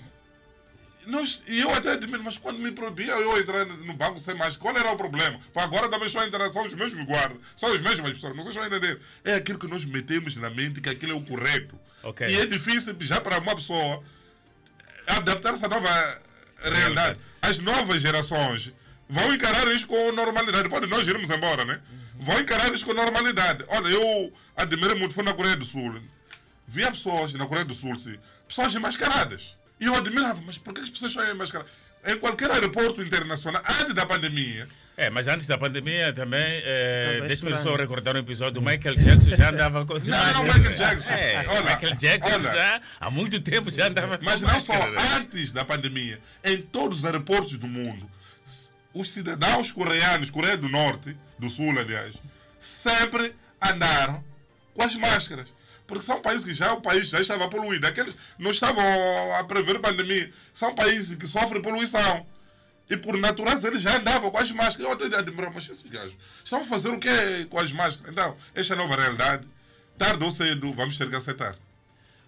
nós, 1.08 1.42
e 1.48 1.60
eu 1.60 1.70
até 1.74 1.92
admiro, 1.92 2.22
mas 2.22 2.36
quando 2.36 2.58
me 2.58 2.70
proibia 2.70 3.12
eu 3.12 3.40
entrar 3.40 3.64
no 3.64 3.94
banco 3.94 4.18
sem 4.18 4.34
máscara, 4.34 4.58
qual 4.58 4.76
era 4.76 4.92
o 4.92 4.96
problema? 4.96 5.40
Foi 5.52 5.62
agora 5.62 5.88
também 5.88 6.08
só 6.08 6.24
entrar, 6.24 6.52
são 6.52 6.66
os 6.66 6.74
mesmos 6.74 7.04
guardas, 7.06 7.38
são 7.56 7.72
as 7.72 7.80
mesmas 7.80 8.12
pessoas, 8.12 8.36
não 8.36 8.42
sei 8.42 8.52
se 8.52 8.58
a 8.58 8.66
entender. 8.66 9.00
É 9.24 9.34
aquilo 9.34 9.58
que 9.58 9.66
nós 9.66 9.84
metemos 9.84 10.36
na 10.36 10.50
mente 10.50 10.80
que 10.80 10.88
aquilo 10.88 11.12
é 11.12 11.14
o 11.14 11.22
correto. 11.22 11.78
Ok. 12.02 12.28
E 12.28 12.38
é 12.38 12.46
difícil 12.46 12.94
já 13.00 13.20
para 13.20 13.38
uma 13.38 13.56
pessoa 13.56 14.02
adaptar-se 15.06 15.64
à 15.64 15.68
nova 15.68 16.22
realidade. 16.62 17.18
As 17.40 17.58
novas 17.58 18.02
gerações 18.02 18.72
vão 19.08 19.32
encarar 19.32 19.66
isso 19.68 19.86
com 19.86 20.12
normalidade. 20.12 20.68
Pode 20.68 20.86
nós 20.86 21.06
irmos 21.06 21.30
embora, 21.30 21.64
né? 21.64 21.80
Vão 22.20 22.38
encarar 22.38 22.72
isso 22.74 22.84
com 22.84 22.92
normalidade. 22.92 23.64
Olha, 23.68 23.88
eu 23.88 24.32
admiro 24.56 24.98
muito, 24.98 25.14
fui 25.14 25.24
na 25.24 25.32
Coreia 25.32 25.56
do 25.56 25.64
Sul. 25.64 26.00
Via 26.66 26.90
pessoas 26.90 27.32
na 27.32 27.46
Coreia 27.46 27.64
do 27.64 27.74
Sul, 27.74 27.98
sim, 27.98 28.18
pessoas 28.46 28.74
enmascaradas. 28.74 29.56
E 29.80 29.86
eu 29.86 29.94
admirava, 29.94 30.40
mas 30.44 30.58
por 30.58 30.74
que 30.74 30.80
as 30.80 30.90
pessoas 30.90 31.12
são 31.12 31.30
enmascaradas? 31.30 31.72
Em 32.06 32.16
qualquer 32.18 32.50
aeroporto 32.50 33.02
internacional, 33.02 33.62
antes 33.80 33.94
da 33.94 34.06
pandemia, 34.06 34.68
É, 34.96 35.10
mas 35.10 35.28
antes 35.28 35.46
da 35.46 35.56
pandemia 35.58 36.12
também, 36.12 36.60
é, 36.64 37.14
Tava 37.16 37.26
deixa-me 37.28 37.56
só 37.58 37.76
recordar 37.76 38.16
um 38.16 38.18
episódio 38.18 38.54
do 38.54 38.62
Michael 38.62 38.96
Jackson 38.96 39.30
já 39.36 39.50
andava 39.50 39.84
com 39.86 39.94
Não, 40.04 40.44
Michael 40.44 40.74
Jackson. 40.74 41.12
É, 41.12 41.46
Olha, 41.48 41.62
Michael 41.76 41.94
Jackson 41.96 42.34
olha. 42.34 42.50
já 42.50 42.80
há 43.00 43.10
muito 43.10 43.40
tempo 43.40 43.70
já 43.70 43.86
andava 43.88 44.18
Mas 44.22 44.40
com 44.40 44.48
não 44.48 44.60
só 44.60 44.72
máscara. 44.74 44.92
né? 44.92 45.16
antes 45.16 45.52
da 45.52 45.64
pandemia, 45.64 46.20
em 46.42 46.60
todos 46.62 46.98
os 47.00 47.04
aeroportos 47.04 47.58
do 47.58 47.68
mundo, 47.68 48.08
os 48.94 49.10
cidadãos 49.10 49.70
coreanos, 49.70 50.30
Coreia 50.30 50.56
do 50.56 50.68
Norte, 50.68 51.16
do 51.38 51.48
Sul, 51.50 51.78
aliás, 51.78 52.16
sempre 52.58 53.34
andaram 53.62 54.24
com 54.74 54.82
as 54.82 54.94
máscaras. 54.96 55.46
Porque 55.88 56.04
são 56.04 56.20
países 56.20 56.44
que 56.44 56.52
já 56.52 56.74
o 56.74 56.82
país 56.82 57.08
já 57.08 57.18
estava 57.18 57.48
poluído. 57.48 57.86
Aqueles 57.86 58.14
não 58.38 58.50
estavam 58.50 58.84
a 59.36 59.42
prever 59.44 59.80
pandemia. 59.80 60.30
São 60.52 60.74
países 60.74 61.16
que 61.16 61.26
sofrem 61.26 61.62
poluição. 61.62 62.26
E 62.90 62.96
por 62.96 63.16
natureza 63.16 63.66
eles 63.66 63.80
já 63.80 63.96
andavam 63.96 64.30
com 64.30 64.36
as 64.36 64.52
máscaras. 64.52 64.86
Eu 64.86 64.92
até 64.92 65.16
admiro, 65.16 65.50
mas 65.52 65.66
esses 65.66 65.90
gajos 65.90 66.16
estão 66.44 66.60
a 66.60 66.64
fazer 66.64 66.90
o 66.90 66.98
quê 66.98 67.46
com 67.48 67.58
as 67.58 67.72
máscaras? 67.72 68.12
Então, 68.12 68.36
esta 68.54 68.74
é 68.74 68.76
a 68.76 68.78
nova 68.78 68.96
realidade. 68.96 69.48
Tarde 69.96 70.22
ou 70.22 70.30
cedo, 70.30 70.70
vamos 70.74 70.96
ter 70.98 71.08
que 71.08 71.16
aceitar. 71.16 71.56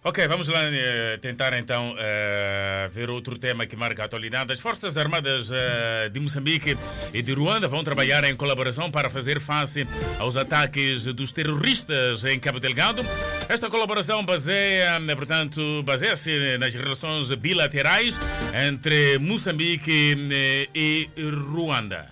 Ok, 0.02 0.26
vamos 0.28 0.48
lá 0.48 0.60
eh, 0.62 1.18
tentar 1.18 1.52
então 1.58 1.94
eh, 1.98 2.88
ver 2.90 3.10
outro 3.10 3.38
tema 3.38 3.66
que 3.66 3.76
marca 3.76 4.00
a 4.00 4.06
atualidade. 4.06 4.50
As 4.50 4.58
Forças 4.58 4.96
Armadas 4.96 5.50
eh, 5.52 6.08
de 6.08 6.18
Moçambique 6.18 6.74
e 7.12 7.20
de 7.20 7.34
Ruanda 7.34 7.68
vão 7.68 7.84
trabalhar 7.84 8.24
em 8.24 8.34
colaboração 8.34 8.90
para 8.90 9.10
fazer 9.10 9.38
face 9.38 9.86
aos 10.18 10.38
ataques 10.38 11.04
dos 11.04 11.32
terroristas 11.32 12.24
em 12.24 12.40
Cabo 12.40 12.58
Delgado. 12.58 13.04
Esta 13.46 13.68
colaboração 13.68 14.24
baseia, 14.24 14.98
portanto, 15.14 15.82
baseia-se 15.82 16.56
nas 16.56 16.74
relações 16.74 17.30
bilaterais 17.32 18.18
entre 18.54 19.18
Moçambique 19.18 20.16
e 20.74 21.10
Ruanda. 21.52 22.08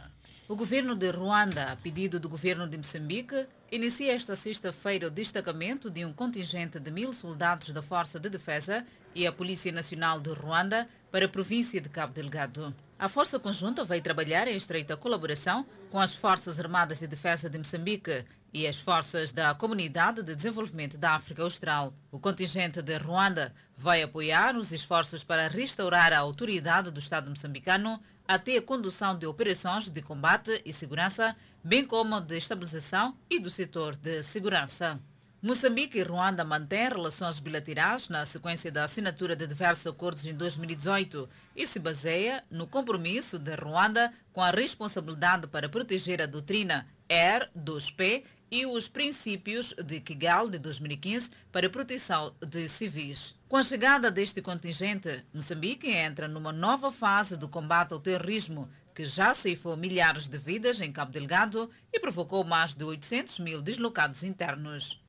O 0.46 0.56
governo 0.56 0.94
de 0.94 1.10
Ruanda, 1.10 1.72
a 1.72 1.76
pedido 1.76 2.20
do 2.20 2.28
governo 2.28 2.68
de 2.68 2.76
Moçambique, 2.76 3.46
inicia 3.70 4.14
esta 4.14 4.34
sexta-feira 4.34 5.06
o 5.06 5.10
destacamento 5.10 5.90
de 5.90 6.04
um 6.04 6.12
contingente 6.12 6.80
de 6.80 6.90
mil 6.90 7.12
soldados 7.12 7.70
da 7.70 7.82
Força 7.82 8.18
de 8.18 8.30
Defesa 8.30 8.84
e 9.14 9.26
a 9.26 9.32
Polícia 9.32 9.70
Nacional 9.70 10.20
de 10.20 10.30
Ruanda 10.32 10.88
para 11.10 11.26
a 11.26 11.28
província 11.28 11.80
de 11.80 11.88
Cabo 11.88 12.14
Delgado. 12.14 12.74
A 12.98 13.08
Força 13.08 13.38
Conjunta 13.38 13.84
vai 13.84 14.00
trabalhar 14.00 14.48
em 14.48 14.56
estreita 14.56 14.96
colaboração 14.96 15.64
com 15.90 16.00
as 16.00 16.14
Forças 16.14 16.58
Armadas 16.58 16.98
de 16.98 17.06
Defesa 17.06 17.48
de 17.48 17.58
Moçambique 17.58 18.24
e 18.52 18.66
as 18.66 18.80
forças 18.80 19.30
da 19.30 19.54
Comunidade 19.54 20.22
de 20.22 20.34
Desenvolvimento 20.34 20.96
da 20.96 21.14
África 21.14 21.42
Austral. 21.42 21.94
O 22.10 22.18
contingente 22.18 22.80
de 22.82 22.96
Ruanda 22.96 23.54
vai 23.76 24.02
apoiar 24.02 24.56
os 24.56 24.72
esforços 24.72 25.22
para 25.22 25.48
restaurar 25.48 26.12
a 26.12 26.18
autoridade 26.18 26.90
do 26.90 26.98
Estado 26.98 27.30
moçambicano 27.30 28.00
até 28.26 28.56
a 28.58 28.62
condução 28.62 29.16
de 29.16 29.26
operações 29.26 29.88
de 29.88 30.02
combate 30.02 30.60
e 30.64 30.72
segurança, 30.72 31.36
bem 31.62 31.84
como 31.84 32.20
de 32.20 32.36
estabilização 32.36 33.16
e 33.28 33.38
do 33.38 33.50
setor 33.50 33.96
de 33.96 34.22
segurança. 34.22 35.00
Moçambique 35.40 35.98
e 35.98 36.02
Ruanda 36.02 36.42
mantêm 36.42 36.88
relações 36.88 37.38
bilaterais 37.38 38.08
na 38.08 38.26
sequência 38.26 38.72
da 38.72 38.82
assinatura 38.82 39.36
de 39.36 39.46
diversos 39.46 39.86
acordos 39.86 40.26
em 40.26 40.34
2018 40.34 41.28
e 41.54 41.64
se 41.64 41.78
baseia 41.78 42.42
no 42.50 42.66
compromisso 42.66 43.38
de 43.38 43.54
Ruanda 43.54 44.12
com 44.32 44.42
a 44.42 44.50
responsabilidade 44.50 45.46
para 45.46 45.68
proteger 45.68 46.20
a 46.20 46.26
doutrina 46.26 46.88
R2P 47.08 48.24
e 48.50 48.66
os 48.66 48.88
princípios 48.88 49.74
de 49.84 50.00
Kigali 50.00 50.50
de 50.50 50.58
2015 50.58 51.30
para 51.52 51.70
proteção 51.70 52.34
de 52.44 52.68
civis. 52.68 53.36
Com 53.48 53.56
a 53.56 53.62
chegada 53.62 54.10
deste 54.10 54.42
contingente, 54.42 55.24
Moçambique 55.32 55.88
entra 55.88 56.26
numa 56.26 56.52
nova 56.52 56.90
fase 56.90 57.36
do 57.36 57.48
combate 57.48 57.92
ao 57.92 58.00
terrorismo, 58.00 58.68
que 58.98 59.04
já 59.04 59.32
ceifou 59.32 59.76
milhares 59.76 60.26
de 60.26 60.36
vidas 60.36 60.80
em 60.80 60.90
Cabo 60.90 61.12
Delgado 61.12 61.70
e 61.92 62.00
provocou 62.00 62.42
mais 62.42 62.74
de 62.74 62.82
800 62.82 63.38
mil 63.38 63.62
deslocados 63.62 64.24
internos. 64.24 65.00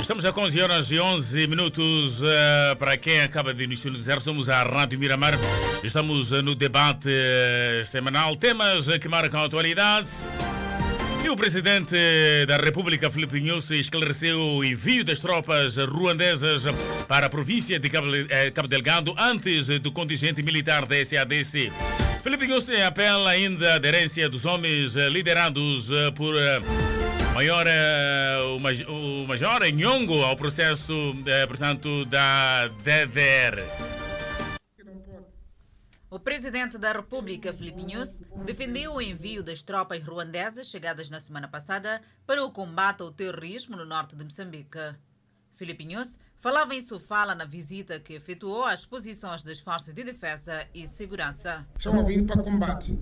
Estamos 0.00 0.24
a 0.24 0.32
11 0.36 0.60
horas 0.60 0.90
e 0.90 0.98
11 0.98 1.46
minutos. 1.46 2.22
Uh, 2.22 2.74
para 2.80 2.96
quem 2.96 3.20
acaba 3.20 3.54
de 3.54 3.68
nos 3.68 3.80
somos 4.24 4.48
a 4.48 4.64
Rádio 4.64 4.98
Miramar. 4.98 5.34
Estamos 5.84 6.32
no 6.32 6.56
debate 6.56 7.08
uh, 7.08 7.84
semanal, 7.84 8.34
temas 8.34 8.88
que 8.98 9.08
marcam 9.08 9.42
a 9.42 9.44
atualidade. 9.44 10.08
E 11.26 11.28
o 11.28 11.34
presidente 11.34 11.96
da 12.46 12.56
República, 12.56 13.10
Filipe 13.10 13.40
Nunes, 13.40 13.68
esclareceu 13.72 14.40
o 14.40 14.64
envio 14.64 15.04
das 15.04 15.18
tropas 15.18 15.76
ruandesas 15.76 16.66
para 17.08 17.26
a 17.26 17.28
província 17.28 17.80
de 17.80 17.90
Cabo, 17.90 18.06
Cabo 18.54 18.68
Delgado 18.68 19.12
antes 19.18 19.66
do 19.80 19.90
contingente 19.90 20.40
militar 20.40 20.86
da 20.86 21.04
SADC. 21.04 21.72
Filipe 22.22 22.46
Nunes 22.46 22.70
apela 22.70 23.30
ainda 23.30 23.72
a 23.72 23.74
aderência 23.74 24.28
dos 24.28 24.44
homens 24.44 24.94
liderados 24.94 25.90
por 26.14 26.32
maior, 27.34 27.66
o 28.88 29.26
Major 29.26 29.64
Nhongo 29.72 30.22
ao 30.22 30.36
processo, 30.36 31.12
portanto, 31.48 32.04
da 32.04 32.68
DDR. 32.68 33.95
O 36.08 36.20
presidente 36.20 36.78
da 36.78 36.92
República, 36.92 37.52
Filipe 37.52 37.82
Nunes, 37.82 38.22
defendeu 38.44 38.94
o 38.94 39.02
envio 39.02 39.42
das 39.42 39.64
tropas 39.64 40.06
ruandesas 40.06 40.68
chegadas 40.68 41.10
na 41.10 41.18
semana 41.18 41.48
passada 41.48 42.00
para 42.24 42.44
o 42.44 42.52
combate 42.52 43.02
ao 43.02 43.10
terrorismo 43.10 43.76
no 43.76 43.84
norte 43.84 44.14
de 44.14 44.22
Moçambique. 44.22 44.78
Filipe 45.56 45.84
Nunes 45.84 46.16
falava 46.36 46.76
em 46.76 46.80
sua 46.80 47.00
fala 47.00 47.34
na 47.34 47.44
visita 47.44 47.98
que 47.98 48.12
efetuou 48.14 48.64
às 48.64 48.86
posições 48.86 49.42
das 49.42 49.58
forças 49.58 49.92
de 49.92 50.04
defesa 50.04 50.64
e 50.72 50.86
segurança. 50.86 51.66
Estão 51.76 52.04
vir 52.04 52.24
para 52.24 52.40
combate 52.40 52.96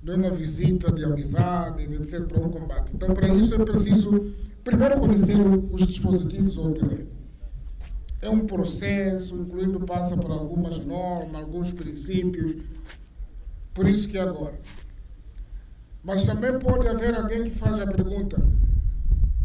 de 0.00 0.12
uma 0.12 0.30
visita 0.30 0.92
de 0.92 1.04
amizade, 1.04 1.84
de 1.84 2.06
ser 2.06 2.28
para 2.28 2.38
um 2.38 2.48
combate. 2.48 2.92
Então, 2.94 3.12
para 3.12 3.28
isso 3.28 3.56
é 3.56 3.64
preciso 3.64 4.32
primeiro 4.62 5.00
conhecer 5.00 5.36
os 5.72 5.84
dispositivos 5.84 6.56
ao 6.58 6.72
terreno. 6.72 7.17
É 8.20 8.28
um 8.28 8.46
processo, 8.46 9.36
incluindo 9.36 9.80
passa 9.80 10.16
por 10.16 10.30
algumas 10.30 10.84
normas, 10.84 11.40
alguns 11.40 11.72
princípios. 11.72 12.62
Por 13.72 13.88
isso 13.88 14.08
que 14.08 14.18
é 14.18 14.22
agora. 14.22 14.58
Mas 16.02 16.24
também 16.24 16.58
pode 16.58 16.88
haver 16.88 17.14
alguém 17.14 17.44
que 17.44 17.50
faz 17.50 17.78
a 17.78 17.86
pergunta: 17.86 18.42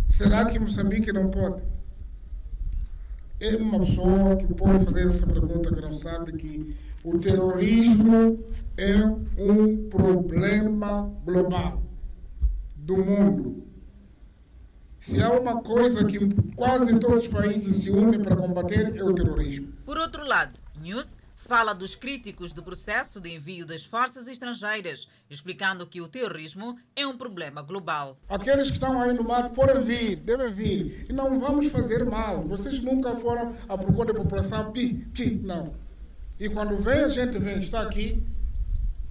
será 0.10 0.46
que 0.46 0.60
Moçambique 0.60 1.12
não 1.12 1.30
pode? 1.30 1.62
É 3.40 3.56
uma 3.58 3.80
pessoa 3.80 4.36
que 4.38 4.54
pode 4.54 4.86
fazer 4.86 5.08
essa 5.08 5.28
pergunta 5.28 5.74
que 5.74 5.82
não 5.82 5.94
sabe 5.94 6.32
que 6.34 6.76
o 7.04 7.20
terrorismo 7.20 8.40
é 8.78 9.06
um 9.38 9.90
problema 9.90 11.12
global 11.26 11.84
do 12.76 12.98
mundo. 12.98 13.63
Se 15.04 15.22
há 15.22 15.30
uma 15.30 15.62
coisa 15.62 16.02
que 16.06 16.18
quase 16.56 16.98
todos 16.98 17.26
os 17.26 17.28
países 17.28 17.76
se 17.76 17.90
unem 17.90 18.22
para 18.22 18.38
combater 18.38 18.96
é 18.96 19.04
o 19.04 19.14
terrorismo. 19.14 19.68
Por 19.86 19.98
outro 19.98 20.26
lado, 20.26 20.58
News 20.82 21.20
fala 21.36 21.74
dos 21.74 21.94
críticos 21.94 22.54
do 22.54 22.64
processo 22.64 23.20
de 23.20 23.30
envio 23.36 23.66
das 23.66 23.84
forças 23.84 24.30
estrangeiras, 24.30 25.10
explicando 25.30 25.86
que 25.86 26.00
o 26.00 26.08
terrorismo 26.08 26.80
é 26.96 27.06
um 27.06 27.18
problema 27.18 27.62
global. 27.62 28.18
Aqueles 28.30 28.70
que 28.70 28.78
estão 28.78 29.02
aí 29.02 29.12
no 29.12 29.26
mato 29.26 29.54
podem 29.54 29.84
vir, 29.84 30.16
devem 30.16 30.54
vir. 30.54 31.06
E 31.10 31.12
não 31.12 31.38
vamos 31.38 31.68
fazer 31.68 32.06
mal. 32.06 32.42
Vocês 32.48 32.82
nunca 32.82 33.14
foram 33.18 33.58
à 33.68 33.78
procura 33.78 34.14
da 34.14 34.22
população. 34.22 34.72
Pi, 34.72 35.06
pi, 35.14 35.32
não. 35.32 35.74
E 36.40 36.48
quando 36.48 36.78
vem, 36.78 37.00
a 37.00 37.10
gente 37.10 37.38
vem, 37.40 37.60
está 37.60 37.82
aqui. 37.82 38.24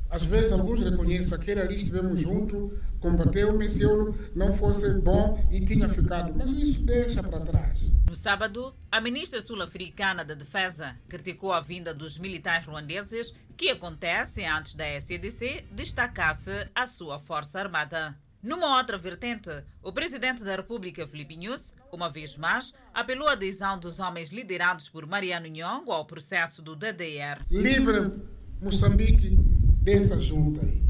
Às 0.09 0.25
vezes 0.25 0.53
alguns 0.53 0.81
reconhecem, 0.81 1.35
aquele 1.35 1.61
ali 1.61 1.77
estivemos 1.77 2.25
juntos, 3.03 3.11
combateu-me 3.11 3.69
se 3.69 3.83
eu 3.83 4.15
não 4.35 4.53
fosse 4.53 4.89
bom 4.95 5.47
e 5.51 5.61
tinha 5.61 5.89
ficado. 5.89 6.33
Mas 6.37 6.51
isso 6.53 6.83
deixa 6.83 7.23
para 7.23 7.41
trás. 7.41 7.91
No 8.09 8.15
sábado, 8.15 8.75
a 8.91 9.01
ministra 9.01 9.43
sul-africana 9.43 10.25
da 10.25 10.35
Defesa 10.35 10.97
criticou 11.09 11.53
a 11.53 11.61
vinda 11.61 11.93
dos 11.93 12.19
militares 12.19 12.67
ruandeses, 12.67 13.33
que 13.57 13.71
acontece 13.71 14.45
antes 14.45 14.75
da 14.75 14.85
SADC 15.01 15.65
destacasse 15.73 16.67
a 16.75 16.87
sua 16.87 17.19
força 17.19 17.59
armada. 17.59 18.17
Numa 18.43 18.77
outra 18.77 18.99
vertente, 18.99 19.51
o 19.85 19.93
presidente 19.93 20.43
da 20.43 20.57
República, 20.57 21.07
Filipe 21.07 21.37
Nunes, 21.37 21.73
uma 21.93 22.11
vez 22.11 22.37
mais, 22.37 22.73
apelou 22.93 23.29
à 23.29 23.33
adesão 23.33 23.79
dos 23.79 24.01
homens 24.01 24.31
liderados 24.31 24.89
por 24.89 25.07
Mariano 25.07 25.47
Nhongo 25.47 25.93
ao 25.93 26.05
processo 26.05 26.61
do 26.61 26.75
DDR. 26.75 27.47
Livre 27.49 28.11
Moçambique 28.61 29.37
dessa 29.81 30.19
junta 30.19 30.67
aí. 30.67 30.83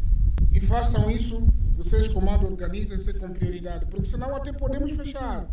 E 0.51 0.60
façam 0.60 1.10
isso, 1.10 1.47
vocês, 1.83 2.07
comando, 2.07 2.47
organizem-se 2.47 3.13
com 3.15 3.33
prioridade, 3.33 3.87
porque 3.87 4.07
senão 4.07 4.35
até 4.37 4.53
podemos 4.53 4.93
fechar 4.93 5.49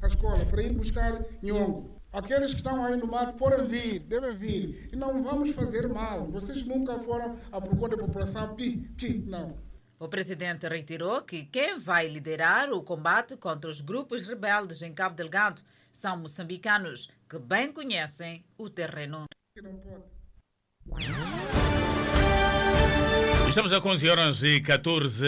a 0.00 0.06
escola 0.06 0.44
para 0.46 0.62
ir 0.62 0.72
buscar 0.72 1.24
Nhongo. 1.42 2.00
Aqueles 2.12 2.50
que 2.50 2.56
estão 2.56 2.84
aí 2.84 2.96
no 2.96 3.06
mato 3.06 3.36
podem 3.36 3.66
vir, 3.66 4.00
devem 4.00 4.36
vir. 4.36 4.90
E 4.92 4.96
não 4.96 5.22
vamos 5.22 5.50
fazer 5.52 5.88
mal. 5.88 6.26
Vocês 6.26 6.64
nunca 6.64 6.98
foram 7.00 7.36
à 7.50 7.60
procura 7.60 7.96
da 7.96 8.04
população. 8.04 8.54
Pi, 8.54 8.76
pi, 8.96 9.24
não. 9.26 9.56
O 9.98 10.08
presidente 10.08 10.68
reiterou 10.68 11.22
que 11.22 11.44
quem 11.44 11.78
vai 11.78 12.06
liderar 12.06 12.70
o 12.70 12.82
combate 12.82 13.36
contra 13.36 13.70
os 13.70 13.80
grupos 13.80 14.26
rebeldes 14.26 14.82
em 14.82 14.92
Cabo 14.92 15.16
Delgado 15.16 15.62
são 15.90 16.16
moçambicanos 16.16 17.08
que 17.28 17.38
bem 17.38 17.72
conhecem 17.72 18.44
o 18.58 18.68
terreno. 18.68 19.24
Estamos 23.52 23.70
a 23.70 23.80
11 23.80 24.08
horas 24.08 24.42
e 24.42 24.62
14 24.62 25.26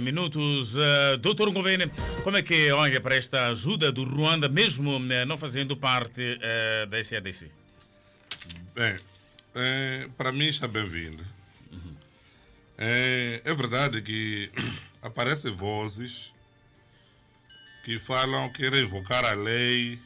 minutos. 0.00 0.76
Doutor 1.20 1.52
Governo, 1.52 1.90
como 2.22 2.36
é 2.36 2.42
que 2.42 2.70
olha 2.70 3.00
para 3.00 3.16
esta 3.16 3.48
ajuda 3.48 3.90
do 3.90 4.04
Ruanda, 4.04 4.48
mesmo 4.48 5.00
não 5.26 5.36
fazendo 5.36 5.76
parte 5.76 6.38
da 6.88 7.02
SADC? 7.02 7.50
Bem, 8.76 8.96
é, 9.56 10.08
para 10.16 10.30
mim 10.30 10.46
está 10.46 10.68
bem-vindo 10.68 11.26
é, 12.78 13.42
é 13.44 13.54
verdade 13.54 14.02
que 14.02 14.52
aparecem 15.02 15.50
vozes 15.50 16.32
que 17.82 17.98
falam 17.98 18.52
que 18.52 18.70
revocar 18.70 19.24
a 19.24 19.32
lei, 19.32 19.98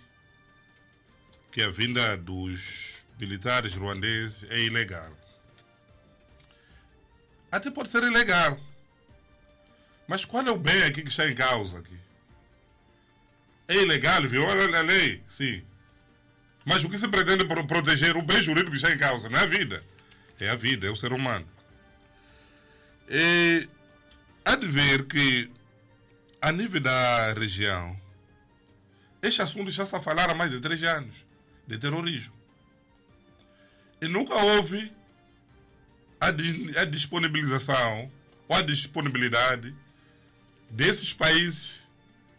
que 1.51 1.61
a 1.61 1.69
vinda 1.69 2.17
dos 2.17 3.05
militares 3.21 3.75
ruandeses 3.75 4.47
é 4.49 4.59
ilegal. 4.59 5.22
Até 7.53 7.71
pode 7.71 7.91
ser 7.91 8.03
ilegal. 8.03 8.59
Mas 10.09 10.25
qual 10.25 10.47
é 10.47 10.51
o 10.51 10.57
bem 10.57 10.83
aqui 10.85 11.03
que 11.03 11.11
está 11.11 11.29
em 11.29 11.35
causa 11.35 11.79
aqui? 11.81 11.99
É 13.69 13.77
ilegal, 13.77 14.23
viola 14.23 14.79
a 14.79 14.81
lei, 14.81 15.23
sim. 15.29 15.63
Mas 16.65 16.83
o 16.83 16.89
que 16.89 16.97
se 16.97 17.07
pretende 17.09 17.45
proteger 17.45 18.17
o 18.17 18.23
bem 18.23 18.43
jurídico 18.43 18.71
que 18.71 18.77
está 18.77 18.91
em 18.91 18.99
causa? 18.99 19.29
Não 19.29 19.39
é 19.39 19.43
a 19.43 19.47
vida. 19.47 19.85
É 20.41 20.49
a 20.49 20.55
vida, 20.55 20.87
é 20.87 20.91
o 20.91 20.97
ser 20.97 21.13
humano. 21.13 21.47
E 23.09 23.69
há 24.45 24.57
de 24.57 24.67
ver 24.67 25.05
que, 25.05 25.51
a 26.41 26.51
nível 26.51 26.81
da 26.81 27.35
região, 27.35 28.01
este 29.21 29.43
assunto 29.43 29.71
já 29.71 29.85
se 29.85 30.01
falar 30.01 30.31
há 30.31 30.35
mais 30.35 30.51
de 30.51 30.59
três 30.59 30.83
anos 30.83 31.15
de 31.67 31.79
terrorismo. 31.79 32.35
E 34.01 34.09
nunca 34.09 34.35
houve 34.35 34.93
a, 36.23 36.85
disponibilização 36.85 38.11
ou 38.49 38.57
a 38.57 38.63
disponibilidade 38.63 39.75
desses 40.71 41.13
países 41.13 41.81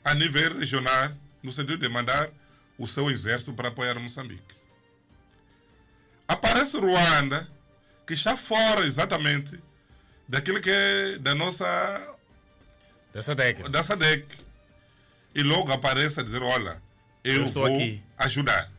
a 0.03 0.13
nível 0.13 0.57
regional, 0.57 1.11
no 1.41 1.51
sentido 1.51 1.77
de 1.79 1.89
mandar 1.89 2.29
o 2.77 2.87
seu 2.87 3.11
exército 3.11 3.53
para 3.53 3.67
apoiar 3.67 3.99
Moçambique. 3.99 4.55
Aparece 6.27 6.77
Ruanda, 6.77 7.49
que 8.07 8.13
está 8.13 8.37
fora 8.37 8.85
exatamente 8.85 9.59
daquilo 10.27 10.61
que 10.61 10.69
é 10.69 11.17
da 11.19 11.35
nossa 11.35 11.65
da 13.13 13.21
SADEC. 13.21 13.69
Da 13.69 13.83
SADEC. 13.83 14.27
E 15.35 15.43
logo 15.43 15.71
aparece 15.71 16.19
a 16.19 16.23
dizer, 16.23 16.41
olha, 16.41 16.81
eu, 17.23 17.41
Eu 17.41 17.47
vou 17.47 17.65
aqui. 17.65 18.01
ajudar. 18.17 18.71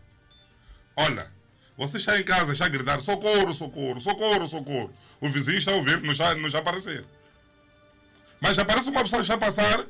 Olha, 0.97 1.31
você 1.77 1.97
está 1.97 2.19
em 2.19 2.23
casa, 2.23 2.53
está 2.53 2.67
a 2.67 2.69
gritar 2.69 3.01
socorro, 3.01 3.53
socorro, 3.53 4.01
socorro, 4.01 4.47
socorro. 4.47 4.93
O 5.21 5.29
vizinho 5.29 5.59
está 5.59 5.73
a 5.73 5.75
ouvir, 5.75 6.01
não 6.01 6.13
está, 6.13 6.35
não 6.35 6.47
está 6.47 6.59
a 6.59 6.61
aparecer. 6.61 7.05
Mas 8.41 8.59
aparece 8.59 8.89
uma 8.89 9.03
pessoa 9.03 9.21
que 9.21 9.25
está 9.25 9.35
a 9.35 9.39
passar 9.39 9.87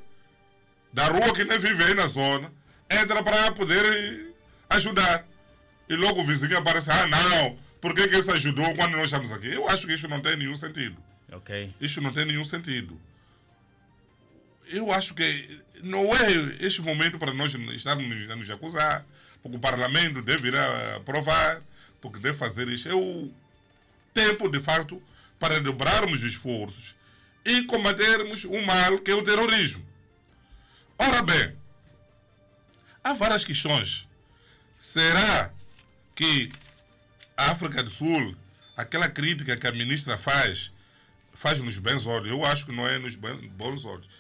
da 0.93 1.07
rua 1.09 1.35
que 1.35 1.45
nem 1.45 1.59
vive 1.59 1.83
aí 1.85 1.95
na 1.95 2.07
zona, 2.07 2.53
entra 2.89 3.23
para 3.23 3.51
poder 3.53 4.33
ajudar. 4.71 5.27
E 5.89 5.97
logo 5.97 6.23
o 6.23 6.25
vizinho 6.25 6.57
aparece, 6.57 6.91
ah 6.91 7.07
não, 7.07 7.59
por 7.81 7.95
que, 7.95 8.09
que 8.09 8.17
esse 8.17 8.31
ajudou 8.31 8.75
quando 8.75 8.93
nós 8.93 9.07
estamos 9.07 9.31
aqui? 9.31 9.53
Eu 9.53 9.69
acho 9.69 9.87
que 9.87 9.93
isso 9.93 10.09
não 10.09 10.21
tem 10.21 10.37
nenhum 10.37 10.57
sentido. 10.57 10.97
Ok. 11.33 11.75
Isso 11.81 12.01
não 12.01 12.13
tem 12.13 12.25
nenhum 12.25 12.45
sentido. 12.45 12.99
Eu 14.69 14.93
acho 14.93 15.15
que 15.15 15.63
não 15.83 16.15
é 16.15 16.33
este 16.61 16.81
momento 16.81 17.19
para 17.19 17.35
nós 17.35 17.53
estarmos 17.53 18.31
a 18.31 18.37
nos 18.37 18.51
acusar, 18.51 19.05
porque 19.43 19.59
o 19.59 19.61
parlamento 19.61 20.23
deve 20.23 20.49
ir 20.49 20.57
a 20.57 20.97
aprovar, 20.97 21.61
porque 22.05 22.19
deve 22.19 22.37
fazer 22.37 22.69
isso. 22.69 22.87
É 22.87 22.95
o 22.95 23.31
tempo, 24.13 24.47
de 24.47 24.61
facto, 24.61 25.03
para 25.41 25.59
dobrarmos 25.59 26.23
os 26.23 26.33
esforços 26.33 26.95
e 27.43 27.63
combatermos 27.63 28.45
o 28.45 28.61
mal 28.61 28.99
que 28.99 29.11
é 29.11 29.15
o 29.15 29.23
terrorismo. 29.23 29.83
Ora 30.99 31.23
bem, 31.23 31.57
há 33.03 33.15
várias 33.15 33.43
questões. 33.43 34.07
Será 34.79 35.51
que 36.15 36.53
a 37.35 37.53
África 37.53 37.83
do 37.83 37.89
Sul, 37.89 38.37
aquela 38.77 39.09
crítica 39.09 39.57
que 39.57 39.67
a 39.67 39.73
ministra 39.73 40.19
faz, 40.19 40.71
faz 41.33 41.59
nos 41.59 41.79
bons 41.79 42.07
olhos? 42.07 42.29
Eu 42.29 42.45
acho 42.45 42.67
que 42.67 42.73
não 42.73 42.87
é 42.87 42.99
nos 42.99 43.17
bons 43.17 43.87
olhos. 43.87 44.11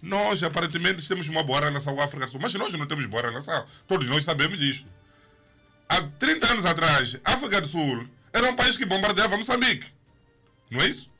Nós, 0.00 0.44
aparentemente, 0.44 1.06
temos 1.08 1.28
uma 1.28 1.42
boa 1.42 1.60
relação 1.60 1.96
com 1.96 2.00
a 2.00 2.04
África 2.04 2.26
do 2.26 2.30
Sul, 2.30 2.40
mas 2.40 2.54
nós 2.54 2.72
não 2.72 2.86
temos 2.86 3.04
boa 3.06 3.22
relação. 3.22 3.66
Todos 3.88 4.06
nós 4.06 4.22
sabemos 4.22 4.60
disto. 4.60 4.88
Há 5.92 6.00
30 6.18 6.52
anos 6.52 6.64
atrás, 6.64 7.18
a 7.22 7.34
África 7.34 7.60
do 7.60 7.68
Sul 7.68 8.08
era 8.32 8.50
um 8.50 8.56
país 8.56 8.78
que 8.78 8.86
bombardeava 8.86 9.36
Moçambique. 9.36 9.86
Não 10.70 10.80
é 10.80 10.86
isso? 10.86 11.12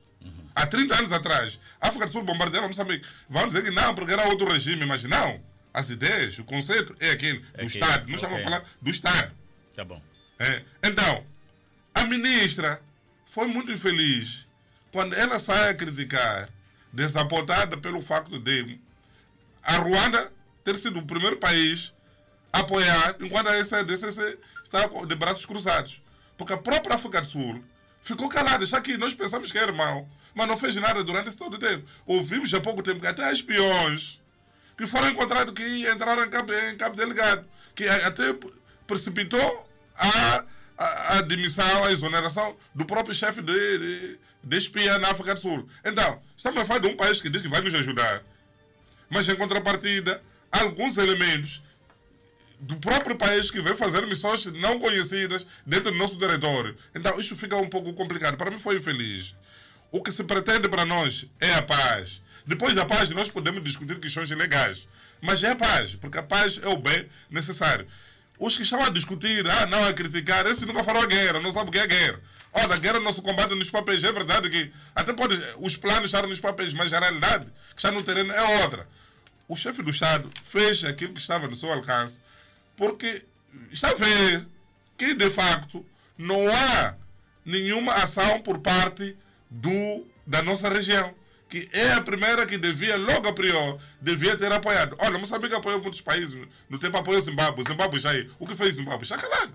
Há 0.55 0.67
30 0.67 0.95
anos 0.95 1.13
atrás, 1.13 1.61
a 1.79 1.89
África 1.89 2.07
do 2.07 2.13
Sul 2.13 2.23
bombardeava 2.23 2.69
Moçambique. 2.69 3.07
Vamos 3.29 3.49
dizer 3.49 3.65
que 3.65 3.71
não, 3.71 3.95
porque 3.95 4.13
era 4.13 4.27
outro 4.29 4.51
regime, 4.51 4.87
mas 4.87 5.05
não. 5.05 5.39
As 5.75 5.91
ideias, 5.91 6.39
o 6.39 6.45
conceito 6.45 6.97
é 7.01 7.11
aquele 7.11 7.41
do 7.41 7.49
aquele, 7.53 7.67
Estado. 7.67 8.09
Nós 8.09 8.15
estamos 8.15 8.39
ok. 8.39 8.41
a 8.41 8.45
falar 8.45 8.71
do 8.81 8.91
Estado. 8.91 9.33
Tá 9.77 9.85
bom. 9.85 10.03
É. 10.39 10.63
Então, 10.83 11.27
a 11.95 12.05
ministra 12.05 12.81
foi 13.27 13.49
muito 13.49 13.71
infeliz 13.71 14.47
quando 14.91 15.15
ela 15.15 15.39
sai 15.39 15.69
a 15.69 15.75
criticar, 15.75 16.49
desapontada 16.91 17.77
pelo 17.77 18.01
facto 18.01 18.39
de 18.39 18.79
a 19.63 19.77
Ruanda 19.77 20.33
ter 20.65 20.77
sido 20.77 20.99
o 20.99 21.07
primeiro 21.07 21.37
país 21.37 21.93
a 22.51 22.61
apoiar, 22.61 23.17
enquanto 23.21 23.49
a 23.49 23.63
SADCC 23.63 24.39
está 24.73 25.05
de 25.05 25.15
braços 25.15 25.45
cruzados. 25.45 26.03
Porque 26.37 26.55
a 26.55 26.59
própria 26.59 26.97
África 26.97 27.21
do 27.21 27.27
Sul 27.27 27.63
ficou 28.03 28.29
calada, 28.29 28.65
já 28.65 28.81
que 28.81 28.97
nós 28.97 29.15
pensamos 29.15 29.53
que 29.53 29.59
era 29.59 29.69
irmão, 29.71 30.09
mas 30.35 30.49
não 30.49 30.57
fez 30.57 30.75
nada 30.77 31.05
durante 31.05 31.29
esse 31.29 31.37
todo 31.37 31.55
o 31.55 31.59
tempo. 31.59 31.87
Ouvimos 32.07 32.53
há 32.55 32.61
pouco 32.61 32.83
tempo 32.83 33.01
que 33.01 33.07
até 33.07 33.31
espiões 33.33 34.21
que 34.77 34.87
foram 34.87 35.11
encontrados 35.11 35.53
que 35.55 35.89
entraram 35.89 36.25
em 36.25 36.31
Cabo, 36.31 36.53
em 36.53 36.77
Cabo 36.77 36.97
Delegado, 36.97 37.47
que 37.75 37.87
até 37.87 38.35
precipitou 38.87 39.69
a, 39.95 40.45
a, 40.79 41.19
a 41.19 41.21
demissão, 41.21 41.85
a 41.85 41.93
exoneração 41.93 42.57
do 42.75 42.85
próprio 42.87 43.15
chefe 43.15 43.43
de, 43.43 43.79
de, 43.79 44.19
de 44.43 44.57
espia 44.57 44.99
na 44.99 45.11
África 45.11 45.35
do 45.35 45.41
Sul. 45.41 45.69
Então, 45.85 46.21
estamos 46.37 46.63
a 46.63 46.65
falar 46.65 46.81
de 46.81 46.89
um 46.89 46.97
país 46.97 47.21
que 47.21 47.29
diz 47.29 47.43
que 47.43 47.49
vai 47.49 47.61
nos 47.61 47.75
ajudar, 47.75 48.23
mas 49.11 49.29
em 49.29 49.37
contrapartida, 49.37 50.23
alguns 50.51 50.97
elementos 50.97 51.63
do 52.63 52.77
próprio 52.77 53.17
país 53.17 53.51
que 53.51 53.61
vem 53.61 53.77
fazer 53.77 54.07
missões 54.07 54.47
não 54.47 54.79
conhecidas 54.79 55.45
dentro 55.67 55.91
do 55.91 55.99
nosso 55.99 56.17
território. 56.17 56.77
Então, 56.95 57.19
isso 57.19 57.37
fica 57.37 57.57
um 57.57 57.69
pouco 57.69 57.93
complicado. 57.93 58.37
Para 58.37 58.53
mim, 58.53 58.59
foi 58.59 58.77
infeliz. 58.77 59.35
O 59.91 60.01
que 60.01 60.13
se 60.13 60.23
pretende 60.23 60.69
para 60.69 60.85
nós 60.85 61.27
é 61.41 61.55
a 61.55 61.63
paz. 61.63 62.23
Depois 62.47 62.75
da 62.75 62.87
paz, 62.87 63.11
nós 63.11 63.29
podemos 63.29 63.63
discutir 63.65 63.99
questões 63.99 64.31
legais. 64.31 64.87
Mas 65.21 65.43
é 65.43 65.51
a 65.51 65.57
paz, 65.57 65.97
porque 65.97 66.19
a 66.19 66.23
paz 66.23 66.61
é 66.63 66.69
o 66.69 66.77
bem 66.77 67.09
necessário. 67.29 67.87
Os 68.39 68.57
que 68.57 68.63
estão 68.63 68.83
a 68.83 68.89
discutir, 68.89 69.45
ah, 69.49 69.67
não, 69.67 69.85
a 69.85 69.93
criticar, 69.93 70.47
esses 70.47 70.63
nunca 70.63 70.85
falaram 70.85 71.05
a 71.05 71.09
guerra, 71.09 71.41
não 71.41 71.53
sabem 71.53 71.69
o 71.69 71.73
que 71.73 71.79
é 71.79 71.87
guerra. 71.87 72.21
Olha, 72.53 72.75
a 72.75 72.79
guerra 72.79 73.01
não 73.01 73.13
se 73.13 73.23
combate 73.23 73.55
nos 73.57 73.71
papéis. 73.71 74.05
É 74.05 74.13
verdade 74.13 74.49
que 74.49 74.73
até 74.95 75.13
pode 75.13 75.35
os 75.59 75.77
planos 75.77 76.07
estar 76.07 76.27
nos 76.29 76.39
papéis, 76.39 76.73
mas 76.73 76.93
a 76.93 77.01
realidade 77.01 77.47
que 77.47 77.79
está 77.79 77.91
no 77.91 78.05
terreno 78.05 78.33
é 78.33 78.63
outra. 78.63 78.87
O 79.49 79.57
chefe 79.57 79.83
do 79.83 79.91
Estado 79.91 80.31
fez 80.43 80.85
aquilo 80.85 81.13
que 81.13 81.21
estava 81.21 81.49
no 81.49 81.57
seu 81.57 81.73
alcance, 81.73 82.21
porque 82.77 83.25
está 83.71 83.91
a 83.91 83.95
ver 83.95 84.47
que, 84.97 85.15
de 85.15 85.31
facto, 85.31 85.85
não 86.17 86.49
há 86.51 86.95
nenhuma 87.45 87.95
ação 87.95 88.41
por 88.41 88.59
parte 88.59 89.17
do, 89.51 90.07
da 90.27 90.43
nossa 90.43 90.69
região, 90.69 91.15
que 91.49 91.69
é 91.73 91.93
a 91.93 92.01
primeira 92.01 92.47
que 92.47 92.57
devia, 92.57 92.97
logo 92.97 93.29
a 93.29 93.33
priori, 93.33 93.79
devia 94.01 94.37
ter 94.37 94.51
apoiado. 94.51 94.97
Olha, 94.99 95.19
Moçambique 95.19 95.55
apoiou 95.55 95.83
muitos 95.83 96.01
países, 96.01 96.49
no 96.69 96.79
tempo 96.79 96.97
apoiou 96.97 97.21
Zimbábue, 97.21 97.65
Zimbábue 97.65 98.01
já 98.01 98.11
aí. 98.11 98.31
O 98.39 98.47
que 98.47 98.55
fez 98.55 98.77
Zimbábue? 98.77 99.03
Está 99.03 99.19
calado. 99.19 99.53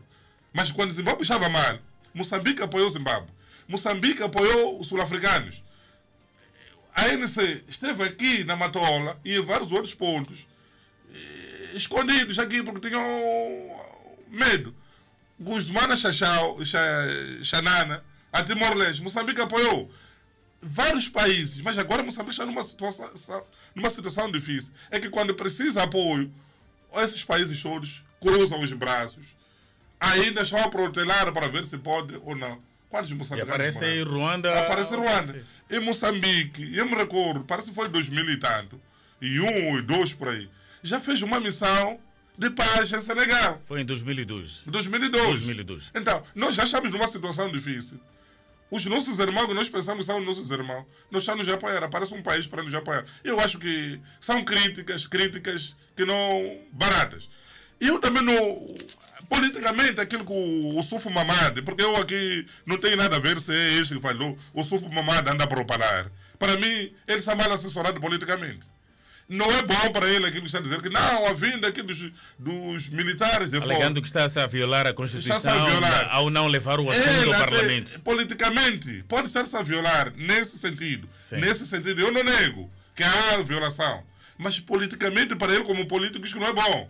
Mas 0.53 0.72
quando 0.72 0.91
Zimbábue 0.91 1.23
estava 1.23 1.49
mal, 1.49 1.80
Moçambique 2.14 2.61
apoiou 2.61 2.89
Zimbábue. 2.89 3.31
Moçambique 3.68 4.22
apoiou 4.22 4.80
os 4.80 4.88
sul-africanos. 4.88 5.64
A 6.95 7.03
ANC 7.03 7.64
esteve 7.68 8.03
aqui 8.03 8.44
na 8.44 8.56
Matola 8.56 9.19
e 9.23 9.35
em 9.35 9.41
vários 9.41 9.72
outros 9.72 9.94
pontos, 9.94 10.48
escondidos 11.76 12.39
aqui 12.39 12.64
porque 12.64 12.88
tinham 12.89 13.03
medo. 14.30 14.73
Guzmana 15.39 15.95
Chachau, 15.95 16.64
Xa- 16.65 17.07
Xanana, 17.44 18.03
a 18.31 18.44
Timor-Leste, 18.44 19.03
Moçambique 19.03 19.39
apoiou 19.41 19.91
vários 20.61 21.07
países, 21.07 21.61
mas 21.61 21.77
agora 21.77 22.02
Moçambique 22.03 22.31
está 22.31 22.45
numa 22.45 22.64
situação, 22.64 23.45
numa 23.76 23.89
situação 23.89 24.31
difícil. 24.31 24.73
É 24.89 24.99
que 24.99 25.10
quando 25.10 25.34
precisa 25.35 25.84
apoio, 25.84 26.34
esses 26.95 27.23
países 27.23 27.61
todos 27.61 28.03
cruzam 28.19 28.60
os 28.61 28.73
braços, 28.73 29.26
ainda 29.99 30.41
estão 30.41 30.60
a 30.64 30.69
protelar 30.69 31.31
para 31.31 31.48
ver 31.48 31.65
se 31.65 31.77
pode 31.77 32.15
ou 32.23 32.35
não. 32.35 32.60
Quantos 32.89 33.11
E 33.11 33.14
moçambicanos 33.14 33.53
aparece 33.53 33.84
aí 33.85 33.99
moraram? 33.99 34.18
Ruanda. 34.19 34.60
Aparece 34.61 34.95
Ruanda. 34.95 35.45
Em 35.69 35.80
Moçambique, 35.81 36.76
eu 36.76 36.85
me 36.89 36.95
recordo, 36.95 37.44
parece 37.44 37.69
que 37.69 37.76
foi 37.76 37.89
2000 37.89 38.30
e 38.31 38.38
tanto, 38.38 38.81
e 39.22 39.39
um 39.41 39.77
e 39.77 39.81
dois 39.81 40.14
por 40.14 40.30
aí, 40.30 40.49
já 40.84 40.99
fez 40.99 41.22
uma 41.22 41.40
missão 41.40 41.99
de 42.38 42.49
paz 42.52 42.91
em 42.91 43.02
Senegal. 43.02 43.62
Foi 43.66 43.82
em 43.82 43.86
2002. 43.86 44.64
2002. 44.66 45.26
2002. 45.26 45.91
Então, 45.95 46.24
nós 46.36 46.56
já 46.56 46.64
estamos 46.64 46.91
numa 46.91 47.08
situação 47.08 47.52
difícil. 47.52 47.99
Os 48.70 48.86
nossos 48.86 49.18
irmãos 49.20 49.48
que 49.48 49.54
nós 49.54 49.70
pensamos 49.70 50.06
são 50.06 50.20
os 50.20 50.26
nossos 50.26 50.52
irmãos. 50.52 50.86
Nós 51.10 51.24
estamos 51.24 51.45
nos 51.45 51.56
apoiar. 51.56 51.84
Aparece 51.84 52.14
um 52.14 52.22
país 52.22 52.45
para 52.48 52.62
nos 52.62 52.74
apoiar. 52.74 53.06
Eu 53.24 53.40
acho 53.40 53.58
que 53.58 53.99
são 54.20 54.44
críticas, 54.44 55.08
críticas 55.08 55.76
que 55.95 56.06
não 56.06 56.60
baratas. 56.72 57.30
E 57.80 57.88
eu 57.88 57.99
também 57.99 58.24
não. 58.24 58.78
Politicamente, 59.30 59.99
aquilo 59.99 60.24
que 60.24 60.32
o, 60.32 60.78
o 60.78 60.84
Sufo 60.84 61.10
Mamad, 61.10 61.62
porque 61.64 61.82
eu 61.84 61.98
aqui 61.98 62.45
não 62.66 62.78
tenho 62.78 62.95
nada 62.95 63.18
a 63.18 63.20
ver 63.20 63.41
se 63.41 63.52
é 63.52 63.74
este 63.74 63.95
que 63.95 63.99
falou, 63.99 64.38
o 64.54 64.64
Sufo 64.64 64.88
Mamad 64.90 65.28
anda 65.30 65.44
a 65.44 65.48
propalar. 65.48 66.10
Para 66.40 66.56
mim, 66.56 66.94
ele 67.08 67.20
está 67.20 67.36
mal 67.36 67.52
assessorado 67.52 67.99
politicamente. 67.99 68.66
Não 69.30 69.52
é 69.52 69.62
bom 69.62 69.91
para 69.91 70.08
ele 70.10 70.26
aquilo 70.26 70.41
que 70.44 70.48
está 70.48 70.60
a 70.60 70.62
dizer 70.62 70.82
que 70.82 70.90
não, 70.90 71.26
a 71.28 71.34
vinda 71.34 71.68
aqui 71.68 71.82
dos, 71.82 72.12
dos 72.40 72.88
militares 72.90 73.49
de 73.52 73.60
fora. 73.60 73.74
Alegando 73.74 74.02
que 74.02 74.08
está-se 74.08 74.40
a 74.40 74.48
violar 74.48 74.88
a 74.88 74.91
Está-se 74.91 74.91
a 74.91 74.94
Constituição 75.20 75.66
violar. 75.70 76.08
ao 76.12 76.30
não 76.30 76.48
levar 76.48 76.80
o 76.80 76.90
assunto 76.90 77.06
Ele 77.10 77.34
ao 77.34 77.41
até, 77.41 77.45
Parlamento. 77.52 77.99
politicamente, 77.99 79.04
pode 79.08 79.28
estar-se 79.28 79.54
a 79.58 79.62
violar 79.62 80.14
nesse 80.16 80.58
sentido. 80.58 81.10
Sim. 81.22 81.38
Nesse 81.38 81.68
sentido, 81.68 81.99
eu 81.99 82.10
não 82.12 82.24
nego 82.24 82.72
que 82.95 83.04
há 83.04 83.38
violação. 83.44 84.02
Mas 84.38 84.60
politicamente, 84.62 85.36
para 85.36 85.54
ele, 85.54 85.66
como 85.66 85.86
político, 85.88 86.26
isso 86.26 86.40
não 86.40 86.48
é 86.48 86.54
bom. 86.54 86.90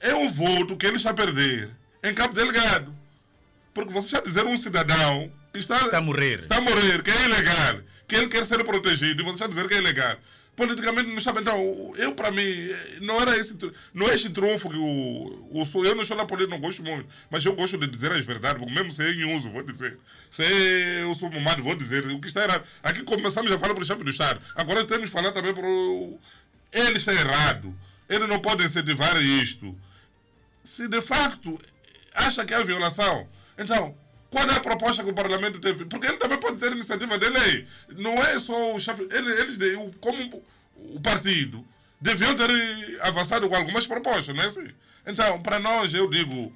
É 0.00 0.14
um 0.14 0.28
voto 0.28 0.76
que 0.76 0.84
ele 0.86 0.96
está 0.96 1.10
a 1.10 1.14
perder 1.14 1.70
em 2.02 2.12
Cabo 2.12 2.34
Delgado. 2.34 2.94
Porque 3.72 3.90
você 3.92 4.06
está 4.08 4.18
a 4.18 4.22
dizer 4.22 4.44
um 4.44 4.56
cidadão 4.56 5.32
que 5.52 5.60
está, 5.60 5.76
Está 5.78 5.96
a 5.98 6.00
morrer. 6.02 6.40
está 6.40 6.56
a 6.58 6.60
morrer, 6.60 7.02
que 7.02 7.10
é 7.10 7.24
ilegal, 7.24 7.80
que 8.06 8.16
ele 8.16 8.28
quer 8.28 8.44
ser 8.44 8.62
protegido, 8.64 9.22
e 9.22 9.24
você 9.24 9.32
está 9.34 9.44
a 9.46 9.48
dizer 9.48 9.66
que 9.66 9.74
é 9.74 9.78
ilegal. 9.78 10.16
Politicamente 10.56 11.08
não 11.08 11.20
sabe. 11.20 11.40
Então, 11.40 11.92
eu 11.96 12.14
para 12.14 12.30
mim, 12.30 12.44
não 13.00 13.20
era 13.20 13.36
esse, 13.36 13.56
não 13.92 14.08
é 14.08 14.14
esse 14.14 14.30
trunfo 14.30 14.68
que 14.68 14.76
o, 14.76 15.48
o 15.60 15.64
sou. 15.64 15.84
Eu 15.84 15.94
não 15.94 16.04
sou 16.04 16.16
da 16.16 16.24
política, 16.24 16.54
não 16.54 16.60
gosto 16.60 16.82
muito, 16.82 17.08
mas 17.30 17.44
eu 17.44 17.54
gosto 17.54 17.78
de 17.78 17.86
dizer 17.86 18.12
as 18.12 18.24
verdades, 18.24 18.58
porque 18.58 18.74
mesmo 18.74 18.92
se 18.92 19.02
é 19.02 19.12
em 19.12 19.34
uso, 19.34 19.50
vou 19.50 19.62
dizer. 19.62 19.98
Se 20.30 20.44
é 20.44 21.02
eu 21.02 21.14
sou 21.14 21.30
mamado, 21.30 21.62
vou 21.62 21.74
dizer. 21.74 22.06
O 22.06 22.20
que 22.20 22.28
está 22.28 22.44
errado. 22.44 22.64
Aqui 22.82 23.02
começamos 23.02 23.50
a 23.50 23.58
falar 23.58 23.74
para 23.74 23.82
o 23.82 23.86
chefe 23.86 24.04
do 24.04 24.10
Estado. 24.10 24.40
Agora 24.54 24.84
temos 24.84 25.04
que 25.04 25.10
falar 25.10 25.32
também 25.32 25.54
para 25.54 25.66
o. 25.66 26.18
Ele 26.72 26.96
está 26.96 27.12
errado. 27.12 27.74
Ele 28.08 28.26
não 28.26 28.40
pode 28.40 28.64
incentivar 28.64 29.16
isto. 29.22 29.76
Se 30.62 30.88
de 30.88 31.00
facto 31.00 31.58
acha 32.14 32.44
que 32.44 32.54
é 32.54 32.62
violação, 32.62 33.26
então 33.58 33.96
qual 34.32 34.48
é 34.48 34.56
a 34.56 34.60
proposta 34.60 35.04
que 35.04 35.10
o 35.10 35.14
Parlamento 35.14 35.60
teve? 35.60 35.84
Porque 35.84 36.06
ele 36.06 36.16
também 36.16 36.38
pode 36.38 36.56
ter 36.56 36.72
iniciativa 36.72 37.18
de 37.18 37.28
lei. 37.28 37.68
Não 37.98 38.14
é 38.14 38.38
só 38.38 38.74
o 38.74 38.80
chefe. 38.80 39.06
Eles, 39.10 39.58
como 40.00 40.42
o 40.76 40.98
partido, 41.00 41.62
deviam 42.00 42.34
ter 42.34 42.50
avançado 43.02 43.46
com 43.46 43.54
algumas 43.54 43.86
propostas, 43.86 44.34
não 44.34 44.42
é 44.42 44.46
assim? 44.46 44.70
Então, 45.06 45.42
para 45.42 45.60
nós, 45.60 45.92
eu 45.92 46.08
digo, 46.08 46.50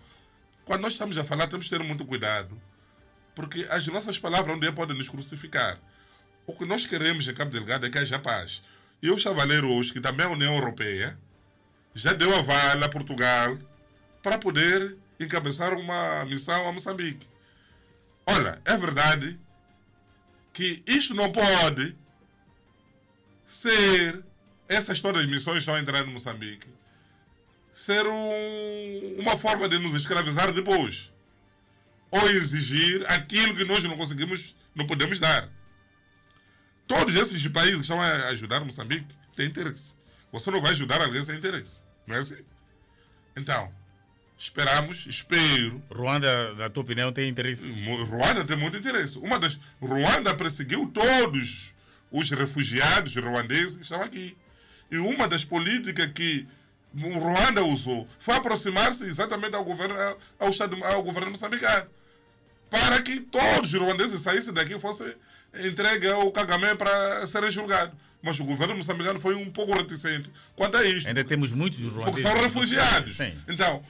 quando 0.64 0.80
nós 0.80 0.94
estamos 0.94 1.18
a 1.18 1.24
falar, 1.24 1.48
temos 1.48 1.66
que 1.66 1.76
ter 1.76 1.84
muito 1.84 2.06
cuidado. 2.06 2.58
Porque 3.34 3.66
as 3.68 3.86
nossas 3.88 4.18
palavras 4.18 4.56
um 4.56 4.58
dia 4.58 4.72
podem 4.72 4.96
nos 4.96 5.10
crucificar. 5.10 5.78
O 6.46 6.54
que 6.54 6.64
nós 6.64 6.86
queremos 6.86 7.28
em 7.28 7.34
Cabo 7.34 7.50
Delgado 7.50 7.84
é 7.84 7.90
que 7.90 7.98
haja 7.98 8.18
paz. 8.18 8.62
E 9.02 9.10
o 9.10 9.18
Chavaleiro 9.18 9.70
hoje, 9.70 9.92
que 9.92 10.00
também 10.00 10.24
é 10.24 10.28
a 10.30 10.32
União 10.32 10.54
Europeia, 10.54 11.18
já 11.94 12.14
deu 12.14 12.34
a 12.34 12.40
vala 12.40 12.86
a 12.86 12.88
Portugal 12.88 13.58
para 14.22 14.38
poder 14.38 14.96
encabeçar 15.20 15.74
uma 15.74 16.24
missão 16.24 16.66
a 16.66 16.72
Moçambique. 16.72 17.35
Olha, 18.26 18.60
é 18.64 18.76
verdade 18.76 19.38
que 20.52 20.82
isto 20.86 21.14
não 21.14 21.30
pode 21.30 21.96
ser 23.46 24.24
essa 24.68 24.92
história 24.92 25.20
de 25.20 25.28
missões 25.28 25.58
estão 25.58 25.74
a 25.74 25.80
entrar 25.80 26.04
no 26.04 26.12
Moçambique 26.12 26.66
ser 27.72 28.06
um, 28.06 29.16
uma 29.18 29.36
forma 29.36 29.68
de 29.68 29.78
nos 29.78 29.94
escravizar 29.94 30.52
depois 30.52 31.12
ou 32.10 32.28
exigir 32.30 33.04
aquilo 33.10 33.54
que 33.54 33.64
nós 33.64 33.84
não 33.84 33.96
conseguimos, 33.96 34.56
não 34.74 34.86
podemos 34.86 35.20
dar. 35.20 35.48
Todos 36.86 37.14
esses 37.14 37.46
países 37.48 37.82
estão 37.82 38.00
a 38.00 38.28
ajudar 38.28 38.64
Moçambique 38.64 39.14
têm 39.34 39.46
interesse. 39.46 39.94
Você 40.32 40.50
não 40.50 40.60
vai 40.60 40.72
ajudar 40.72 41.02
alguém 41.02 41.22
sem 41.22 41.36
interesse. 41.36 41.82
Não 42.06 42.16
é 42.16 42.20
assim? 42.20 42.42
Então, 43.36 43.72
Esperamos, 44.38 45.06
espero. 45.06 45.82
Ruanda, 45.90 46.54
na 46.54 46.68
tua 46.68 46.82
opinião, 46.82 47.10
tem 47.10 47.28
interesse? 47.28 47.72
Ruanda 48.04 48.44
tem 48.44 48.56
muito 48.56 48.76
interesse. 48.76 49.18
Uma 49.18 49.38
das. 49.38 49.58
Ruanda 49.80 50.34
perseguiu 50.34 50.86
todos 50.92 51.74
os 52.10 52.30
refugiados 52.30 53.16
ruandeses 53.16 53.76
que 53.76 53.82
estão 53.82 54.02
aqui. 54.02 54.36
E 54.90 54.98
uma 54.98 55.26
das 55.26 55.44
políticas 55.44 56.10
que 56.12 56.46
o 56.94 57.18
Ruanda 57.18 57.64
usou 57.64 58.06
foi 58.18 58.34
aproximar-se 58.34 59.04
exatamente 59.04 59.54
ao 59.54 59.64
governo, 59.64 59.94
ao, 60.38 60.50
Estado, 60.50 60.82
ao 60.84 61.02
governo 61.02 61.30
moçambicano. 61.30 61.86
Para 62.70 63.00
que 63.02 63.20
todos 63.20 63.72
os 63.72 63.80
ruandeses 63.80 64.20
saíssem 64.20 64.52
daqui 64.52 64.74
e 64.74 64.78
fossem 64.78 65.14
entregues 65.54 66.10
ao 66.10 66.30
Kagame 66.30 66.74
para 66.76 67.26
serem 67.26 67.50
julgados. 67.50 67.94
Mas 68.26 68.40
o 68.40 68.44
governo 68.44 68.74
moçambicano 68.74 69.20
foi 69.20 69.36
um 69.36 69.48
pouco 69.48 69.72
reticente 69.72 70.28
quanto 70.56 70.76
a 70.76 70.84
isto. 70.84 71.06
Ainda 71.06 71.22
temos 71.22 71.52
muitos 71.52 71.78
ruandeses. 71.80 72.04
Porque 72.06 72.22
são 72.22 72.34
refugiados. 72.34 73.14
Sim. 73.14 73.32
Então, 73.46 73.80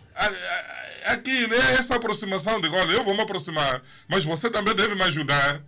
aqui, 1.06 1.46
né, 1.46 1.56
essa 1.78 1.96
aproximação 1.96 2.60
de, 2.60 2.68
olha, 2.68 2.92
eu 2.92 3.02
vou 3.02 3.14
me 3.14 3.22
aproximar, 3.22 3.82
mas 4.06 4.24
você 4.24 4.50
também 4.50 4.74
deve 4.74 4.94
me 4.94 5.02
ajudar 5.04 5.62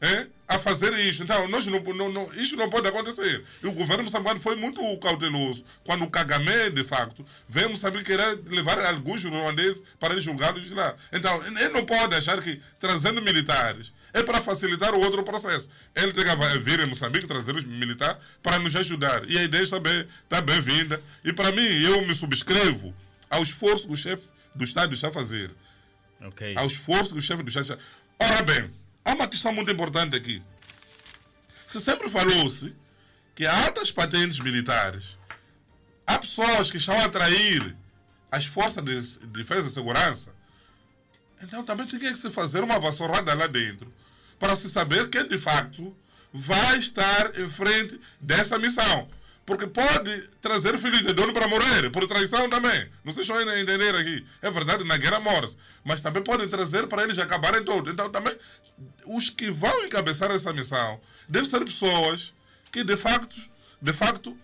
é, 0.00 0.28
a 0.48 0.58
fazer 0.58 0.94
isto. 0.94 1.22
Então, 1.22 1.46
nós 1.46 1.66
não, 1.66 1.78
não, 1.78 2.10
não, 2.10 2.32
isto 2.32 2.56
não 2.56 2.70
pode 2.70 2.88
acontecer. 2.88 3.44
E 3.62 3.66
o 3.66 3.72
governo 3.72 4.04
moçambicano 4.04 4.40
foi 4.40 4.56
muito 4.56 4.80
cauteloso. 4.96 5.62
Quando 5.84 6.02
o 6.02 6.10
Kagame, 6.10 6.70
de 6.70 6.82
facto, 6.82 7.22
veio 7.46 7.68
Moçambique 7.68 8.04
querer 8.04 8.40
levar 8.46 8.82
alguns 8.82 9.22
ruandeses 9.22 9.82
para 9.98 10.18
julgados 10.18 10.70
lá. 10.70 10.94
Então, 11.12 11.46
ele 11.46 11.68
não 11.68 11.84
pode 11.84 12.14
achar 12.14 12.40
que 12.40 12.62
trazendo 12.78 13.20
militares 13.20 13.92
é 14.12 14.22
para 14.22 14.40
facilitar 14.40 14.94
o 14.94 15.00
outro 15.00 15.22
processo. 15.22 15.68
Ele 15.94 16.12
tem 16.12 16.24
que 16.24 16.58
vir 16.58 16.80
em 16.80 16.86
Moçambique, 16.86 17.26
trazer 17.26 17.56
os 17.56 17.64
militares 17.64 18.16
para 18.42 18.58
nos 18.58 18.74
ajudar. 18.76 19.28
E 19.28 19.38
a 19.38 19.42
ideia 19.42 19.62
está 19.62 19.78
bem, 19.78 20.06
está 20.24 20.40
bem-vinda. 20.40 21.02
E 21.24 21.32
para 21.32 21.52
mim, 21.52 21.66
eu 21.82 22.02
me 22.06 22.14
subscrevo 22.14 22.94
ao 23.28 23.42
esforço 23.42 23.86
que 23.86 23.92
o 23.92 23.96
chefe 23.96 24.28
do 24.54 24.64
Estado 24.64 24.94
está 24.94 25.08
a 25.08 25.12
fazer. 25.12 25.50
Okay. 26.20 26.54
Ao 26.56 26.66
esforço 26.66 27.12
que 27.12 27.18
o 27.18 27.22
chefe 27.22 27.42
do 27.42 27.48
Estado 27.48 27.62
está 27.62 27.78
Ora 28.22 28.42
bem, 28.42 28.70
há 29.02 29.14
uma 29.14 29.26
questão 29.26 29.50
muito 29.50 29.70
importante 29.70 30.14
aqui. 30.14 30.42
Se 31.66 31.80
sempre 31.80 32.10
falou-se 32.10 32.74
que 33.34 33.46
há 33.46 33.64
altas 33.64 33.90
patentes 33.90 34.38
militares, 34.40 35.16
há 36.06 36.18
pessoas 36.18 36.70
que 36.70 36.76
estão 36.76 36.98
a 37.00 37.04
atrair 37.04 37.74
as 38.30 38.44
forças 38.44 38.84
de 38.84 39.26
defesa 39.28 39.68
e 39.68 39.70
segurança, 39.70 40.34
então 41.42 41.64
também 41.64 41.86
tem 41.86 41.98
que 41.98 42.16
se 42.16 42.30
fazer 42.30 42.62
uma 42.62 42.78
vassourada 42.78 43.32
lá 43.32 43.46
dentro 43.46 43.90
para 44.40 44.56
se 44.56 44.70
saber 44.70 45.08
quem 45.10 45.28
de 45.28 45.38
facto 45.38 45.94
vai 46.32 46.78
estar 46.78 47.38
em 47.38 47.48
frente 47.48 48.00
dessa 48.18 48.58
missão. 48.58 49.08
Porque 49.44 49.66
pode 49.66 50.28
trazer 50.40 50.78
filho 50.78 51.04
de 51.04 51.12
dono 51.12 51.32
para 51.32 51.46
morrer, 51.46 51.90
por 51.90 52.06
traição 52.06 52.48
também. 52.48 52.88
Não 53.04 53.12
se 53.12 53.20
estão 53.20 53.36
a 53.36 53.60
entender 53.60 53.94
aqui. 53.94 54.24
É 54.40 54.50
verdade, 54.50 54.84
na 54.84 54.96
guerra 54.96 55.18
morre 55.18 55.48
Mas 55.84 56.00
também 56.00 56.22
podem 56.22 56.48
trazer 56.48 56.86
para 56.86 57.02
eles 57.02 57.18
acabarem 57.18 57.64
todos. 57.64 57.92
Então 57.92 58.08
também, 58.08 58.34
os 59.04 59.28
que 59.28 59.50
vão 59.50 59.84
encabeçar 59.84 60.30
essa 60.30 60.52
missão 60.52 61.00
devem 61.28 61.48
ser 61.48 61.64
pessoas 61.64 62.32
que 62.72 62.82
de 62.84 62.96
facto, 62.96 63.36
de 63.82 63.92
facto, 63.92 64.36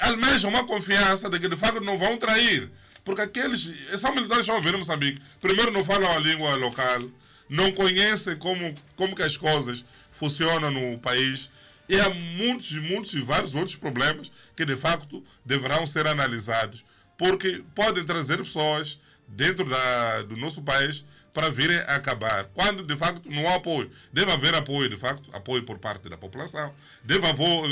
almejam 0.00 0.50
uma 0.50 0.66
confiança 0.66 1.30
de 1.30 1.38
que 1.38 1.48
de 1.48 1.56
facto 1.56 1.80
não 1.80 1.96
vão 1.96 2.18
trair. 2.18 2.70
Porque 3.04 3.22
aqueles, 3.22 3.70
são 4.00 4.12
militares 4.12 4.44
que 4.44 4.50
a 4.50 4.58
ver 4.58 4.74
em 4.74 4.78
Moçambique. 4.78 5.22
Primeiro 5.40 5.70
não 5.70 5.84
falam 5.84 6.10
a 6.10 6.18
língua 6.18 6.56
local 6.56 7.02
não 7.48 7.72
conhecem 7.72 8.36
como, 8.36 8.72
como 8.96 9.14
que 9.14 9.22
as 9.22 9.36
coisas 9.36 9.84
funcionam 10.12 10.70
no 10.70 10.98
país. 10.98 11.50
E 11.88 12.00
há 12.00 12.10
muitos, 12.10 12.72
muitos 12.72 13.12
e 13.14 13.20
vários 13.20 13.54
outros 13.54 13.76
problemas 13.76 14.30
que, 14.56 14.64
de 14.64 14.76
facto, 14.76 15.24
deverão 15.44 15.86
ser 15.86 16.06
analisados, 16.06 16.84
porque 17.16 17.62
podem 17.74 18.04
trazer 18.04 18.38
pessoas 18.38 18.98
dentro 19.28 19.64
da, 19.64 20.22
do 20.22 20.36
nosso 20.36 20.62
país 20.62 21.04
para 21.32 21.50
virem 21.50 21.76
acabar. 21.80 22.44
Quando, 22.54 22.82
de 22.82 22.96
facto, 22.96 23.30
não 23.30 23.46
há 23.48 23.56
apoio. 23.56 23.90
Deve 24.10 24.32
haver 24.32 24.54
apoio, 24.54 24.88
de 24.88 24.96
facto, 24.96 25.28
apoio 25.34 25.62
por 25.64 25.78
parte 25.78 26.08
da 26.08 26.16
população, 26.16 26.74
deve 27.04 27.26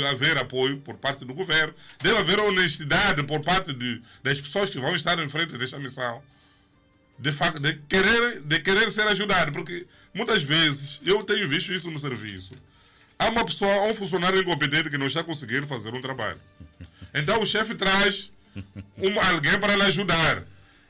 haver 0.07 0.37
apoio 0.37 0.77
por 0.77 0.95
parte 0.97 1.25
do 1.25 1.33
governo, 1.33 1.73
deve 1.99 2.17
haver 2.17 2.39
honestidade 2.39 3.23
por 3.23 3.43
parte 3.43 3.73
de, 3.73 4.01
das 4.21 4.39
pessoas 4.39 4.69
que 4.69 4.79
vão 4.79 4.95
estar 4.95 5.17
em 5.17 5.27
frente 5.27 5.57
desta 5.57 5.79
missão 5.79 6.21
de, 7.17 7.31
de, 7.59 7.73
querer, 7.87 8.41
de 8.41 8.59
querer 8.59 8.91
ser 8.91 9.07
ajudado, 9.07 9.51
porque 9.51 9.85
muitas 10.13 10.43
vezes 10.43 10.99
eu 11.05 11.23
tenho 11.23 11.47
visto 11.47 11.73
isso 11.73 11.89
no 11.89 11.99
serviço. 11.99 12.53
Há 13.17 13.29
uma 13.29 13.45
pessoa, 13.45 13.83
um 13.83 13.95
funcionário 13.95 14.39
incompetente 14.39 14.89
que 14.89 14.97
não 14.97 15.05
está 15.05 15.23
conseguindo 15.23 15.65
fazer 15.65 15.93
um 15.93 16.01
trabalho. 16.01 16.39
Então 17.13 17.41
o 17.41 17.45
chefe 17.45 17.73
traz 17.75 18.31
alguém 19.31 19.59
para 19.59 19.75
lhe 19.75 19.83
ajudar. 19.83 20.43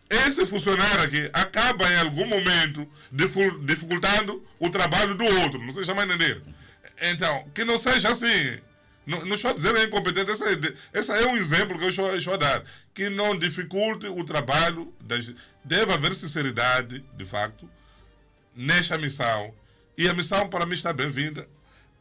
Esse 0.09 0.45
funcionário 0.45 1.03
aqui 1.03 1.29
acaba 1.33 1.91
em 1.91 1.97
algum 1.97 2.25
momento 2.27 2.87
dificultando 3.11 4.43
o 4.59 4.69
trabalho 4.69 5.15
do 5.15 5.23
outro. 5.23 5.59
Não 5.59 5.73
sei 5.73 5.83
se 5.83 5.93
vai 5.93 6.05
entender. 6.05 6.41
Então, 7.01 7.47
que 7.53 7.65
não 7.65 7.77
seja 7.77 8.09
assim. 8.09 8.59
Não, 9.05 9.23
não 9.25 9.35
estou 9.35 9.51
a 9.51 9.53
dizer 9.53 9.75
é 9.75 9.83
incompetente, 9.83 10.31
esse, 10.31 10.43
é, 10.43 10.73
esse 10.93 11.11
é 11.11 11.27
um 11.27 11.37
exemplo 11.37 11.77
que 11.77 11.85
eu 11.85 11.89
estou, 11.89 12.15
estou 12.15 12.33
a 12.33 12.37
dar. 12.37 12.63
Que 12.93 13.09
não 13.09 13.37
dificulte 13.37 14.07
o 14.07 14.23
trabalho. 14.23 14.93
Das, 15.01 15.31
deve 15.65 15.91
haver 15.91 16.13
sinceridade, 16.13 17.03
de 17.17 17.25
facto, 17.25 17.69
nesta 18.55 18.97
missão. 18.97 19.53
E 19.97 20.07
a 20.07 20.13
missão, 20.13 20.47
para 20.47 20.65
mim, 20.65 20.73
está 20.73 20.93
bem-vinda. 20.93 21.47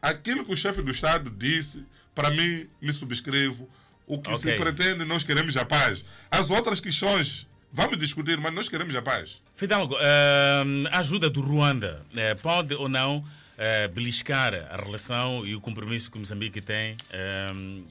Aquilo 0.01 0.45
que 0.45 0.53
o 0.53 0.57
chefe 0.57 0.83
do 0.83 0.91
Estado 0.91 1.31
disse, 1.31 1.85
para 2.15 2.31
mim, 2.31 2.69
me 2.81 2.93
subscrevo. 2.93 3.69
O 4.07 4.21
que 4.21 4.31
okay. 4.31 4.53
se 4.53 4.59
pretende, 4.59 5.05
nós 5.05 5.25
queremos 5.25 5.57
a 5.57 5.65
paz. 5.65 6.05
As 6.31 6.51
outras 6.51 6.79
questões, 6.79 7.49
vamos 7.73 7.99
discutir, 7.99 8.37
mas 8.39 8.53
nós 8.53 8.69
queremos 8.69 8.95
a 8.95 9.01
paz. 9.01 9.41
Fidalgo, 9.57 9.95
uh, 9.95 10.89
a 10.91 10.99
ajuda 10.99 11.31
do 11.31 11.41
Ruanda 11.41 12.05
uh, 12.11 12.37
pode 12.43 12.75
ou 12.75 12.87
não 12.87 13.19
uh, 13.19 13.93
beliscar 13.95 14.53
a 14.55 14.77
relação 14.77 15.47
e 15.47 15.55
o 15.55 15.61
compromisso 15.61 16.11
que 16.11 16.19
Moçambique 16.19 16.61
tem 16.61 16.99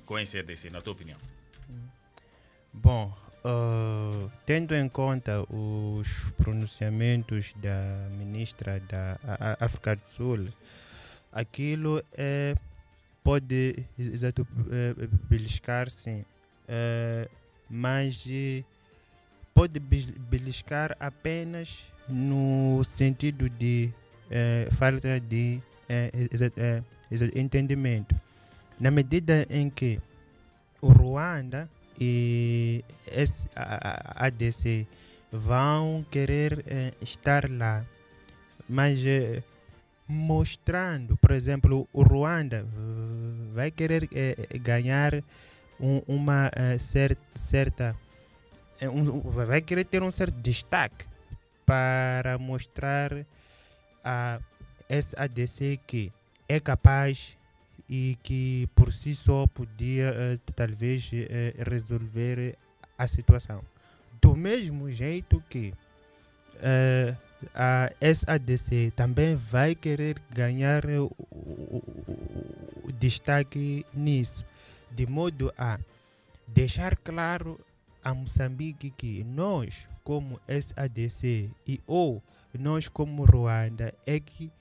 com 0.05 0.15
a 0.15 0.21
NCDC, 0.21 0.69
na 0.69 0.81
tua 0.81 0.93
opinião? 0.93 1.17
Bom, 2.71 3.15
Uh, 3.45 4.31
tendo 4.45 4.73
em 4.73 4.87
conta 4.87 5.41
os 5.53 6.31
pronunciamentos 6.37 7.53
da 7.57 8.07
ministra 8.17 8.79
da 8.79 9.19
África 9.59 9.97
do 9.97 10.07
Sul, 10.07 10.47
aquilo 11.29 12.01
é, 12.13 12.55
pode 13.21 13.85
exato, 13.99 14.47
é, 14.71 15.07
beliscar, 15.29 15.89
sim, 15.89 16.23
é, 16.69 17.27
mas 17.69 18.25
pode 19.53 19.79
beliscar 19.79 20.95
apenas 20.99 21.91
no 22.07 22.81
sentido 22.85 23.49
de 23.49 23.93
é, 24.29 24.69
falta 24.71 25.19
de 25.19 25.61
é, 25.89 26.11
entendimento. 27.35 28.15
na 28.79 28.89
medida 28.89 29.45
em 29.49 29.69
que 29.69 29.99
o 30.81 30.87
Ruanda 30.91 31.69
e 31.99 32.83
esse, 33.11 33.47
a, 33.55 34.23
a 34.23 34.27
ADC 34.27 34.87
vão 35.31 36.05
querer 36.11 36.63
eh, 36.67 36.93
estar 37.01 37.49
lá, 37.49 37.85
mas 38.69 39.03
eh, 39.05 39.41
mostrando, 40.07 41.17
por 41.17 41.31
exemplo, 41.31 41.87
o 41.91 42.03
Ruanda 42.03 42.65
vai 43.53 43.71
querer 43.71 44.07
eh, 44.13 44.35
ganhar 44.59 45.23
um, 45.79 46.01
uma 46.07 46.51
eh, 46.55 46.77
cer 46.77 47.17
certa, 47.35 47.95
eh, 48.79 48.89
um, 48.89 49.21
vai 49.21 49.61
querer 49.61 49.85
ter 49.85 50.03
um 50.03 50.11
certo 50.11 50.35
destaque 50.35 51.05
para 51.65 52.37
mostrar 52.37 53.25
a 54.03 54.39
SADC 54.89 55.79
que 55.87 56.11
é 56.47 56.59
capaz 56.59 57.37
e 57.95 58.17
que 58.23 58.67
por 58.73 58.91
si 58.91 59.13
só 59.13 59.45
podia 59.45 60.09
eh, 60.15 60.39
talvez 60.55 61.11
eh, 61.13 61.53
resolver 61.59 62.57
a 62.97 63.05
situação. 63.07 63.61
Do 64.19 64.35
mesmo 64.35 64.89
jeito 64.91 65.43
que 65.47 65.73
eh, 66.59 67.15
a 67.53 67.91
SADC 68.01 68.91
também 68.95 69.35
vai 69.35 69.75
querer 69.75 70.15
ganhar 70.31 70.83
o, 70.87 71.11
o- 71.29 71.83
o 72.85 72.91
destaque 72.93 73.85
nisso, 73.93 74.43
de 74.89 75.05
modo 75.05 75.53
a 75.55 75.77
deixar 76.47 76.95
claro 76.97 77.59
a 78.03 78.11
Moçambique 78.13 78.89
que 78.89 79.23
nós, 79.23 79.87
como 80.03 80.39
SADC 80.47 81.51
e 81.67 81.79
ou 81.85 82.23
nós 82.57 82.87
como 82.87 83.23
Ruanda, 83.23 83.93
é 84.05 84.19
que 84.19 84.51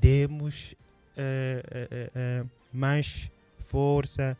demos 0.00 0.74
eh, 1.16 1.62
eh, 1.70 2.10
eh, 2.14 2.44
mais 2.74 3.30
força, 3.58 4.36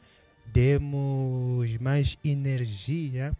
demos 0.46 1.76
mais 1.78 2.18
energia 2.24 3.32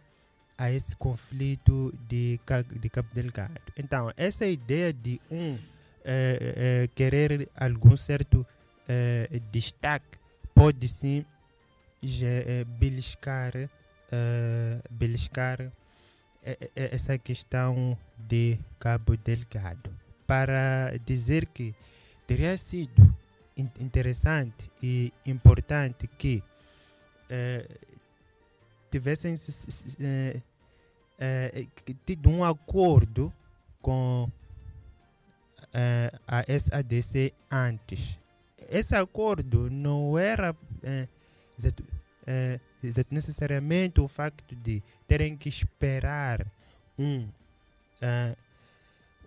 a 0.57 0.71
esse 0.71 0.95
conflito 0.95 1.93
de, 2.07 2.39
de 2.79 2.89
Cabo 2.89 3.09
Delgado. 3.13 3.61
Então, 3.77 4.11
essa 4.15 4.45
ideia 4.45 4.91
de 4.93 5.19
um 5.29 5.57
eh, 6.03 6.37
eh, 6.85 6.89
querer 6.95 7.49
algum 7.55 7.97
certo 7.97 8.45
eh, 8.87 9.41
destaque 9.51 10.17
pode 10.53 10.87
sim 10.87 11.25
beliscar, 12.79 13.51
beliscar 14.91 15.71
essa 16.75 17.17
questão 17.17 17.97
de 18.15 18.59
Cabo 18.79 19.17
Delgado. 19.17 19.91
Para 20.27 20.93
dizer 21.03 21.47
que 21.47 21.73
teria 22.27 22.55
sido 22.57 23.15
interessante 23.57 24.69
e 24.81 25.11
importante 25.25 26.07
que 26.07 26.43
eh, 27.29 27.67
tivessem 28.91 29.35
se- 29.35 29.51
se- 29.51 29.71
se- 29.71 29.97
eh, 29.99 30.41
eh, 31.17 31.65
tido 32.05 32.29
um 32.29 32.43
acordo 32.43 33.33
com 33.81 34.29
a 36.27 36.43
SADC 36.47 37.33
antes. 37.51 38.17
Esse 38.69 38.95
acordo 38.95 39.69
não 39.69 40.17
era 40.17 40.55
necessariamente 43.11 43.99
o 43.99 44.07
facto 44.07 44.55
de 44.55 44.81
terem 45.07 45.35
que 45.35 45.49
esperar 45.49 46.45
um, 46.97 47.27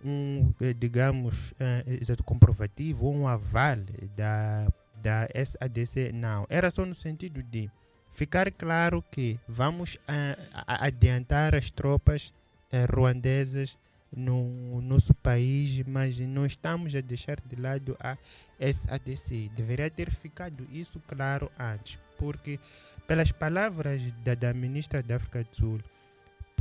um 0.03 0.53
eh, 0.61 0.73
digamos, 0.73 1.53
exato, 1.87 2.23
comprovativo 2.23 3.05
ou 3.05 3.15
um 3.15 3.27
aval 3.27 3.77
da, 4.15 4.67
da 5.01 5.27
SADC, 5.45 6.11
não. 6.13 6.45
Era 6.49 6.69
só 6.71 6.85
no 6.85 6.93
sentido 6.95 7.41
de 7.43 7.69
ficar 8.11 8.51
claro 8.51 9.03
que 9.11 9.39
vamos 9.47 9.97
a- 10.07 10.85
adiantar 10.85 11.55
as 11.55 11.69
tropas 11.69 12.33
eh, 12.71 12.85
ruandesas 12.85 13.77
no 14.15 14.81
nosso 14.81 15.13
país, 15.13 15.83
mas 15.85 16.17
não 16.19 16.45
estamos 16.45 16.95
a 16.95 17.01
deixar 17.01 17.39
de 17.41 17.55
lado 17.55 17.95
a 17.99 18.17
SADC. 18.59 19.49
Deveria 19.55 19.89
ter 19.89 20.09
ficado 20.11 20.67
isso 20.71 20.99
claro 21.07 21.51
antes, 21.59 21.99
porque 22.17 22.59
pelas 23.07 23.31
palavras 23.31 24.01
da, 24.23 24.33
da 24.35 24.53
ministra 24.53 25.01
da 25.03 25.15
África 25.17 25.43
do 25.43 25.55
Sul, 25.55 25.79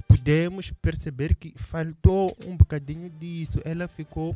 podemos 0.08 0.70
perceber 0.72 1.34
que 1.36 1.52
faltou 1.56 2.34
um 2.46 2.56
bocadinho 2.56 3.08
disso. 3.10 3.60
Ela 3.64 3.86
ficou 3.86 4.34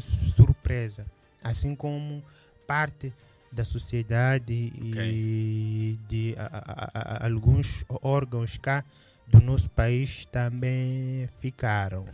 su- 0.00 0.28
surpresa, 0.30 1.04
assim 1.42 1.74
como 1.74 2.22
parte 2.66 3.12
da 3.52 3.64
sociedade 3.64 4.52
e 4.52 5.98
de 6.08 6.34
a- 6.38 6.50
a- 6.52 6.90
a- 7.24 7.26
alguns 7.26 7.84
órgãos 8.02 8.58
cá 8.58 8.82
do 9.28 9.40
nosso 9.40 9.70
país 9.70 10.26
também 10.26 11.28
ficaram. 11.40 12.04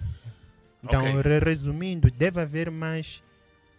Então, 0.83 1.01
Ok. 1.03 1.23
re- 1.23 1.39
resumindo, 1.39 2.11
deve 2.11 2.41
haver 2.41 2.71
mais 2.71 3.23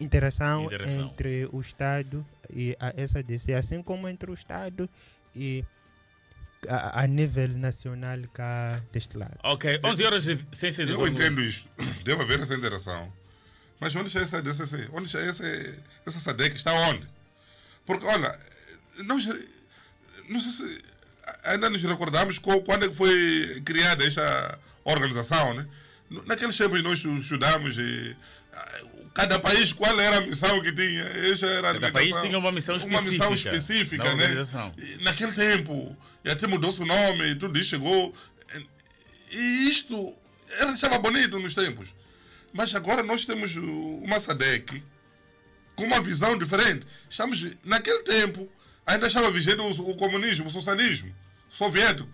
interação, 0.00 0.64
Interação. 0.64 1.06
entre 1.06 1.48
o 1.52 1.60
Estado 1.60 2.26
e 2.52 2.76
a 2.80 2.92
SADC, 3.06 3.52
assim 3.54 3.82
como 3.82 4.08
entre 4.08 4.30
o 4.30 4.34
Estado 4.34 4.88
e 5.34 5.64
a, 6.68 7.02
a 7.02 7.06
nível 7.06 7.48
nacional 7.48 8.18
cá 8.32 8.80
deste 8.92 9.16
lado. 9.16 9.36
Ok, 9.42 9.80
11 9.82 10.04
horas 10.04 10.26
e 10.26 10.38
sem 10.52 10.70
ser 10.72 10.88
Eu 10.88 11.06
entendo 11.06 11.40
isto. 11.40 11.70
Deve 12.04 12.22
haver 12.22 12.40
essa 12.40 12.54
interação. 12.54 13.12
Mas 13.80 13.94
onde 13.96 14.08
está 14.08 14.20
essa 14.20 14.40
DCC? 14.42 14.88
Onde 14.92 15.06
está 15.06 15.20
essa, 15.20 15.44
essa 16.06 16.20
SADEC? 16.20 16.56
Está 16.56 16.72
onde? 16.72 17.06
Porque, 17.84 18.06
olha, 18.06 18.38
nós, 19.04 19.26
não 20.28 20.40
sei 20.40 20.50
se 20.52 20.82
ainda 21.42 21.68
nos 21.68 21.82
recordamos 21.82 22.38
co- 22.38 22.62
quando 22.62 22.84
é 22.84 22.88
que 22.88 22.94
foi 22.94 23.60
criada 23.64 24.06
esta 24.06 24.56
organização, 24.84 25.54
né? 25.54 25.66
Naqueles 26.26 26.56
tempos 26.56 26.80
nós 26.82 27.04
estudamos 27.04 27.76
e 27.78 28.16
ah, 28.52 28.80
cada 29.14 29.38
país 29.40 29.72
qual 29.72 29.98
era 29.98 30.18
a 30.18 30.20
missão 30.20 30.62
que 30.62 30.72
tinha. 30.72 31.02
Esta 31.02 31.46
era 31.46 31.70
a 31.70 31.72
Cada 31.74 31.90
país 31.90 32.16
tinha 32.18 32.38
uma 32.38 32.52
missão 32.52 32.76
Uma 32.76 33.00
missão 33.02 33.34
específica 33.34 33.56
específica, 33.56 34.04
né? 34.04 34.10
organização. 34.12 34.72
Naquele 35.00 35.32
tempo, 35.32 35.96
e 36.24 36.30
até 36.30 36.46
mudou-se 36.46 36.80
o 36.80 36.86
nome 36.86 37.32
e 37.32 37.34
tudo 37.34 37.58
isso 37.58 37.70
chegou. 37.70 38.14
E 39.30 39.68
isto 39.68 40.14
era 40.50 40.66
deixava 40.66 40.98
bonito 40.98 41.38
nos 41.38 41.54
tempos. 41.54 41.94
Mas 42.52 42.74
agora 42.74 43.02
nós 43.02 43.24
temos 43.24 43.56
uma 43.56 44.20
SADEC 44.20 44.82
com 45.74 45.84
uma 45.84 46.00
visão 46.00 46.36
diferente. 46.36 46.86
Estamos, 47.08 47.56
naquele 47.64 48.00
tempo, 48.00 48.50
ainda 48.86 49.06
estava 49.06 49.30
vigente 49.30 49.60
o, 49.60 49.68
o 49.68 49.96
comunismo, 49.96 50.46
o 50.46 50.50
socialismo 50.50 51.14
soviético. 51.48 52.08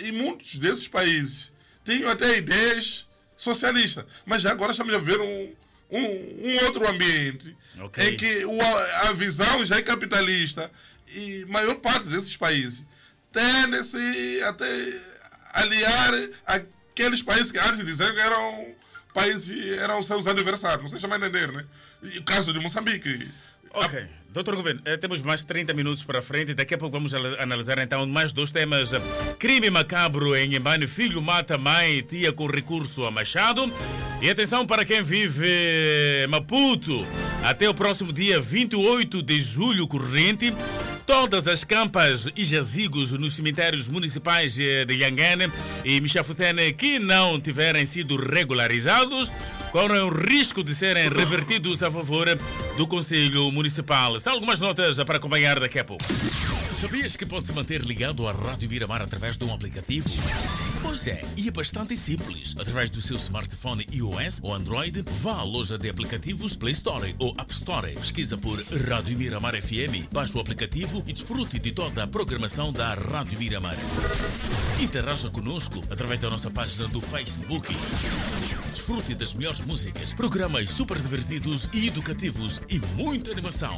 E 0.00 0.12
muitos 0.12 0.56
desses 0.56 0.86
países 0.86 1.52
tinham 1.84 2.10
até 2.10 2.38
ideias 2.38 3.06
socialistas. 3.36 4.04
Mas 4.24 4.42
já 4.42 4.52
agora 4.52 4.72
estamos 4.72 4.94
a 4.94 4.98
ver 4.98 5.20
um, 5.20 5.52
um, 5.90 6.48
um 6.48 6.64
outro 6.64 6.88
ambiente 6.88 7.56
Ok. 7.80 8.04
em 8.04 8.16
que 8.16 8.44
o, 8.44 8.60
a, 8.60 9.12
visão 9.12 9.64
já 9.64 9.76
é 9.76 9.82
capitalista 9.82 10.70
e 11.08 11.44
maior 11.48 11.76
parte 11.76 12.06
desses 12.08 12.36
países 12.36 12.84
tendem-se 13.32 14.42
até 14.44 14.66
aliar 15.52 16.12
aqueles 16.46 17.22
países 17.22 17.52
que 17.52 17.58
antes 17.58 17.84
diziam 17.84 18.12
que 18.12 18.20
eram 18.20 18.74
países 19.14 19.78
eram 19.78 20.00
seus 20.02 20.26
adversários. 20.26 20.82
Não 20.82 20.88
sei 20.88 21.00
chamar 21.00 21.16
entender, 21.16 21.50
né? 21.52 21.64
E 22.02 22.18
o 22.18 22.22
caso 22.22 22.52
de 22.52 22.60
Moçambique. 22.60 23.28
Ok. 23.72 24.06
Doutor 24.30 24.56
Governo, 24.56 24.82
eh, 24.84 24.96
temos 24.96 25.22
mais 25.22 25.42
30 25.42 25.72
minutos 25.72 26.04
para 26.04 26.20
frente. 26.20 26.54
Daqui 26.54 26.74
a 26.74 26.78
pouco 26.78 26.92
vamos 26.92 27.14
analisar 27.14 27.78
então 27.78 28.06
mais 28.06 28.32
dois 28.32 28.50
temas. 28.50 28.92
Crime 29.38 29.70
macabro 29.70 30.36
em 30.36 30.54
Embane. 30.54 30.86
Filho 30.86 31.20
mata 31.20 31.56
mãe 31.56 31.98
e 31.98 32.02
tia 32.02 32.32
com 32.32 32.46
recurso 32.46 33.04
a 33.04 33.10
machado. 33.10 33.72
E 34.20 34.28
atenção 34.28 34.66
para 34.66 34.84
quem 34.84 35.02
vive 35.02 35.46
Maputo. 36.28 37.06
Até 37.42 37.68
o 37.68 37.74
próximo 37.74 38.12
dia 38.12 38.40
28 38.40 39.22
de 39.22 39.40
julho 39.40 39.88
corrente. 39.88 40.52
Todas 41.08 41.48
as 41.48 41.64
campas 41.64 42.28
e 42.36 42.44
jazigos 42.44 43.12
nos 43.12 43.32
cemitérios 43.32 43.88
municipais 43.88 44.56
de 44.56 44.84
Yangane 44.92 45.50
e 45.82 45.98
Michafutene 46.02 46.70
que 46.74 46.98
não 46.98 47.40
tiverem 47.40 47.86
sido 47.86 48.14
regularizados 48.14 49.32
correm 49.72 50.02
o 50.02 50.10
risco 50.10 50.62
de 50.62 50.74
serem 50.74 51.08
revertidos 51.08 51.82
a 51.82 51.90
favor 51.90 52.26
do 52.76 52.86
Conselho 52.86 53.50
Municipal. 53.50 54.20
São 54.20 54.34
algumas 54.34 54.60
notas 54.60 55.02
para 55.02 55.16
acompanhar 55.16 55.58
daqui 55.58 55.78
a 55.78 55.84
pouco. 55.84 56.04
Sabias 56.78 57.16
que 57.16 57.26
pode 57.26 57.44
se 57.44 57.52
manter 57.52 57.80
ligado 57.80 58.28
à 58.28 58.30
Rádio 58.30 58.68
Miramar 58.68 59.02
através 59.02 59.36
de 59.36 59.44
um 59.44 59.52
aplicativo? 59.52 60.08
Pois 60.80 61.08
é, 61.08 61.24
e 61.36 61.48
é 61.48 61.50
bastante 61.50 61.96
simples. 61.96 62.54
Através 62.56 62.88
do 62.88 63.02
seu 63.02 63.16
smartphone 63.16 63.84
iOS 63.92 64.38
ou 64.44 64.54
Android, 64.54 65.02
vá 65.04 65.38
à 65.38 65.42
loja 65.42 65.76
de 65.76 65.90
aplicativos 65.90 66.54
Play 66.54 66.74
Store 66.74 67.16
ou 67.18 67.34
App 67.36 67.52
Store. 67.52 67.92
Pesquisa 67.94 68.38
por 68.38 68.62
Rádio 68.88 69.18
Miramar 69.18 69.60
FM, 69.60 70.06
baixe 70.12 70.38
o 70.38 70.40
aplicativo 70.40 71.02
e 71.04 71.12
desfrute 71.12 71.58
de 71.58 71.72
toda 71.72 72.04
a 72.04 72.06
programação 72.06 72.70
da 72.70 72.94
Rádio 72.94 73.40
Miramar. 73.40 73.76
Interaja 74.80 75.28
conosco 75.30 75.82
através 75.90 76.20
da 76.20 76.30
nossa 76.30 76.48
página 76.48 76.86
do 76.86 77.00
Facebook. 77.00 77.74
Desfrute 78.70 79.14
das 79.14 79.34
melhores 79.34 79.60
músicas, 79.62 80.12
programas 80.12 80.70
super 80.70 80.98
divertidos 80.98 81.68
e 81.72 81.88
educativos 81.88 82.60
e 82.68 82.78
muita 82.96 83.30
animação. 83.30 83.76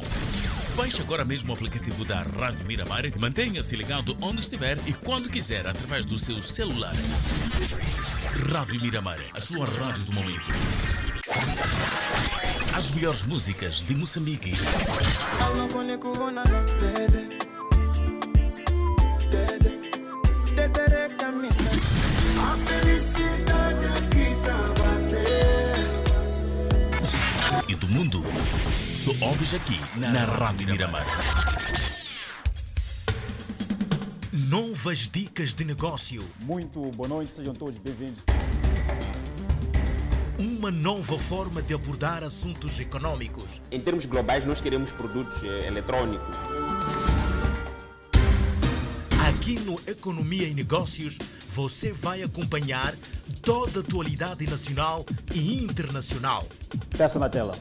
Baixe 0.75 1.01
agora 1.01 1.23
mesmo 1.23 1.51
o 1.51 1.55
aplicativo 1.55 2.03
da 2.05 2.21
Rádio 2.21 2.65
Miramar 2.65 3.05
e 3.05 3.13
mantenha-se 3.17 3.75
ligado 3.75 4.17
onde 4.21 4.41
estiver 4.41 4.77
e 4.85 4.93
quando 4.93 5.29
quiser 5.29 5.67
através 5.67 6.05
do 6.05 6.17
seu 6.17 6.41
celular. 6.43 6.93
Rádio 8.51 8.81
Miramar, 8.81 9.19
a 9.33 9.41
sua 9.41 9.65
rádio 9.65 10.03
do 10.05 10.13
momento. 10.13 10.47
As 12.75 12.91
melhores 12.91 13.23
músicas 13.23 13.83
de 13.83 13.95
Moçambique. 13.95 14.53
Só 29.01 29.09
ouves 29.25 29.51
aqui 29.55 29.79
na 29.97 30.25
Rádio 30.25 30.67
Miramar. 30.67 31.03
Novas 34.47 35.09
dicas 35.09 35.55
de 35.55 35.65
negócio. 35.65 36.23
Muito 36.41 36.79
boa 36.91 37.09
noite, 37.09 37.33
sejam 37.33 37.55
todos 37.55 37.79
bem-vindos. 37.79 38.23
Uma 40.37 40.69
nova 40.69 41.17
forma 41.17 41.63
de 41.63 41.73
abordar 41.73 42.23
assuntos 42.23 42.79
econômicos. 42.79 43.59
Em 43.71 43.81
termos 43.81 44.05
globais, 44.05 44.45
nós 44.45 44.61
queremos 44.61 44.91
produtos 44.91 45.41
eh, 45.43 45.65
eletrônicos. 45.65 46.35
Aqui 49.27 49.59
no 49.61 49.81
Economia 49.87 50.47
e 50.47 50.53
Negócios, 50.53 51.17
você 51.49 51.91
vai 51.91 52.21
acompanhar 52.21 52.93
toda 53.41 53.79
a 53.79 53.81
atualidade 53.81 54.45
nacional 54.45 55.03
e 55.33 55.57
internacional. 55.63 56.47
Peça 56.95 57.17
na 57.17 57.29
tela. 57.29 57.57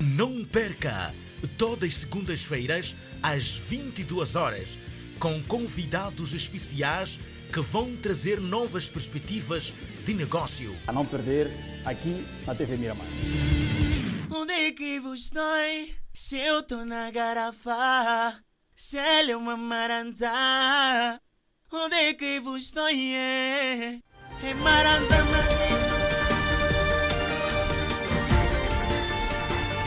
Não 0.00 0.44
perca! 0.44 1.12
Todas 1.56 1.90
as 1.90 1.94
segundas-feiras, 1.96 2.96
às 3.20 3.56
22 3.56 4.36
horas, 4.36 4.78
com 5.18 5.42
convidados 5.42 6.32
especiais 6.32 7.18
que 7.52 7.60
vão 7.60 7.96
trazer 7.96 8.40
novas 8.40 8.88
perspectivas 8.88 9.74
de 10.04 10.14
negócio. 10.14 10.76
A 10.86 10.92
não 10.92 11.04
perder, 11.04 11.50
aqui 11.84 12.24
na 12.46 12.54
TV 12.54 12.76
Miramar. 12.76 13.06
Onde 14.30 14.52
é 14.52 14.72
que 14.72 15.00
vos 15.00 15.24
estou? 15.24 15.42
Se 16.12 16.36
eu 16.36 16.62
tô 16.62 16.84
na 16.84 17.10
garrafa, 17.10 18.40
se 18.76 18.98
ela 18.98 19.32
é 19.32 19.36
uma 19.36 19.56
maranzá. 19.56 21.20
Onde 21.72 21.96
é 21.96 22.14
que 22.14 22.38
vos 22.38 22.62
estou? 22.62 22.88
É 22.88 24.00
maranzá, 24.62 25.16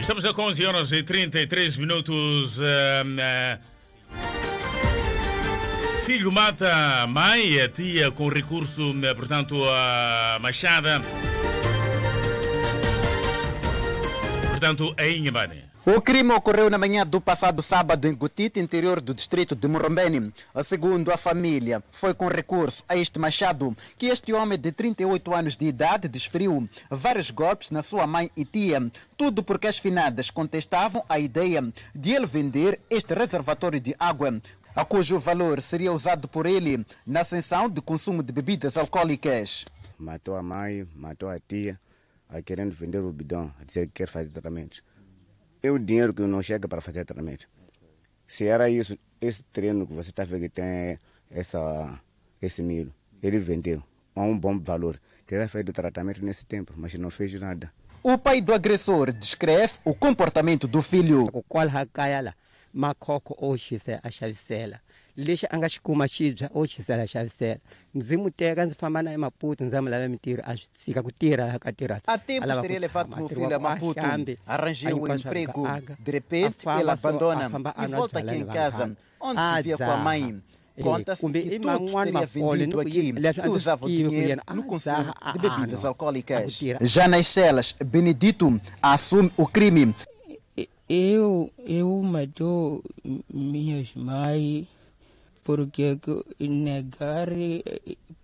Estamos 0.02 0.26
a 0.26 0.32
11 0.32 0.65
horas 0.65 0.91
e 0.91 1.03
33 1.03 1.78
minutos. 1.78 2.57
Uh, 2.57 2.64
uh, 3.06 3.60
filho 6.03 6.32
mata 6.32 7.06
mãe, 7.06 7.61
a 7.61 7.69
tia 7.69 8.10
com 8.10 8.28
recurso, 8.28 8.90
uh, 8.90 9.15
portanto, 9.15 9.64
a 9.64 10.40
machada. 10.41 11.03
Portanto, 14.49 14.95
a 14.98 15.06
Inhabane. 15.06 15.70
O 15.84 15.99
crime 15.99 16.32
ocorreu 16.32 16.70
na 16.70 16.78
manhã 16.78 17.03
do 17.03 17.20
passado 17.20 17.60
sábado 17.60 18.08
em 18.08 18.14
Gutite, 18.14 18.60
interior 18.60 19.02
do 19.02 19.16
distrito 19.16 19.56
de 19.56 19.68
Murrombeni. 19.68 20.32
Segundo 20.64 21.12
a 21.12 21.18
família, 21.18 21.84
foi 21.91 22.14
com 22.14 22.28
recurso 22.28 22.84
a 22.88 22.95
este 22.95 23.18
machado 23.18 23.76
que 23.98 24.06
este 24.06 24.32
homem 24.32 24.60
de 24.60 24.72
38 24.72 25.34
anos 25.34 25.58
de 25.58 25.66
idade 25.66 26.08
desferiu 26.08 26.70
vários 26.88 27.32
golpes 27.32 27.72
na 27.72 27.82
sua 27.82 28.06
mãe 28.06 28.30
e 28.38 28.45
tia. 28.45 28.91
Tudo 29.18 29.44
porque 29.44 29.66
as 29.66 29.80
finadas 29.80 30.30
contestavam 30.30 31.03
a 31.10 31.18
ideia 31.18 31.64
de 31.95 32.12
ele 32.12 32.28
vender 32.28 32.80
este 32.88 33.16
reservatório 33.16 33.80
de 33.80 33.95
água, 33.98 34.40
a 34.76 34.86
cujo 34.86 35.18
valor 35.18 35.60
seria 35.62 35.91
usado 35.91 36.28
por 36.28 36.45
ele 36.45 36.86
na 37.08 37.22
ascensão 37.22 37.68
de 37.68 37.82
consumo 37.82 38.22
de 38.22 38.32
bebidas 38.32 38.78
alcoólicas. 38.78 39.66
Matou 39.98 40.36
a 40.36 40.44
mãe, 40.44 40.88
matou 40.95 41.28
a 41.28 41.40
tia, 41.40 41.80
querendo 42.45 42.72
vender 42.76 42.99
o 42.99 43.12
bidão, 43.12 43.52
a 43.60 43.64
dizer 43.64 43.88
que 43.88 43.94
quer 43.94 44.08
fazer 44.08 44.30
tratamento 44.30 44.84
é 45.64 45.70
o 45.70 45.78
dinheiro 45.78 46.14
que 46.14 46.22
não 46.22 46.42
chega 46.42 46.68
para 46.68 46.82
fazer 46.82 47.06
tratamento. 47.06 47.48
Se 48.28 48.46
era 48.46 48.70
isso, 48.70 48.98
esse 49.20 49.44
treino 49.44 49.86
que 49.86 49.94
você 49.94 50.10
está 50.10 50.24
vendo 50.24 50.42
que 50.42 50.50
tem 50.50 50.98
essa, 51.30 52.00
esse 52.42 52.62
milho, 52.62 52.94
ele 53.22 53.38
vendeu 53.40 53.84
a 54.16 54.22
um 54.22 54.38
bom 54.38 54.60
valor. 54.60 55.00
Teria 55.26 55.48
feito 55.48 55.70
o 55.70 55.74
tratamento 55.74 56.24
nesse 56.24 56.46
tempo, 56.46 56.74
mas 56.76 56.94
não 56.96 57.10
fez 57.10 57.34
nada. 57.40 57.72
O 58.04 58.18
pai 58.18 58.42
do 58.42 58.54
agressor 58.54 59.14
descreve 59.14 59.74
o 59.86 59.94
comportamento 59.94 60.68
do 60.68 60.82
filho. 60.82 61.26
makoko 62.74 63.36
oxisa 63.38 64.00
a 64.02 64.10
xavisela 64.10 64.82
lexi 65.27 65.45
a 65.49 65.56
nga 65.57 65.68
xi 65.69 65.80
kuma 65.85 66.06
xibya 66.07 66.48
o 66.53 66.65
xisela 66.72 67.06
xavisela 67.07 67.60
ndzi 67.95 68.15
mu 68.18 68.30
teka 68.31 68.65
ndzi 68.65 68.76
famba 68.81 69.02
na 69.03 69.11
emaputo 69.14 69.64
ndzi 69.64 69.76
ya 69.76 69.81
mi 69.81 69.89
lava 69.89 70.07
mintirho 70.14 70.41
a 70.45 70.52
swi 70.57 70.68
tshika 70.77 71.02
ku 71.06 71.11
tirha 71.11 71.60
ka 71.64 71.72
tirha 71.72 71.98
filho 73.31 73.56
a 73.56 73.60
Maputo, 73.60 74.02
arranjou 74.45 75.03
um 75.03 75.07
emprego. 75.14 75.68
De 75.99 76.11
repente, 76.11 76.68
ele 76.80 76.91
abandona 76.91 77.49
e 77.84 77.88
volta 77.88 78.19
aqui 78.19 78.35
em 78.35 78.45
casa, 78.45 78.95
onde 79.19 79.41
vivia 79.57 79.77
com 79.77 79.91
a 79.91 79.98
mãe. 79.98 80.41
Conta-se 80.81 81.31
que 81.31 81.60
tudo 81.60 81.85
teria 82.03 82.26
vendido 82.26 82.80
aqui 82.80 83.14
e 83.45 83.49
usava 83.49 83.85
o 83.85 83.89
dinheiro 83.89 84.41
no 84.53 84.64
consumo 84.64 85.14
de 85.34 85.39
bebidas 85.39 85.85
alcoólicas. 85.85 86.60
Já 86.81 87.07
nas 87.07 87.27
celas, 87.27 87.76
Benedito 87.85 88.60
assume 88.81 89.31
o 89.38 89.45
crime 89.45 89.93
eu 90.89 91.49
eu 91.65 92.02
matou 92.02 92.84
minhas 93.34 93.88
mães 93.95 94.68
porque 95.43 95.99
negar 96.39 97.30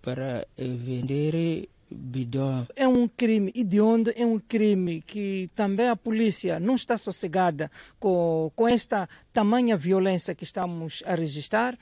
para 0.02 0.46
vender 0.56 1.68
bidão. 1.90 2.66
É 2.76 2.86
um 2.86 3.08
crime 3.08 3.52
hediondo, 3.54 4.12
é 4.14 4.24
um 4.24 4.38
crime 4.38 5.02
que 5.02 5.48
também 5.54 5.88
a 5.88 5.96
polícia 5.96 6.60
não 6.60 6.74
está 6.74 6.96
sossegada 6.96 7.70
com, 7.98 8.52
com 8.54 8.68
esta 8.68 9.08
tamanha 9.32 9.76
violência 9.76 10.34
que 10.34 10.44
estamos 10.44 11.02
a 11.06 11.14
registrar 11.14 11.78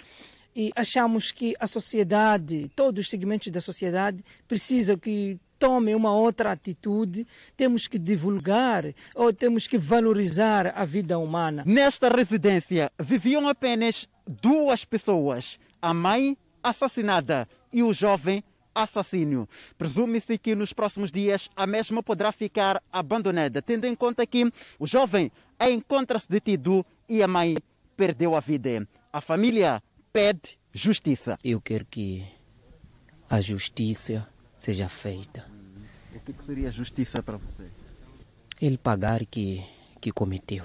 e 0.54 0.72
achamos 0.74 1.32
que 1.32 1.54
a 1.60 1.66
sociedade, 1.66 2.70
todos 2.74 3.04
os 3.04 3.10
segmentos 3.10 3.52
da 3.52 3.60
sociedade 3.60 4.24
precisam 4.48 4.96
que 4.96 5.38
tome 5.58 5.94
uma 5.94 6.12
outra 6.12 6.52
atitude, 6.52 7.26
temos 7.56 7.86
que 7.86 7.98
divulgar 7.98 8.84
ou 9.14 9.32
temos 9.32 9.66
que 9.66 9.78
valorizar 9.78 10.72
a 10.76 10.84
vida 10.84 11.18
humana. 11.18 11.62
Nesta 11.66 12.08
residência 12.08 12.90
viviam 12.98 13.48
apenas 13.48 14.08
duas 14.26 14.84
pessoas: 14.84 15.58
a 15.80 15.92
mãe 15.92 16.36
assassinada 16.62 17.48
e 17.72 17.82
o 17.82 17.92
jovem 17.92 18.42
assassínio. 18.74 19.48
Presume-se 19.78 20.36
que 20.36 20.54
nos 20.54 20.72
próximos 20.72 21.10
dias 21.10 21.48
a 21.56 21.66
mesma 21.66 22.02
poderá 22.02 22.30
ficar 22.30 22.82
abandonada, 22.92 23.62
tendo 23.62 23.86
em 23.86 23.94
conta 23.94 24.26
que 24.26 24.52
o 24.78 24.86
jovem 24.86 25.32
encontra-se 25.60 26.28
detido 26.28 26.84
e 27.08 27.22
a 27.22 27.28
mãe 27.28 27.56
perdeu 27.96 28.34
a 28.34 28.40
vida. 28.40 28.86
A 29.12 29.20
família 29.20 29.82
pede 30.12 30.58
justiça. 30.72 31.38
Eu 31.42 31.60
quero 31.60 31.86
que 31.86 32.22
a 33.30 33.40
justiça 33.40 34.28
seja 34.56 34.88
feita. 34.88 35.44
O 36.14 36.20
que, 36.20 36.32
que 36.32 36.42
seria 36.42 36.70
justiça 36.70 37.22
para 37.22 37.36
você? 37.36 37.66
Ele 38.60 38.78
pagar 38.78 39.24
que, 39.26 39.62
que 40.00 40.10
cometeu. 40.10 40.64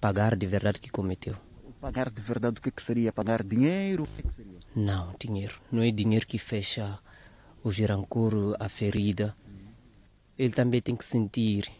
Pagar 0.00 0.36
de 0.36 0.46
verdade 0.46 0.80
que 0.80 0.90
cometeu. 0.90 1.36
Pagar 1.80 2.10
de 2.10 2.22
verdade 2.22 2.58
o 2.58 2.62
que, 2.62 2.70
que 2.70 2.82
seria? 2.82 3.12
Pagar 3.12 3.42
dinheiro? 3.42 4.04
O 4.04 4.06
que, 4.06 4.22
que 4.22 4.32
seria? 4.32 4.58
Não, 4.74 5.14
dinheiro. 5.18 5.60
Não 5.70 5.82
é 5.82 5.90
dinheiro 5.90 6.26
que 6.26 6.38
fecha 6.38 6.98
o 7.62 7.70
girancuro, 7.70 8.54
a 8.58 8.68
ferida. 8.68 9.36
Ele 10.38 10.52
também 10.52 10.80
tem 10.80 10.96
que 10.96 11.04
sentir. 11.04 11.70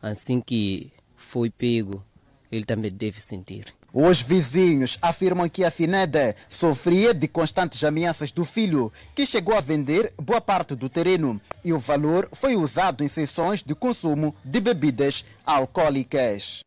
Assim 0.00 0.40
que 0.40 0.92
foi 1.16 1.50
pego, 1.50 2.04
ele 2.50 2.64
também 2.64 2.92
deve 2.92 3.20
sentir. 3.20 3.74
Os 3.96 4.20
vizinhos 4.20 4.98
afirmam 5.00 5.48
que 5.48 5.62
a 5.62 5.70
Fineda 5.70 6.34
sofria 6.48 7.14
de 7.14 7.28
constantes 7.28 7.84
ameaças 7.84 8.32
do 8.32 8.44
filho, 8.44 8.92
que 9.14 9.24
chegou 9.24 9.56
a 9.56 9.60
vender 9.60 10.12
boa 10.20 10.40
parte 10.40 10.74
do 10.74 10.88
terreno 10.88 11.40
e 11.64 11.72
o 11.72 11.78
valor 11.78 12.28
foi 12.32 12.56
usado 12.56 13.04
em 13.04 13.08
sessões 13.08 13.62
de 13.62 13.72
consumo 13.72 14.34
de 14.44 14.60
bebidas 14.60 15.24
alcoólicas. 15.46 16.64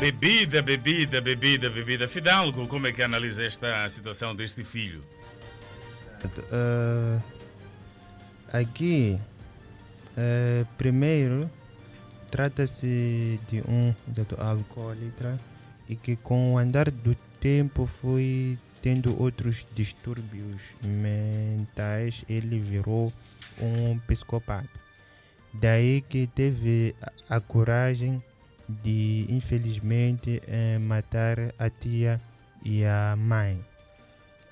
Bebida, 0.00 0.62
bebida, 0.62 1.20
bebida, 1.20 1.68
bebida. 1.68 2.08
Fidalgo, 2.08 2.66
como 2.66 2.86
é 2.86 2.92
que 2.92 3.02
analisa 3.02 3.44
esta 3.44 3.86
situação 3.90 4.34
deste 4.34 4.64
filho? 4.64 5.04
Uh, 6.24 7.22
aqui, 8.50 9.20
uh, 10.16 10.66
primeiro, 10.78 11.50
trata-se 12.30 13.38
de 13.50 13.60
um 13.68 13.94
alcoólatra 14.38 15.38
e 15.90 15.96
que 15.96 16.14
com 16.14 16.54
o 16.54 16.58
andar 16.58 16.88
do 16.88 17.16
tempo 17.40 17.84
foi 17.84 18.56
tendo 18.80 19.20
outros 19.20 19.66
distúrbios 19.74 20.62
mentais, 20.84 22.24
ele 22.28 22.60
virou 22.60 23.12
um 23.60 23.98
psicopata. 24.06 24.80
Daí 25.52 26.00
que 26.00 26.28
teve 26.28 26.94
a, 27.28 27.40
coragem 27.40 28.22
de, 28.68 29.26
infelizmente, 29.28 30.40
eh, 30.46 30.78
matar 30.78 31.36
a 31.58 31.68
tia 31.68 32.20
e 32.64 32.84
a 32.84 33.16
mãe. 33.16 33.60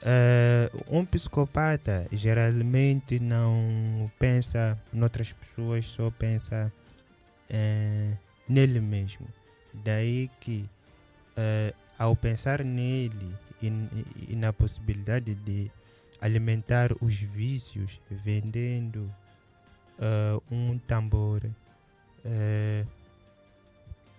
Eh, 0.03 0.71
um 0.89 1.05
psicopata 1.05 2.09
geralmente 2.11 3.21
não 3.21 4.11
pensa 4.19 4.77
noutras 4.93 5.33
pessoas, 5.33 5.87
só 5.87 6.11
pensa 6.11 6.73
eh, 7.49 8.13
nele 8.49 8.81
mesmo. 8.81 9.27
Daí 9.73 10.29
que, 10.41 10.69
eh, 11.39 11.73
ao 11.97 12.17
pensar 12.17 12.65
nele 12.65 13.33
e, 13.63 13.69
e- 14.29 14.37
na 14.37 14.53
possibilidade 14.53 15.37
de 15.37 15.71
alimentar 16.21 16.91
os 17.01 17.15
vícios 17.15 18.01
vendendo 18.11 19.09
eh, 20.01 20.41
um 20.51 20.77
tambor, 20.79 21.43
eh, 22.25 22.85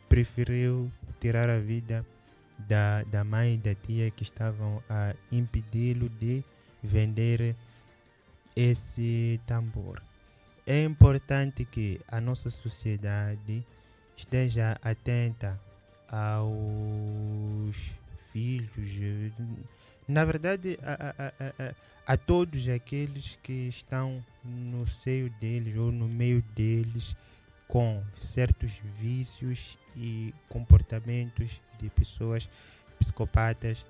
preferiu 0.07 0.89
tirar 1.19 1.49
a 1.49 1.59
vida 1.59 2.05
da, 2.57 3.03
da 3.03 3.23
mãe 3.25 3.55
e 3.55 3.57
da 3.57 3.75
tia 3.75 4.09
que 4.11 4.23
estavam 4.23 4.81
a 4.89 5.13
impedi-lo 5.29 6.07
de 6.07 6.41
vender 6.81 7.53
esse 8.55 9.41
tambor. 9.45 10.01
É 10.65 10.83
importante 10.83 11.65
que 11.65 11.99
a 12.07 12.21
nossa 12.21 12.49
sociedade 12.49 13.65
esteja 14.15 14.77
atenta 14.81 15.59
aos 16.11 17.93
filhos, 18.31 19.33
na 20.07 20.25
verdade, 20.25 20.79
a, 20.81 20.93
a, 20.93 21.27
a, 21.27 21.69
a, 21.69 22.13
a 22.13 22.17
todos 22.17 22.67
aqueles 22.67 23.37
que 23.43 23.67
estão 23.67 24.23
no 24.43 24.87
seio 24.87 25.29
deles 25.39 25.77
ou 25.77 25.91
no 25.91 26.07
meio 26.07 26.41
deles 26.55 27.15
com 27.67 28.03
certos 28.17 28.81
vícios 28.99 29.77
e 29.95 30.33
comportamentos 30.49 31.61
de 31.79 31.87
pessoas 31.91 32.49
psicopatas, 32.97 33.85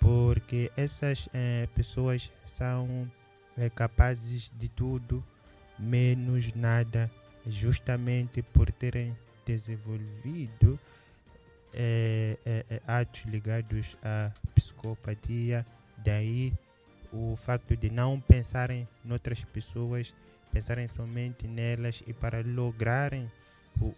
porque 0.00 0.72
essas 0.74 1.28
eh, 1.34 1.68
pessoas 1.74 2.32
são 2.46 3.10
eh, 3.58 3.68
capazes 3.68 4.50
de 4.58 4.70
tudo 4.70 5.22
menos 5.78 6.54
nada, 6.54 7.10
justamente 7.46 8.40
por 8.42 8.72
terem 8.72 9.14
desenvolvido 9.44 10.80
eh, 11.72 12.36
eh, 12.44 12.80
atos 12.86 13.22
ligados 13.26 13.96
à 14.02 14.30
psicopatia. 14.54 15.66
Daí 15.98 16.52
o 17.12 17.36
facto 17.36 17.76
de 17.76 17.90
não 17.90 18.20
pensarem 18.20 18.88
noutras 19.04 19.44
pessoas, 19.44 20.14
pensarem 20.52 20.88
somente 20.88 21.46
nelas 21.46 22.02
e 22.06 22.12
para 22.12 22.42
lograrem 22.42 23.30
o- 23.80 23.94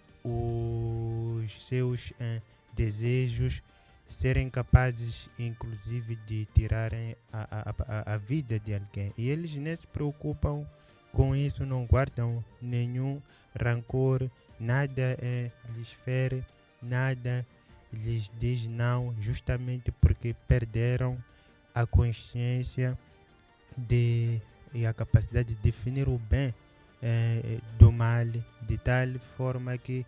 os 1.44 1.66
seus 1.66 2.12
eh, 2.20 2.40
desejos 2.74 3.62
serem 4.08 4.48
capazes 4.50 5.28
inclusive 5.38 6.16
de 6.26 6.44
tirarem 6.46 7.16
a, 7.32 7.70
a, 7.70 7.74
a, 8.10 8.14
a 8.14 8.16
vida 8.18 8.58
de 8.60 8.74
alguém. 8.74 9.12
E 9.16 9.28
eles 9.28 9.54
nem 9.56 9.74
se 9.74 9.86
preocupam 9.86 10.66
com 11.12 11.34
isso, 11.36 11.64
não 11.66 11.84
guardam 11.86 12.42
nenhum 12.60 13.20
rancor, 13.58 14.30
nada 14.58 15.16
eh, 15.20 15.50
lhes 15.76 15.90
fere, 15.90 16.44
nada 16.80 17.46
lhes 17.92 18.30
diz 18.38 18.66
não, 18.66 19.14
justamente 19.20 19.90
porque 19.92 20.34
perderam 20.48 21.16
a 21.74 21.86
consciência 21.86 22.98
de, 23.76 24.40
e 24.74 24.84
a 24.86 24.92
capacidade 24.92 25.54
de 25.54 25.60
definir 25.62 26.08
o 26.08 26.18
bem 26.18 26.54
eh, 27.02 27.58
do 27.78 27.90
mal, 27.92 28.24
de 28.62 28.78
tal 28.78 29.08
forma 29.36 29.76
que 29.78 30.06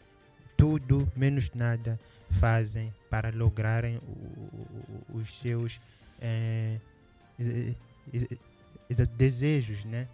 tudo 0.56 1.11
menos 1.16 1.51
nada 1.55 1.98
fazem 2.31 2.93
para 3.11 3.31
lograrem 3.31 4.01
os 5.12 5.39
seus 5.39 5.81
eh, 6.20 6.78
desejos, 9.16 9.85
né? 9.85 10.09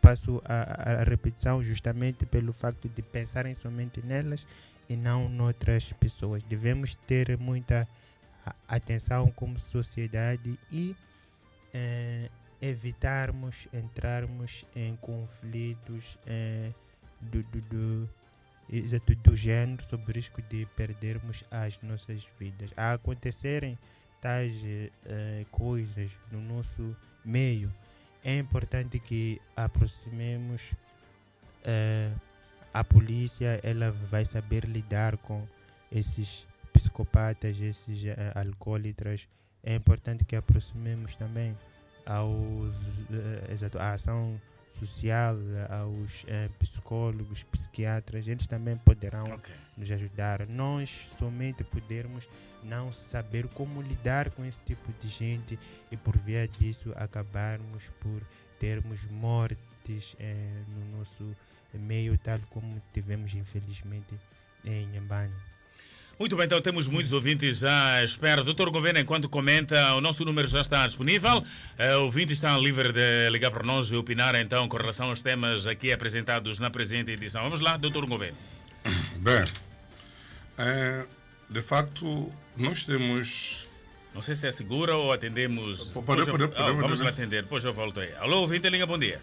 Passo 0.00 0.40
a- 0.44 1.00
a 1.00 1.04
repetição 1.04 1.62
justamente 1.62 2.24
pelo 2.24 2.52
facto 2.52 2.88
de 2.88 3.02
pensarem 3.02 3.54
somente 3.54 4.00
nelas 4.02 4.46
e 4.88 4.96
não 4.96 5.28
noutras 5.28 5.92
pessoas. 5.92 6.42
Devemos 6.42 6.94
ter 6.94 7.36
muita 7.38 7.88
atenção 8.68 9.30
como 9.30 9.58
sociedade 9.58 10.58
e 10.70 10.96
eh, 11.74 12.30
evitarmos 12.60 13.68
entrarmos 13.72 14.64
em 14.74 14.96
conflitos 14.96 16.18
eh, 16.26 16.72
do, 17.20 17.42
do, 17.44 17.60
do, 17.62 18.10
exato, 18.70 19.14
do 19.16 19.36
género 19.36 19.84
sob 19.84 20.04
o 20.08 20.14
risco 20.14 20.40
de 20.42 20.66
perdermos 20.76 21.44
as 21.50 21.80
nossas 21.82 22.26
vidas. 22.38 22.70
A 22.76 22.92
acontecerem 22.92 23.78
tais 24.20 24.54
eh, 24.64 25.44
coisas 25.50 26.10
no 26.30 26.40
nosso 26.40 26.96
meio, 27.24 27.72
é 28.24 28.38
importante 28.38 28.98
que 28.98 29.40
aproximemos 29.56 30.72
a 32.76 32.84
polícia, 32.84 33.58
ela 33.62 33.90
vai 33.90 34.26
saber 34.26 34.66
lidar 34.66 35.16
com 35.16 35.42
esses 35.90 36.46
psicopatas, 36.74 37.58
esses 37.58 38.04
eh, 38.04 38.32
alcoólatras. 38.34 39.26
É 39.62 39.74
importante 39.74 40.26
que 40.26 40.36
aproximemos 40.36 41.16
também 41.16 41.56
aos, 42.04 42.74
exato, 43.50 43.78
à 43.78 43.94
ação 43.94 44.38
social, 44.70 45.36
aos 45.70 46.26
eh, 46.28 46.50
psicólogos, 46.58 47.42
psiquiatras, 47.44 48.28
eles 48.28 48.46
também 48.46 48.76
poderão 48.76 49.24
nos 49.74 49.90
ajudar. 49.90 50.46
Nós 50.46 51.08
somente 51.16 51.64
podermos 51.64 52.28
não 52.62 52.92
saber 52.92 53.48
como 53.48 53.80
lidar 53.80 54.30
com 54.32 54.44
esse 54.44 54.60
tipo 54.60 54.92
de 55.00 55.08
gente 55.08 55.58
e 55.90 55.96
por 55.96 56.18
via 56.18 56.46
disso 56.46 56.92
acabarmos 56.94 57.84
por 58.00 58.20
termos 58.60 59.02
mortes 59.10 60.14
eh, 60.18 60.62
no 60.68 60.98
nosso 60.98 61.34
meio, 61.78 62.16
tal 62.18 62.38
como 62.50 62.80
tivemos 62.92 63.34
infelizmente 63.34 64.14
em 64.64 64.86
Nhambane. 64.88 65.32
Muito 66.18 66.34
bem, 66.34 66.46
então 66.46 66.60
temos 66.62 66.88
muitos 66.88 67.12
ouvintes 67.12 67.62
à 67.62 68.02
espera. 68.02 68.42
Doutor 68.42 68.70
Governo, 68.70 68.98
enquanto 68.98 69.28
comenta, 69.28 69.94
o 69.94 70.00
nosso 70.00 70.24
número 70.24 70.48
já 70.48 70.62
está 70.62 70.86
disponível. 70.86 71.44
Eh, 71.76 71.94
O 71.96 72.04
ouvinte 72.04 72.32
está 72.32 72.56
livre 72.56 72.90
de 72.90 73.28
ligar 73.30 73.50
para 73.50 73.62
nós 73.62 73.88
e 73.92 73.96
opinar 73.96 74.34
então 74.34 74.66
com 74.66 74.78
relação 74.78 75.10
aos 75.10 75.20
temas 75.20 75.66
aqui 75.66 75.92
apresentados 75.92 76.58
na 76.58 76.70
presente 76.70 77.10
edição. 77.10 77.42
Vamos 77.42 77.60
lá, 77.60 77.76
doutor 77.76 78.06
Governo. 78.06 78.38
Bem, 79.20 79.44
é, 80.56 81.04
de 81.50 81.60
facto, 81.62 82.32
nós 82.56 82.84
temos. 82.86 83.68
Não 84.14 84.22
sei 84.22 84.34
se 84.34 84.46
é 84.46 84.50
segura 84.50 84.96
ou 84.96 85.12
atendemos. 85.12 85.88
Pode- 85.88 86.24
pode- 86.24 86.44
Ah, 86.44 86.48
podemos 86.48 86.80
vamos 86.80 87.00
atender. 87.02 87.08
atender, 87.10 87.42
depois 87.42 87.62
eu 87.62 87.74
volto 87.74 88.00
aí. 88.00 88.14
Alô, 88.14 88.40
ouvinte 88.40 88.70
linha, 88.70 88.86
bom 88.86 88.98
dia. 88.98 89.20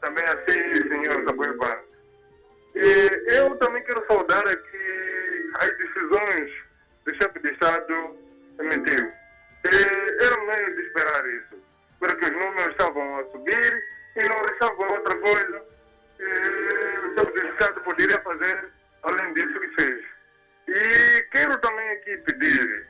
Também 0.00 0.24
assim, 0.24 0.58
senhor. 0.88 1.16
E 2.76 3.10
eu 3.28 3.56
também 3.56 3.82
quero 3.84 4.04
saudar 4.06 4.46
aqui 4.46 4.76
as 5.60 5.70
decisões 5.78 6.50
do 7.06 7.14
chefe 7.14 7.38
de 7.42 7.52
Estado 7.52 7.94
emitiu. 8.58 9.10
E 9.66 10.24
era 10.24 10.44
meio 10.44 10.76
de 10.76 10.82
esperar 10.82 11.26
isso, 11.26 11.62
porque 11.98 12.24
os 12.24 12.30
números 12.30 12.68
estavam 12.68 13.18
a 13.18 13.24
subir 13.32 13.84
e 14.16 14.28
não 14.28 14.40
estavam 14.52 14.88
outra 14.88 15.16
coisa. 15.18 15.62
E 16.20 16.24
o 16.24 17.14
chefe 17.18 17.40
de 17.40 17.46
Estado 17.48 17.80
poderia 17.80 18.20
fazer 18.20 18.68
além 19.02 19.34
disso 19.34 19.60
que 19.60 19.82
fez. 19.82 20.04
E 20.68 21.22
quero 21.32 21.58
também 21.58 21.90
aqui 21.90 22.16
pedir 22.18 22.86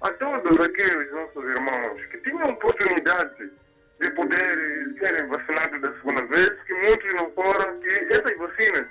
a 0.00 0.10
todos 0.12 0.60
aqueles 0.60 1.12
nossos 1.12 1.44
irmãos 1.44 2.04
que 2.06 2.18
tinham 2.18 2.50
oportunidade 2.50 3.50
de 4.00 4.10
poder 4.10 4.94
serem 4.98 5.28
vacinados 5.28 5.80
da 5.80 5.92
segunda 5.94 6.26
vez, 6.26 6.50
que 6.66 6.74
muitos 6.74 7.14
não 7.14 7.30
foram, 7.32 7.80
que 7.80 7.88
essas 7.88 8.36
vacinas, 8.36 8.86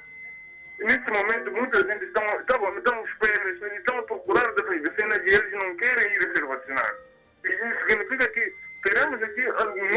nesse 0.80 1.12
momento, 1.12 1.52
muita 1.52 1.80
gente 1.80 2.06
estão, 2.06 2.26
estavam, 2.40 2.78
estão 2.78 3.06
esperando, 3.06 3.76
estão 3.76 3.98
a 4.00 4.04
procurar 4.04 4.54
dessas 4.54 4.82
vacinas 4.82 5.20
e 5.26 5.36
eles 5.36 5.52
não 5.52 5.76
querem 5.78 6.12
ir 6.14 6.36
ser 6.36 6.46
vacinados 6.46 7.13
isso 7.46 7.88
significa 7.88 8.28
que 8.30 8.54
teremos 8.84 9.22
aqui 9.24 9.42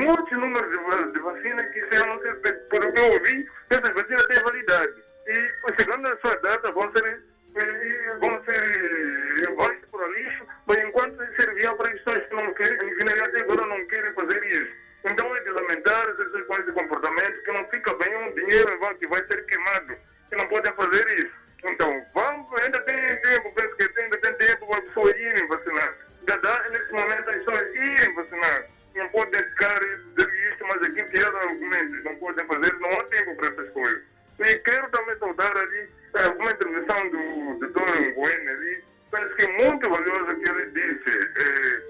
muitos 0.03 0.39
número 0.39 1.13
de, 1.13 1.21
vacinas 1.21 1.71
que 1.73 1.87
serão, 1.91 2.19
por 2.19 2.85
o 2.85 2.93
que 2.93 3.01
eu 3.01 3.13
ouvi, 3.13 3.49
essas 3.71 3.95
vacinas 3.95 4.27
têm 4.27 4.43
validade. 4.43 4.95
E 5.27 5.81
chegando 5.81 6.07
à 6.07 6.17
sua 6.19 6.37
data, 6.37 6.71
vão 6.73 6.93
ser, 6.93 7.23
eh, 7.57 8.17
vão 8.21 8.45
ser 8.45 9.49
levados 9.49 9.79
para 9.91 10.07
o 10.07 10.13
lixo, 10.13 10.47
mas 10.67 10.85
enquanto 10.85 11.17
serviam 11.41 11.77
para 11.77 11.91
pessoas 11.91 12.27
que 12.27 12.35
não 12.35 12.55
querem, 12.55 12.79
que 12.79 13.21
até 13.21 13.43
agora 13.43 13.67
não 13.67 13.87
querem 13.87 14.13
fazer 14.15 14.45
isso. 14.47 14.73
Então 15.05 15.37
é 15.37 15.41
de 15.41 15.51
lamentar 15.51 16.09
essas 16.09 16.47
coisas 16.47 16.67
de 16.67 16.73
comportamento, 16.73 17.43
que 17.43 17.53
não 17.53 17.69
fica 17.69 17.95
bem 17.95 18.17
um 18.17 18.35
dinheiro 18.35 18.97
que 18.99 19.09
vai 19.09 19.25
ser 19.27 19.47
queimado, 19.47 19.97
que 20.31 20.37
não 20.37 20.49
podem 20.49 20.73
fazer 20.75 21.07
isso. 21.19 21.47
Então, 21.65 22.07
vamos, 22.15 22.63
ainda 22.63 22.81
tem 22.83 22.97
tempo, 22.97 23.53
penso 23.55 23.77
que 23.77 24.01
ainda 24.01 24.19
tem 24.19 24.33
tempo 24.35 24.67
para 24.67 24.79
a 24.79 24.83
pessoa 24.83 25.11
ir 25.11 25.49
vacinar. 25.49 26.06
Dá, 26.27 26.69
nesse 26.71 26.93
momento, 26.93 27.31
as 27.31 27.37
pessoas 27.37 27.75
irem 27.75 28.15
vacinar. 28.15 28.67
Não 28.97 29.09
podem 29.11 29.41
ficar 29.51 29.81
isto, 29.83 30.67
mas 30.67 30.83
aqui 30.89 31.05
tirar 31.11 31.35
argumentos. 31.37 32.05
Não 32.05 32.17
podem 32.17 32.47
fazer, 32.47 32.73
não 32.81 32.91
há 32.91 33.05
tempo 33.05 33.37
para 33.37 33.49
essas 33.49 33.71
coisas. 33.71 34.03
E 34.41 34.59
quero 34.59 34.91
também 34.91 35.19
saudar 35.19 35.57
ali 35.57 35.89
eh, 36.15 36.29
uma 36.39 36.51
intervenção 36.51 37.11
do 37.11 37.59
doutor 37.61 38.15
Bueno 38.15 38.51
ali. 38.51 38.85
Penso 39.11 39.35
que 39.37 39.45
é 39.45 39.69
muito 39.69 39.89
valiosa 39.89 40.35
que 40.35 40.51
ele 40.51 40.71
disse 40.73 41.19
eh, 41.39 41.83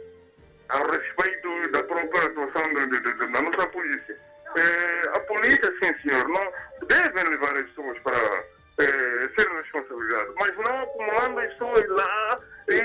a 0.68 0.78
respeito 0.78 1.70
da 1.70 1.82
própria 1.84 2.26
atuação 2.26 2.72
da, 2.74 3.40
nossa 3.40 3.66
polícia. 3.68 4.16
Eh, 4.56 5.08
a 5.14 5.20
polícia, 5.20 5.72
sim 5.82 6.08
senhor, 6.08 6.28
não 6.28 6.52
devem 6.86 7.24
levar 7.24 7.56
as 7.56 7.62
pessoas 7.62 7.98
para 8.00 8.44
ser 8.84 9.48
responsabilizados, 9.48 10.34
mas 10.38 10.56
não 10.56 10.82
acumulando 10.82 11.40
as 11.40 11.52
pessoas 11.52 11.88
lá 11.88 12.40
e 12.68 12.82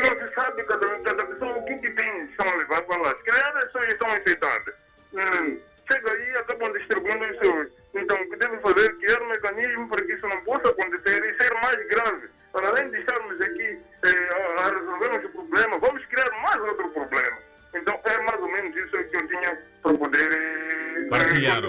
não 0.00 0.28
se 0.28 0.34
sabe 0.34 0.62
cada, 0.64 1.00
cada 1.00 1.26
pessoa 1.26 1.58
o 1.58 1.64
que, 1.64 1.76
que 1.78 1.90
tem 1.92 2.34
são 2.36 2.48
a 2.48 2.56
levar 2.56 2.82
para 2.82 3.02
lá. 3.02 3.10
Se 3.10 3.24
calhar 3.24 3.56
as 3.56 3.64
pessoas 3.64 3.98
são 3.98 4.08
aceitadas. 4.08 4.74
Hum, 5.12 5.60
chega 5.90 6.12
aí 6.12 6.30
e 6.30 6.38
acabam 6.38 6.72
distribuindo 6.72 7.24
as 7.24 7.36
pessoas. 7.36 7.68
Então, 7.94 8.16
o 8.16 8.30
que 8.30 8.36
deve 8.36 8.58
fazer 8.58 8.90
é 8.90 8.94
criar 8.94 9.22
um 9.22 9.28
mecanismo 9.28 9.88
para 9.88 10.04
que 10.04 10.12
isso 10.12 10.26
não 10.26 10.44
possa 10.44 10.68
acontecer 10.68 11.24
e 11.24 11.42
ser 11.42 11.54
mais 11.54 11.88
grave. 11.88 12.28
Para 12.52 12.68
além 12.68 12.90
de 12.90 12.98
estarmos 12.98 13.40
aqui 13.40 13.78
eh, 14.04 14.58
a 14.58 14.70
resolvermos 14.70 15.24
o 15.24 15.28
problema, 15.30 15.78
vamos 15.78 16.04
criar 16.06 16.30
mais 16.42 16.56
outro 16.56 16.88
problema. 16.90 17.38
Então, 17.80 17.98
é 18.04 18.22
mais 18.22 18.40
ou 18.40 18.48
menos 18.50 18.74
isso 18.76 18.90
que 18.90 19.16
eu 19.16 19.28
tinha 19.28 19.58
para 19.82 19.94
poder. 19.94 20.30
eh, 20.32 21.06
Partilhar. 21.10 21.62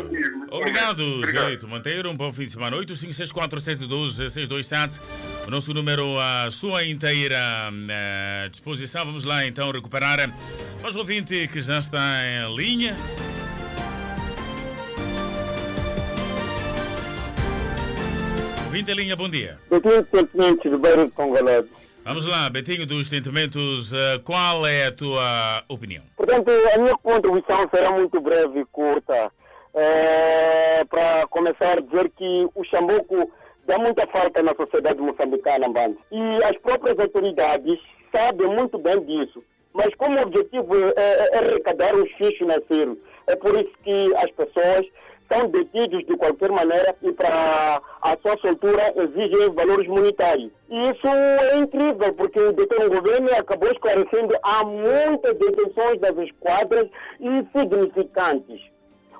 Obrigado, 0.49 1.21
Joelito 1.27 1.67
Monteiro. 1.67 2.09
Um 2.09 2.15
bom 2.15 2.31
fim 2.33 2.45
de 2.45 2.53
semana. 2.53 2.77
8564712-627. 2.77 5.01
O 5.47 5.51
nosso 5.51 5.73
número 5.73 6.17
à 6.19 6.49
sua 6.49 6.83
inteira 6.85 7.37
eh, 7.89 8.47
disposição. 8.49 9.05
Vamos 9.05 9.23
lá 9.25 9.45
então 9.45 9.69
recuperar 9.71 10.33
mais 10.81 10.95
um 10.95 10.99
ouvinte 10.99 11.47
que 11.49 11.59
já 11.61 11.77
está 11.77 11.99
em 12.23 12.55
linha. 12.55 12.95
Ouvinte 18.65 18.91
em 18.91 18.95
linha, 18.95 19.15
bom 19.15 19.29
dia. 19.29 19.57
Betinho 19.69 20.05
Sentimentos 20.13 20.71
do 20.71 20.77
Beirute 20.79 21.11
Congolese. 21.13 21.69
Vamos 22.07 22.25
lá, 22.25 22.49
Betinho 22.49 22.85
dos 22.87 23.09
Sentimentos, 23.09 23.91
eh, 23.93 24.17
qual 24.23 24.65
é 24.65 24.85
a 24.85 24.91
tua 24.93 25.61
opinião? 25.67 26.03
Portanto, 26.15 26.49
a 26.73 26.77
minha 26.77 26.95
contribuição 26.95 27.67
será 27.69 27.91
muito 27.91 28.21
breve 28.21 28.61
e 28.61 28.65
curta. 28.65 29.29
É, 29.75 30.85
para 30.85 31.27
começar 31.27 31.77
a 31.77 31.81
dizer 31.81 32.09
que 32.17 32.47
o 32.55 32.63
Xambuco 32.63 33.29
dá 33.67 33.77
muita 33.77 34.07
falta 34.07 34.41
na 34.41 34.55
sociedade 34.55 34.99
moçambicana. 35.01 35.67
E 36.11 36.43
as 36.45 36.57
próprias 36.59 36.97
autoridades 36.97 37.77
sabem 38.15 38.47
muito 38.47 38.77
bem 38.79 38.99
disso. 39.03 39.43
Mas 39.73 39.93
como 39.95 40.19
objetivo 40.19 40.73
é, 40.75 40.93
é- 40.95 41.29
é 41.33 41.37
arrecadar 41.39 41.93
os 41.93 42.09
fichos 42.13 42.37
financeiros, 42.37 42.97
é 43.27 43.35
por 43.35 43.53
isso 43.55 43.71
que 43.83 44.15
as 44.15 44.31
pessoas 44.31 44.85
são 45.31 45.47
detidos 45.49 46.05
de 46.05 46.15
qualquer 46.17 46.51
maneira 46.51 46.95
e 47.01 47.11
para 47.11 47.81
a 48.01 48.17
sua 48.21 48.37
soltura 48.39 48.93
exigem 48.95 49.53
valores 49.53 49.87
monetários. 49.87 50.51
E 50.69 50.89
isso 50.89 51.07
é 51.07 51.57
incrível, 51.57 52.13
porque 52.13 52.39
o 52.39 52.53
doutor 52.53 52.89
governo 52.89 53.29
acabou 53.37 53.71
esclarecendo 53.71 54.35
há 54.43 54.63
muitas 54.63 55.33
detenções 55.37 55.99
das 55.99 56.17
esquadras 56.17 56.89
insignificantes. 57.19 58.61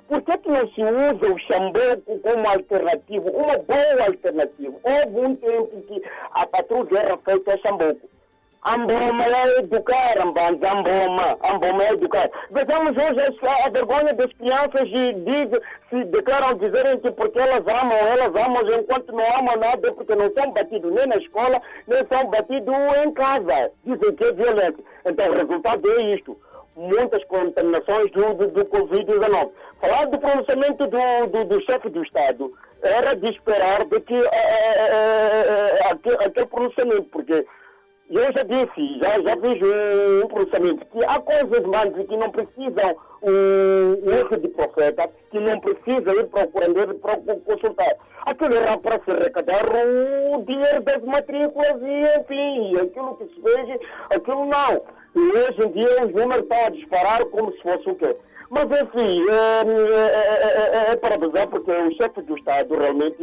Por 0.08 0.22
que, 0.22 0.38
que 0.38 0.48
não 0.48 0.66
se 0.72 0.82
usa 0.82 1.34
o 1.34 1.38
Xambuco 1.38 2.18
como 2.20 2.48
alternativo, 2.48 3.28
uma 3.28 3.58
boa 3.58 4.06
alternativa? 4.06 4.74
Houve 4.82 5.26
um 5.26 5.36
tempo 5.36 5.82
que 5.82 6.02
a 6.32 6.46
patrulha 6.46 6.98
era 6.98 7.18
feita 7.18 7.54
a 7.54 7.58
Xambuco. 7.58 8.08
Amboma 8.64 9.24
é 9.24 9.58
educar, 9.58 10.20
Amboma, 10.20 11.38
Amboma 11.44 11.84
é 11.84 11.92
educar. 11.92 12.28
Vejamos 12.50 12.90
hoje 12.90 13.38
a, 13.64 13.70
vergonha 13.70 14.12
das 14.14 14.32
crianças 14.32 14.82
e 14.86 15.12
diz, 15.12 15.60
se 15.88 16.04
declaram 16.06 16.54
dizerem 16.54 16.98
que 16.98 17.10
porque 17.12 17.38
elas 17.38 17.62
amam, 17.66 17.96
elas 17.96 18.44
amam, 18.44 18.62
enquanto 18.78 19.12
não 19.12 19.24
amam 19.38 19.56
nada, 19.56 19.88
é 19.88 19.92
porque 19.92 20.14
não 20.14 20.30
são 20.36 20.52
batidos 20.52 20.92
nem 20.92 21.06
na 21.06 21.16
escola, 21.16 21.62
nem 21.86 22.00
são 22.10 22.28
batidos 22.30 22.74
em 23.04 23.12
casa. 23.12 23.70
Dizem 23.84 24.14
que 24.16 24.24
é 24.24 24.32
violência. 24.32 24.84
Então 25.06 25.28
o 25.28 25.34
resultado 25.34 25.90
é 25.92 26.02
isto 26.14 26.36
muitas 26.78 27.24
contaminações 27.24 28.10
do, 28.12 28.34
do, 28.34 28.46
do 28.48 28.64
Covid-19. 28.66 29.50
Falar 29.80 30.06
do 30.06 30.18
pronunciamento 30.18 30.86
do, 30.86 31.26
do, 31.26 31.44
do 31.44 31.60
chefe 31.62 31.88
do 31.90 32.02
Estado 32.02 32.52
era 32.82 33.16
de 33.16 33.30
esperar 33.30 33.84
de 33.84 34.00
que 34.00 34.14
eh, 34.14 34.28
eh, 34.32 35.78
aquele, 35.90 36.16
aquele 36.24 36.46
pronunciamento, 36.46 37.04
porque 37.10 37.44
eu 38.10 38.32
já 38.32 38.42
disse, 38.42 38.98
já, 39.00 39.20
já 39.20 39.36
vejo 39.36 39.66
um, 40.24 40.28
pronunciamento 40.28 40.86
que 40.86 41.04
há 41.04 41.20
coisas 41.20 41.62
mais 41.66 41.92
que 42.06 42.16
não 42.16 42.30
precisam 42.30 42.96
um, 43.22 44.10
erro 44.10 44.36
de 44.38 44.48
profeta, 44.48 45.10
que 45.30 45.38
não 45.38 45.60
precisa 45.60 46.14
ir 46.16 46.26
procurando 46.28 46.94
para 46.96 47.16
consultar. 47.16 47.94
Aquilo 48.24 48.54
era 48.54 48.78
para 48.78 49.00
se 49.04 49.10
arrecadar 49.10 49.64
o 50.34 50.42
dinheiro 50.42 50.82
das 50.82 51.02
matrículas 51.02 51.82
e, 51.82 52.20
enfim, 52.20 52.76
aquilo 52.76 53.16
que 53.16 53.24
se 53.26 53.40
fez, 53.42 53.80
aquilo 54.10 54.46
não. 54.46 54.82
E 55.14 55.20
hoje 55.20 55.66
em 55.66 55.72
dia 55.72 56.06
os 56.06 56.12
números 56.12 56.42
estão 56.44 56.64
a 56.64 56.70
disparar 56.70 57.24
como 57.26 57.52
se 57.52 57.62
fosse 57.62 57.90
o 57.90 57.94
quê? 57.94 58.16
Mas, 58.50 58.64
enfim, 58.64 59.26
é, 59.28 60.88
é, 60.88 60.92
é, 60.92 60.96
para 60.96 61.16
avisar, 61.16 61.46
porque 61.48 61.70
o 61.70 61.92
chefe 61.96 62.22
do 62.22 62.36
Estado 62.38 62.74
realmente 62.78 63.16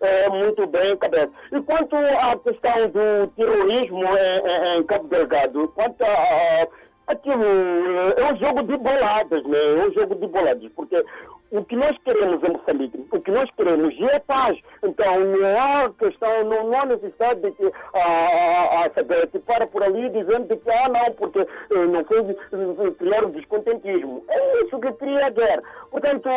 é, 0.00 0.28
muito 0.28 0.66
bem 0.66 0.96
cabeça. 0.96 1.30
E 1.52 1.60
quanto 1.62 1.94
à 1.94 2.36
questão 2.38 2.88
do 2.88 3.26
terrorismo 3.36 4.02
em, 4.04 4.78
em- 4.78 4.82
Cabo 4.84 5.06
Delgado, 5.08 5.68
quanto 5.68 6.02
a, 6.02 6.66
aquilo 7.06 7.44
é 7.44 8.32
um 8.32 8.36
jogo 8.38 8.62
de 8.64 8.76
boladas, 8.76 9.42
né? 9.44 9.58
É 9.78 9.86
um 9.88 9.92
jogo 9.92 10.14
de 10.16 10.26
boladas, 10.26 10.70
porque 10.74 11.04
o 11.50 11.64
que 11.64 11.76
nós 11.76 11.96
queremos 12.04 12.42
em 12.42 12.52
Moçambique, 12.52 13.06
o 13.10 13.20
que 13.20 13.30
nós 13.30 13.50
queremos 13.56 13.94
é 14.00 14.18
paz. 14.20 14.58
Então 14.82 15.20
não 15.20 15.58
há 15.58 15.90
questão, 15.90 16.44
não, 16.44 16.72
há 16.78 16.86
necessidade 16.86 17.40
de 17.40 17.52
que 17.52 17.72
a, 17.94 17.98
a, 17.98 18.86
a 18.86 18.90
SADEC 18.94 19.38
para 19.40 19.66
por 19.66 19.82
ali 19.82 20.08
dizendo 20.10 20.56
que 20.56 20.70
ah 20.70 20.88
não, 20.88 21.14
porque 21.14 21.40
eh, 21.40 21.86
não 21.86 22.04
foi 22.04 22.18
eh, 22.20 22.90
criar 22.98 23.24
o 23.24 23.30
descontentismo. 23.30 24.24
É 24.28 24.64
isso 24.64 24.78
que 24.78 24.92
cria 24.92 25.26
a 25.26 25.30
guerra. 25.30 25.62
Portanto, 25.90 26.28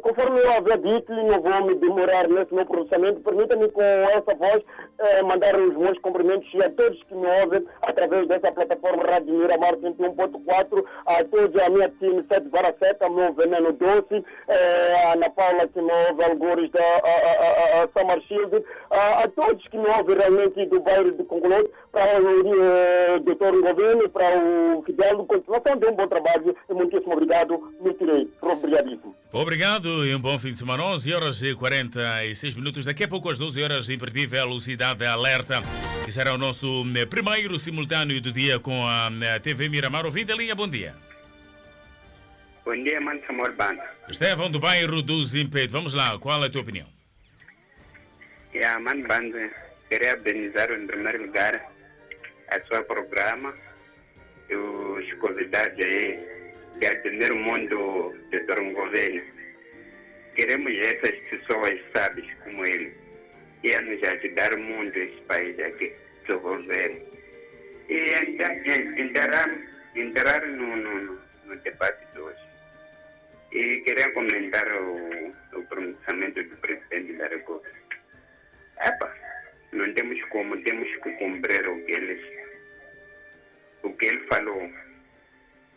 conforme 0.00 0.40
eu 0.40 0.52
havia 0.52 0.78
dito, 0.78 1.12
e 1.12 1.22
não 1.24 1.40
vou 1.42 1.66
me 1.66 1.74
demorar 1.74 2.26
nesse 2.28 2.54
meu 2.54 2.64
pronunciamento, 2.64 3.20
permita-me 3.20 3.68
com 3.68 3.82
essa 3.82 4.34
voz 4.38 4.62
eh, 4.98 5.22
mandar 5.22 5.54
os 5.60 5.76
meus 5.76 5.98
cumprimentos 5.98 6.48
a 6.60 6.70
todos 6.70 7.02
que 7.04 7.14
me 7.14 7.26
ouvem 7.42 7.66
através 7.82 8.26
dessa 8.26 8.50
plataforma 8.50 9.02
Rádio 9.04 9.34
Miramar 9.34 9.76
101.4, 9.76 10.84
a 11.06 11.24
todos 11.24 11.62
a 11.62 11.68
minha 11.70 11.88
time 12.00 12.24
7 12.32 12.48
para 12.48 12.74
7, 12.82 13.04
ao 13.04 13.10
meu 13.10 13.34
veneno 13.34 13.72
doce, 13.72 14.24
eh, 14.48 14.94
a 15.04 15.12
Ana 15.12 15.28
Paula 15.30 15.68
que 15.68 15.82
me 15.82 15.92
ouve, 16.08 16.24
algures 16.24 16.70
da 16.70 16.80
a, 16.80 17.80
a, 17.80 18.12
a, 18.12 18.14
a 18.14 18.20
Shield, 18.20 18.64
a, 18.90 19.24
a 19.24 19.28
todos 19.28 19.68
que 19.68 19.76
me 19.76 19.88
ouvem 19.88 20.16
realmente 20.16 20.66
do 20.66 20.80
bairro 20.80 21.12
de 21.12 21.24
Congolês, 21.24 21.68
para 21.90 22.18
o 22.18 22.62
eh, 22.62 23.18
doutor 23.18 23.60
Governo, 23.60 24.08
para 24.08 24.38
o 24.38 24.82
Fidel, 24.84 25.26
continuação 25.26 25.76
de 25.76 25.86
um 25.86 25.92
bom 25.92 26.06
trabalho 26.06 26.56
e 26.68 26.72
muitíssimo 26.72 27.12
obrigado, 27.12 27.72
me 27.80 27.92
tirei, 27.94 28.30
obrigadíssimo. 28.42 29.01
Obrigado 29.32 30.06
e 30.06 30.14
um 30.14 30.20
bom 30.20 30.38
fim 30.38 30.52
de 30.52 30.58
semana. 30.58 30.84
11 30.84 31.14
horas 31.14 31.42
e 31.42 31.54
46 31.54 32.54
minutos. 32.54 32.84
Daqui 32.84 33.04
a 33.04 33.08
pouco, 33.08 33.30
às 33.30 33.38
12 33.38 33.62
horas, 33.62 33.88
imperdível 33.88 34.46
velocidade 34.46 35.06
alerta, 35.06 35.62
que 36.04 36.12
será 36.12 36.34
o 36.34 36.38
nosso 36.38 36.84
eh, 36.94 37.06
primeiro 37.06 37.58
simultâneo 37.58 38.20
do 38.20 38.30
dia 38.30 38.58
com 38.58 38.86
a 38.86 39.10
eh, 39.22 39.38
TV 39.38 39.68
Miramar. 39.70 40.04
Ouvinte 40.04 40.34
linha, 40.34 40.54
bom 40.54 40.68
dia. 40.68 40.94
Bom 42.64 42.74
dia, 42.74 43.00
mano 43.00 43.20
Samor 43.26 43.52
Banda. 43.54 43.82
Estevão 44.08 44.50
do 44.50 44.60
bairro 44.60 45.02
do 45.02 45.24
Zimpeto. 45.24 45.72
Vamos 45.72 45.94
lá, 45.94 46.18
qual 46.18 46.42
é 46.44 46.46
a 46.46 46.50
tua 46.50 46.60
opinião? 46.60 46.86
A 48.64 48.78
mano 48.78 49.08
Banda, 49.08 49.50
queria 49.88 50.16
parabenizar 50.16 50.70
em 50.70 50.86
primeiro 50.86 51.22
lugar 51.22 51.72
a 52.48 52.60
sua 52.66 52.82
programa 52.82 53.54
e 54.50 54.54
os 54.54 55.12
convidados 55.14 55.78
aí 55.84 56.41
que 56.78 56.86
admiram 56.86 57.36
muito 57.36 57.74
o 57.78 58.16
doutor 58.30 58.60
governo. 58.72 59.22
Queremos 60.36 60.76
essas 60.78 61.16
pessoas 61.30 61.80
sábias 61.94 62.26
como 62.44 62.64
ele 62.64 62.94
e 63.62 63.74
a 63.74 63.82
nos 63.82 64.02
ajudar 64.02 64.56
muito 64.56 64.98
esse 64.98 65.20
país 65.22 65.58
aqui, 65.60 65.92
desenvolver. 66.26 67.02
E 67.88 69.00
entrar, 69.00 69.48
entrar 69.94 70.46
no, 70.46 70.76
no, 70.76 71.20
no 71.44 71.56
debate 71.56 72.06
de 72.12 72.20
hoje. 72.20 72.42
E 73.52 73.80
queria 73.82 74.10
comentar 74.12 74.66
o, 74.74 75.34
o 75.54 75.62
pronunciamento 75.68 76.42
do 76.42 76.56
presidente 76.56 77.12
da 77.14 77.28
República. 77.28 77.76
Epa, 78.80 79.14
não 79.72 79.84
temos 79.94 80.22
como, 80.30 80.60
temos 80.62 80.88
que 80.96 81.10
cumprir 81.12 81.68
o 81.68 81.84
que 81.84 81.92
ele, 81.92 82.48
o 83.82 83.92
que 83.92 84.06
ele 84.06 84.20
falou. 84.26 84.70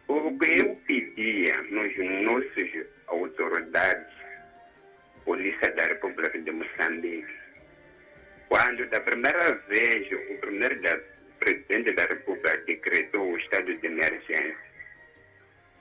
O 0.08 0.38
que 0.38 0.60
eu 0.60 0.76
pedia 0.88 1.56
nos 1.64 1.98
nossos 2.24 2.88
autoridades, 3.08 4.14
Polícia 5.24 5.72
da 5.72 5.84
República 5.86 6.38
de 6.40 6.52
Moçambique, 6.52 7.34
quando 8.48 8.88
da 8.90 9.00
primeira 9.02 9.54
vez 9.68 10.08
o 10.12 10.38
primeiro 10.40 10.80
da, 10.82 11.00
presidente 11.40 11.92
da 11.94 12.04
República 12.04 12.58
decretou 12.68 13.32
o 13.32 13.38
estado 13.38 13.76
de 13.76 13.88
emergência, 13.88 14.58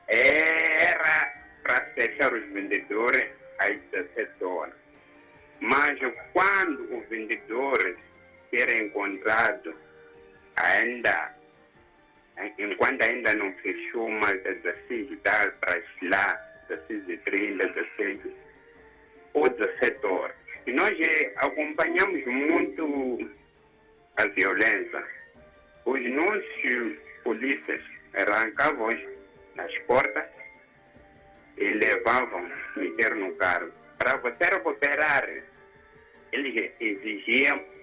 era 0.08 1.34
para 1.62 1.80
fechar 1.94 2.32
os 2.32 2.44
vendedores 2.52 3.30
às 3.58 3.78
17 3.92 4.44
horas. 4.44 4.74
Mas 5.60 5.98
quando 6.32 6.96
os 6.96 7.08
vendedores 7.08 7.96
serem 8.50 8.86
encontrados 8.86 9.74
ainda, 10.56 11.34
enquanto 12.58 13.02
ainda 13.02 13.34
não 13.34 13.52
fechou, 13.54 14.08
mas 14.10 14.34
às 14.46 14.60
16 14.62 15.18
dá 15.22 15.52
para 15.60 15.82
lá, 16.02 16.40
16 16.68 17.08
e 17.08 17.16
30, 17.18 17.68
16 17.68 18.20
ou 19.34 19.48
17 19.48 20.06
horas. 20.06 20.36
E 20.66 20.72
nós 20.72 20.98
eh, 20.98 21.32
acompanhamos 21.36 22.24
muito 22.26 23.30
a 24.16 24.26
violência. 24.28 25.04
Os 25.84 26.00
nossos 26.10 26.98
polícias 27.22 27.82
arrancavam 28.14 28.90
nas 29.54 29.76
portas 29.80 30.24
e 31.58 31.64
levavam 31.64 32.50
meter 32.76 33.14
no 33.14 33.34
carro. 33.36 33.70
Para 33.98 34.16
você 34.16 34.44
recuperar, 34.50 35.28
eles 36.32 36.72
exigiam 36.80 37.73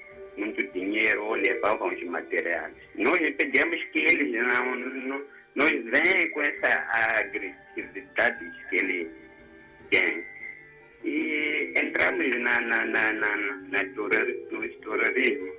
muito 0.41 0.67
dinheiro 0.73 1.23
ou 1.23 1.35
levavam 1.35 1.93
os 1.93 2.03
materiais. 2.03 2.73
Nós 2.95 3.19
pedimos 3.37 3.83
que 3.85 3.99
eles 3.99 4.31
não, 4.33 4.75
não, 4.75 5.25
não 5.55 5.65
venham 5.65 6.29
com 6.31 6.41
essa 6.41 6.87
agressividade 7.19 8.51
que 8.69 8.75
eles 8.75 9.07
têm. 9.91 10.25
E 11.03 11.73
entramos 11.77 12.35
na, 12.37 12.59
na, 12.61 12.85
na, 12.85 13.13
na, 13.13 13.35
na 13.35 13.83
no 13.83 14.09
terrorismo. 14.09 15.53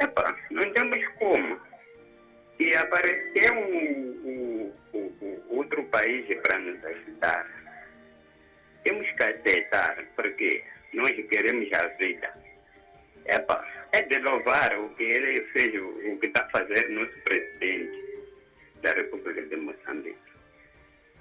Epa, 0.00 0.36
não 0.50 0.72
temos 0.72 1.08
como. 1.18 1.58
E 2.58 2.74
apareceu 2.74 3.54
um, 3.54 4.72
um, 4.94 4.98
um, 5.22 5.42
outro 5.48 5.82
país 5.84 6.26
para 6.42 6.58
nos 6.58 6.82
ajudar. 6.84 7.46
Temos 8.84 9.10
que 9.12 9.24
aceitar, 9.24 10.04
porque 10.14 10.62
nós 10.94 11.12
queremos 11.12 11.72
a 11.72 11.86
vida. 11.98 12.45
Epa, 13.28 13.64
é 13.92 14.02
de 14.02 14.18
louvar 14.20 14.78
o 14.78 14.90
que 14.90 15.02
ele 15.02 15.42
fez, 15.52 15.74
o 15.80 16.18
que 16.18 16.26
está 16.26 16.48
fazendo 16.50 16.90
nosso 16.90 17.18
presidente 17.24 18.30
da 18.82 18.92
República 18.92 19.42
de 19.42 19.56
Moçambique. 19.56 20.16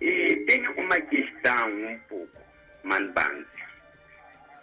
E 0.01 0.35
tem 0.47 0.67
uma 0.69 0.99
questão 1.01 1.69
um 1.69 1.99
pouco, 2.09 2.41
Manbans. 2.83 3.47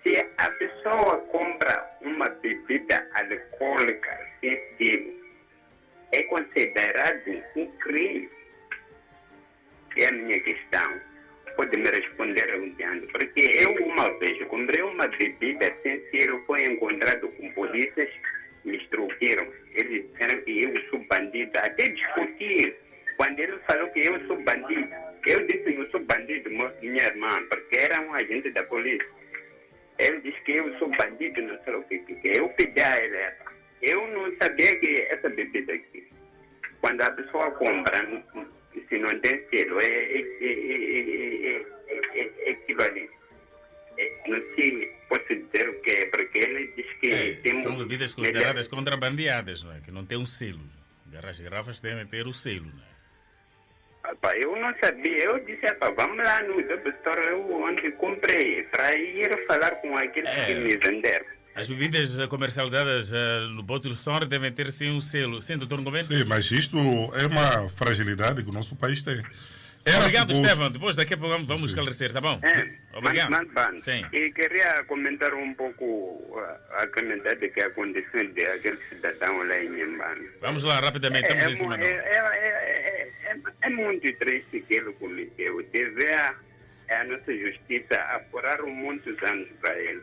Se 0.02 0.16
a 0.38 0.50
pessoa 0.50 1.18
compra 1.28 1.90
uma 2.02 2.28
bebida 2.28 3.08
alcoólica 3.14 4.31
Pode 11.72 11.84
me 11.84 11.90
responder 11.90 12.50
adiante. 12.50 13.06
Porque 13.12 13.48
eu 13.62 13.86
uma 13.86 14.10
vez 14.18 14.46
comprei 14.48 14.82
uma 14.82 15.08
bebida 15.08 15.74
sem 15.82 16.02
selo, 16.10 16.42
foi 16.46 16.62
encontrado 16.64 17.28
com 17.28 17.50
polícias, 17.52 18.10
me 18.64 18.76
extorquiram. 18.76 19.46
Eles 19.74 20.06
disseram 20.10 20.42
que 20.42 20.64
eu 20.64 20.90
sou 20.90 20.98
bandido. 21.06 21.50
Até 21.56 21.84
discutir. 21.84 22.76
Quando 23.16 23.38
ele 23.38 23.58
falou 23.66 23.88
que 23.90 24.06
eu 24.06 24.20
sou 24.26 24.42
bandido, 24.42 24.88
eu 25.26 25.46
disse 25.46 25.64
que 25.64 25.80
eu 25.80 25.90
sou 25.90 26.00
bandido, 26.00 26.50
minha 26.50 27.04
irmã, 27.04 27.42
porque 27.48 27.76
era 27.78 28.02
um 28.02 28.12
agente 28.14 28.50
da 28.50 28.62
polícia. 28.64 29.08
Ele 29.98 30.20
disse 30.20 30.40
que 30.42 30.56
eu 30.56 30.78
sou 30.78 30.90
bandido, 30.90 31.40
não 31.40 31.58
sei 31.64 31.74
o 31.74 31.82
que. 31.84 31.98
que. 32.00 32.38
Eu 32.38 32.48
pedi 32.50 32.82
a 32.82 33.02
ele 33.02 33.16
essa. 33.16 33.44
Eu 33.80 34.06
não 34.08 34.30
sabia 34.36 34.76
que 34.78 35.06
essa 35.10 35.28
bebida 35.30 35.72
aqui, 35.72 36.06
quando 36.82 37.00
a 37.00 37.10
pessoa 37.12 37.50
compra, 37.52 38.02
se 38.88 38.98
não 38.98 39.18
tem 39.20 39.42
selo, 39.50 39.80
é, 39.80 39.86
é, 39.86 40.20
é, 41.50 42.30
é, 42.46 42.50
aquilo 42.50 42.82
ali. 42.82 43.10
não 44.26 44.40
sei, 44.54 44.92
posso 45.08 45.28
dizer 45.28 45.68
o 45.68 45.80
que 45.80 45.90
é, 45.90 46.06
porque 46.06 46.38
ele 46.38 46.72
diz 46.76 46.86
que 47.00 47.10
É, 47.10 47.34
tem 47.34 47.56
são 47.56 47.76
bebidas 47.76 48.14
consideradas 48.14 48.68
contrabandeadas, 48.68 49.62
não 49.62 49.74
é? 49.74 49.80
Que 49.80 49.90
não 49.90 50.04
tem 50.04 50.18
um 50.18 50.26
selo. 50.26 50.60
As 51.22 51.40
garrafas 51.40 51.80
devem 51.80 52.06
ter 52.06 52.26
o 52.26 52.32
selo, 52.32 52.66
não 52.66 52.82
é? 52.82 52.92
Pá, 54.20 54.36
eu 54.36 54.56
não 54.56 54.74
sabia, 54.82 55.24
eu 55.24 55.38
disse, 55.44 55.62
vamos 55.94 56.16
lá 56.18 56.42
no 56.42 56.60
Store, 56.60 57.28
eu 57.28 57.50
onde 57.52 57.90
comprei, 57.92 58.62
para 58.64 58.94
ir 58.96 59.46
falar 59.46 59.70
com 59.76 59.96
aqueles 59.96 60.44
que 60.44 60.54
me 60.54 60.76
venderam. 60.76 61.26
As 61.54 61.68
bebidas 61.68 62.18
eh, 62.18 62.26
comercializadas 62.26 63.12
eh, 63.12 63.40
no 63.54 63.62
Bottle 63.62 63.92
Store 63.92 64.24
devem 64.26 64.50
ter 64.52 64.72
sim 64.72 64.90
um 64.90 65.00
selo. 65.00 65.42
Sim, 65.42 65.58
doutor 65.58 65.80
Governo? 65.82 66.08
Sim, 66.08 66.24
mas 66.24 66.50
isto 66.50 66.78
é 67.14 67.26
uma 67.26 67.68
fragilidade 67.68 68.42
que 68.42 68.48
o 68.48 68.52
nosso 68.52 68.74
país 68.76 69.02
tem. 69.02 69.22
Era 69.84 69.98
Obrigado, 69.98 70.28
suposto- 70.28 70.42
Estevam. 70.46 70.70
Depois 70.70 70.94
daqui 70.96 71.14
a 71.14 71.16
pouco 71.18 71.32
vamos- 71.34 71.48
vamos 71.48 71.70
esclarecer, 71.70 72.12
tá 72.12 72.20
bom? 72.20 72.40
Obrigado. 72.94 73.30
Mas, 73.30 73.48
mas, 73.52 73.82
Sim. 73.82 74.06
E 74.12 74.30
queria 74.30 74.84
comentar 74.84 75.34
um 75.34 75.52
pouco 75.54 76.40
a, 76.70 76.82
a 76.82 76.86
calamidade 76.86 77.48
que 77.50 77.60
aconteceu 77.60 78.32
de 78.32 78.44
aquele 78.46 78.78
cidadão 78.88 79.42
lá 79.44 79.58
em 79.58 79.68
Nhambane. 79.70 80.28
Vamos 80.40 80.62
lá, 80.62 80.78
rapidamente. 80.80 81.26
É, 81.32 81.50
Estamos 81.50 81.60
em 81.78 81.82
é, 81.82 81.86
é, 81.86 82.16
é, 82.16 83.12
é, 83.26 83.32
é, 83.32 83.36
é 83.62 83.68
muito 83.70 84.10
triste 84.18 84.60
que 84.66 84.74
ele 84.74 84.92
cometeu. 84.92 85.60
Deve 85.72 86.12
a, 86.14 86.34
a 87.00 87.04
nossa 87.04 87.36
justiça 87.36 87.94
apurar 88.14 88.62
muitos 88.62 89.20
anos 89.24 89.48
para 89.60 89.76
ele. 89.80 90.00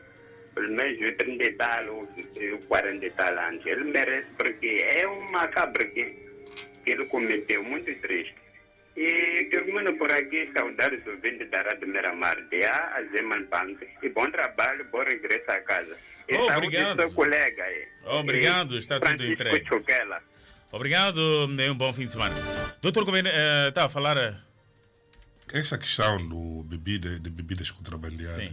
Menos 0.68 1.12
30 1.18 1.44
e 1.44 1.54
tal 1.54 1.96
ou 1.96 2.08
40 2.68 3.06
e 3.06 3.10
tal 3.12 3.38
anos. 3.40 3.66
Ele 3.66 3.84
merece 3.86 4.28
porque 4.38 4.86
é 4.96 5.08
uma 5.08 5.48
cabra 5.48 5.86
que, 5.86 6.04
que 6.84 6.92
ele 6.92 7.06
cometeu, 7.06 7.64
muito 7.64 7.94
triste. 8.02 8.36
E 8.98 9.46
termino 9.46 9.96
por 9.98 10.12
aqui, 10.12 10.52
saudades 10.54 11.02
do 11.06 11.16
vinte 11.20 11.46
da 11.46 11.62
Rádio 11.62 11.88
Miramar, 11.88 12.36
de 12.50 12.64
A 12.66 12.96
a 12.98 13.04
Zeman 13.12 13.46
Bank. 13.46 13.88
E 14.04 14.10
bom 14.10 14.30
trabalho, 14.30 14.86
bom 14.92 15.04
regresso 15.04 15.50
a 15.50 15.60
casa. 15.62 15.96
E 16.28 16.36
Oh, 16.36 16.52
obrigado. 16.58 17.00
seu 17.00 17.12
colega 17.14 17.64
aí. 17.64 17.88
Obrigado, 18.06 18.78
está 18.78 19.00
tudo 19.00 19.08
Francisco 19.10 19.34
entregue. 19.34 19.68
Choquela. 19.68 20.22
Obrigado 20.72 21.20
e 21.58 21.70
um 21.70 21.76
bom 21.76 21.92
fim 21.94 22.06
de 22.06 22.12
semana. 22.12 22.36
Doutor 22.82 23.06
Governo, 23.06 23.30
eh, 23.32 23.70
está 23.70 23.86
a 23.86 23.90
falar. 23.90 24.18
eh, 24.18 24.36
Essa 25.54 25.78
questão 25.78 26.28
do 26.28 26.64
bebida, 26.64 27.20
de 27.20 27.30
bebidas 27.32 27.72
contrabandeadas, 27.72 28.52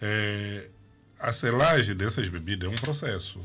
é, 0.00 0.68
a 1.18 1.32
selagem 1.32 1.94
dessas 1.94 2.28
bebidas 2.28 2.68
é 2.68 2.72
um 2.72 2.76
processo. 2.76 3.40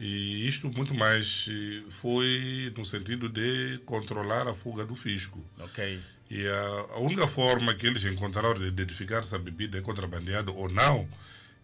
E 0.00 0.46
isto 0.46 0.70
muito 0.70 0.94
mais 0.94 1.46
eh, 1.50 1.82
foi 1.90 2.72
no 2.76 2.84
sentido 2.84 3.28
de 3.28 3.80
controlar 3.84 4.46
a 4.46 4.54
fuga 4.54 4.84
do 4.84 4.94
fisco. 4.94 5.44
Ok. 5.58 6.00
E 6.30 6.46
a, 6.46 6.60
a 6.94 6.98
única 7.00 7.26
forma 7.26 7.74
que 7.74 7.86
eles 7.86 8.04
encontraram 8.04 8.54
de 8.54 8.66
identificar 8.66 9.24
se 9.24 9.34
a 9.34 9.38
bebida 9.38 9.78
é 9.78 9.80
contrabandeada 9.80 10.50
ou 10.52 10.68
não 10.68 11.08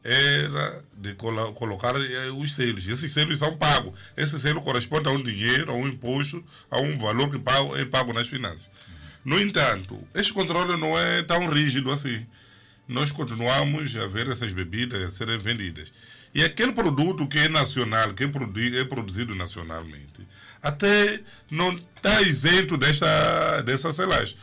era 0.03 0.85
de 0.97 1.15
colo- 1.15 1.53
colocar 1.55 1.95
eh, 1.97 2.31
os 2.31 2.55
selos. 2.55 2.87
Esses 2.89 3.13
selos 3.13 3.39
são 3.39 3.57
pagos. 3.57 3.95
Esse 4.17 4.39
selo 4.39 4.61
corresponde 4.61 5.09
a 5.09 5.13
um 5.13 5.23
dinheiro, 5.23 5.71
a 5.71 5.75
um 5.75 5.87
imposto, 5.89 6.45
a 6.71 6.79
um 6.81 6.99
valor 6.99 7.31
que 7.31 7.39
pago, 7.39 7.77
é 7.77 7.85
pago 7.85 8.13
nas 8.13 8.27
finanças. 8.29 8.71
No 9.25 9.41
entanto, 9.41 9.97
este 10.13 10.33
controle 10.33 10.77
não 10.77 10.99
é 10.99 11.23
tão 11.23 11.49
rígido 11.49 11.91
assim. 11.91 12.27
Nós 12.87 13.11
continuamos 13.11 13.97
a 13.97 14.07
ver 14.07 14.29
essas 14.29 14.53
bebidas 14.53 15.03
a 15.03 15.11
serem 15.11 15.39
vendidas. 15.39 15.93
E 16.35 16.43
aquele 16.43 16.73
produto 16.73 17.27
que 17.27 17.39
é 17.39 17.49
nacional, 17.49 18.13
que 18.13 18.25
é, 18.25 18.29
produ- 18.29 18.61
é 18.79 18.85
produzido 18.85 19.35
nacionalmente, 19.35 20.27
até 20.63 21.21
não 21.51 21.81
está 21.97 22.21
isento 22.23 22.77
desta, 22.77 23.61
dessa 23.63 23.93
selagem. 23.93 24.37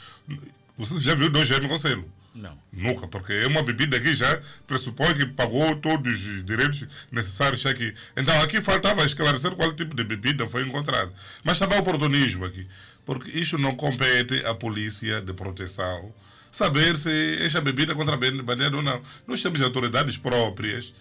Você 0.77 0.99
já 1.01 1.13
viu 1.13 1.29
dois 1.29 1.47
gêmeos 1.47 1.69
com 1.69 1.77
selo? 1.77 2.09
Não. 2.33 2.57
Nunca, 2.71 3.09
porque 3.09 3.33
é 3.33 3.45
uma 3.47 3.61
bebida 3.61 3.99
que 3.99 4.15
já 4.15 4.41
pressupõe 4.65 5.13
que 5.13 5.25
pagou 5.25 5.75
todos 5.75 6.13
os 6.25 6.45
direitos 6.45 6.87
necessários 7.11 7.65
aqui. 7.65 7.93
Então 8.15 8.41
aqui 8.41 8.61
faltava 8.61 9.03
esclarecer 9.03 9.51
qual 9.51 9.73
tipo 9.73 9.93
de 9.93 10.03
bebida 10.05 10.47
foi 10.47 10.63
encontrado. 10.63 11.11
Mas 11.43 11.59
também 11.59 11.77
oportunismo 11.77 12.45
aqui, 12.45 12.65
porque 13.05 13.29
isto 13.37 13.57
não 13.57 13.75
compete 13.75 14.45
à 14.45 14.55
polícia 14.55 15.19
de 15.21 15.33
proteção 15.33 16.13
saber 16.51 16.97
se 16.97 17.37
esta 17.41 17.61
bebida 17.61 17.93
é 17.93 17.95
contrabandeada 17.95 18.75
ou 18.75 18.81
não. 18.81 19.01
Nós 19.27 19.41
temos 19.41 19.61
autoridades 19.61 20.17
próprias 20.17 20.93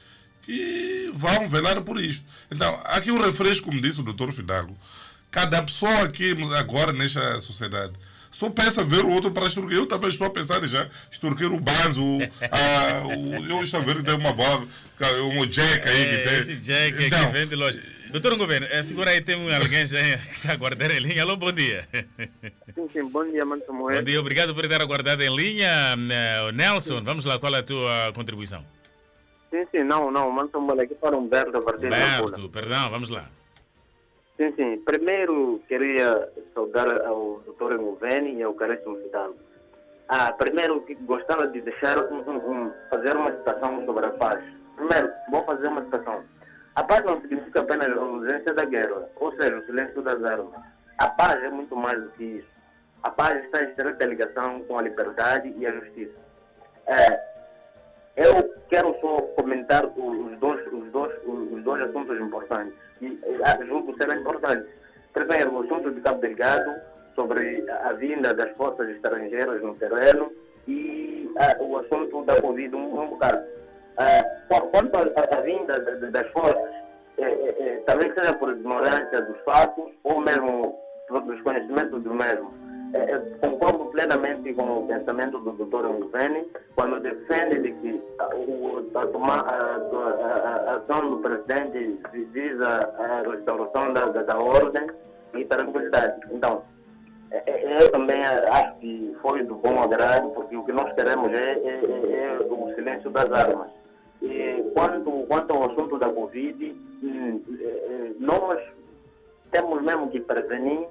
que 0.42 1.10
vão 1.14 1.46
velar 1.48 1.80
por 1.82 2.00
isto. 2.00 2.24
Então, 2.50 2.80
aqui 2.84 3.10
o 3.10 3.22
refresco, 3.22 3.66
como 3.66 3.80
disse 3.80 4.00
o 4.00 4.04
doutor 4.04 4.32
Fidalgo, 4.32 4.76
cada 5.30 5.62
pessoa 5.62 6.04
aqui 6.04 6.34
agora 6.58 6.92
nesta 6.92 7.40
sociedade 7.40 7.92
só 8.30 8.48
pensa 8.48 8.82
ver 8.84 9.04
o 9.04 9.10
outro 9.10 9.30
para 9.32 9.48
extorquir. 9.48 9.76
Eu 9.76 9.86
também 9.86 10.08
estou 10.08 10.26
a 10.26 10.30
pensar 10.30 10.64
já 10.66 10.88
extorquir 11.10 11.52
o 11.52 11.60
Banzo, 11.60 12.02
a, 12.50 13.06
o, 13.06 13.44
eu 13.44 13.62
estou 13.62 13.80
a 13.80 13.82
ver 13.82 13.96
que 13.96 14.02
tem 14.04 14.14
uma 14.14 14.32
bola, 14.32 14.66
um 15.34 15.46
Jack 15.46 15.88
aí 15.88 16.04
que 16.06 16.14
É, 16.14 16.24
tem. 16.28 16.38
esse 16.38 16.56
Jack 16.56 17.04
Então, 17.04 17.26
que 17.26 17.32
vem 17.32 17.46
de 17.48 17.56
loja. 17.56 17.82
Doutor 18.12 18.36
Governo, 18.36 18.66
eh, 18.70 18.82
segura 18.82 19.10
aí, 19.10 19.20
tem 19.20 19.36
alguém 19.54 19.86
já 19.86 19.98
que 20.26 20.32
está 20.34 20.52
aguardando 20.52 20.92
em 20.92 20.98
linha. 20.98 21.22
Alô, 21.22 21.36
bom 21.36 21.52
dia. 21.52 21.86
Sim, 22.74 22.88
sim, 22.90 23.08
bom 23.08 23.24
dia, 23.24 23.44
Mano 23.44 23.62
Samuel. 23.66 23.98
Bom 23.98 24.02
dia, 24.04 24.20
obrigado 24.20 24.54
por 24.54 24.64
estar 24.64 24.80
aguardado 24.82 25.22
em 25.22 25.34
linha. 25.34 25.94
Eh, 26.10 26.52
Nelson, 26.52 27.02
vamos 27.02 27.24
lá, 27.24 27.38
qual 27.38 27.54
é 27.54 27.58
a 27.58 27.62
tua 27.62 28.12
contribuição? 28.14 28.64
Sim, 29.50 29.66
sim, 29.70 29.84
não, 29.84 30.10
não, 30.10 30.30
manda 30.30 30.50
Samuel 30.50 30.80
aqui 30.80 30.94
para 30.94 31.16
Humberto 31.16 31.56
a 31.56 31.62
partir. 31.62 31.86
Humberto, 31.86 32.48
perdão, 32.48 32.90
vamos 32.90 33.08
lá. 33.08 33.26
Sim, 34.36 34.52
sim. 34.56 34.78
Primeiro 34.84 35.62
queria 35.68 36.28
saudar 36.54 36.88
ao 37.06 37.40
doutor 37.44 37.74
Enguveni 37.74 38.36
e 38.38 38.42
ao 38.42 38.54
Caríssimo 38.54 38.96
Fidalgo. 39.02 39.36
Ah, 40.08 40.32
primeiro 40.32 40.84
gostava 41.02 41.46
de 41.46 41.60
deixar 41.60 41.96
um, 41.98 42.18
um- 42.28 42.50
um- 42.66 42.72
fazer 42.90 43.16
uma 43.16 43.30
citação 43.30 43.84
sobre 43.86 44.06
a 44.06 44.10
paz. 44.10 44.42
Primeiro, 44.76 45.08
vou 45.30 45.44
fazer 45.44 45.68
uma 45.68 45.84
citação. 45.84 46.24
A 46.80 46.84
paz 46.84 47.04
não 47.04 47.20
significa 47.20 47.60
apenas 47.60 47.88
a 47.88 48.00
ausência 48.00 48.54
da 48.54 48.64
guerra, 48.64 49.06
ou 49.16 49.30
seja, 49.36 49.54
o 49.54 49.66
silêncio 49.66 50.00
das 50.00 50.24
armas. 50.24 50.58
A 50.96 51.08
paz 51.08 51.44
é 51.44 51.50
muito 51.50 51.76
mais 51.76 52.02
do 52.02 52.08
que 52.12 52.24
isso. 52.24 52.48
A 53.02 53.10
paz 53.10 53.44
está 53.44 53.62
em 53.62 53.68
estreita 53.68 54.06
ligação 54.06 54.60
com 54.60 54.78
a 54.78 54.82
liberdade 54.82 55.52
e 55.58 55.66
a 55.66 55.72
justiça. 55.72 56.14
É, 56.86 57.20
eu 58.16 58.54
quero 58.70 58.96
só 58.98 59.18
comentar 59.36 59.84
os 59.84 60.38
dois, 60.38 60.72
os 60.72 60.90
dois, 60.90 61.12
os 61.26 61.62
dois 61.62 61.82
assuntos 61.82 62.18
importantes, 62.18 62.72
que 62.98 63.20
eh, 63.24 63.66
julgo 63.66 63.94
serem 63.98 64.18
importantes. 64.18 64.72
Primeiro, 65.12 65.52
o 65.52 65.60
assunto 65.60 65.90
de 65.90 66.00
Cabo 66.00 66.22
Delgado, 66.22 66.80
sobre 67.14 67.70
a 67.70 67.92
vinda 67.92 68.32
das 68.32 68.56
forças 68.56 68.88
estrangeiras 68.88 69.62
no 69.62 69.74
terreno, 69.74 70.32
e 70.66 71.30
ah, 71.36 71.62
o 71.62 71.76
assunto 71.76 72.24
da 72.24 72.40
Covid, 72.40 72.74
um, 72.74 73.02
um 73.02 73.08
bocado. 73.10 73.59
Qu- 74.48 74.68
quanto 74.68 74.96
à 74.96 75.40
vinda 75.42 75.78
da- 75.80 75.94
da- 75.94 76.10
das 76.10 76.26
forças, 76.32 76.70
eh, 77.18 77.54
eh, 77.58 77.82
talvez 77.86 78.12
seja 78.14 78.32
por 78.34 78.50
ignorância 78.50 79.20
dos 79.22 79.38
fatos, 79.42 79.90
ou 80.04 80.20
mesmo 80.20 80.78
por 81.08 81.22
desconhecimento 81.22 81.98
do 81.98 82.14
mesmo. 82.14 82.52
Eh, 82.94 82.98
eh, 83.12 83.20
concordo 83.40 83.86
plenamente 83.86 84.52
com 84.54 84.80
o 84.80 84.86
pensamento 84.86 85.38
do 85.38 85.52
Dr. 85.52 85.86
Museni 85.88 86.46
quando 86.74 87.00
defende 87.00 87.58
de 87.60 87.72
que 87.74 88.02
a, 88.18 88.24
a, 88.24 88.26
ação 90.76 91.10
do 91.10 91.18
presidente 91.18 92.00
visa 92.32 92.66
a 92.98 93.22
restauração 93.30 93.92
da, 93.92 94.06
da, 94.06 94.38
ordem 94.38 94.86
e 95.34 95.44
tranquilidade. 95.44 96.20
Então, 96.32 96.62
eu 97.30 97.92
também 97.92 98.20
acho 98.24 98.74
que 98.80 99.16
foi 99.22 99.44
do 99.44 99.54
bom 99.56 99.80
agrado, 99.80 100.30
porque 100.30 100.56
o 100.56 100.64
que 100.64 100.72
nós 100.72 100.92
queremos 100.94 101.30
é, 101.32 101.52
é- 101.52 101.80
é- 101.84 102.38
é 102.40 102.46
o 102.50 102.74
silêncio 102.74 103.10
das 103.10 103.30
armas. 103.30 103.70
E 104.22 104.70
quanto, 104.74 105.10
quanto 105.28 105.52
ao 105.52 105.70
assunto 105.70 105.98
da 105.98 106.08
Covid, 106.10 106.76
hum, 107.02 107.40
eh, 107.58 107.64
eh, 107.64 108.12
nós 108.18 108.60
temos 109.50 109.82
mesmo 109.82 110.10
que 110.10 110.20
prevenir 110.20 110.86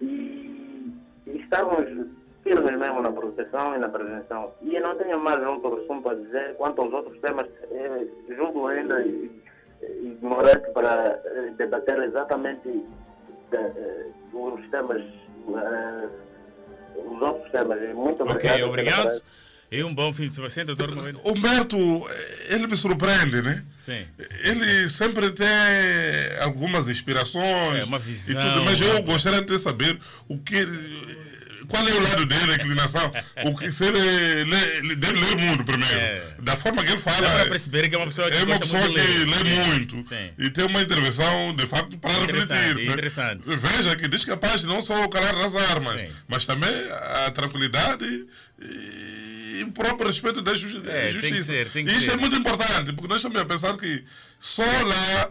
e 0.00 1.00
estamos 1.26 1.86
firmes 2.42 2.76
mesmo 2.76 3.00
na 3.02 3.12
proteção 3.12 3.74
e 3.74 3.78
na 3.78 3.88
prevenção. 3.88 4.52
E 4.62 4.74
eu 4.74 4.82
não 4.82 4.96
tenho 4.96 5.18
mais 5.20 5.40
outro 5.46 5.80
assunto 5.82 6.08
a 6.08 6.14
dizer 6.14 6.56
quanto 6.56 6.82
aos 6.82 6.92
outros 6.92 7.18
temas, 7.20 7.46
eh, 7.70 8.06
julgo 8.36 8.66
ainda 8.66 9.00
eh, 9.00 9.28
ignorante 10.02 10.70
para 10.72 11.20
eh, 11.24 11.52
debater 11.56 12.02
exatamente 12.02 12.84
eh, 13.52 14.06
os 14.32 14.70
temas, 14.70 15.02
eh, 15.02 16.08
os 16.96 17.22
outros 17.22 17.50
temas. 17.52 17.94
Muito 17.94 18.22
obrigado. 18.24 18.54
Ok, 18.54 18.64
obrigado. 18.64 19.22
E 19.72 19.82
um 19.82 19.94
bom 19.94 20.12
fim 20.12 20.28
de 20.28 20.34
semana. 20.34 20.50
Sim, 20.50 20.66
doutor 20.66 20.94
Moreira. 20.94 21.18
Humberto, 21.24 21.78
ele 22.50 22.66
me 22.66 22.76
surpreende, 22.76 23.40
né? 23.40 23.64
Sim. 23.78 24.04
Ele 24.44 24.86
sempre 24.90 25.30
tem 25.30 25.46
algumas 26.42 26.88
inspirações. 26.88 27.78
É, 27.80 27.84
uma 27.84 27.96
e 27.96 28.00
visão, 28.00 28.42
tudo, 28.52 28.64
mas 28.66 28.78
eu 28.80 28.92
né? 28.94 29.00
gostaria 29.02 29.40
de 29.40 29.58
saber 29.58 29.98
o 30.28 30.36
que. 30.38 30.66
Qual 31.68 31.88
é 31.88 31.92
o 31.92 32.02
lado 32.02 32.26
dele, 32.26 32.52
a 32.52 32.54
inclinação? 32.56 33.10
O 33.46 33.56
que, 33.56 33.72
se 33.72 33.84
ele, 33.84 34.44
lê, 34.44 34.76
ele 34.78 34.96
deve 34.96 35.18
ler 35.18 35.36
o 35.36 35.40
mundo 35.40 35.64
primeiro. 35.64 35.96
Da 36.40 36.54
forma 36.54 36.84
que 36.84 36.90
ele 36.90 37.00
fala. 37.00 37.22
Dá 37.22 37.30
para 37.36 37.46
perceber 37.46 37.88
que 37.88 37.94
é 37.94 37.98
uma 37.98 38.06
pessoa 38.08 38.30
que 38.30 38.36
é 38.36 38.42
uma 38.42 38.58
pessoa 38.58 38.80
muito 38.82 39.00
que 39.00 39.06
ler. 39.08 39.26
lê 39.26 39.38
Sim, 39.38 39.70
muito. 39.70 40.02
sim. 40.02 40.30
E 40.38 40.50
tem 40.50 40.66
uma 40.66 40.82
intervenção, 40.82 41.56
de 41.56 41.66
facto, 41.66 41.96
para 41.96 42.12
Interessante, 42.12 42.58
refletir. 42.60 42.86
né? 42.88 42.92
interessante. 42.92 43.42
Veja 43.46 43.96
que 43.96 44.06
diz 44.06 44.22
que 44.22 44.32
a 44.32 44.36
paz 44.36 44.64
não 44.64 44.82
só 44.82 45.02
o 45.02 45.08
calar 45.08 45.34
das 45.34 45.56
armas, 45.56 45.98
mas 46.28 46.44
também 46.44 46.68
a 47.24 47.30
tranquilidade 47.30 48.04
e 48.60 49.31
o 49.64 49.72
próprio 49.72 50.06
respeito 50.06 50.40
da 50.40 50.54
justi- 50.54 50.78
É, 50.88 51.02
tem 51.02 51.06
que 51.08 51.12
justiça. 51.12 51.44
ser, 51.44 51.68
tem 51.70 51.84
que 51.84 51.90
Isso 51.92 52.02
ser. 52.02 52.12
é 52.12 52.16
muito 52.16 52.36
importante, 52.36 52.92
porque 52.92 53.08
nós 53.08 53.18
estamos 53.18 53.40
a 53.40 53.44
pensar 53.44 53.76
que 53.76 54.04
só 54.40 54.62
lá 54.62 55.30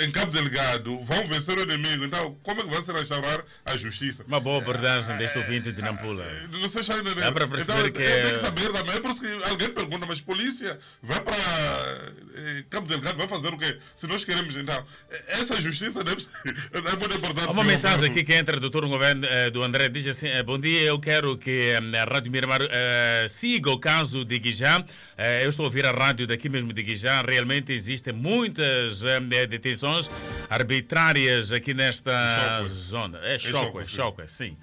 em 0.00 0.10
Cabo 0.10 0.32
Delgado 0.32 1.00
vão 1.04 1.26
vencer 1.26 1.56
o 1.58 1.62
inimigo. 1.62 2.04
Então, 2.04 2.36
como 2.42 2.60
é 2.60 2.64
que 2.64 2.70
vai 2.70 2.82
se 2.82 2.92
restaurar 2.92 3.44
a 3.64 3.76
justiça? 3.76 4.24
Uma 4.26 4.40
boa 4.40 4.58
abordagem 4.58 5.16
deste 5.16 5.38
ouvinte 5.38 5.72
de 5.72 5.80
Nampula. 5.82 6.24
Não 6.52 6.68
sei 6.68 6.82
se 6.82 6.92
ainda 6.92 7.14
Dá 7.14 7.32
para 7.32 7.46
perceber 7.48 7.78
então, 7.88 7.92
que 7.92 7.98
Tem 7.98 8.06
é- 8.06 8.30
que 8.32 8.38
saber 8.38 8.72
também. 8.72 8.96
É 8.96 9.00
por 9.00 9.10
isso 9.10 9.20
que 9.20 9.44
alguém 9.50 9.70
pergunta, 9.70 10.06
mas 10.06 10.20
polícia 10.20 10.78
vai 11.02 11.20
para 11.20 11.34
eh, 11.36 12.64
Cabo 12.70 12.86
Delgado, 12.86 13.16
vai 13.18 13.28
fazer 13.28 13.48
o 13.52 13.58
quê? 13.58 13.78
Se 13.94 14.06
nós 14.06 14.24
queremos, 14.24 14.54
então. 14.56 14.84
eh, 15.10 15.24
Essa 15.40 15.60
justiça 15.60 16.02
deve 16.04 16.20
ser. 16.22 16.30
É 16.72 16.80
muito 16.96 17.16
importante. 17.16 17.48
Há 17.48 17.50
uma 17.52 17.64
mensagem 17.64 18.10
aqui 18.10 18.24
que 18.24 18.34
entra 18.34 18.58
do 18.58 18.70
Dr. 18.70 18.86
Governo 18.86 19.26
eh, 19.26 19.50
do 19.50 19.62
André, 19.62 19.88
diz 19.88 20.06
assim, 20.06 20.28
bom 20.44 20.58
dia, 20.58 20.82
eu 20.82 20.98
quero 20.98 21.36
que 21.36 21.74
a 21.74 22.04
Rádio 22.04 22.30
Miramar 22.30 22.60
eh, 22.62 23.26
siga 23.28 23.70
o 23.70 23.78
caso 23.78 24.24
de 24.24 24.38
Guijá. 24.38 24.84
Eh, 25.16 25.44
eu 25.44 25.48
estou 25.50 25.64
a 25.64 25.66
ouvir 25.66 25.84
a 25.86 25.90
rádio 25.92 26.26
daqui 26.26 26.48
mesmo 26.48 26.72
de 26.72 26.82
Guijá. 26.82 27.22
Realmente 27.22 27.72
existem 27.72 28.12
muitas 28.14 29.04
eh, 29.04 29.20
detenções 29.58 30.10
arbitrárias 30.48 31.52
aqui 31.52 31.74
nesta 31.74 32.64
zona. 32.64 33.18
É 33.24 33.38
choque, 33.38 33.64
choque, 33.64 33.78
é 33.78 33.84
sim. 33.84 33.88
choque, 33.88 34.28
sim. 34.28 34.56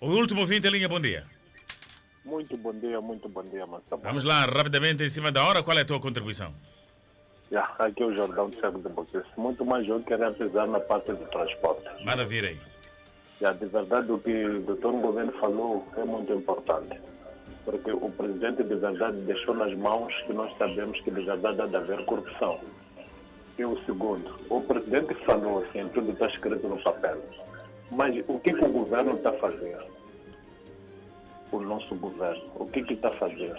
O 0.00 0.08
último 0.08 0.40
ouvinte 0.40 0.66
em 0.66 0.70
linha, 0.70 0.88
bom 0.88 1.00
dia. 1.00 1.24
Muito 2.24 2.56
bom 2.56 2.72
dia, 2.72 3.00
muito 3.00 3.28
bom 3.28 3.42
dia, 3.42 3.66
Massamo. 3.66 4.02
Vamos 4.02 4.24
lá, 4.24 4.44
rapidamente, 4.46 5.02
em 5.02 5.08
cima 5.08 5.30
da 5.30 5.44
hora, 5.44 5.62
qual 5.62 5.76
é 5.78 5.82
a 5.82 5.84
tua 5.84 6.00
contribuição? 6.00 6.54
Aqui 7.78 8.02
é 8.02 8.06
o 8.06 8.16
Jordão 8.16 8.48
de 8.48 8.58
Cego 8.58 8.80
de 8.80 8.88
Boquice. 8.88 9.26
Muito 9.36 9.64
mais 9.64 9.86
eu 9.86 10.00
queria 10.00 10.32
pisar 10.32 10.66
na 10.66 10.80
parte 10.80 11.12
do 11.12 11.24
transporte. 11.26 11.84
Vir 12.26 12.44
aí. 12.46 12.60
Já, 13.40 13.52
de 13.52 13.66
verdade, 13.66 14.10
o 14.10 14.18
que 14.18 14.44
o 14.46 14.60
doutor 14.62 14.92
Governo 14.92 15.32
falou 15.38 15.86
é 15.96 16.04
muito 16.04 16.32
importante. 16.32 16.98
Porque 17.64 17.92
o 17.92 18.10
presidente, 18.10 18.62
de 18.62 18.74
verdade, 18.74 19.16
deixou 19.22 19.54
nas 19.54 19.74
mãos 19.74 20.14
que 20.26 20.32
nós 20.32 20.56
sabemos 20.58 21.00
que, 21.00 21.10
de 21.10 21.22
verdade, 21.22 21.60
há 21.60 21.66
de 21.66 21.76
haver 21.76 22.04
corrupção. 22.06 22.60
E 23.56 23.64
o 23.64 23.78
segundo, 23.84 24.34
o 24.50 24.60
presidente 24.62 25.14
falou 25.24 25.62
assim, 25.62 25.88
tudo 25.88 26.10
está 26.10 26.26
escrito 26.26 26.66
no 26.66 26.82
papel. 26.82 27.18
Mas 27.90 28.16
o 28.26 28.40
que, 28.40 28.52
que 28.52 28.64
o 28.64 28.72
governo 28.72 29.14
está 29.14 29.32
fazendo? 29.34 29.84
O 31.52 31.60
nosso 31.60 31.94
governo, 31.94 32.42
o 32.56 32.66
que 32.66 32.80
está 32.80 33.12
fazendo? 33.12 33.56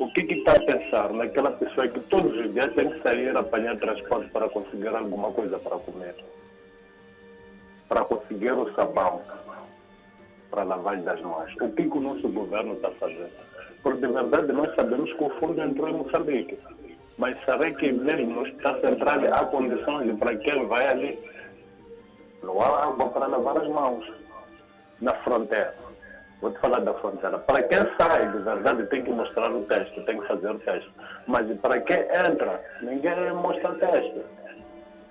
O 0.00 0.12
que 0.12 0.24
que 0.24 0.34
está 0.34 0.52
a 0.52 0.60
pensar 0.60 1.12
naquela 1.12 1.52
pessoa 1.52 1.86
que 1.86 2.00
todos 2.00 2.36
os 2.36 2.52
dias 2.52 2.74
tem 2.74 2.90
que 2.90 3.00
sair 3.02 3.36
apanhar 3.36 3.78
transporte 3.78 4.28
para 4.30 4.48
conseguir 4.48 4.88
alguma 4.88 5.30
coisa 5.30 5.58
para 5.60 5.78
comer? 5.78 6.16
Para 7.88 8.04
conseguir 8.04 8.50
o 8.50 8.74
sabão, 8.74 9.22
para 10.50 10.64
lavar 10.64 11.00
das 11.02 11.20
mãos. 11.20 11.54
O 11.60 11.70
que 11.70 11.88
que 11.88 11.98
o 11.98 12.00
nosso 12.00 12.28
governo 12.28 12.74
está 12.74 12.90
fazendo? 12.92 13.30
Porque 13.80 14.04
de 14.04 14.12
verdade 14.12 14.52
nós 14.52 14.74
sabemos 14.74 15.12
que 15.12 15.22
o 15.22 15.30
fundo 15.38 15.62
entrou 15.62 15.88
em 15.88 15.94
Moçambique. 15.94 16.58
Mas 17.18 17.36
será 17.44 17.70
que 17.70 17.92
mesmo 17.92 18.46
Estado 18.46 18.80
Central 18.80 19.20
há 19.32 19.44
condições 19.46 20.18
para 20.18 20.36
quem 20.36 20.66
vai 20.66 20.86
ali? 20.86 21.18
Não 22.42 22.60
há 22.60 22.84
água 22.84 23.08
para 23.08 23.26
lavar 23.26 23.56
as 23.58 23.68
mãos. 23.68 24.04
Na 25.00 25.14
fronteira. 25.16 25.74
Vou 26.40 26.52
te 26.52 26.58
falar 26.60 26.80
da 26.80 26.92
fronteira. 26.94 27.38
Para 27.38 27.62
quem 27.62 27.78
sai, 27.98 28.30
de 28.30 28.38
verdade, 28.38 28.86
tem 28.86 29.02
que 29.02 29.10
mostrar 29.10 29.50
o 29.50 29.62
teste, 29.64 30.00
tem 30.02 30.20
que 30.20 30.26
fazer 30.26 30.50
o 30.50 30.58
teste. 30.58 30.90
Mas 31.26 31.46
para 31.60 31.80
quem 31.80 32.00
entra, 32.00 32.62
ninguém 32.82 33.32
mostra 33.32 33.72
o 33.72 33.78
teste. 33.78 34.22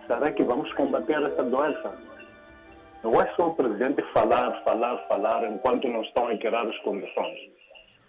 Será 0.06 0.32
que 0.32 0.44
vamos 0.44 0.72
combater 0.73 1.22
essa 1.23 1.44
doença? 1.44 1.94
Não 3.03 3.19
é 3.19 3.27
só 3.36 3.48
o 3.48 3.56
presidente 3.56 4.03
falar, 4.14 4.61
falar, 4.64 4.98
falar, 5.07 5.44
enquanto 5.52 5.88
não 5.88 6.02
estão 6.02 6.27
a 6.27 6.38
criar 6.38 6.65
as 6.68 6.77
condições. 6.80 7.40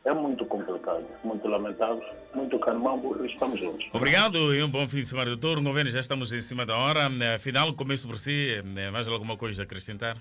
É 0.06 0.14
muito 0.14 0.46
complicado, 0.46 1.04
muito 1.24 1.48
lamentável, 1.48 2.00
muito 2.32 2.56
carmambo 2.60 3.24
e 3.24 3.26
estamos 3.26 3.58
juntos. 3.58 3.88
Obrigado 3.92 4.54
e 4.54 4.62
um 4.62 4.70
bom 4.70 4.88
fim 4.88 5.00
de 5.00 5.06
semana, 5.06 5.30
doutor. 5.30 5.60
Governo, 5.60 5.90
já 5.90 5.98
estamos 5.98 6.32
em 6.32 6.40
cima 6.40 6.64
da 6.64 6.76
hora. 6.76 7.10
Afinal, 7.34 7.74
começo 7.74 8.06
por 8.06 8.16
si. 8.16 8.62
eh, 8.76 8.90
Mais 8.92 9.08
alguma 9.08 9.36
coisa 9.36 9.62
a 9.62 9.64
acrescentar? 9.64 10.16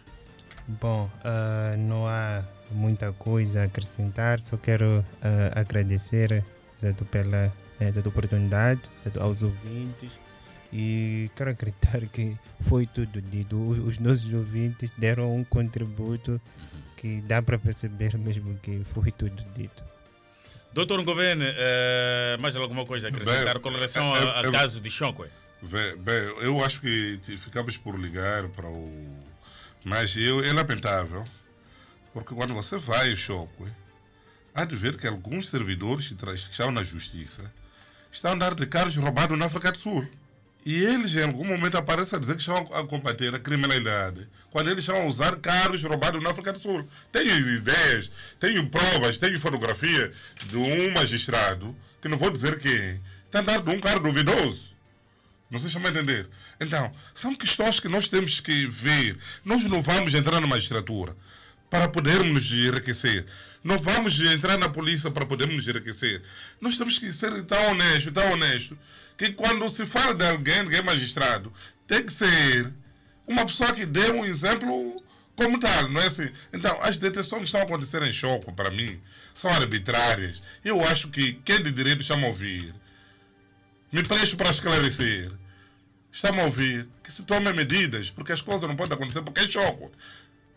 Bom, 0.67 1.07
ah, 1.23 1.75
não 1.77 2.07
há 2.07 2.43
muita 2.71 3.13
coisa 3.13 3.61
a 3.61 3.63
acrescentar, 3.65 4.39
só 4.39 4.57
quero 4.57 5.05
ah, 5.21 5.59
agradecer 5.59 6.43
Zato, 6.81 7.05
pela 7.05 7.53
Zato 7.93 8.09
oportunidade 8.09 8.81
Zato 9.03 9.21
aos 9.21 9.43
ouvintes 9.43 10.17
e 10.77 11.31
quero 11.37 11.51
acreditar 11.51 12.01
que 12.07 12.37
foi 12.67 12.85
tudo 12.85 13.21
dito. 13.21 13.55
Os, 13.55 13.77
os 13.77 13.97
nossos 13.97 14.33
ouvintes 14.33 14.91
deram 14.97 15.33
um 15.33 15.41
contributo 15.41 16.41
que 16.97 17.21
dá 17.21 17.41
para 17.41 17.57
perceber 17.57 18.17
mesmo 18.17 18.59
que 18.61 18.83
foi 18.83 19.09
tudo 19.09 19.41
dito. 19.53 19.81
Doutor 20.73 21.01
Governo, 21.05 21.45
eh, 21.47 22.35
mais 22.41 22.57
alguma 22.57 22.85
coisa 22.85 23.07
a 23.07 23.09
acrescentar 23.09 23.53
Bem, 23.53 23.61
com 23.61 23.69
relação 23.69 24.13
é- 24.17 24.39
ao 24.39 24.45
é- 24.45 24.51
caso 24.51 24.81
de 24.81 24.91
Choque? 24.91 25.23
Bem, 25.61 25.95
bem, 25.95 26.21
eu 26.41 26.63
acho 26.65 26.81
que 26.81 27.21
ficamos 27.37 27.77
por 27.77 27.97
ligar 27.97 28.49
para 28.49 28.67
o. 28.67 29.23
Mas 29.81 30.17
eu, 30.17 30.43
é 30.43 30.51
lamentável, 30.51 31.25
porque 32.13 32.35
quando 32.35 32.53
você 32.53 32.77
vai 32.77 33.13
em 33.13 33.15
choque, 33.15 33.63
há 34.53 34.65
de 34.65 34.75
ver 34.75 34.97
que 34.97 35.07
alguns 35.07 35.47
servidores 35.49 36.09
que 36.09 36.51
estão 36.51 36.69
na 36.69 36.83
justiça 36.83 37.49
estão 38.11 38.31
a 38.31 38.33
andar 38.33 38.53
de 38.53 38.65
carros 38.65 38.97
roubados 38.97 39.37
na 39.37 39.45
África 39.45 39.71
do 39.71 39.77
Sul. 39.77 40.05
E 40.65 40.83
eles, 40.83 41.13
em 41.13 41.23
algum 41.23 41.45
momento, 41.45 41.77
aparecem 41.77 42.17
a 42.17 42.19
dizer 42.19 42.33
que 42.33 42.39
estão 42.39 42.57
a 42.57 42.87
combater 42.87 43.35
a 43.35 43.39
criminalidade 43.39 44.27
quando 44.49 44.69
eles 44.69 44.79
estão 44.79 45.01
a 45.01 45.05
usar 45.05 45.35
carros 45.35 45.83
roubados 45.83 46.23
na 46.23 46.31
África 46.31 46.51
do 46.51 46.57
Sul. 46.57 46.89
Tenho 47.11 47.55
ideias, 47.55 48.09
tenho 48.39 48.67
provas, 48.69 49.19
tenho 49.19 49.39
fotografia 49.39 50.11
de 50.47 50.57
um 50.57 50.91
magistrado, 50.91 51.75
que 52.01 52.07
não 52.07 52.17
vou 52.17 52.31
dizer 52.31 52.57
quem, 52.57 52.99
está 53.25 53.39
a 53.39 53.41
andar 53.41 53.61
de 53.61 53.69
um 53.69 53.79
carro 53.79 53.99
duvidoso. 53.99 54.73
Não 55.51 55.59
sei 55.59 55.69
se 55.69 55.77
me 55.77 55.87
entender. 55.87 56.27
Então, 56.59 56.91
são 57.13 57.35
questões 57.35 57.79
que 57.79 57.87
nós 57.87 58.09
temos 58.09 58.39
que 58.39 58.65
ver. 58.65 59.17
Nós 59.43 59.63
não 59.65 59.81
vamos 59.81 60.13
entrar 60.15 60.41
na 60.41 60.47
magistratura 60.47 61.15
para 61.69 61.87
podermos 61.87 62.51
enriquecer. 62.51 63.25
Não 63.63 63.77
vamos 63.77 64.19
entrar 64.19 64.57
na 64.57 64.69
polícia 64.69 65.11
para 65.11 65.25
podermos 65.25 65.67
enriquecer. 65.67 66.23
Nós 66.59 66.77
temos 66.77 66.97
que 66.97 67.11
ser 67.11 67.43
tão 67.43 67.71
honestos, 67.71 68.13
tão 68.13 68.31
honestos, 68.31 68.77
que 69.17 69.31
quando 69.33 69.67
se 69.69 69.85
fala 69.85 70.13
de 70.13 70.25
alguém, 70.27 70.59
alguém 70.59 70.83
magistrado, 70.83 71.51
tem 71.87 72.03
que 72.03 72.11
ser 72.11 72.73
uma 73.27 73.45
pessoa 73.45 73.73
que 73.73 73.85
dê 73.85 74.11
um 74.11 74.25
exemplo 74.25 75.03
como 75.35 75.59
tal, 75.59 75.89
não 75.89 76.01
é 76.01 76.07
assim? 76.07 76.31
Então, 76.53 76.81
as 76.81 76.97
detenções 76.97 77.41
que 77.41 77.45
estão 77.45 77.61
a 77.61 77.63
acontecer 77.63 78.01
em 78.03 78.11
choque, 78.11 78.51
para 78.51 78.71
mim, 78.71 78.99
são 79.33 79.51
arbitrárias. 79.51 80.41
Eu 80.63 80.83
acho 80.85 81.09
que 81.09 81.33
quem 81.45 81.61
de 81.61 81.71
direito 81.71 82.03
chama 82.03 82.25
a 82.25 82.29
ouvir, 82.29 82.73
me 83.91 84.03
presto 84.03 84.37
para 84.37 84.49
esclarecer, 84.49 85.31
está-me 86.11 86.39
a 86.41 86.45
ouvir, 86.45 86.87
que 87.03 87.11
se 87.11 87.23
tomem 87.23 87.53
medidas, 87.53 88.09
porque 88.09 88.31
as 88.31 88.41
coisas 88.41 88.67
não 88.67 88.75
podem 88.75 88.93
acontecer 88.95 89.21
porque 89.21 89.41
é 89.41 89.47
choque. 89.47 89.91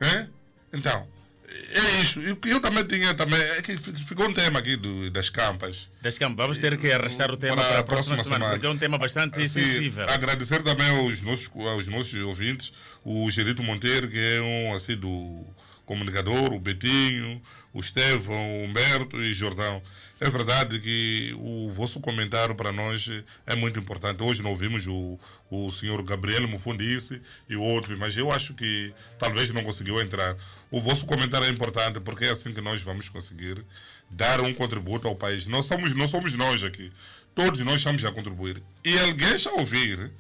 É? 0.01 0.29
Então, 0.73 1.09
é 1.51 2.03
isso. 2.03 2.21
E 2.21 2.33
o 2.33 2.37
que 2.37 2.51
eu 2.51 2.61
também 2.61 2.85
tinha 2.85 3.15
também 3.15 3.41
é 3.41 3.63
que 3.63 3.77
ficou 3.77 4.29
um 4.29 4.33
tema 4.33 4.59
aqui 4.59 4.77
do, 4.77 5.11
das 5.11 5.31
campas. 5.31 5.89
Das 6.01 6.19
campas. 6.19 6.37
Vamos 6.37 6.59
ter 6.59 6.77
que 6.77 6.91
arrastar 6.91 7.31
o 7.31 7.37
tema 7.37 7.57
para, 7.57 7.69
para 7.69 7.79
a 7.81 7.83
próxima, 7.83 8.15
próxima 8.15 8.17
semana, 8.17 8.45
semana, 8.45 8.51
porque 8.53 8.67
é 8.67 8.71
um 8.71 8.79
tema 8.79 8.99
bastante 8.99 9.41
assim, 9.41 9.65
sensível. 9.65 10.09
Agradecer 10.09 10.63
também 10.63 10.89
aos 10.91 11.23
nossos, 11.23 11.49
aos 11.55 11.89
nossos 11.89 12.15
ouvintes, 12.23 12.73
o 13.05 13.31
Gerito 13.31 13.63
Monteiro, 13.63 14.09
que 14.09 14.19
é 14.19 14.41
um 14.41 14.75
assim 14.75 14.97
do 14.97 15.47
comunicador, 15.85 16.53
o 16.53 16.61
Betinho, 16.61 17.41
o 17.73 17.81
Estevão, 17.81 18.61
o 18.61 18.65
Humberto 18.65 19.17
e 19.23 19.33
Jordão. 19.33 19.83
É 20.21 20.29
verdade 20.29 20.81
que 20.81 21.33
o 21.39 21.71
vosso 21.71 22.01
comentário 22.01 22.53
para 22.53 22.73
nós 22.73 23.09
é 23.47 23.55
muito 23.55 23.79
importante. 23.79 24.21
Hoje 24.21 24.43
não 24.43 24.51
ouvimos 24.51 24.85
o, 24.89 25.17
o 25.49 25.71
senhor 25.71 26.03
Gabriel 26.03 26.49
Mufundice 26.49 27.23
e 27.49 27.55
outro, 27.55 27.97
mas 27.97 28.17
eu 28.17 28.33
acho 28.33 28.53
que 28.55 28.93
talvez 29.17 29.53
não 29.53 29.63
conseguiu 29.63 30.01
entrar. 30.01 30.37
O 30.73 30.81
vosso 30.81 31.07
comentário 31.07 31.47
é 31.47 31.51
importante 31.51 32.01
porque 32.01 32.25
é 32.25 32.31
assim 32.31 32.53
que 32.53 32.61
nós 32.61 32.83
vamos 32.83 33.09
conseguir 33.09 33.65
dar 34.11 34.41
um 34.41 34.53
contributo 34.53 35.07
ao 35.07 35.15
país. 35.15 35.47
Não 35.47 35.63
somos, 35.63 35.95
não 35.95 36.09
somos 36.09 36.35
nós 36.35 36.65
aqui. 36.65 36.91
Todos 37.33 37.61
nós 37.61 37.77
estamos 37.77 38.05
a 38.05 38.11
contribuir. 38.11 38.61
E 38.85 38.99
alguém 38.99 39.37
está 39.37 39.51
a 39.51 39.55
ouvir, 39.55 40.11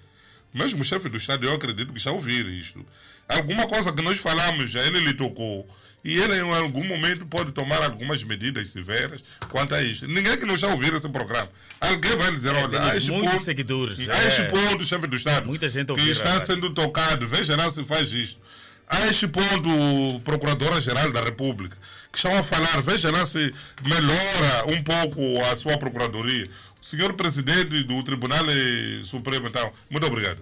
mesmo 0.54 0.82
o 0.82 0.84
chefe 0.84 1.08
do 1.08 1.16
Estado, 1.16 1.44
eu 1.44 1.54
acredito 1.54 1.92
que 1.92 1.98
está 1.98 2.10
a 2.10 2.12
ouvir 2.12 2.46
isto. 2.46 2.86
Alguma 3.28 3.66
coisa 3.66 3.92
que 3.92 4.00
nós 4.00 4.18
falamos, 4.18 4.72
ele 4.76 5.00
lhe 5.00 5.14
tocou 5.14 5.68
e 6.04 6.16
ele 6.16 6.36
em 6.36 6.54
algum 6.54 6.84
momento 6.84 7.26
pode 7.26 7.52
tomar 7.52 7.82
algumas 7.82 8.22
medidas 8.22 8.68
severas 8.70 9.22
quanto 9.48 9.74
a 9.74 9.82
isto. 9.82 10.06
Ninguém 10.06 10.36
que 10.36 10.46
não 10.46 10.56
já 10.56 10.68
ouviu 10.68 10.96
esse 10.96 11.08
programa. 11.08 11.48
Alguém 11.80 12.16
vai 12.16 12.30
dizer, 12.30 12.54
olha, 12.54 12.82
há 12.82 12.96
este 12.96 13.10
muitos 13.10 13.32
ponto, 13.32 13.44
seguidores. 13.44 14.08
Há 14.08 14.16
é. 14.16 14.28
este 14.28 14.42
ponto, 14.44 14.84
chefe 14.84 15.06
do 15.06 15.16
Estado, 15.16 15.46
Muita 15.46 15.68
gente 15.68 15.92
que 15.92 16.10
está 16.10 16.40
sendo 16.40 16.70
tocado, 16.70 17.26
veja 17.26 17.56
lá 17.56 17.68
se 17.70 17.84
faz 17.84 18.12
isto. 18.12 18.40
Há 18.88 19.06
este 19.08 19.28
ponto, 19.28 20.20
Procuradora-Geral 20.24 21.12
da 21.12 21.20
República, 21.20 21.76
que 22.10 22.16
estão 22.16 22.36
a 22.38 22.42
falar, 22.42 22.80
veja 22.80 23.10
lá 23.10 23.26
se 23.26 23.52
melhora 23.82 24.64
um 24.66 24.82
pouco 24.82 25.20
a 25.52 25.56
sua 25.58 25.76
Procuradoria. 25.76 26.48
O 26.80 26.86
senhor 26.86 27.12
Presidente 27.12 27.82
do 27.82 28.02
Tribunal 28.02 28.46
Supremo, 29.04 29.48
então, 29.48 29.70
muito 29.90 30.06
obrigado. 30.06 30.38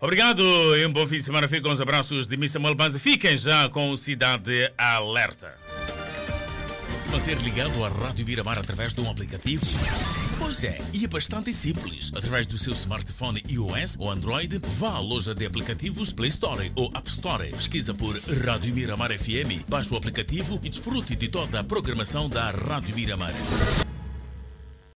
Obrigado 0.00 0.42
e 0.76 0.86
um 0.86 0.92
bom 0.92 1.06
fim 1.06 1.18
de 1.18 1.24
semana. 1.24 1.46
Fiquem 1.46 1.62
com 1.62 1.72
os 1.72 1.80
abraços 1.80 2.26
de 2.26 2.36
Miss 2.36 2.52
Samuel 2.52 2.74
Banza. 2.74 2.98
Fiquem 2.98 3.36
já 3.36 3.68
com 3.68 3.94
Cidade 3.98 4.72
Alerta. 4.78 5.54
Se 7.02 7.10
manter 7.10 7.36
ligado 7.38 7.84
à 7.84 7.88
Rádio 7.88 8.24
Miramar 8.26 8.58
através 8.58 8.94
de 8.94 9.00
um 9.00 9.10
aplicativo? 9.10 9.64
Pois 10.38 10.64
é, 10.64 10.80
e 10.92 11.04
é 11.04 11.08
bastante 11.08 11.52
simples. 11.52 12.10
Através 12.14 12.46
do 12.46 12.56
seu 12.56 12.72
smartphone 12.72 13.42
iOS 13.48 13.96
ou 13.98 14.10
Android, 14.10 14.58
vá 14.78 14.92
à 14.92 14.98
loja 14.98 15.34
de 15.34 15.44
aplicativos 15.44 16.12
Play 16.12 16.30
Store 16.30 16.72
ou 16.74 16.90
App 16.94 17.08
Store. 17.08 17.50
Pesquisa 17.50 17.92
por 17.92 18.18
Rádio 18.44 18.74
Miramar 18.74 19.10
FM, 19.16 19.68
baixe 19.68 19.92
o 19.92 19.98
aplicativo 19.98 20.58
e 20.62 20.70
desfrute 20.70 21.14
de 21.14 21.28
toda 21.28 21.60
a 21.60 21.64
programação 21.64 22.26
da 22.26 22.50
Rádio 22.50 22.94
Miramar. 22.94 23.34